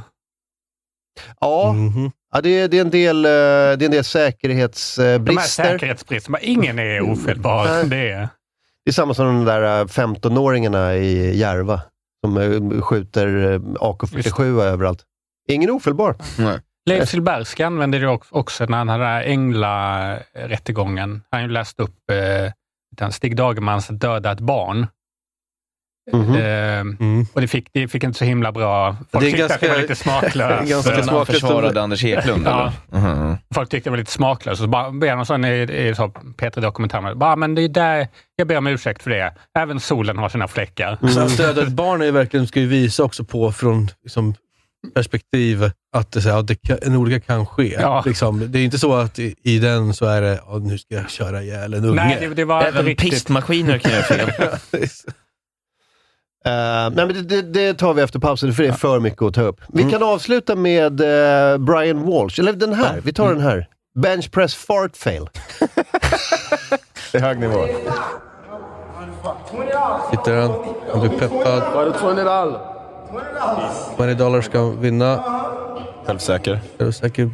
Ja, 1.39 1.73
Mhm. 1.73 2.11
ja 2.33 2.41
det, 2.41 2.49
är, 2.59 2.67
det, 2.67 2.77
är 2.77 2.81
en 2.81 2.89
del, 2.89 3.25
eh, 3.25 3.29
det 3.31 3.33
är 3.35 3.71
en 3.73 3.77
del 3.79 3.89
De 3.89 3.95
här 3.97 4.03
säkerhetsbrister. 4.03 5.41
säkerhetsbristerna, 5.63 6.39
ingen 6.39 6.79
är 6.79 7.01
ofelbar. 7.01 7.65
Nej. 7.65 7.85
Det 7.89 8.09
är, 8.11 8.29
Det 8.85 8.89
är 8.91 8.93
samma 8.93 9.13
som 9.13 9.25
de 9.25 9.45
där 9.45 9.81
eh, 9.81 9.85
15-åringarna 9.85 10.95
i 10.97 11.37
Järva 11.37 11.81
som 12.25 12.37
eh, 12.37 12.81
skjuter 12.81 13.51
eh, 13.53 13.59
AK47 13.59 14.61
överallt. 14.61 15.03
Ingen 15.49 15.69
ofelbar. 15.69 16.15
Leif 16.85 17.09
Silbersky 17.09 17.63
använde 17.63 17.99
det 17.99 18.07
också- 18.31 18.65
när 18.65 18.77
han 18.77 18.89
hade 18.89 19.03
den 19.03 19.11
här 19.13 19.23
Ängla-rättegången. 19.23 21.09
Han 21.31 21.39
har 21.41 21.47
ju 21.47 21.53
läst 21.53 21.79
upp 21.79 21.95
eh, 23.01 23.09
Stig 23.11 23.35
Dagermans 23.35 23.87
Döda 23.87 24.31
ett 24.31 24.39
barn. 24.39 24.87
Mhm. 26.13 26.35
Eh, 26.35 26.79
Mm. 26.79 27.25
och 27.33 27.41
det 27.41 27.47
fick, 27.47 27.67
det 27.73 27.87
fick 27.87 28.03
inte 28.03 28.17
så 28.19 28.25
himla 28.25 28.51
bra... 28.51 28.95
Folk 29.11 29.11
Det 29.11 29.17
är 29.17 29.21
tyckte 29.31 29.45
att 29.45 29.49
det 29.61 29.67
ganska- 29.67 29.73
var 29.75 29.81
lite 29.81 29.95
smaklöst. 29.95 30.69
ganska 30.69 30.89
att 30.91 30.95
han 30.97 31.03
smaklöst. 31.07 31.31
försvarade 31.41 31.81
Anders 31.81 32.03
Eklund, 32.03 32.43
Ja. 32.45 32.73
eller? 32.91 33.01
Mhm. 33.01 33.37
Folk 33.55 33.69
tyckte 33.69 33.89
det 33.89 33.91
var 33.91 33.97
lite 33.97 34.11
smaklöst. 34.11 34.61
Så 34.61 35.25
sån 35.25 35.45
i, 35.45 35.61
i 35.61 35.93
så 35.95 36.07
P3 36.37 36.61
Dokumentär. 36.61 37.15
Bara, 37.15 37.35
men 37.35 37.55
det 37.55 37.61
är 37.61 37.69
där, 37.69 38.07
jag 38.35 38.47
ber 38.47 38.57
om 38.57 38.67
ursäkt 38.67 39.03
för 39.03 39.09
det. 39.09 39.33
Även 39.59 39.79
solen 39.79 40.17
har 40.17 40.29
sina 40.29 40.47
fläckar. 40.47 40.97
Så 41.13 41.19
att 41.19 41.37
döda 41.37 41.61
ett 41.61 41.69
barn 41.69 42.01
är 42.01 42.05
ju 42.05 42.11
verkligen, 42.11 42.47
ska 42.47 42.59
ju 42.59 42.67
visa 42.67 43.03
också 43.03 43.23
på 43.23 43.51
från 43.51 43.89
liksom, 44.03 44.33
perspektiv 44.95 45.71
att 45.97 46.11
det, 46.11 46.21
så 46.21 46.29
här, 46.29 46.35
ja, 46.35 46.41
det 46.41 46.55
kan, 46.55 46.77
en 46.81 46.95
olycka 46.95 47.19
kan 47.33 47.45
ske. 47.45 47.77
Ja. 47.81 48.03
Liksom, 48.05 48.51
det 48.51 48.59
är 48.59 48.63
inte 48.63 48.79
så 48.79 48.93
att 48.95 49.19
i, 49.19 49.35
i 49.43 49.59
den 49.59 49.93
så 49.93 50.05
är 50.05 50.21
det, 50.21 50.39
ja, 50.47 50.57
nu 50.57 50.77
ska 50.77 50.95
jag 50.95 51.09
köra 51.09 51.41
ihjäl 51.43 51.73
en 51.73 51.85
unge. 51.85 51.95
Nej, 51.95 52.17
det, 52.19 52.27
det 52.33 52.45
var 52.45 52.57
inte 52.57 52.69
Även 52.69 52.85
riktigt... 52.85 53.11
pistmaskiner 53.11 53.77
kan 53.77 53.91
göra 53.91 54.03
fel. 54.03 54.29
Eh, 56.45 56.51
nej, 56.51 57.05
men 57.05 57.07
det, 57.07 57.21
det, 57.21 57.41
det 57.41 57.73
tar 57.73 57.93
vi 57.93 58.01
efter 58.01 58.19
pausen, 58.19 58.53
för 58.53 58.63
det 58.63 58.69
är 58.69 58.73
för 58.73 58.99
mycket 58.99 59.21
att 59.21 59.33
ta 59.33 59.41
upp. 59.41 59.61
Vi 59.67 59.91
kan 59.91 60.03
avsluta 60.03 60.55
med 60.55 61.01
eh, 61.01 61.57
Brian 61.57 62.05
Walsh, 62.05 62.39
eller 62.39 62.53
den 62.53 62.73
här. 62.73 63.01
Vi 63.03 63.13
tar 63.13 63.29
den 63.29 63.41
här. 63.41 63.67
Bench 63.95 64.31
press 64.31 64.55
fart 64.55 64.97
fail. 64.97 65.29
Det 67.11 67.17
är 67.17 67.21
hög 67.21 67.39
nivå. 67.39 67.65
Sitter 70.11 70.35
han, 70.41 70.51
han 70.91 70.99
blir 71.01 71.19
peppad. 71.19 71.63
20 73.97 74.13
dollar 74.13 74.41
ska 74.41 74.59
han 74.59 74.81
vinna. 74.81 75.23
Självsäker. 76.05 76.59
Är 76.77 76.85
du 76.85 76.91
säker? 76.91 77.29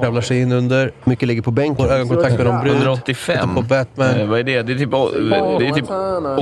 Kravlar 0.00 0.20
sig 0.20 0.40
in 0.40 0.52
under. 0.52 0.92
Mycket 1.04 1.28
ligger 1.28 1.42
på 1.42 1.50
bänken. 1.50 1.86
Får 1.86 1.92
ögonkontakt 1.94 2.36
med 2.36 2.46
någon 2.46 2.60
brud. 2.60 2.76
185. 2.76 3.54
På 3.54 3.62
Batman. 3.62 4.08
Eh, 4.20 4.26
vad 4.26 4.38
är 4.38 4.44
det? 4.44 4.62
Det 4.62 4.72
är 4.72 4.78
typ... 4.78 4.90
Det 4.90 5.66
är 5.66 5.72
typ, 5.72 5.90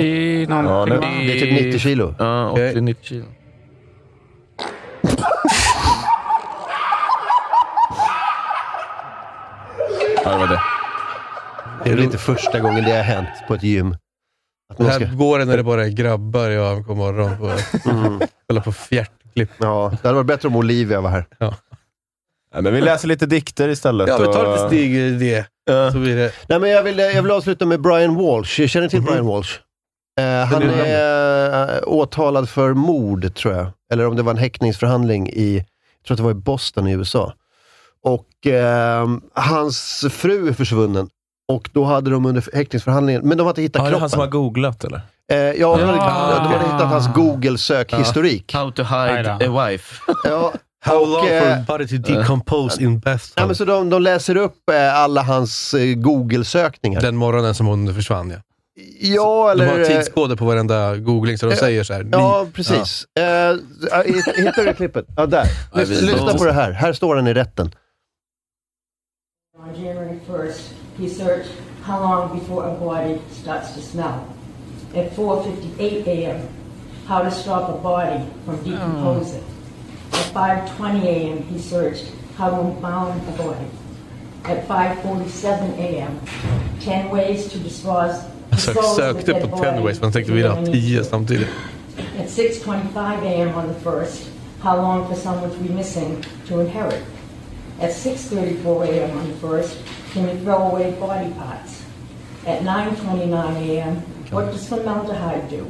I 0.01 0.47
Ja, 0.51 0.87
Det 0.87 1.33
är 1.37 1.41
typ 1.41 1.53
90 1.67 1.79
kilo. 1.79 2.15
ja, 2.19 2.51
Okej. 2.51 2.75
80-90 2.75 2.97
kilo. 3.03 3.25
Ja, 10.25 10.31
det 10.33 10.39
var 10.39 10.47
det. 10.47 10.61
Det 11.85 11.91
är 11.91 11.95
väl 11.95 12.05
inte 12.05 12.19
första 12.19 12.61
gången 12.61 12.85
det 12.85 12.91
har 12.97 13.03
hänt 13.03 13.29
på 13.49 13.55
ett 13.55 13.63
gym. 13.63 13.93
Att 14.71 14.77
Det 14.77 14.83
man 14.83 14.93
här 14.93 14.99
ska, 15.01 15.15
går 15.15 15.39
det 15.39 15.45
när 15.45 15.57
det 15.57 15.63
bara 15.63 15.85
är 15.85 15.89
grabbar 15.91 16.51
i 16.51 16.59
AMK 16.59 16.87
morgon. 16.89 17.37
På, 17.39 17.47
mm, 17.91 18.21
kolla 18.49 18.61
på 18.61 18.73
fjärtklipp. 18.73 19.51
ja, 19.59 19.93
det 20.03 20.09
hade 20.09 20.15
varit 20.15 20.27
bättre 20.27 20.49
om 20.49 20.57
Olivia 20.57 21.01
var 21.01 21.11
här. 21.11 21.25
Nej, 22.55 22.63
men 22.63 22.75
vi 22.75 22.81
läser 22.81 23.09
lite 23.09 23.27
dikter 23.27 23.69
istället. 23.69 24.09
Ja, 24.09 24.19
vi 24.19 24.25
tar 24.25 24.53
lite 24.53 24.67
steg 24.67 24.95
i 24.95 25.11
det. 25.11 25.47
Ja. 25.65 25.93
Så 25.93 25.99
blir 25.99 26.17
det. 26.17 26.33
Nej, 26.49 26.61
men 26.61 26.71
jag, 26.71 26.83
vill, 26.83 26.99
jag 26.99 27.23
vill 27.23 27.31
avsluta 27.31 27.67
med 27.67 27.81
Brian 27.81 28.15
Walsh. 28.15 28.61
Jag 28.61 28.71
känner 28.71 28.89
till 28.89 29.03
Brian 29.03 29.27
Walsh. 29.27 29.51
Eh, 30.21 30.45
han 30.47 30.63
är 30.63 30.85
är 30.85 31.77
uh, 31.77 31.81
åtalad 31.87 32.49
för 32.49 32.75
mord, 32.75 33.35
tror 33.35 33.55
jag. 33.55 33.67
Eller 33.93 34.07
om 34.07 34.17
det 34.17 34.23
var 34.23 34.33
en 34.33 34.39
häktningsförhandling 34.39 35.29
i, 35.29 35.57
jag 35.57 36.07
tror 36.07 36.15
att 36.15 36.19
det 36.19 36.23
var 36.23 36.31
i 36.31 36.35
Boston 36.35 36.87
i 36.89 36.93
USA. 36.93 37.33
Och 38.03 38.47
eh, 38.47 39.09
hans 39.35 40.05
fru 40.11 40.49
är 40.49 40.53
försvunnen. 40.53 41.09
Och 41.49 41.71
då 41.73 41.85
hade 41.85 42.11
de 42.11 42.27
under 42.27 42.57
häktningsförhandlingen, 42.57 43.29
men 43.29 43.39
de 43.39 43.45
har 43.45 43.51
inte 43.51 43.63
hittat 43.63 43.81
Ja, 43.81 43.83
det 43.83 43.89
är 43.89 43.91
kroppen. 43.91 44.01
han 44.01 44.11
som 44.11 44.21
har 44.21 44.27
googlat 44.27 44.85
eller? 44.85 45.01
Eh, 45.33 45.39
ja, 45.39 45.77
de 45.77 45.85
hade, 45.85 45.99
Ja. 45.99 46.41
de 46.45 46.53
hade 46.53 46.65
hittat 46.65 46.89
hans 46.89 47.15
Google-sökhistorik. 47.15 48.55
How 48.55 48.71
to 48.71 48.83
hide 48.83 49.31
a 49.49 49.67
wife. 49.69 50.03
Ja, 50.25 50.53
How 50.83 51.07
long 51.07 51.27
eh, 51.29 51.43
for 51.43 51.49
a 51.51 51.65
body 51.67 51.87
to 51.87 51.97
decompose 52.13 52.83
in 52.83 52.93
ja, 52.93 52.99
bathtub? 53.05 53.47
men 53.47 53.57
så 53.57 53.65
de, 53.65 53.91
de 53.91 54.03
läser 54.03 54.37
upp 54.37 54.71
eh, 54.71 54.95
alla 54.95 55.23
hans 55.23 55.75
eh, 55.75 55.95
Google-sökningar. 55.95 57.01
Den 57.01 57.17
morgonen 57.17 57.55
som 57.55 57.67
hon 57.67 57.95
försvann 57.95 58.31
ja. 58.31 58.37
Ja, 59.01 59.51
eller... 59.51 59.65
De 59.67 59.71
har 59.71 59.79
eh, 59.81 59.87
tidskoder 59.87 60.37
på 60.37 60.45
varenda 60.45 60.97
googling, 60.97 61.39
så 61.39 61.47
de 61.47 61.53
Ja. 61.53 61.59
säger 61.59 61.85
så 61.85 61.93
här. 61.93 62.07
Ja, 62.13 62.47
precis. 62.53 63.07
Eh, 63.19 63.25
eh, 63.25 63.57
hittar 64.37 64.65
du 64.65 64.75
klippet? 64.75 65.07
Ja, 65.17 65.27
där. 65.27 65.45
Ja, 65.73 65.81
Lys- 65.81 66.01
Lyssna 66.03 66.35
på 66.35 66.45
det 66.45 66.53
här. 66.53 66.73
Här 66.73 66.93
står 66.93 67.17
han 67.17 67.27
i 67.29 67.35
rätten. 67.35 67.71
On 69.59 69.85
January 69.85 70.19
1st, 70.29 70.61
he 70.99 71.09
searched 71.09 71.47
how 71.83 72.01
long 72.01 72.39
before 72.39 72.67
a 72.67 72.75
body 72.81 73.19
starts 73.43 73.75
to 73.75 73.81
smell. 73.81 74.15
At 74.95 75.17
4:58 75.17 76.07
a.m., 76.09 76.41
how 77.07 77.25
to 77.25 77.31
stop 77.31 77.69
a 77.69 77.79
body 77.83 78.21
from 78.45 78.57
decomposing. 78.73 79.43
At 80.13 80.35
5:20 80.35 81.05
a.m., 81.05 81.43
he 81.43 81.59
searched 81.59 82.05
how 82.37 82.51
to 82.51 82.61
unbound 82.61 83.21
a 83.29 83.43
body. 83.43 83.67
At 84.45 84.69
5:47 84.69 85.79
a.m., 85.79 86.21
10 86.81 87.11
ways 87.11 87.53
to 87.53 87.59
dispose, 87.59 88.15
sök, 88.57 88.77
sökte 88.97 89.35
på 89.35 89.57
Tenways, 89.57 90.01
men 90.01 90.13
tänkte 90.13 90.33
vi 90.33 90.43
ha 90.43 90.57
tio 90.65 91.05
samtidigt. 91.05 91.49
At 92.19 92.27
6.25 92.27 93.23
a.m. 93.23 93.55
on 93.55 93.69
the 93.69 93.81
first, 93.81 94.29
how 94.63 94.77
long 94.77 95.07
for 95.09 95.15
someone 95.17 95.51
to 95.51 95.59
be 95.59 95.75
missing 95.75 96.25
to 96.49 96.61
inherit? 96.61 97.03
At 97.81 97.91
6.34 97.91 98.89
a.m. 98.89 99.19
on 99.19 99.27
the 99.27 99.35
first, 99.49 99.77
can 100.13 100.27
we 100.27 100.37
throw 100.45 100.71
away 100.71 100.91
body 101.01 101.31
parts? 101.31 101.83
At 102.47 102.63
9.29 102.63 103.57
a.m., 103.69 104.03
what 104.31 104.53
does 104.53 104.69
formaldehyde 104.69 105.49
do? 105.51 105.67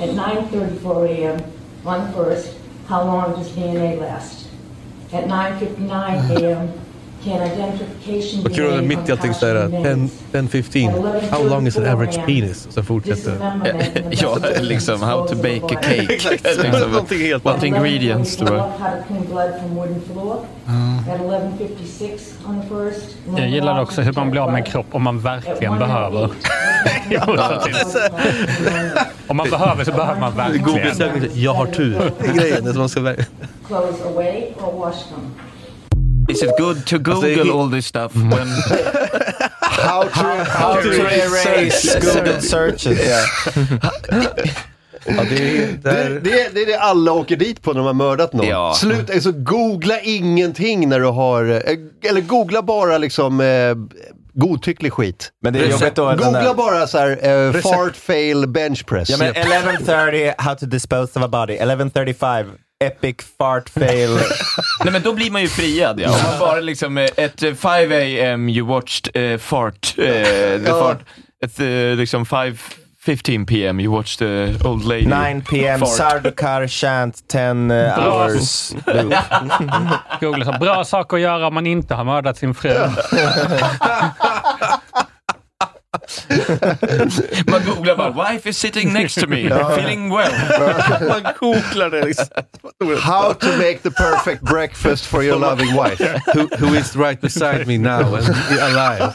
At 0.00 0.10
9.34 0.10 1.08
a.m. 1.08 1.42
on 1.86 2.06
the 2.06 2.12
first, 2.12 2.54
how 2.86 3.04
long 3.04 3.32
does 3.34 3.50
DNA 3.52 3.98
last? 3.98 4.48
At 5.12 5.24
9.59 5.24 6.40
a.m., 6.42 6.80
Vad 8.42 8.54
kul 8.54 8.78
att 8.78 8.84
mitt 8.84 9.08
i 9.08 9.12
allting 9.12 9.34
så 9.34 9.46
är 9.46 9.54
det 9.54 9.60
caution 9.60 10.08
10, 10.32 10.40
remains? 10.40 10.72
10, 10.72 10.90
15. 10.92 11.30
How 11.30 11.48
long 11.48 11.66
is 11.66 11.76
an 11.76 11.86
average 11.86 12.26
penis? 12.26 12.66
Och 12.66 12.72
sen 12.72 12.84
fortsätter 12.84 13.36
ja, 14.10 14.36
liksom 14.60 15.02
how 15.02 15.26
to 15.28 15.34
bake 15.36 15.60
a 15.76 15.80
cake. 15.82 16.06
liksom, 16.30 16.90
Någonting 16.90 17.18
helt 17.20 17.44
what 17.44 17.54
annat. 17.54 17.64
ingredients 17.64 18.36
to 18.36 18.44
How 18.44 18.54
a... 18.54 18.68
to 18.78 18.84
clean 19.08 19.24
blood 19.30 19.50
from 19.60 19.74
wooden 19.74 20.00
floor. 20.12 20.36
At 21.12 21.20
11.56 21.20 22.48
on 22.48 22.60
the 22.62 22.68
first. 22.68 23.16
Jag 23.36 23.48
gillar 23.48 23.82
också 23.82 24.00
hur 24.02 24.12
man 24.12 24.30
blir 24.30 24.40
av 24.40 24.52
med 24.52 24.58
en 24.58 24.64
kropp 24.70 24.86
om 24.90 25.02
man 25.02 25.20
verkligen 25.20 25.78
behöver. 25.78 26.30
Om 29.26 29.36
man 29.36 29.50
behöver 29.50 29.84
så 29.84 29.92
behöver 29.92 30.20
man 30.20 30.36
verkligen. 30.36 31.30
Jag 31.34 31.54
har 31.54 31.66
tur. 31.66 32.12
Grejen. 32.34 32.66
Är 32.66 32.70
som 32.70 32.78
man 32.78 32.88
ska 32.88 33.00
välja. 33.00 33.24
Clothes 33.66 34.02
away 34.06 34.42
or 34.60 34.80
wash 34.80 34.98
them. 35.08 35.34
Is 36.28 36.42
it 36.42 36.50
good 36.58 36.86
to 36.86 36.98
google 36.98 37.50
all 37.50 37.70
this 37.70 37.86
stuff 37.86 38.14
when... 38.14 38.48
How 39.60 40.02
to, 40.02 40.44
How 40.44 40.80
to 40.80 40.88
erase 40.88 41.94
Google 42.00 42.40
searches. 42.54 42.98
Ja, 45.06 45.22
det, 45.30 45.62
är, 45.62 45.66
Det, 45.82 46.20
det, 46.20 46.54
det 46.54 46.62
är 46.62 46.66
det 46.66 46.78
alla 46.78 47.12
åker 47.12 47.36
dit 47.36 47.62
på 47.62 47.72
när 47.72 47.78
de 47.78 47.86
har 47.86 47.94
mördat 47.94 48.32
någon. 48.32 48.46
Ja. 48.46 48.74
Sluta, 48.74 49.12
alltså, 49.12 49.32
googla 49.32 50.00
ingenting 50.00 50.88
när 50.88 51.00
du 51.00 51.06
har, 51.06 51.44
eh, 51.44 52.10
eller 52.10 52.20
googla 52.20 52.62
bara 52.62 52.98
liksom 52.98 53.40
eh, 53.40 53.74
godtycklig 54.34 54.92
skit. 54.92 55.32
Men 55.42 55.52
det 55.52 55.58
är 55.58 55.70
jobbigt 55.70 55.94
då 55.94 56.04
Googla 56.04 56.30
där... 56.30 56.54
bara 56.54 56.86
så 56.86 56.98
här, 56.98 57.28
eh, 57.46 57.52
fart 57.52 57.96
fail 57.96 58.48
bench 58.48 58.86
press. 58.86 59.10
Ja, 59.10 59.16
men 59.18 59.34
11.30, 59.34 60.34
how 60.38 60.54
to 60.54 60.66
dispose 60.66 61.18
of 61.18 61.24
a 61.24 61.28
body. 61.28 61.58
11.35, 61.58 62.50
epic 62.84 63.16
fart 63.38 63.68
fail. 63.70 64.10
Nej 64.84 64.92
men 64.92 65.02
då 65.02 65.12
blir 65.12 65.30
man 65.30 65.42
ju 65.42 65.48
friad 65.48 66.00
ja. 66.00 66.08
Om 66.10 66.22
man 66.30 66.38
bara 66.40 66.60
liksom, 66.60 66.98
eh, 66.98 67.08
ett 67.16 67.42
eh, 67.42 67.54
5 67.54 67.92
am 68.34 68.48
you 68.48 68.66
watched 68.66 69.16
eh, 69.16 69.38
fart, 69.38 69.94
eh, 69.98 70.04
the 70.04 70.60
Ja. 70.66 70.80
fart, 70.80 71.00
ett 71.44 71.60
eh, 71.60 71.66
liksom 71.98 72.26
5 72.26 72.56
15 73.04 73.46
pm 73.46 73.80
you 73.80 73.92
watched 73.96 74.18
the 74.18 74.68
old 74.68 74.84
lady 74.84 75.06
9 75.06 75.42
p.m. 75.50 75.80
fart. 75.80 75.88
Sardukar 75.88 76.68
chant 76.68 77.28
10 77.28 77.50
uh, 77.50 77.66
Bra. 77.66 78.24
hours. 78.24 78.72
loop. 78.86 79.14
Google 80.20 80.44
så 80.44 80.52
bra 80.52 80.84
saker 80.84 81.16
att 81.16 81.22
göra 81.22 81.46
om 81.46 81.54
man 81.54 81.66
inte 81.66 81.94
har 81.94 82.04
mördat 82.04 82.36
sin 82.38 82.54
fru. 82.54 82.70
Man 87.46 87.62
googlar 87.62 87.96
bara 87.96 88.10
“Wife 88.10 88.48
is 88.48 88.56
sitting 88.56 88.92
next 88.92 89.14
to 89.14 89.26
me, 89.26 89.48
feeling 89.48 90.10
well”. 90.10 90.32
man 91.08 91.34
googlar 91.40 91.90
det 91.90 92.04
liksom. 92.04 92.26
How 93.00 93.32
to 93.32 93.56
make 93.58 93.78
the 93.82 93.90
perfect 93.90 94.42
breakfast 94.42 95.06
for 95.06 95.22
your 95.22 95.38
loving 95.38 95.74
wife. 95.74 95.98
Who, 96.34 96.48
who 96.58 96.74
is 96.74 96.96
right 96.96 97.20
beside 97.20 97.66
me 97.66 97.78
now 97.78 98.14
and 98.14 98.28
alive? 98.58 99.14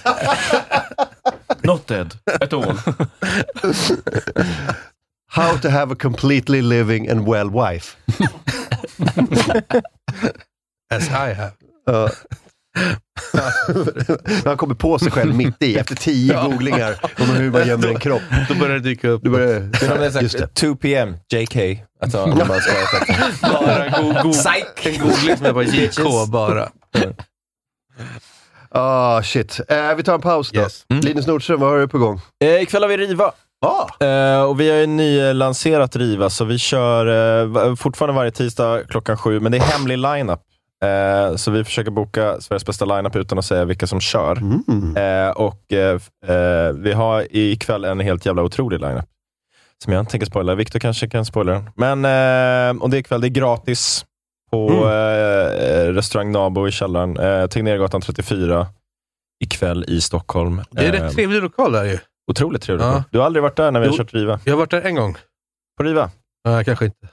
Not 1.64 1.88
dead 1.88 2.16
at 2.42 2.54
all. 2.54 2.74
How 5.28 5.58
to 5.58 5.70
have 5.70 5.92
a 5.92 5.96
completely 5.96 6.62
living 6.62 7.10
and 7.10 7.28
well 7.28 7.50
wife. 7.50 7.98
As 10.92 11.10
I 11.10 11.34
have. 11.34 11.54
Ja. 11.86 12.10
Han 14.46 14.58
kommer 14.58 14.76
på 14.76 15.00
sig 15.00 15.12
själv 15.12 15.36
mitt 15.36 15.64
i, 15.64 15.78
efter 15.78 15.96
tio 15.96 16.44
googlingar 16.44 16.96
om 17.20 17.26
hur 17.26 17.52
man 17.52 17.68
gömmer 17.68 17.88
en 17.88 18.00
kropp. 18.00 18.22
Då 18.50 18.56
börjar 18.56 18.74
det 18.74 18.80
dyka 18.80 19.10
upp. 19.10 19.22
Du 19.24 19.30
börjar, 19.30 19.60
Det 19.60 19.86
är 19.86 20.40
det. 20.40 20.48
2 20.48 20.76
p.m. 20.76 21.16
JK. 21.34 21.84
Alltså, 22.02 22.24
om 22.24 22.38
man 22.38 22.60
ska 22.62 22.74
Bara 23.42 23.90
go, 23.90 24.14
go, 24.24 24.34
en 24.84 24.98
googling 25.00 25.38
som 25.38 25.46
är 25.46 25.54
bara 25.54 25.64
JK 25.64 26.28
bara. 26.32 26.70
Ah, 28.72 29.24
shit. 29.24 29.60
Eh, 29.68 29.96
vi 29.96 30.04
tar 30.04 30.14
en 30.14 30.22
paus 30.22 30.52
då. 30.52 30.62
Yes. 30.62 30.86
Linus 30.90 31.28
Nordström, 31.28 31.60
vad 31.60 31.70
har 31.70 31.78
du 31.80 31.88
på 31.88 31.98
gång? 31.98 32.22
Eh, 32.44 32.62
ikväll 32.62 32.82
har 32.82 32.90
vi 32.90 32.98
Riva. 32.98 33.32
Ah. 33.62 34.06
Eh, 34.06 34.44
och 34.44 34.60
vi 34.60 34.70
har 34.70 34.78
ju 34.78 34.86
nylanserat 34.88 35.96
Riva, 35.96 36.30
så 36.30 36.46
vi 36.46 36.58
kör 36.58 37.06
eh, 37.66 37.76
fortfarande 37.76 38.16
varje 38.16 38.32
tisdag 38.32 38.84
klockan 38.90 39.18
sju, 39.18 39.40
men 39.40 39.52
det 39.52 39.58
är 39.58 39.62
hemlig 39.62 39.98
lineup. 39.98 40.40
Eh, 40.86 41.36
så 41.36 41.52
vi 41.52 41.64
försöker 41.64 41.92
boka 41.92 42.42
Sveriges 42.42 42.66
bästa 42.66 42.86
lineup 42.86 43.16
utan 43.16 43.40
att 43.40 43.46
säga 43.46 43.66
vilka 43.66 43.88
som 43.88 44.00
kör. 44.00 44.38
Mm. 44.38 44.98
Eh, 44.98 45.32
och 45.32 45.74
eh, 45.74 46.00
eh, 46.28 46.72
Vi 46.74 46.94
har 46.94 47.28
ikväll 47.36 47.86
en 47.86 48.00
helt 48.00 48.26
jävla 48.26 48.42
otrolig 48.44 48.80
lineup. 48.80 49.06
Som 49.84 49.94
jag 49.94 50.00
inte 50.02 50.12
tänker 50.12 50.28
spoila. 50.28 50.56
Viktor 50.56 50.80
kanske 50.80 51.10
kan 51.10 51.26
spoila 51.26 51.52
den. 51.52 51.70
Men, 51.76 52.06
eh, 52.78 52.82
och 52.84 52.90
det 52.90 52.98
är 52.98 53.00
ikväll. 53.00 53.22
Det 53.22 53.28
är 53.28 53.30
gratis 53.30 54.06
på 54.52 54.70
eh, 54.90 55.94
restaurang 55.94 56.32
Nabo 56.32 56.68
i 56.68 56.72
källaren. 56.72 57.18
Eh, 57.18 57.48
Tegnérgatan 57.48 58.02
34 58.02 58.68
ikväll 59.44 59.86
i 59.88 60.02
Stockholm. 60.02 60.62
Det 60.72 60.86
är 60.86 60.94
Eh, 60.94 61.04
rätt 61.04 61.14
trevlig 61.16 61.42
lokal 61.42 61.72
där 61.72 61.84
ju. 61.86 61.98
Otroligt 62.32 62.62
trevligt. 62.62 62.86
Ja. 62.86 63.04
Du 63.12 63.18
har 63.18 63.26
aldrig 63.26 63.44
varit 63.44 63.56
där 63.56 63.72
när 63.72 63.80
vi 63.80 63.86
har 63.88 63.94
Jo. 63.94 63.98
kört 63.98 64.14
Riva? 64.14 64.40
Jag 64.44 64.54
har 64.54 64.58
varit 64.58 64.72
där 64.72 64.82
en 64.82 64.96
gång. 64.96 65.16
På 65.78 65.84
Riva? 65.84 66.10
Nej, 66.46 66.66
kanske 66.66 66.86
inte. 66.86 67.08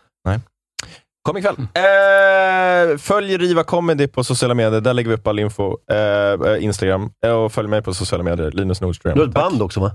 Kom 1.27 1.37
ikväll. 1.37 1.57
Eh, 1.59 2.97
följ 2.99 3.37
Riva 3.39 3.63
Comedy 3.65 4.07
på 4.07 4.25
sociala 4.25 4.55
medier. 4.55 4.81
Där 4.81 4.95
lägger 4.95 5.09
vi 5.09 5.17
upp 5.17 5.27
all 5.27 5.39
info. 5.39 5.77
Eh, 5.91 5.97
eh, 6.53 6.65
Instagram. 6.65 7.11
Eh, 7.27 7.33
och 7.33 7.53
följ 7.53 7.69
mig 7.69 7.83
på 7.83 7.95
sociala 7.95 8.25
medier. 8.25 8.51
Linus 8.51 8.81
Nordström. 8.81 9.15
Du 9.15 9.21
har 9.21 9.29
ett 9.29 9.35
Tack. 9.35 9.43
band 9.51 9.63
också 9.63 9.81
va? 9.81 9.91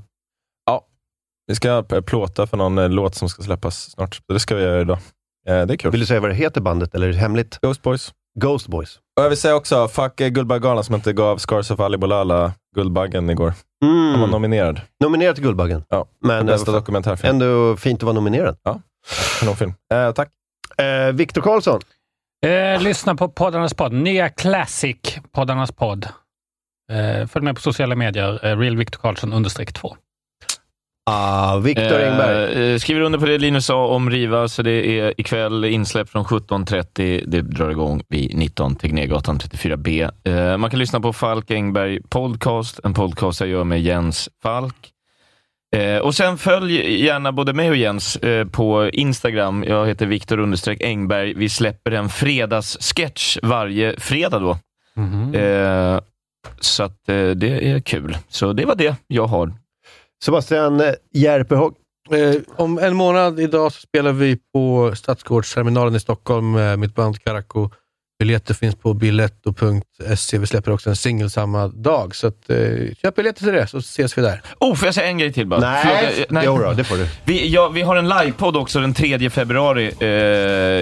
Vi 1.48 1.56
ska 1.56 1.84
p- 1.84 2.02
plåta 2.02 2.48
för 2.48 2.58
någon 2.58 2.78
eh, 2.78 2.90
låt 2.90 3.16
som 3.16 3.30
ska 3.30 3.44
släppas 3.44 3.92
snart. 3.92 4.16
Så 4.16 4.34
det 4.34 4.40
ska 4.40 4.56
vi 4.56 4.64
göra 4.64 4.82
idag. 4.82 4.98
Eh, 5.48 5.66
det 5.66 5.74
är 5.74 5.78
kul. 5.78 5.92
Vill 5.92 6.00
du 6.00 6.06
säga 6.06 6.20
vad 6.20 6.30
det 6.30 6.34
heter 6.36 6.62
bandet 6.62 6.96
eller 6.96 7.08
är 7.08 7.12
det 7.12 7.18
hemligt? 7.18 7.60
Ghost 7.62 7.82
Boys. 7.82 8.12
Ghost 8.40 8.68
Boys. 8.68 8.96
Och 9.18 9.24
jag 9.24 9.30
vill 9.30 9.38
säga 9.38 9.56
också, 9.56 9.88
fuck 9.88 10.22
eh, 10.22 10.28
Guldbaggegalan 10.28 10.84
som 10.84 10.96
inte 10.96 11.14
gav 11.14 11.38
Scars 11.38 11.72
of 11.72 11.80
Ali 11.80 11.98
Bolala 11.98 12.54
Guldbaggen 12.76 13.30
igår. 13.30 13.54
Han 13.82 14.10
var 14.12 14.18
Mm. 14.18 14.30
nominerad. 14.30 14.82
Nominerad 15.04 15.36
till 15.36 15.44
Guldbaggen. 15.44 15.84
Ja, 15.90 16.06
Men 16.26 16.46
Bästa 16.46 16.72
eh, 16.72 16.76
dokumentärfilm. 16.78 17.30
ändå 17.30 17.76
fint 17.78 18.00
att 18.00 18.04
vara 18.04 18.14
nominerad. 18.14 18.58
Kanonfilm. 19.40 19.74
Eh, 19.94 20.12
tack. 20.12 20.30
Eh, 20.82 21.12
Viktor 21.14 21.42
Karlsson. 21.42 21.82
Eh, 22.46 22.82
lyssna 22.82 23.16
på 23.16 23.30
poddarnas 23.30 23.74
podd. 23.74 23.94
Nya 23.94 24.30
Classic, 24.30 25.20
poddarnas 25.32 25.72
podd. 25.72 26.08
Eh, 26.92 27.28
följ 27.28 27.44
med 27.46 27.56
på 27.56 27.62
sociala 27.62 27.96
medier. 27.96 28.46
Eh, 28.46 28.58
Real 28.58 28.78
Victor 28.78 29.00
Karlsson 29.00 29.34
understreck 29.34 29.74
2. 29.74 29.96
Ah, 31.10 31.58
Viktor 31.58 32.02
Engberg. 32.02 32.74
Eh, 32.74 32.78
skriver 32.78 33.02
under 33.02 33.20
på 33.20 33.26
det 33.26 33.38
Linus 33.38 33.66
sa 33.66 33.88
om 33.88 34.10
Riva, 34.10 34.48
så 34.48 34.62
det 34.62 35.00
är 35.00 35.14
ikväll 35.18 35.66
insläpp 35.66 36.10
från 36.10 36.26
17.30. 36.26 37.24
Det 37.28 37.42
drar 37.42 37.70
igång 37.70 38.02
vid 38.10 38.38
19, 38.38 38.76
Tegnérgatan 38.76 39.40
34B. 39.40 40.10
Eh, 40.24 40.58
man 40.58 40.70
kan 40.70 40.80
lyssna 40.80 41.00
på 41.00 41.14
Falk 41.14 41.52
Engberg 41.52 42.00
podcast, 42.10 42.80
en 42.84 42.94
podcast 42.94 43.40
jag 43.40 43.50
gör 43.50 43.64
med 43.64 43.82
Jens 43.82 44.30
Falk. 44.44 44.91
Eh, 45.76 45.98
och 45.98 46.16
sen 46.16 46.38
följ 46.38 47.04
gärna 47.04 47.32
både 47.32 47.54
mig 47.54 47.70
och 47.70 47.76
Jens 47.76 48.16
eh, 48.16 48.48
på 48.48 48.90
Instagram. 48.94 49.64
Jag 49.68 49.88
heter 49.88 50.06
Viktor 50.06 50.56
Engberg. 50.80 51.34
Vi 51.34 51.50
släpper 51.50 51.92
en 51.92 52.10
fredagssketch 52.10 53.38
varje 53.44 54.00
fredag 54.00 54.40
då. 54.40 54.58
Eh, 55.40 56.00
så 56.60 56.84
att 56.84 57.10
eh, 57.10 57.30
det 57.30 57.72
är 57.72 57.80
kul. 57.80 58.18
Så 58.28 58.54
det 58.54 58.66
var 58.66 58.76
det 58.76 58.96
jag 59.08 59.28
har. 59.28 59.54
Sebastian 60.24 60.82
eh, 60.82 60.94
Järpehag. 61.14 61.76
Eh, 62.12 62.42
om 62.56 62.80
en 62.80 62.96
månad 62.96 63.40
idag 63.40 63.72
så 63.72 63.82
spelar 63.82 64.12
vi 64.12 64.38
på 64.54 64.92
Stadsgårdsterminalen 64.96 65.96
i 65.96 66.00
Stockholm 66.00 66.52
med 66.52 66.80
mitt 66.80 66.96
band 66.96 67.24
Karakou. 67.24 67.70
Biljetter 68.22 68.54
finns 68.54 68.76
på 68.76 68.94
biletto.se. 68.94 70.38
Vi 70.38 70.48
släpper 70.48 70.72
också 70.72 70.90
en 70.90 70.96
singel 70.96 71.30
samma 71.30 71.68
dag, 71.68 72.16
så 72.16 72.28
att, 72.28 72.50
eh, 72.50 72.58
köp 73.02 73.16
biljetter 73.16 73.44
till 73.44 73.54
det 73.54 73.68
så 73.68 73.78
ses 73.78 74.18
vi 74.18 74.22
där. 74.22 74.42
Oh, 74.60 74.76
får 74.76 74.88
jag 74.88 74.96
säga 74.96 75.08
en 75.08 75.18
grej 75.18 75.34
till 75.34 75.48
bara? 75.48 75.60
Nej, 75.60 75.82
Förlåt, 75.84 76.28
jag- 76.34 76.46
Jo 76.46 76.58
då, 76.58 76.74
det 76.74 76.84
får 76.84 76.98
du. 76.98 77.08
Vi, 77.24 77.48
ja, 77.50 77.68
vi 77.68 77.82
har 77.82 77.96
en 77.96 78.10
livepodd 78.10 78.58
också 78.58 78.80
den 78.80 78.94
3 78.94 79.30
februari, 79.30 79.92
eh, 80.00 80.08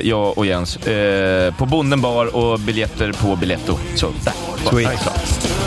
jag 0.10 0.38
och 0.38 0.46
Jens. 0.46 0.78
Eh, 0.88 1.56
på 1.56 1.66
Bonden 1.66 2.02
bar 2.02 2.36
och 2.36 2.60
biljetter 2.60 3.12
på 3.12 3.36
Biletto. 3.36 3.78
Så, 3.96 4.08
där. 4.24 4.34
Sweet. 4.70 5.10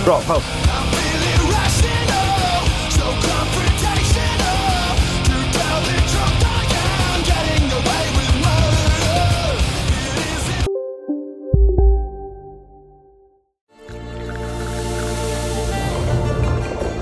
Bra, 0.04 0.20
paus. 0.26 0.42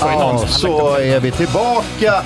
Ja, 0.00 0.44
så 0.48 0.96
är 0.96 1.20
vi 1.20 1.30
tillbaka 1.30 2.22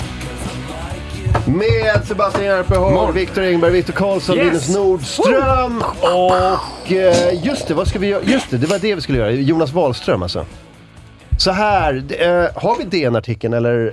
med 1.45 2.07
Sebastian 2.07 2.45
Järpeholm, 2.45 3.13
Viktor 3.13 3.43
Engberg, 3.43 3.71
Viktor 3.71 3.93
Karlsson, 3.93 4.37
Yes! 4.37 4.45
Linus 4.45 4.75
Nordström 4.75 5.83
och 6.01 6.91
eh, 6.91 7.45
just 7.45 7.67
det, 7.67 7.73
vad 7.73 7.87
ska 7.87 7.99
vi 7.99 8.07
göra? 8.07 8.23
Just 8.23 8.49
det, 8.49 8.57
det 8.57 8.67
var 8.67 8.79
det 8.79 8.95
vi 8.95 9.01
skulle 9.01 9.17
göra. 9.17 9.31
Jonas 9.31 9.73
Wahlström 9.73 10.23
alltså. 10.23 10.45
Så 11.37 11.51
här, 11.51 12.03
eh, 12.19 12.49
har 12.55 12.77
vi 12.77 12.83
DN-artikeln 12.83 13.53
eller? 13.53 13.85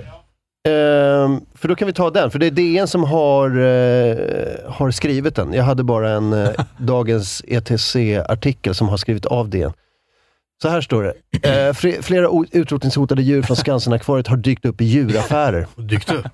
Eh, 0.67 1.39
för 1.55 1.67
då 1.67 1.75
kan 1.75 1.85
vi 1.85 1.93
ta 1.93 2.09
den, 2.09 2.31
för 2.31 2.39
det 2.39 2.45
är 2.45 2.51
DN 2.51 2.87
som 2.87 3.03
har, 3.03 3.49
eh, 3.49 4.71
har 4.71 4.91
skrivit 4.91 5.35
den. 5.35 5.53
Jag 5.53 5.63
hade 5.63 5.83
bara 5.83 6.09
en 6.09 6.47
dagens 6.77 7.43
ETC-artikel 7.47 8.75
som 8.75 8.89
har 8.89 8.97
skrivit 8.97 9.25
av 9.25 9.49
DN. 9.49 9.73
Så 10.61 10.69
här 10.69 10.81
står 10.81 11.03
det. 11.03 11.67
Eh, 11.67 12.01
flera 12.01 12.29
utrotningshotade 12.51 13.21
djur 13.21 13.41
från 13.41 13.57
Skansen-akvariet 13.57 14.27
har 14.27 14.37
dykt 14.37 14.65
upp 14.65 14.81
i 14.81 14.85
djuraffärer. 14.85 15.67
Dykt 15.75 16.11
upp? 16.11 16.25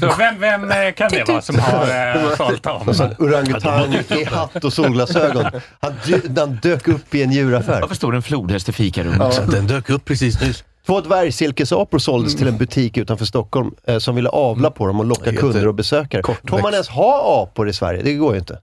Så 0.00 0.14
vem, 0.18 0.40
vem 0.40 0.70
eh, 0.70 0.92
kan 0.92 1.10
det 1.10 1.28
vara 1.28 1.42
som 1.42 1.58
har 1.58 2.16
eh, 2.16 2.36
sålt 2.36 2.62
dem? 2.62 2.88
Orangutang 3.18 3.94
i 4.20 4.24
hatt 4.24 4.64
och 4.64 4.72
solglasögon. 4.72 5.44
Han, 5.80 5.92
dy- 6.04 6.38
han 6.40 6.58
dök 6.62 6.88
upp 6.88 7.14
i 7.14 7.22
en 7.22 7.32
djuraffär. 7.32 7.80
Varför 7.80 7.94
står 7.94 8.12
det 8.12 8.18
en 8.18 8.22
flodhäst 8.22 8.68
i 8.68 8.72
fikarummet? 8.72 9.34
Ja. 9.36 9.42
Den 9.52 9.66
dök 9.66 9.90
upp 9.90 10.04
precis 10.04 10.40
nyss. 10.40 10.64
Två 10.86 11.00
dvärgsilkesapor 11.00 11.98
såldes 11.98 12.36
till 12.36 12.48
en 12.48 12.58
butik 12.58 12.96
utanför 12.96 13.24
Stockholm 13.24 13.74
eh, 13.86 13.98
som 13.98 14.14
ville 14.16 14.28
avla 14.28 14.70
på 14.70 14.86
dem 14.86 15.00
och 15.00 15.06
locka 15.06 15.32
kunder 15.36 15.66
och 15.68 15.74
besökare. 15.74 16.22
kortväxt. 16.22 16.50
Får 16.50 16.62
man 16.62 16.72
ens 16.72 16.88
ha 16.88 17.42
apor 17.42 17.68
i 17.68 17.72
Sverige? 17.72 18.02
Det 18.02 18.14
går 18.14 18.32
ju 18.34 18.38
inte. 18.38 18.60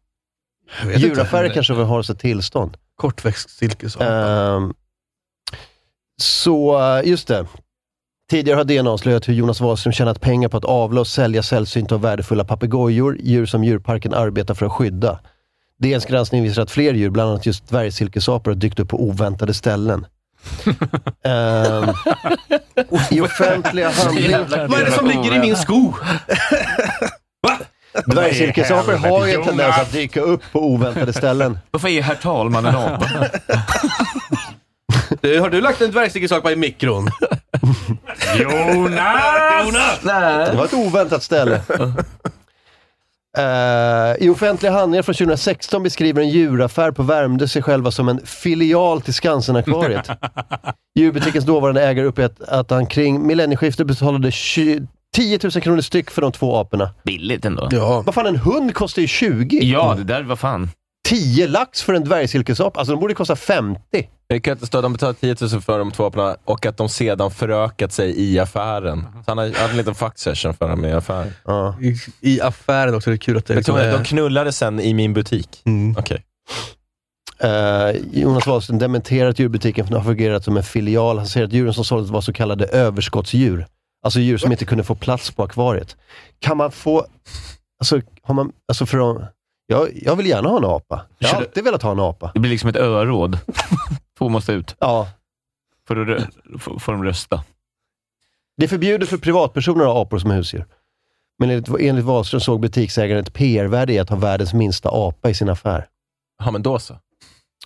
Vet 0.83 0.95
inte. 0.95 1.07
Djuraffärer 1.07 1.49
kanske 1.49 1.73
vill 1.73 1.85
ha 1.85 2.03
sig 2.03 2.15
tillstånd. 2.17 2.77
Kortväxt 2.97 3.49
silkesapa. 3.49 4.05
Ehm, 4.05 4.73
så, 6.21 6.79
just 7.05 7.27
det. 7.27 7.45
Tidigare 8.29 8.57
har 8.57 8.63
DN 8.63 8.87
avslöjat 8.87 9.27
hur 9.29 9.33
Jonas 9.33 9.61
Wahlström 9.61 9.93
tjänat 9.93 10.21
pengar 10.21 10.49
på 10.49 10.57
att 10.57 10.65
avla 10.65 11.01
och 11.01 11.07
sälja 11.07 11.43
sällsynta 11.43 11.95
och 11.95 12.03
värdefulla 12.03 12.43
papegojor, 12.43 13.17
djur 13.19 13.45
som 13.45 13.63
djurparken 13.63 14.13
arbetar 14.13 14.53
för 14.53 14.65
att 14.65 14.71
skydda. 14.71 15.19
DNs 15.79 16.05
granskning 16.05 16.43
visar 16.43 16.61
att 16.61 16.71
fler 16.71 16.93
djur, 16.93 17.09
bland 17.09 17.29
annat 17.29 17.45
just 17.45 17.69
dvärgsilkesapor, 17.69 18.51
har 18.51 18.55
dykt 18.55 18.79
upp 18.79 18.89
på 18.89 19.03
oväntade 19.03 19.53
ställen. 19.53 20.05
Ehm, 21.23 21.89
I 23.11 23.21
offentliga 23.21 23.89
handlingar... 23.89 24.67
Vad 24.67 24.81
är 24.81 24.85
det 24.85 24.91
som 24.91 25.07
ligger 25.07 25.35
i 25.35 25.39
min 25.39 25.55
sko? 25.55 25.93
Dvärgsilkesapor 28.05 28.93
har 28.93 29.25
ju 29.25 29.33
en 29.33 29.43
tendens 29.43 29.77
att 29.77 29.91
dyka 29.91 30.21
upp 30.21 30.41
på 30.51 30.59
oväntade 30.59 31.13
ställen. 31.13 31.59
Varför 31.71 31.87
är 31.87 32.01
herr 32.01 32.15
talmannen 32.15 32.75
apa? 32.75 33.05
Du, 35.21 35.39
Har 35.39 35.49
du 35.49 35.61
lagt 35.61 35.81
en 35.81 35.91
dvärgsilkesapa 35.91 36.51
i 36.51 36.55
mikron? 36.55 37.07
Jonas! 38.39 39.99
Det 40.51 40.57
var 40.57 40.65
ett 40.65 40.73
oväntat 40.73 41.23
ställe. 41.23 41.61
Eh, 43.37 44.15
I 44.19 44.29
offentliga 44.29 44.71
handlingar 44.71 45.03
från 45.03 45.15
2016 45.15 45.83
beskriver 45.83 46.21
en 46.21 46.29
djuraffär 46.29 46.91
på 46.91 47.03
Värmdö 47.03 47.47
sig 47.47 47.61
själva 47.61 47.91
som 47.91 48.09
en 48.09 48.25
filial 48.25 49.01
till 49.01 49.13
Skansen-akvariet. 49.13 50.09
Djurbutikens 50.95 51.45
dåvarande 51.45 51.81
ägare 51.81 52.05
uppgett 52.05 52.41
att 52.41 52.69
han 52.71 52.85
kring 52.85 53.27
millennieskiftet 53.27 53.87
betalade 53.87 54.31
20 54.31 54.87
10 55.17 55.39
000 55.43 55.51
kronor 55.51 55.81
styck 55.81 56.11
för 56.11 56.21
de 56.21 56.31
två 56.31 56.57
aporna. 56.57 56.89
Billigt 57.03 57.45
ändå. 57.45 57.67
Ja. 57.71 58.01
Vad 58.05 58.15
fan, 58.15 58.25
en 58.25 58.35
hund 58.35 58.73
kostar 58.73 59.01
ju 59.01 59.07
20. 59.07 59.59
Ja, 59.63 59.93
det 59.97 60.03
där, 60.03 60.23
vad 60.23 60.39
fan. 60.39 60.69
10 61.07 61.47
lax 61.47 61.81
för 61.81 61.93
en 61.93 62.03
dvärgsilkesapa. 62.03 62.79
Alltså 62.79 62.93
de 62.93 62.99
borde 62.99 63.13
kosta 63.13 63.35
50. 63.35 63.81
Det 64.29 64.39
kan 64.39 64.51
inte 64.51 64.65
stå 64.65 64.81
de 64.81 64.93
betalar 64.93 65.13
10 65.13 65.35
000 65.41 65.61
för 65.61 65.79
de 65.79 65.91
två 65.91 66.05
aporna 66.05 66.35
och 66.45 66.65
att 66.65 66.77
de 66.77 66.89
sedan 66.89 67.31
förökat 67.31 67.93
sig 67.93 68.19
i 68.21 68.39
affären. 68.39 69.05
Så 69.25 69.31
han 69.31 69.37
har 69.37 69.45
haft 69.45 69.71
en 69.71 69.77
liten 69.77 69.95
fuck 69.95 70.19
session 70.19 70.53
för 70.53 70.69
dem 70.69 70.85
i 70.85 70.91
affären. 70.91 71.33
Ja. 71.45 71.75
I, 71.81 71.95
I 72.21 72.41
affären 72.41 72.95
också, 72.95 73.09
det 73.09 73.15
är 73.15 73.17
kul 73.17 73.37
att 73.37 73.45
det 73.45 73.55
liksom 73.55 73.75
är... 73.75 73.91
de 73.91 74.03
knullade 74.03 74.51
sen 74.51 74.79
i 74.79 74.93
min 74.93 75.13
butik. 75.13 75.61
Mm. 75.65 75.95
Okej. 75.99 76.23
Eh, 77.39 77.95
Jonas 78.13 78.47
Wahlström 78.47 78.79
dementerar 78.79 79.29
att 79.29 79.39
djurbutiken 79.39 79.93
har 79.93 80.03
fungerat 80.03 80.43
som 80.43 80.57
en 80.57 80.63
filial. 80.63 81.17
Han 81.17 81.27
säger 81.27 81.47
att 81.47 81.53
djuren 81.53 81.73
som 81.73 81.85
såldes 81.85 82.11
var 82.11 82.21
så 82.21 82.33
kallade 82.33 82.65
överskottsdjur. 82.65 83.65
Alltså 84.01 84.19
djur 84.19 84.37
som 84.37 84.51
inte 84.51 84.65
kunde 84.65 84.83
få 84.83 84.95
plats 84.95 85.31
på 85.31 85.43
akvariet. 85.43 85.97
Kan 86.39 86.57
man 86.57 86.71
få... 86.71 87.05
Alltså, 87.79 88.01
har 88.21 88.33
man, 88.33 88.51
alltså 88.67 88.85
för 88.85 89.11
att, 89.11 89.33
jag, 89.67 89.89
jag 89.93 90.15
vill 90.15 90.27
gärna 90.27 90.49
ha 90.49 90.57
en 90.57 90.65
apa. 90.65 91.05
Jag 91.19 91.29
har 91.29 91.37
alltid 91.37 91.63
velat 91.63 91.81
ha 91.83 91.91
en 91.91 91.99
apa. 91.99 92.31
Det 92.33 92.39
blir 92.39 92.51
liksom 92.51 92.69
ett 92.69 92.75
öråd. 92.75 93.39
Två 94.17 94.29
måste 94.29 94.51
ut. 94.53 94.75
Ja. 94.79 95.07
Rö- 95.89 96.27
får, 96.59 96.79
får 96.79 96.91
de 96.91 97.03
rösta. 97.03 97.43
Det 98.57 98.63
är 98.63 98.67
förbjudet 98.67 99.09
för 99.09 99.17
privatpersoner 99.17 99.83
att 99.85 99.93
ha 99.93 100.01
apor 100.01 100.19
som 100.19 100.31
husdjur. 100.31 100.65
Men 101.39 101.49
enligt, 101.49 101.67
enligt 101.79 102.05
Wahlström 102.05 102.41
såg 102.41 102.59
butiksägaren 102.59 103.23
ett 103.23 103.33
PR-värde 103.33 103.93
i 103.93 103.99
att 103.99 104.09
ha 104.09 104.17
världens 104.17 104.53
minsta 104.53 104.89
apa 104.89 105.29
i 105.29 105.33
sin 105.33 105.49
affär. 105.49 105.87
Ja, 106.43 106.51
men 106.51 106.61
då 106.63 106.79
så. 106.79 106.95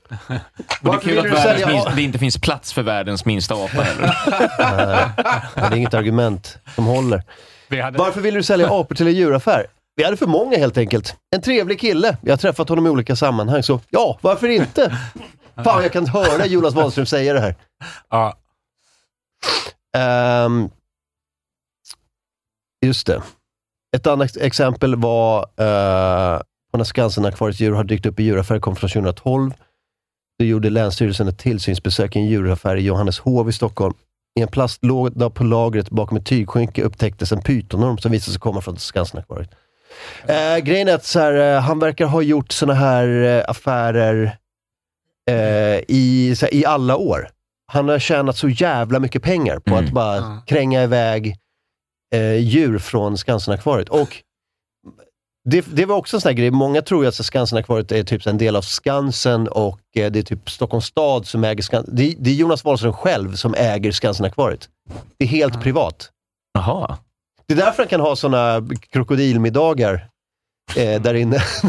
Och 0.10 0.18
det 0.28 0.34
är 0.34 0.40
Varför 0.82 1.10
kul 1.10 1.24
vill 1.24 1.34
att 1.34 1.42
sälja 1.44 1.68
minsta, 1.68 1.90
a- 1.90 1.94
det 1.96 2.02
inte 2.02 2.20
finns 2.20 2.38
plats 2.42 2.74
för 2.74 2.82
världens 2.82 3.26
minsta 3.26 3.56
apa 3.56 3.82
heller. 3.82 4.16
Nej, 5.56 5.70
det 5.70 5.76
är 5.76 5.76
inget 5.76 5.94
argument 5.94 6.58
som 6.76 6.86
håller. 6.86 7.24
Vi 7.70 7.82
hade, 7.82 7.98
Varför 7.98 8.22
vill 8.22 8.34
du 8.34 8.44
sälja 8.44 8.68
apor 8.68 8.96
till 8.96 9.08
en 9.08 9.14
djuraffär? 9.14 9.66
Vi 9.96 10.04
hade 10.04 10.18
för 10.18 10.28
många 10.28 10.58
helt 10.58 10.78
enkelt. 10.78 11.16
En 11.36 11.42
trevlig 11.42 11.80
kille. 11.80 12.18
Jag 12.22 12.32
har 12.32 12.38
träffat 12.38 12.70
honom 12.70 12.88
i 12.88 12.90
olika 12.90 13.16
sammanhang, 13.16 13.64
så 13.64 13.80
ja, 13.90 14.18
varför 14.22 14.48
inte? 14.48 14.98
Fan, 15.64 15.84
jag 15.84 15.94
kan 15.94 16.08
höra 16.08 16.46
Jonas 16.46 16.74
Wahlström 16.74 17.06
säga 17.06 17.34
det 17.34 17.40
här. 17.40 17.56
ja, 18.10 18.38
Ehm, 19.98 20.70
just 22.86 23.08
det. 23.08 23.22
Ett 23.96 24.08
annat 24.08 24.38
exempel 24.38 24.96
var 24.96 25.40
uh, 25.44 26.42
när 26.78 26.84
Skansen-akvariets 26.84 27.60
djur 27.60 27.72
har 27.74 27.84
dykt 27.84 28.06
upp 28.06 28.20
i 28.20 28.24
djuraffärer 28.24 28.60
kom 28.60 28.76
från 28.76 28.90
2012. 28.90 29.54
Då 30.40 30.46
gjorde 30.46 30.70
Länsstyrelsen 30.70 31.28
ett 31.28 31.38
tillsynsbesök 31.40 32.16
i 32.16 32.20
en 32.20 32.26
djuraffär 32.26 32.76
i 32.76 32.82
Johanneshov 32.82 33.50
i 33.50 33.54
Stockholm. 33.54 33.94
I 34.40 34.42
en 34.42 34.48
plastlåda 34.48 35.30
på 35.30 35.44
lagret 35.44 35.90
bakom 35.90 36.18
ett 36.18 36.26
tygskynke 36.26 36.82
upptäcktes 36.84 37.32
en 37.32 37.42
pytonorm 37.42 37.98
som 37.98 38.12
visade 38.12 38.32
sig 38.32 38.40
komma 38.42 38.62
från 38.62 38.78
Skansen-akvariet. 38.78 39.50
Eh, 40.28 40.58
grejen 40.58 40.88
är 40.88 40.96
att 40.96 41.06
så 41.06 41.20
här, 41.20 41.56
eh, 41.56 41.62
han 41.62 41.80
verkar 41.80 42.06
ha 42.06 42.22
gjort 42.22 42.52
såna 42.52 42.74
här 42.74 43.08
eh, 43.24 43.44
affärer 43.48 44.38
eh, 45.30 45.36
i, 45.88 46.36
här, 46.42 46.54
i 46.54 46.66
alla 46.66 46.96
år. 46.98 47.30
Han 47.68 47.90
har 47.90 48.00
tjänat 48.00 48.38
så 48.38 48.50
jävla 48.50 49.00
mycket 49.00 49.24
pengar 49.24 49.60
på 49.60 49.74
Mm. 49.74 49.86
att 49.86 49.92
bara 49.92 50.42
kränga 50.48 50.84
iväg 50.84 51.36
eh, 52.14 52.36
djur 52.36 52.78
från 52.80 53.18
Skansen-akvariet. 53.18 53.90
Och 53.90 54.18
Det, 55.44 55.66
det 55.76 55.86
var 55.86 55.96
också 55.96 56.18
en 56.18 56.22
sån 56.22 56.30
här 56.30 56.34
grej, 56.38 56.52
många 56.52 56.82
tror 56.82 57.04
ju 57.04 57.08
att 57.08 57.26
Skansen-akvariet 57.26 57.92
är 57.92 58.04
typ 58.04 58.24
så 58.24 58.30
en 58.30 58.38
del 58.38 58.56
av 58.56 58.62
Skansen 58.62 59.48
och 59.48 59.80
eh, 59.96 60.12
det 60.12 60.20
är 60.20 60.24
typ 60.24 60.50
Stockholms 60.50 60.86
stad 60.86 61.28
som 61.28 61.44
äger 61.44 61.64
Skansen. 61.64 61.96
Det, 61.96 62.16
det 62.20 62.30
är 62.30 62.34
Jonas 62.34 62.66
Wahlström 62.66 62.94
själv 62.94 63.36
som 63.36 63.54
äger 63.54 63.92
Skansen-akvariet. 63.92 64.70
Det 65.18 65.26
är 65.26 65.30
helt 65.30 65.62
privat. 65.62 66.10
Jaha. 66.54 66.98
Det 67.48 67.54
är 67.54 67.58
därför 67.58 67.84
han 67.84 67.88
kan 67.88 68.02
ha 68.02 68.16
såna 68.16 68.68
krokodilmiddagar 68.90 70.08
eh, 70.78 71.02
där 71.02 71.14
inne. 71.14 71.38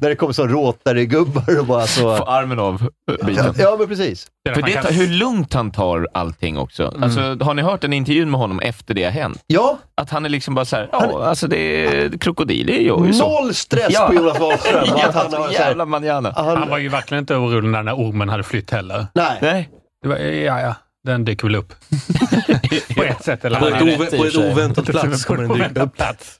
när, 0.00 0.08
det 0.08 0.14
kommer 0.16 0.32
så 0.32 0.46
råtare-gubbar 0.46 1.58
och 1.60 1.66
bara 1.66 1.86
så... 1.86 2.16
Få 2.16 2.24
armen 2.24 2.58
av 2.58 2.88
biten. 3.26 3.54
Ja, 3.58 3.76
men 3.78 3.88
precis. 3.88 4.26
För 4.54 4.62
det, 4.62 4.82
tar- 4.82 4.92
hur 4.92 5.06
lugnt 5.08 5.54
han 5.54 5.70
tar 5.70 6.08
allting 6.14 6.58
också. 6.58 6.94
Alltså, 7.02 7.20
har 7.20 7.54
ni 7.54 7.62
hört 7.62 7.84
en 7.84 7.92
intervju 7.92 8.26
med 8.26 8.40
honom 8.40 8.60
efter 8.60 8.94
det 8.94 9.04
har 9.04 9.10
hänt? 9.10 9.42
Ja. 9.46 9.78
Att 9.94 10.10
han 10.10 10.24
är 10.24 10.28
liksom 10.28 10.54
bara 10.54 10.64
såhär, 10.64 10.88
ja, 10.92 11.24
alltså 11.24 11.46
det 11.48 11.56
är 11.86 12.18
krokodil, 12.18 12.66
det 12.66 12.82
gör 12.82 13.06
ju 13.06 13.12
så. 13.12 13.28
Noll 13.28 13.54
stress 13.54 13.96
på 14.06 14.14
Jonas 14.14 14.40
Wahlström. 14.40 14.84
ja, 14.96 15.08
Att 15.08 15.14
han 15.14 15.32
har 15.34 15.46
så 15.46 15.52
så 15.52 15.58
här- 15.58 15.68
jävla 15.68 15.84
manjana. 15.86 16.32
Han 16.36 16.68
var 16.68 16.78
ju 16.78 16.88
verkligen 16.88 17.22
inte 17.22 17.34
orolig 17.36 17.70
när 17.70 17.78
den 17.78 17.88
här 17.88 17.94
ormen 17.96 18.28
hade 18.28 18.42
flytt 18.42 18.70
heller. 18.70 19.06
Nej. 19.14 19.38
Nej. 19.42 19.68
Det 20.02 20.08
var, 20.08 20.16
ja, 20.16 20.60
ja, 20.60 20.74
den 21.04 21.24
dyker 21.24 21.46
väl 21.46 21.56
upp. 21.56 21.74
på 22.96 23.02
ett 23.02 23.24
sätt 23.24 23.44
eller 23.44 23.60
På 23.60 23.66
ett, 23.66 23.74
annat. 23.74 23.98
ove, 24.00 24.16
på 24.18 24.24
ett 24.24 24.36
oväntat 24.36 24.84
plats 24.86 25.24
kommer 25.24 25.42
den 25.42 25.52
dyka 25.68 25.82
upp. 25.82 25.96
plats. 25.96 26.36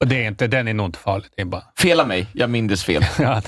Och 0.00 0.06
det 0.08 0.24
är 0.24 0.28
inte, 0.28 0.46
den 0.46 0.68
är 0.68 0.74
nog 0.74 0.86
inte 0.86 0.98
farlig. 0.98 1.28
Det 1.36 1.42
är 1.42 1.46
bara... 1.46 1.62
Fela 1.78 2.06
mig, 2.06 2.26
jag 2.32 2.50
mindes 2.50 2.84
fel. 2.84 3.04
Ja, 3.18 3.42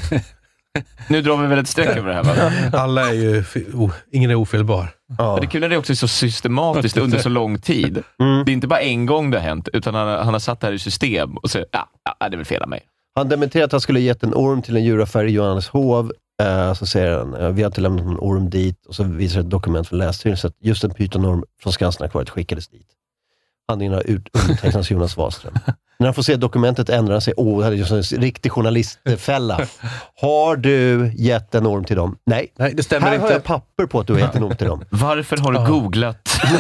Nu 1.09 1.23
drar 1.23 1.37
vi 1.37 1.47
väl 1.47 1.59
ett 1.59 1.69
streck 1.69 1.97
över 1.97 2.09
det 2.09 2.15
här 2.15 2.23
va? 2.71 2.79
Alla 2.79 3.09
är 3.09 3.13
ju, 3.13 3.43
fe- 3.43 3.75
o, 3.75 3.91
ingen 4.13 4.31
är 4.31 4.35
ofelbar. 4.35 4.89
Ja. 5.19 5.37
Det 5.41 5.47
är 5.47 5.51
kul 5.51 5.61
när 5.61 5.69
det 5.69 5.77
också 5.77 5.93
är 5.93 5.97
så 5.97 6.09
systematiskt 6.09 6.97
under 6.97 7.19
så 7.19 7.29
lång 7.29 7.59
tid. 7.59 8.03
Mm. 8.21 8.45
Det 8.45 8.51
är 8.51 8.53
inte 8.53 8.67
bara 8.67 8.81
en 8.81 9.07
gång 9.07 9.31
det 9.31 9.39
har 9.39 9.45
hänt, 9.45 9.69
utan 9.73 9.95
han, 9.95 10.09
har- 10.09 10.19
han 10.19 10.33
har 10.35 10.41
satt 10.41 10.61
det 10.61 10.67
här 10.67 10.75
i 10.75 10.79
system 10.79 11.37
och 11.37 11.51
så, 11.51 11.59
ja, 11.73 11.89
ja 12.21 12.29
det 12.29 12.35
är 12.35 12.37
väl 12.37 12.45
fel 12.47 12.63
av 12.63 12.69
mig. 12.69 12.81
Han 13.15 13.29
dementerar 13.29 13.65
att 13.65 13.73
han 13.73 13.81
skulle 13.81 14.01
gett 14.01 14.23
en 14.23 14.35
orm 14.35 14.63
till 14.63 14.77
en 14.77 14.85
djuraffär 14.85 15.25
i 15.25 15.31
Johanneshov. 15.31 16.13
Eh, 16.43 16.75
så 16.75 16.87
säger 16.87 17.19
han, 17.19 17.35
eh, 17.35 17.49
vi 17.49 17.63
har 17.63 17.67
inte 17.71 17.81
lämnat 17.81 18.07
någon 18.07 18.19
orm 18.21 18.51
dit. 18.51 18.87
Och 18.87 18.95
så 18.95 19.05
visar 19.05 19.41
ett 19.41 19.51
dokument 19.51 19.89
från 19.89 19.99
Länsstyrelsen 19.99 20.49
att 20.49 20.57
just 20.67 20.85
en 20.85 20.91
pytonorm 20.95 21.45
från 21.63 21.73
Skansen-akvariet 21.73 22.31
skickades 22.31 22.69
dit. 22.69 22.87
Handlingen 23.69 23.95
har 23.95 24.03
ut- 24.11 24.29
undertecknats 24.43 24.91
Jonas 24.91 25.17
Wahlström. 25.17 25.55
När 26.01 26.07
han 26.07 26.15
får 26.15 26.23
se 26.23 26.37
dokumentet 26.37 26.89
ändrar 26.89 27.15
han 27.15 27.21
sig. 27.21 27.35
Åh, 27.37 27.59
det 27.59 27.65
här 27.65 27.73
är 27.73 27.77
ju 27.77 27.85
en 27.97 28.03
riktig 28.23 28.53
journalistfälla. 28.53 29.67
Har 30.21 30.57
du 30.57 31.11
gett 31.17 31.55
en 31.55 31.67
orm 31.67 31.85
till 31.85 31.97
dem? 31.97 32.19
Nej. 32.27 32.53
Nej, 32.57 32.75
det 32.75 32.83
stämmer 32.83 33.07
Här 33.09 33.19
har 33.19 33.25
inte. 33.27 33.35
jag 33.35 33.45
papper 33.45 33.87
på 33.87 34.01
att 34.01 34.07
du 34.07 34.13
har 34.13 34.21
gett 34.21 34.35
en 34.35 34.45
orm 34.45 34.57
till 34.57 34.67
dem. 34.67 34.85
Varför 34.91 35.37
har 35.37 35.53
du 35.53 35.59
googlat? 35.67 36.25
kan 36.41 36.51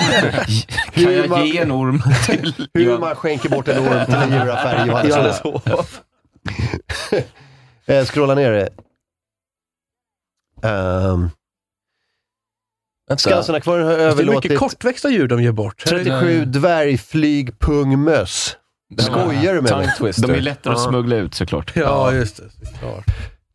Hur 0.93 1.11
jag 1.11 1.29
man- 1.31 1.47
ge 1.47 1.59
en 1.59 1.73
orm 1.73 2.03
till 2.27 2.55
Hur 2.75 2.85
Johan? 2.85 3.01
man 3.01 3.17
skänker 3.17 3.49
bort 3.49 3.69
en 3.69 3.79
orm 3.89 4.05
till 4.07 4.15
en 4.15 4.33
djuraffär 4.33 4.85
i 4.85 4.89
Johanneshov. 5.09 5.63
Eh, 7.87 8.05
Scrolla 8.05 8.35
ner 8.35 8.51
det. 8.53 8.69
Um, 10.69 11.31
Skansen-akvarien 13.17 13.87
har 13.87 13.93
Det 13.97 14.03
är 14.03 14.07
överlåtit 14.09 14.45
mycket 14.51 14.59
kortväxta 14.59 15.09
djur 15.11 15.29
de 15.29 15.43
ger 15.43 15.53
bort. 15.53 15.83
Här 15.87 15.95
är 15.95 15.99
det- 15.99 16.05
37 16.05 16.45
dvärgflygpungmöss. 16.45 18.57
Skojar 18.99 19.55
du 19.55 19.61
med 19.63 19.77
mig? 19.77 19.95
Twister. 19.99 20.29
De 20.29 20.35
är 20.35 20.41
lättare 20.41 20.75
att 20.75 20.81
Ja. 20.81 20.89
smuggla 20.91 21.17
ut 21.17 21.35
såklart. 21.35 21.73
Ja, 21.77 22.13
just 22.13 22.37
det. 22.37 22.79
Klart. 22.79 23.05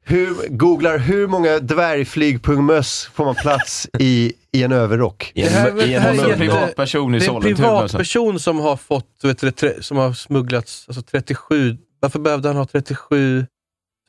Hur, 0.07 0.35
googlar 0.49 0.97
hur 0.97 1.27
många 1.27 1.59
dvärgflygpungmöss 1.59 3.09
får 3.13 3.25
man 3.25 3.35
plats 3.35 3.87
i, 3.99 4.33
i 4.51 4.63
en 4.63 4.71
överrock? 4.71 5.31
I 5.35 5.41
Det 5.41 5.49
här 5.49 5.69
en, 5.69 5.79
i 5.79 5.97
här 5.99 6.13
en, 6.13 6.31
en 6.31 6.37
privatperson 6.37 7.15
i 7.15 7.19
Det 7.19 7.25
är 7.25 7.35
en 7.35 7.41
privatperson 7.41 8.39
som 8.39 8.59
har 8.59 8.77
fått, 8.77 9.19
vet 9.23 9.57
du, 9.57 9.77
som 9.81 9.97
har 9.97 10.13
smugglats, 10.13 10.85
alltså 10.87 11.01
37. 11.01 11.77
Varför 11.99 12.19
behövde 12.19 12.47
han 12.49 12.57
ha 12.57 12.65
37 12.65 13.45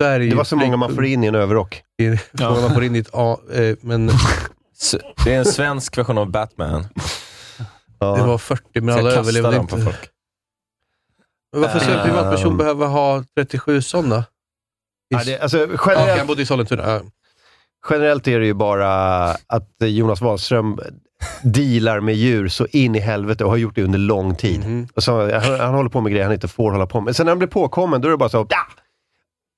dvärg... 0.01 0.31
Det 0.31 0.36
var 0.36 0.44
så 0.44 0.57
många 0.57 0.77
man 0.77 0.94
får 0.94 1.05
in 1.05 1.24
i 1.24 1.27
en 1.27 1.35
överrock. 1.35 1.82
många 2.40 2.61
man 2.61 2.74
får 2.74 2.85
in 2.85 2.97
i 2.97 2.98
ett 2.98 3.11
A, 3.12 3.39
eh, 3.55 3.77
men 3.81 4.07
Det 5.24 5.35
är 5.35 5.39
en 5.39 5.44
svensk 5.44 5.98
version 5.98 6.19
av 6.19 6.31
Batman. 6.31 6.86
Ja. 7.98 8.16
det 8.16 8.23
var 8.23 8.39
40, 8.39 8.81
men 8.81 8.98
alla 8.98 9.11
överlevde 9.12 9.57
inte. 9.57 9.77
på 9.77 9.82
folk. 9.82 9.97
Men 11.61 11.62
varför 11.62 11.78
ska 11.78 11.93
en 11.93 12.05
privatperson 12.09 12.51
Ehm. 12.53 12.59
behöva 12.59 12.87
ha 12.87 13.24
37 13.37 13.83
sådana? 13.83 14.24
Ja, 15.09 15.20
det, 15.27 15.41
alltså, 15.41 15.59
Ja, 15.59 15.66
generellt, 15.87 16.19
han 16.19 16.27
bodde 16.27 16.43
i 16.43 16.47
Sollentuna. 16.47 17.01
Generellt 17.91 18.28
är 18.28 18.41
det 18.41 18.47
ju 18.47 18.55
bara 18.55 19.24
att 19.31 19.69
Jonas 19.81 20.20
Wahlström 20.20 20.81
dealar 21.43 22.01
med 22.01 22.15
djur 22.15 22.49
så 22.49 22.66
in 22.66 22.95
i 22.95 22.99
helvete 22.99 23.45
och 23.45 23.51
har 23.51 23.57
gjort 23.57 23.74
det 23.74 23.83
under 23.83 23.99
lång 23.99 24.35
tid. 24.35 24.61
Mhm. 24.61 24.89
Och 24.95 25.03
så, 25.03 25.33
han, 25.41 25.61
han 25.61 25.74
håller 25.74 25.91
på 25.91 26.01
med 26.01 26.12
grejer 26.12 26.24
han 26.24 26.35
inte 26.35 26.49
får 26.49 26.73
hålla 26.73 26.87
på 26.87 27.01
med. 27.01 27.16
Sen 27.16 27.27
när 27.27 27.31
han 27.31 27.39
blir 27.39 27.49
påkommen, 27.49 28.01
då 28.01 28.09
är 28.09 28.11
det 28.11 28.16
bara 28.19 28.28
så, 28.28 28.47
ja! 28.51 28.57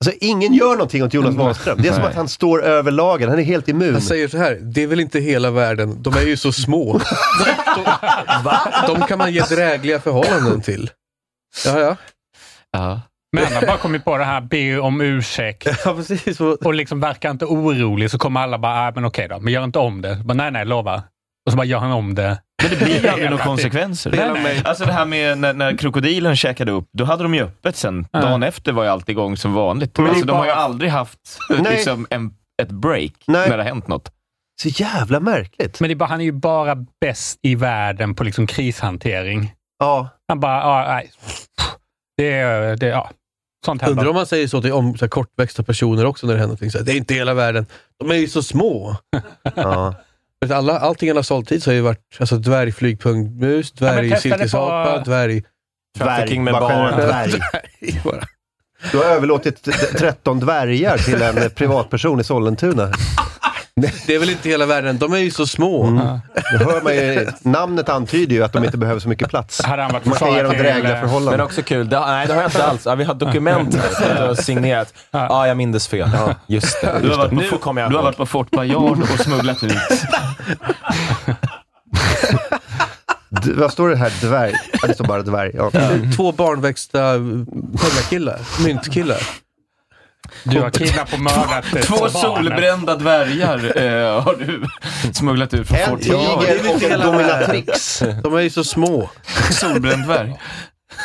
Alltså 0.05 0.17
ingen 0.21 0.53
gör 0.53 0.71
någonting 0.71 1.03
åt 1.03 1.13
Jonas 1.13 1.35
Wahlström. 1.35 1.77
Det 1.81 1.87
är 1.87 1.93
som 1.93 2.03
att 2.03 2.15
han 2.15 2.27
står 2.27 2.63
över 2.63 2.91
lagen, 2.91 3.29
han 3.29 3.39
är 3.39 3.43
helt 3.43 3.67
immun. 3.67 3.91
Han 3.93 4.01
säger 4.01 4.27
så 4.27 4.37
här, 4.37 4.57
det 4.61 4.83
är 4.83 4.87
väl 4.87 4.99
inte 4.99 5.19
hela 5.19 5.51
världen, 5.51 6.03
de 6.03 6.13
är 6.13 6.21
ju 6.21 6.37
så 6.37 6.51
små. 6.51 6.93
de, 7.75 7.83
de, 8.87 8.93
de 8.99 9.07
kan 9.07 9.17
man 9.17 9.33
ge 9.33 9.41
drägliga 9.41 9.99
förhållanden 9.99 10.61
till. 10.61 10.89
Ja, 11.65 11.79
ja. 11.79 11.95
Ja. 12.71 13.01
Men 13.35 13.43
han 13.45 13.53
har 13.53 13.61
bara 13.61 13.77
kommit 13.77 14.05
på 14.05 14.17
det 14.17 14.23
här, 14.23 14.41
be 14.41 14.79
om 14.79 15.01
ursäkt 15.01 15.67
ja 15.85 15.93
precis. 15.95 16.41
Och, 16.41 16.73
liksom 16.73 16.99
verkar 16.99 17.31
inte 17.31 17.45
orolig. 17.45 18.11
Så 18.11 18.17
kommer 18.17 18.41
alla 18.41 18.57
bara, 18.57 18.87
ah, 18.87 18.91
men 18.95 19.05
okej 19.05 19.27
då, 19.27 19.39
men 19.39 19.53
gör 19.53 19.63
inte 19.63 19.79
om 19.79 20.01
det. 20.01 20.15
Bara, 20.25 20.33
nej, 20.33 20.51
nej, 20.51 20.65
lova. 20.65 21.03
Och 21.45 21.51
så 21.51 21.55
bara 21.57 21.65
gör 21.65 21.79
han 21.79 21.91
om 21.91 22.15
det. 22.15 22.41
Men 22.61 22.69
det 22.71 22.85
blir 22.85 23.01
ju 23.03 23.07
aldrig 23.07 23.29
några 23.29 23.43
konsekvenser. 23.43 24.11
Nej, 24.11 24.43
nej. 24.43 24.61
Alltså 24.65 24.85
det 24.85 24.91
här 24.91 25.05
med 25.05 25.37
när, 25.37 25.53
när 25.53 25.77
krokodilen 25.77 26.35
käkade 26.35 26.71
upp, 26.71 26.89
då 26.93 27.03
hade 27.03 27.23
de 27.23 27.35
ju 27.35 27.43
öppet 27.43 27.75
sen. 27.75 28.07
Ja. 28.11 28.19
Dagen 28.21 28.43
efter 28.43 28.71
var 28.71 28.83
ju 28.83 28.89
allt 28.89 29.09
igång 29.09 29.37
som 29.37 29.53
vanligt. 29.53 29.97
Men 29.97 30.07
Alltså, 30.09 30.25
de 30.25 30.37
har 30.37 30.45
ju 30.45 30.51
bara- 30.51 30.59
aldrig 30.61 30.91
haft 30.91 31.19
liksom, 31.69 32.07
en, 32.09 32.31
ett 32.61 32.69
break 32.71 33.11
Nej. 33.27 33.49
när 33.49 33.57
det 33.57 33.63
har 33.63 33.69
hänt 33.69 33.87
något. 33.87 34.11
Så 34.61 34.67
jävla 34.69 35.19
märkligt. 35.19 35.79
Men 35.79 35.89
det 35.89 35.93
är 35.93 35.95
bara, 35.95 36.09
han 36.09 36.19
är 36.21 36.25
ju 36.25 36.31
bara 36.31 36.75
bäst 37.01 37.39
i 37.41 37.55
världen 37.55 38.15
på 38.15 38.23
liksom 38.23 38.47
krishantering. 38.47 39.51
Ja. 39.79 40.09
Han 40.29 40.39
bara, 40.39 40.63
ah, 40.63 40.87
nej. 40.87 41.11
Det 42.17 42.31
är, 42.33 42.75
det, 42.75 42.87
ja. 42.87 43.09
Sånt 43.65 43.81
undrar 43.81 43.95
händer. 43.95 44.09
om 44.09 44.15
man 44.15 44.25
säger 44.25 44.47
så 44.47 44.61
till 44.61 44.71
om, 44.73 44.97
så 44.97 45.05
här, 45.05 45.09
kortväxta 45.09 45.63
personer 45.63 46.05
också 46.05 46.27
när 46.27 46.33
det 46.33 46.39
händer 46.39 46.47
någonting. 46.47 46.71
Så 46.71 46.77
här, 46.77 46.85
det 46.85 46.91
är 46.91 46.95
inte 46.97 47.13
hela 47.13 47.33
världen. 47.33 47.65
De 47.99 48.11
är 48.11 48.15
ju 48.15 48.27
så 48.27 48.43
små. 48.43 48.95
ja. 49.55 49.95
Alla, 50.53 50.79
allting 50.79 51.09
han 51.09 51.15
har 51.15 51.23
sålt 51.23 51.51
hit 51.51 51.63
så 51.63 51.69
har 51.69 51.75
ju 51.75 51.81
varit 51.81 52.17
alltså, 52.19 52.35
dvärgflygpungmus, 52.37 53.71
dvärgsilkesapa, 53.71 54.97
på- 54.97 55.03
dvärg... 55.09 55.43
Trafficking 55.97 56.43
med 56.43 56.53
barn. 56.53 56.93
dvärg. 56.99 57.29
dvärg 57.31 58.01
bara. 58.03 58.23
Du 58.91 58.97
har 58.97 59.05
överlåtit 59.05 59.63
t- 59.63 59.71
13 59.71 60.39
dvärgar 60.39 60.97
till 60.97 61.21
en 61.21 61.49
privatperson 61.51 62.19
i 62.19 62.23
Sollentuna. 62.23 62.91
Det 64.07 64.15
är 64.15 64.19
väl 64.19 64.29
inte 64.29 64.49
hela 64.49 64.65
världen. 64.65 64.97
De 64.97 65.13
är 65.13 65.17
ju 65.17 65.31
så 65.31 65.47
små. 65.47 65.83
Mm. 65.83 66.07
Det 66.35 66.65
hör 66.65 66.81
man 66.81 66.95
ju, 66.95 67.27
namnet 67.41 67.89
antyder 67.89 68.35
ju 68.35 68.43
att 68.43 68.53
de 68.53 68.63
inte 68.63 68.77
behöver 68.77 68.99
så 68.99 69.09
mycket 69.09 69.29
plats. 69.29 69.61
Hade 69.61 69.81
han 69.81 69.91
varit 69.91 70.05
Man 70.05 70.17
kan 70.17 70.33
ge 70.33 70.41
dem 70.43 70.51
drägliga 70.51 70.75
eh, 70.77 70.83
Men 70.83 70.99
förhållanden. 71.01 71.41
också 71.41 71.61
kul, 71.61 71.89
det, 71.89 71.99
nej 71.99 72.27
det 72.27 72.33
har 72.33 72.41
jag 72.41 72.49
inte 72.49 72.63
alls. 72.63 72.85
Ja, 72.85 72.95
vi 72.95 73.03
har 73.03 73.13
dokument 73.13 73.75
här 73.75 74.15
du 74.21 74.27
har 74.27 74.35
signerat. 74.35 74.93
Ja, 75.11 75.47
jag 75.47 75.57
mindes 75.57 75.87
fel. 75.87 76.09
Ja, 76.13 76.35
just 76.47 76.81
det. 76.81 76.95
Du 77.01 77.07
Just 77.07 77.17
har 77.19 77.27
det. 77.27 77.29
varit 77.29 77.29
på, 77.29 77.35
Nu 77.35 77.43
Fort- 77.49 77.61
kommer 77.61 77.81
jag 77.81 77.91
du 77.91 77.95
har 77.95 78.03
varit 78.03 78.17
på 78.17 78.25
Fort 78.25 78.51
Bayard 78.51 79.01
och 79.13 79.19
smugglat 79.19 79.63
ut. 79.63 79.71
D- 83.29 83.51
vad 83.55 83.71
står 83.73 83.89
det 83.89 83.95
här? 83.95 84.13
Dvärg? 84.21 84.53
Ja, 84.81 84.87
det 84.87 84.93
står 84.93 85.05
bara 85.05 85.21
dvärg. 85.21 85.51
Ja. 85.53 85.71
Två 86.15 86.31
barnväxta 86.31 87.13
pengakillar, 87.81 88.39
myntkillar. 88.65 89.17
Du 90.43 90.59
har 90.61 90.69
kidnappat 90.69 91.13
och 91.13 91.19
mördat 91.19 91.65
Två 91.83 91.95
barn. 91.97 92.09
solbrända 92.11 92.95
dvärgar 92.95 93.77
eh, 93.77 94.21
har 94.23 94.35
du 94.35 94.63
smugglat 95.13 95.53
ut 95.53 95.67
från 95.67 95.77
Fort 95.77 96.01
dominatrix. 97.03 97.99
De 98.23 98.33
är 98.35 98.39
ju 98.41 98.49
så 98.49 98.63
små. 98.63 99.09
Solbränd 99.51 100.03
dvärg. 100.05 100.39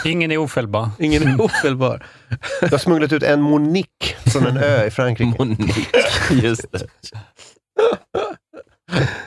Ingen 0.04 0.30
är 0.30 0.36
ofelbar. 0.38 0.90
Ingen 0.98 1.22
är 1.28 1.40
ofelbar. 1.40 2.06
Jag 2.60 2.68
har 2.68 2.78
smugglat 2.78 3.12
ut 3.12 3.22
en 3.22 3.40
Monique 3.40 4.14
från 4.26 4.46
en 4.46 4.56
ö 4.56 4.84
i 4.86 4.90
Frankrike. 4.90 5.34
Monique. 5.38 5.86
Just 6.30 6.72
det. 6.72 6.86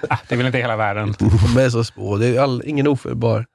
Ah, 0.09 0.17
det 0.27 0.35
är 0.35 0.37
väl 0.37 0.45
inte 0.45 0.57
hela 0.57 0.75
världen. 0.77 1.15
De 1.19 1.57
är 1.61 1.69
så 1.69 1.83
små. 1.83 2.17
Det 2.17 2.27
är 2.27 2.41
all, 2.41 2.63
ingen 2.65 2.87
ofelbar. 2.87 3.45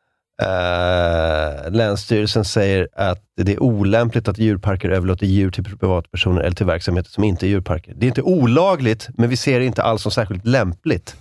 Uh, 0.42 1.70
Länsstyrelsen 1.70 2.44
säger 2.44 2.88
att 2.94 3.24
det 3.36 3.52
är 3.52 3.62
olämpligt 3.62 4.28
att 4.28 4.38
djurparker 4.38 4.90
överlåter 4.90 5.26
djur 5.26 5.50
till 5.50 5.64
privatpersoner 5.64 6.40
eller 6.40 6.56
till 6.56 6.66
verksamheter 6.66 7.10
som 7.10 7.24
inte 7.24 7.46
är 7.46 7.48
djurparker. 7.48 7.94
Det 7.96 8.06
är 8.06 8.09
inte 8.09 8.22
olagligt, 8.22 9.09
men 9.14 9.28
vi 9.28 9.36
ser 9.36 9.60
det 9.60 9.66
inte 9.66 9.82
alls 9.82 10.02
som 10.02 10.12
särskilt 10.12 10.46
lämpligt. 10.46 11.16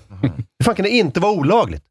Hur 0.60 0.64
fan 0.64 0.76
kan 0.76 0.84
det 0.84 0.90
inte 0.90 1.20
vara 1.20 1.32
olagligt? 1.32 1.84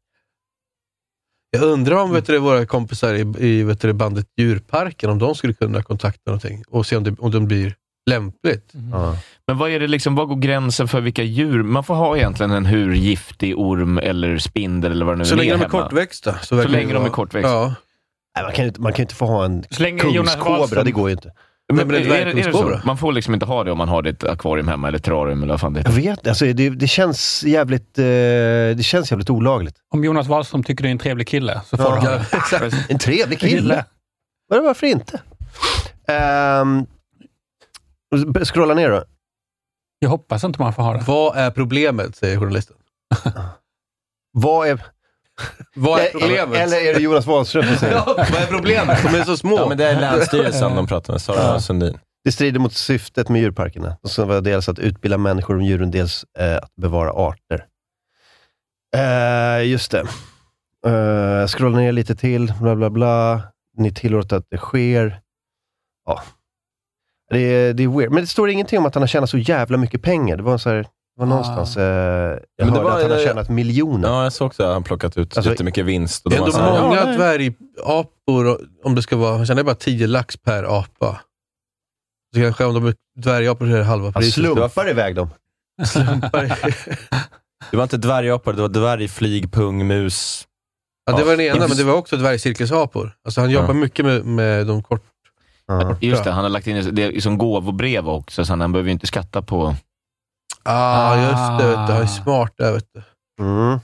Jag 1.51 1.63
undrar 1.63 1.95
om 1.95 2.13
vet 2.13 2.25
du, 2.25 2.39
våra 2.39 2.65
kompisar 2.65 3.13
i, 3.13 3.47
i 3.47 3.63
vet 3.63 3.81
du, 3.81 3.93
bandet 3.93 4.27
Djurparken, 4.37 5.09
om 5.09 5.19
de 5.19 5.35
skulle 5.35 5.53
kunna 5.53 5.83
kontakta 5.83 6.21
någonting 6.25 6.63
och 6.67 6.85
se 6.85 6.95
om 6.97 7.03
det, 7.03 7.15
om 7.19 7.31
det 7.31 7.39
blir 7.39 7.75
lämpligt. 8.09 8.71
Ja. 8.91 9.15
Men 9.47 9.57
vad 9.57 9.69
är 9.71 9.79
det 9.79 9.87
liksom, 9.87 10.15
vad 10.15 10.27
går 10.27 10.35
gränsen 10.35 10.87
för 10.87 11.01
vilka 11.01 11.23
djur? 11.23 11.63
Man 11.63 11.83
får 11.83 11.95
ha 11.95 12.17
egentligen 12.17 12.51
en 12.51 12.65
hur 12.65 12.93
giftig 12.93 13.57
orm 13.59 13.97
eller 13.97 14.37
spindel 14.37 14.91
eller 14.91 15.05
vad 15.05 15.13
det 15.15 15.17
nu 15.19 15.25
Så 15.25 15.33
är 15.33 15.37
länge 15.37 15.49
de 15.51 15.53
är 15.55 15.57
hemma. 15.69 15.83
kortväxta. 15.83 16.33
Så, 16.41 16.61
Så 16.61 16.67
länge 16.67 16.93
de 16.93 17.05
är 17.05 17.09
kortväxta. 17.09 17.49
Ja. 17.51 17.73
Nej, 18.35 18.45
man 18.45 18.53
kan 18.53 18.65
inte, 18.65 18.81
man 18.81 18.91
kan 18.93 18.97
ju 18.97 19.03
inte 19.03 19.15
få 19.15 19.25
ha 19.25 19.45
en 19.45 19.63
Så 19.69 19.81
länge 19.81 20.03
Jonas 20.03 20.35
kungskobra, 20.35 20.83
det 20.83 20.91
går 20.91 21.09
ju 21.09 21.13
inte. 21.15 21.31
Men, 21.73 21.87
men 21.87 21.95
är, 21.95 21.99
det 22.09 22.15
är 22.17 22.33
det 22.35 22.51
så? 22.53 22.79
Man 22.85 22.97
får 22.97 23.11
liksom 23.13 23.33
inte 23.33 23.45
ha 23.45 23.63
det 23.63 23.71
om 23.71 23.77
man 23.77 23.89
har 23.89 24.01
det 24.01 24.09
ett 24.09 24.23
akvarium 24.23 24.67
hemma, 24.67 24.87
eller 24.87 24.99
terrarium, 24.99 25.43
eller 25.43 25.53
vad 25.53 25.59
fan 25.61 25.73
det 25.73 25.79
Jag 25.79 25.91
heter. 25.91 26.01
vet 26.09 26.27
alltså 26.27 26.45
det, 26.45 26.69
det 26.69 26.87
känns 26.87 27.43
jävligt 27.43 27.97
eh, 27.99 28.03
det 28.03 28.83
känns 28.85 29.11
jävligt 29.11 29.29
olagligt. 29.29 29.75
Om 29.93 30.03
Jonas 30.03 30.27
Wahlström 30.27 30.63
tycker 30.63 30.83
du 30.83 30.87
är 30.89 30.91
en 30.91 30.97
trevlig 30.99 31.27
kille 31.27 31.61
så 31.69 31.77
får 31.77 31.83
du 31.83 31.89
ha 31.89 32.09
det. 32.09 32.85
En 32.89 32.99
trevlig 32.99 33.39
kille. 33.49 33.85
Var- 34.49 34.61
Varför 34.61 34.87
inte? 34.87 35.21
Um, 36.61 36.85
scrolla 38.45 38.73
ner 38.73 38.89
då. 38.89 39.03
Jag 39.99 40.09
hoppas 40.09 40.43
inte 40.43 40.61
man 40.61 40.73
får 40.73 40.83
ha 40.83 40.93
det. 40.93 41.03
Vad 41.07 41.37
är 41.37 41.51
problemet, 41.51 42.15
säger 42.15 42.39
journalisten. 42.39 42.77
Vad 44.33 44.67
är, 44.67 44.81
Vad 45.75 45.99
är 45.99 46.11
problemet? 46.11 46.59
Eller 46.59 46.77
är 46.77 46.93
det 46.93 46.99
Jonas 46.99 47.25
Wahlström 47.25 47.63
som 47.63 47.75
säger 47.75 47.93
det? 47.93 48.03
ja, 48.05 48.13
vad 48.17 48.41
är 48.41 48.47
problemet? 48.47 49.03
De 49.03 49.19
är 49.19 49.23
så 49.23 49.37
små. 49.37 49.57
Ja, 49.57 49.69
men 49.69 49.77
det 49.77 49.87
är 49.87 49.99
Länsstyrelsen 49.99 50.75
de 50.75 50.87
pratar 50.87 51.13
med, 51.13 51.21
Sara 51.21 51.59
Sundin. 51.59 51.97
Det 52.23 52.31
strider 52.31 52.59
mot 52.59 52.73
syftet 52.73 53.29
med 53.29 53.41
djurparkerna. 53.41 53.97
De 54.01 54.09
ska 54.09 54.25
vara 54.25 54.41
dels 54.41 54.69
att 54.69 54.79
utbilda 54.79 55.17
människor 55.17 55.55
om 55.55 55.61
djuren, 55.61 55.91
dels 55.91 56.25
eh, 56.39 56.57
att 56.57 56.75
bevara 56.75 57.11
arter. 57.11 57.65
Eh, 58.95 59.67
just 59.67 59.91
det. 59.91 60.05
Uh, 60.87 61.47
scrolla 61.47 61.77
ner 61.77 61.91
lite 61.91 62.15
till, 62.15 62.53
bla 62.61 62.75
bla 62.75 62.89
bla. 62.89 63.41
Ni 63.77 63.93
tillåter 63.93 64.35
att 64.35 64.45
det 64.49 64.57
sker. 64.57 65.21
Ja. 66.05 66.23
Det 67.31 67.39
är, 67.39 67.73
det 67.73 67.83
är 67.83 67.87
weird. 67.87 68.11
Men 68.11 68.23
det 68.23 68.27
står 68.27 68.49
ingenting 68.49 68.79
om 68.79 68.85
att 68.85 68.95
han 68.95 69.01
har 69.03 69.07
tjänat 69.07 69.29
så 69.29 69.37
jävla 69.37 69.77
mycket 69.77 70.01
pengar. 70.01 70.37
Det 70.37 70.43
var, 70.43 70.57
så 70.57 70.69
här, 70.69 70.75
det 70.77 70.85
var 71.17 71.25
någonstans, 71.25 71.77
eh, 71.77 71.83
jag 71.83 71.89
Men 71.89 72.39
det 72.57 72.63
hörde 72.65 72.83
var- 72.83 72.91
att 72.97 73.01
han 73.01 73.11
har 73.11 73.17
tjänat 73.19 73.49
miljoner. 73.49 74.07
Ja, 74.09 74.23
jag 74.23 74.33
såg 74.33 74.47
också 74.47 74.63
att 74.63 74.73
han 74.73 74.83
plockat 74.83 75.17
ut 75.17 75.37
Alltså, 75.37 75.51
jättemycket 75.51 75.85
vinst. 75.85 76.25
Och 76.25 76.31
de 76.31 76.35
är 76.37 76.39
var 76.39 76.47
ändå 76.47 76.57
så 76.57 76.63
här, 76.63 76.81
många 76.81 77.05
dvärgapor, 77.17 78.57
om 78.83 78.95
det 78.95 79.01
ska 79.01 79.15
vara, 79.17 79.37
han 79.37 79.45
tjänar 79.45 79.63
bara 79.63 79.75
10 79.75 80.07
lax 80.07 80.37
per 80.37 80.79
apa. 80.79 81.21
Så 82.35 82.41
kanske 82.41 82.65
om 82.65 82.73
de 82.73 82.85
är 82.85 82.95
dvärgapor 83.19 83.65
så 83.65 83.71
är 83.73 83.77
det 83.77 83.83
halva 83.83 84.05
Han 84.05 84.13
priset. 84.13 84.33
slumpar 84.33 84.89
iväg 84.89 85.15
dem. 85.15 85.29
Slumpar. 85.85 86.59
Det 87.71 87.77
var 87.77 87.83
inte 87.83 87.97
dvärgapor, 87.97 88.53
det 88.53 88.61
var 88.61 88.69
dvärgflygpung, 88.69 89.87
mus. 89.87 90.47
Ja, 91.05 91.17
det 91.17 91.23
var 91.23 91.31
den 91.31 91.41
ena, 91.41 91.67
men 91.67 91.77
det 91.77 91.83
var 91.83 91.93
också 91.93 92.17
dvärgcirkusapor. 92.17 93.13
Alltså 93.25 93.41
han 93.41 93.49
jobbar 93.49 93.67
Ja. 93.67 93.73
mycket 93.73 94.05
med, 94.05 94.25
med 94.25 94.67
de 94.67 94.83
kort... 94.83 95.03
Ja. 95.79 95.95
Just 95.99 96.23
det, 96.23 96.31
han 96.31 96.43
har 96.43 96.49
lagt 96.49 96.67
in 96.67 96.95
det 96.95 97.23
som 97.23 97.37
gåvobrev 97.37 98.09
också, 98.09 98.45
så 98.45 98.55
han 98.55 98.71
behöver 98.71 98.87
ju 98.87 98.93
inte 98.93 99.07
skatta 99.07 99.41
på... 99.41 99.75
Ah, 100.63 101.15
just 101.15 101.59
det. 101.59 101.67
Vet 101.67 101.87
du. 101.87 101.93
Han 101.93 102.01
är 102.01 102.05
smart 102.05 102.53
där. 102.57 102.71
Vet 102.73 102.85
du. 102.93 103.03
Mm. 103.43 103.79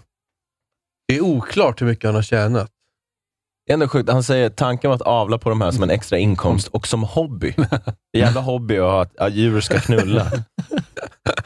Det 1.08 1.18
är 1.18 1.22
oklart 1.22 1.82
hur 1.82 1.86
mycket 1.86 2.06
han 2.06 2.16
har 2.16 2.22
tjänat. 2.22 2.72
Det 3.66 3.72
är 3.72 3.74
ändå 3.74 3.88
sjukt. 3.88 4.10
Han 4.10 4.24
säger 4.24 4.50
tanken 4.50 4.90
var 4.90 4.96
att 4.96 5.02
avla 5.02 5.38
på 5.38 5.50
de 5.50 5.62
här 5.62 5.72
som 5.72 5.84
en 5.84 5.90
extra 5.90 6.18
inkomst 6.18 6.68
och 6.68 6.88
som 6.88 7.04
hobby. 7.04 7.54
Jävla 8.18 8.42
hobby 8.42 8.78
att 8.78 8.84
ha 8.84 9.02
att 9.02 9.12
ja, 9.18 9.30
djur 9.30 9.62
ska 9.62 9.80
knulla. 9.80 10.32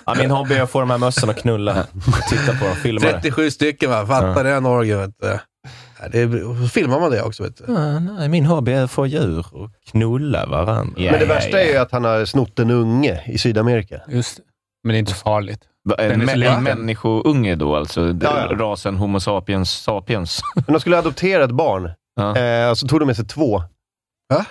Ja, 0.05 0.15
min 0.17 0.31
hobby 0.31 0.55
är 0.55 0.61
att 0.61 0.69
få 0.69 0.79
de 0.79 0.89
här 0.89 0.97
mössen 0.97 1.29
att 1.29 1.41
knulla. 1.41 1.85
Titta 2.29 2.57
på 2.59 2.65
dem, 2.65 2.75
filma 2.75 2.99
det. 2.99 3.11
37 3.11 3.51
stycken, 3.51 3.89
va? 3.89 4.07
fattar 4.07 4.43
den 4.43 4.65
orgen. 4.65 4.99
Vet 4.99 5.15
du. 5.21 5.39
Det 6.11 6.19
är, 6.21 6.67
filmar 6.67 6.99
man 6.99 7.11
det 7.11 7.21
också. 7.21 7.43
Vet 7.43 7.57
du. 7.57 7.73
Ja, 7.73 7.99
nej, 7.99 8.29
min 8.29 8.45
hobby 8.45 8.71
är 8.71 8.83
att 8.83 8.91
få 8.91 9.05
djur 9.07 9.45
och 9.51 9.69
knulla 9.91 10.45
varandra. 10.45 10.93
Ja, 10.97 11.11
Men 11.11 11.19
det 11.19 11.25
ja, 11.25 11.33
värsta 11.33 11.61
är 11.61 11.71
ju 11.71 11.77
att 11.77 11.91
han 11.91 12.03
har 12.03 12.25
snott 12.25 12.59
en 12.59 12.71
unge 12.71 13.21
i 13.25 13.37
Sydamerika. 13.37 14.01
Just 14.07 14.37
det. 14.37 14.43
Men 14.83 14.91
det 14.93 14.97
är 14.97 14.99
inte 14.99 15.11
så 15.11 15.17
farligt. 15.17 15.61
Va, 15.89 15.95
En, 15.95 16.19
liten. 16.19 16.43
en 16.43 16.63
människounge 16.63 17.55
då 17.55 17.75
alltså, 17.75 18.13
d- 18.13 18.27
Ja, 18.29 18.47
ja. 18.51 18.57
rasen 18.57 18.95
Homo 18.97 19.19
sapiens 19.19 19.71
sapiens. 19.71 20.41
Men 20.55 20.63
de 20.73 20.79
skulle 20.79 20.97
adoptera 20.97 21.43
ett 21.43 21.51
barn, 21.51 21.89
Ja. 22.15 22.37
eh, 22.37 22.69
och 22.69 22.77
så 22.77 22.87
tog 22.87 22.99
de 22.99 23.05
med 23.05 23.15
sig 23.15 23.25
två. 23.27 23.63
Va? 24.33 24.45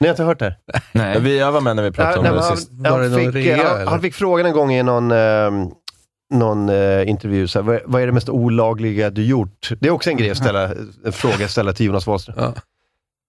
Ni 0.00 0.06
har 0.08 0.12
inte 0.12 0.22
hört 0.24 0.38
det? 0.38 0.56
Nej. 0.92 1.20
Vi, 1.20 1.38
jag 1.38 1.52
var 1.52 1.60
med 1.60 1.76
när 1.76 1.82
vi 1.82 1.90
pratade 1.90 2.18
om 2.18 2.24
Nej, 2.24 2.32
det 2.32 2.40
han, 2.40 2.56
sist. 2.56 2.70
Han, 2.84 3.32
fick, 3.32 3.88
han 3.88 4.00
fick 4.00 4.14
frågan 4.14 4.46
en 4.46 4.52
gång 4.52 4.72
i 4.72 4.82
någon, 4.82 5.10
eh, 5.10 5.16
någon 6.32 6.68
eh, 6.68 7.08
intervju, 7.08 7.48
så 7.48 7.58
här, 7.58 7.66
vad, 7.66 7.80
vad 7.84 8.02
är 8.02 8.06
det 8.06 8.12
mest 8.12 8.28
olagliga 8.28 9.10
du 9.10 9.24
gjort? 9.24 9.70
Det 9.80 9.88
är 9.88 9.92
också 9.92 10.10
en 10.10 10.16
grej 10.16 10.30
att 10.30 10.36
ställa, 10.36 10.72
en 11.04 11.12
fråga 11.12 11.44
att 11.44 11.50
ställa 11.50 11.72
till 11.72 11.86
Jonas 11.86 12.06
Wahlström. 12.06 12.36
Ja. 12.38 12.54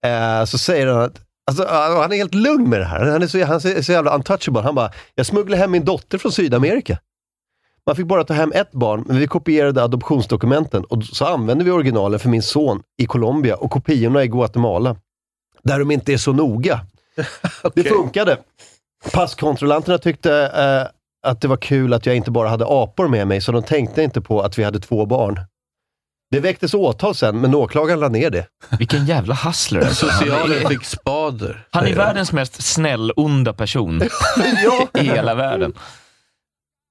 Eh, 0.08 0.44
så 0.44 0.58
säger 0.58 0.86
han 0.86 1.02
att 1.02 1.20
Alltså, 1.46 1.66
han 1.66 2.12
är 2.12 2.16
helt 2.16 2.34
lugn 2.34 2.70
med 2.70 2.80
det 2.80 2.84
här. 2.84 3.06
Han 3.06 3.22
är 3.22 3.26
så, 3.26 3.44
han 3.44 3.56
är 3.56 3.82
så 3.82 3.92
jävla 3.92 4.14
untouchable. 4.14 4.62
Han 4.62 4.74
bara, 4.74 4.90
jag 5.14 5.26
smugglade 5.26 5.62
hem 5.62 5.70
min 5.70 5.84
dotter 5.84 6.18
från 6.18 6.32
Sydamerika. 6.32 6.98
Man 7.86 7.96
fick 7.96 8.06
bara 8.06 8.24
ta 8.24 8.34
hem 8.34 8.52
ett 8.54 8.72
barn, 8.72 9.04
men 9.06 9.18
vi 9.18 9.26
kopierade 9.26 9.82
adoptionsdokumenten 9.82 10.84
och 10.84 11.04
så 11.04 11.24
använde 11.24 11.64
vi 11.64 11.70
originalen 11.70 12.20
för 12.20 12.28
min 12.28 12.42
son 12.42 12.82
i 12.98 13.06
Colombia 13.06 13.56
och 13.56 13.70
kopiorna 13.70 14.24
i 14.24 14.28
Guatemala. 14.28 14.96
Där 15.62 15.78
de 15.78 15.90
inte 15.90 16.12
är 16.12 16.16
så 16.16 16.32
noga. 16.32 16.80
Det 17.74 17.84
funkade. 17.84 18.38
Passkontrollanterna 19.12 19.98
tyckte 19.98 20.32
eh, 20.32 20.94
att 21.24 21.40
det 21.40 21.48
var 21.48 21.56
kul 21.56 21.92
att 21.94 22.06
jag 22.06 22.16
inte 22.16 22.30
bara 22.30 22.48
hade 22.48 22.64
apor 22.68 23.08
med 23.08 23.26
mig, 23.26 23.40
så 23.40 23.52
de 23.52 23.62
tänkte 23.62 24.02
inte 24.02 24.20
på 24.20 24.40
att 24.40 24.58
vi 24.58 24.64
hade 24.64 24.80
två 24.80 25.06
barn. 25.06 25.40
Det 26.30 26.40
väcktes 26.40 26.74
åtal 26.74 27.14
sen, 27.14 27.40
men 27.40 27.54
åklagaren 27.54 28.00
la 28.00 28.08
ner 28.08 28.30
det. 28.30 28.46
Vilken 28.78 29.06
jävla 29.06 29.34
hustler. 29.34 29.80
alltså. 29.84 30.06
Han 30.06 30.18
Socialen 30.20 30.62
är, 30.64 30.68
fick 30.68 30.84
spader. 30.84 31.66
han 31.70 31.86
är 31.86 31.94
världens 31.94 32.32
mest 32.32 32.62
snäll-onda 32.62 33.52
person 33.52 34.02
ja, 34.64 35.00
i 35.00 35.04
hela 35.04 35.34
världen. 35.34 35.72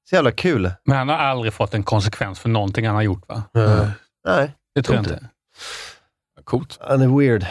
så 0.09 0.15
jävla 0.15 0.31
kul. 0.31 0.71
Men 0.85 0.97
han 0.97 1.09
har 1.09 1.15
aldrig 1.15 1.53
fått 1.53 1.73
en 1.73 1.83
konsekvens 1.83 2.39
för 2.39 2.49
någonting 2.49 2.85
han 2.87 2.95
har 2.95 3.01
gjort 3.01 3.27
va? 3.29 3.43
Eh, 3.57 3.87
Nej, 4.27 4.51
Det 4.75 4.81
tror 4.83 4.95
jag 4.95 5.03
Inte. 5.05 5.13
inte. 5.13 5.25
Coolt. 6.43 6.77
han 6.81 7.01
är 7.01 7.17
weird. 7.19 7.45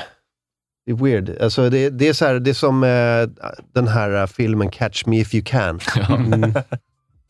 Det 0.86 0.92
är 0.92 0.96
weird. 0.96 1.42
Alltså 1.42 1.70
det, 1.70 1.90
det, 1.90 2.08
är 2.08 2.12
så 2.12 2.24
här, 2.26 2.34
det 2.34 2.50
är 2.50 2.54
som 2.54 2.84
eh, 2.84 3.48
den 3.74 3.88
här 3.88 4.20
eh, 4.20 4.26
filmen 4.26 4.70
Catch 4.70 5.06
Me 5.06 5.20
If 5.20 5.34
You 5.34 5.44
Can. 5.44 5.80
Mm. 6.08 6.54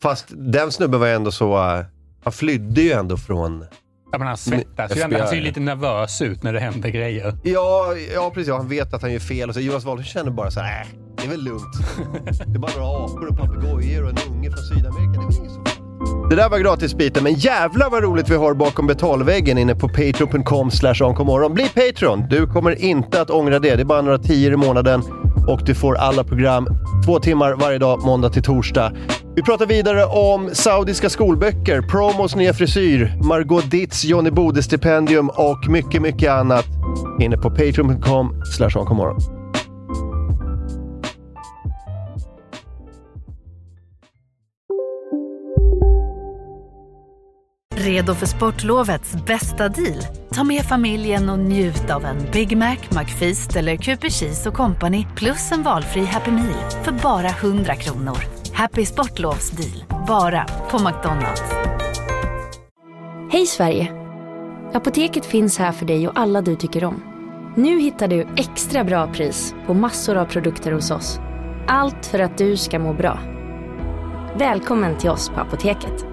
Fast 0.01 0.25
den 0.29 0.71
snubben 0.71 0.99
var 0.99 1.07
ju 1.07 1.13
ändå 1.13 1.31
så... 1.31 1.57
eh, 1.57 1.85
han 2.23 2.33
flydde 2.33 2.81
ju 2.81 2.91
ändå 2.91 3.17
från... 3.17 3.65
Ja, 4.11 4.17
men 4.17 4.27
han 4.27 4.37
svettas 4.37 4.97
ju. 4.97 5.01
Han 5.01 5.27
ser 5.27 5.35
ju 5.35 5.41
lite 5.41 5.59
nervös 5.59 6.21
ut 6.21 6.43
när 6.43 6.53
det 6.53 6.59
händer 6.59 6.89
grejer. 6.89 7.37
Ja, 7.43 7.93
ja 8.13 8.31
precis. 8.33 8.53
Han 8.53 8.67
vet 8.69 8.93
att 8.93 9.01
han 9.01 9.11
gör 9.13 9.19
fel. 9.19 9.49
Och 9.49 9.55
så 9.55 9.61
Jonas 9.61 9.85
Wahlström 9.85 10.05
känner 10.23 10.31
bara 10.31 10.51
så 10.51 10.59
här, 10.59 10.81
äh, 10.81 10.87
det 11.17 11.23
är 11.25 11.29
väl 11.29 11.43
lugnt. 11.43 11.75
Det 12.45 12.55
är 12.55 12.59
bara 12.59 12.71
några 12.77 13.05
apor 13.05 13.27
och 13.27 13.37
papegojor 13.37 14.03
och 14.03 14.09
en 14.09 14.17
unge 14.31 14.51
från 14.51 14.63
Sydamerika. 14.63 15.19
Det 15.21 15.25
är 15.25 15.27
väl 15.27 15.37
inget 15.37 15.51
så. 15.51 15.63
Det 16.29 16.35
där 16.35 16.49
var 16.49 16.59
gratisbiten, 16.59 17.23
men 17.23 17.33
jävlar 17.33 17.89
vad 17.89 18.03
roligt 18.03 18.29
vi 18.29 18.35
har 18.35 18.53
bakom 18.53 18.87
betalväggen 18.87 19.57
inne 19.57 19.75
på 19.75 19.87
patreon.com 19.87 20.71
slash. 20.71 21.49
Bli 21.49 21.69
Patreon! 21.69 22.25
Du 22.29 22.47
kommer 22.47 22.81
inte 22.81 23.21
att 23.21 23.29
ångra 23.29 23.59
det. 23.59 23.75
Det 23.75 23.81
är 23.81 23.85
bara 23.85 24.01
några 24.01 24.17
tior 24.17 24.53
i 24.53 24.55
månaden 24.55 25.01
och 25.47 25.61
du 25.65 25.75
får 25.75 25.95
alla 25.95 26.23
program 26.23 26.67
två 27.05 27.19
timmar 27.19 27.53
varje 27.53 27.77
dag, 27.77 28.05
måndag 28.05 28.29
till 28.29 28.43
torsdag. 28.43 28.91
Vi 29.35 29.41
pratar 29.41 29.65
vidare 29.65 30.05
om 30.05 30.49
saudiska 30.53 31.09
skolböcker, 31.09 31.81
promos 31.81 32.35
nya 32.35 32.53
frisyr, 32.53 33.17
Margot 33.23 33.71
Ditts 33.71 34.05
Johnny 34.05 34.29
Bode-stipendium 34.31 35.29
och 35.29 35.67
mycket, 35.69 36.01
mycket 36.01 36.31
annat 36.31 36.65
inne 37.21 37.37
på 37.37 37.49
patreon.com 37.49 38.43
slash 38.45 39.32
Redo 47.75 48.13
för 48.13 48.25
sportlovets 48.25 49.15
bästa 49.25 49.69
deal? 49.69 49.97
Ta 50.33 50.43
med 50.43 50.61
familjen 50.61 51.29
och 51.29 51.39
njut 51.39 51.89
av 51.89 52.05
en 52.05 52.17
Big 52.33 52.57
Mac, 52.57 52.77
McFeast 52.89 53.55
eller 53.55 53.77
Cooper 53.77 54.09
Cheese 54.09 54.49
och 54.49 54.55
Company 54.55 55.07
plus 55.15 55.51
en 55.51 55.63
valfri 55.63 56.05
Happy 56.05 56.31
Meal 56.31 56.71
för 56.83 56.91
bara 56.91 57.27
100 57.27 57.75
kronor. 57.75 58.17
Happy 58.53 58.85
Sportlovs 58.85 59.51
deal, 59.51 60.05
bara 60.07 60.45
på 60.69 60.79
McDonalds. 60.79 61.43
Hej 63.31 63.45
Sverige! 63.45 63.91
Apoteket 64.73 65.25
finns 65.25 65.57
här 65.57 65.71
för 65.71 65.85
dig 65.85 66.07
och 66.07 66.19
alla 66.19 66.41
du 66.41 66.55
tycker 66.55 66.83
om. 66.83 67.03
Nu 67.55 67.79
hittar 67.79 68.07
du 68.07 68.27
extra 68.35 68.83
bra 68.83 69.13
pris 69.13 69.55
på 69.67 69.73
massor 69.73 70.17
av 70.17 70.25
produkter 70.25 70.71
hos 70.71 70.91
oss. 70.91 71.19
Allt 71.67 72.05
för 72.05 72.19
att 72.19 72.37
du 72.37 72.57
ska 72.57 72.79
må 72.79 72.93
bra. 72.93 73.19
Välkommen 74.37 74.97
till 74.97 75.09
oss 75.09 75.29
på 75.29 75.39
Apoteket. 75.39 76.12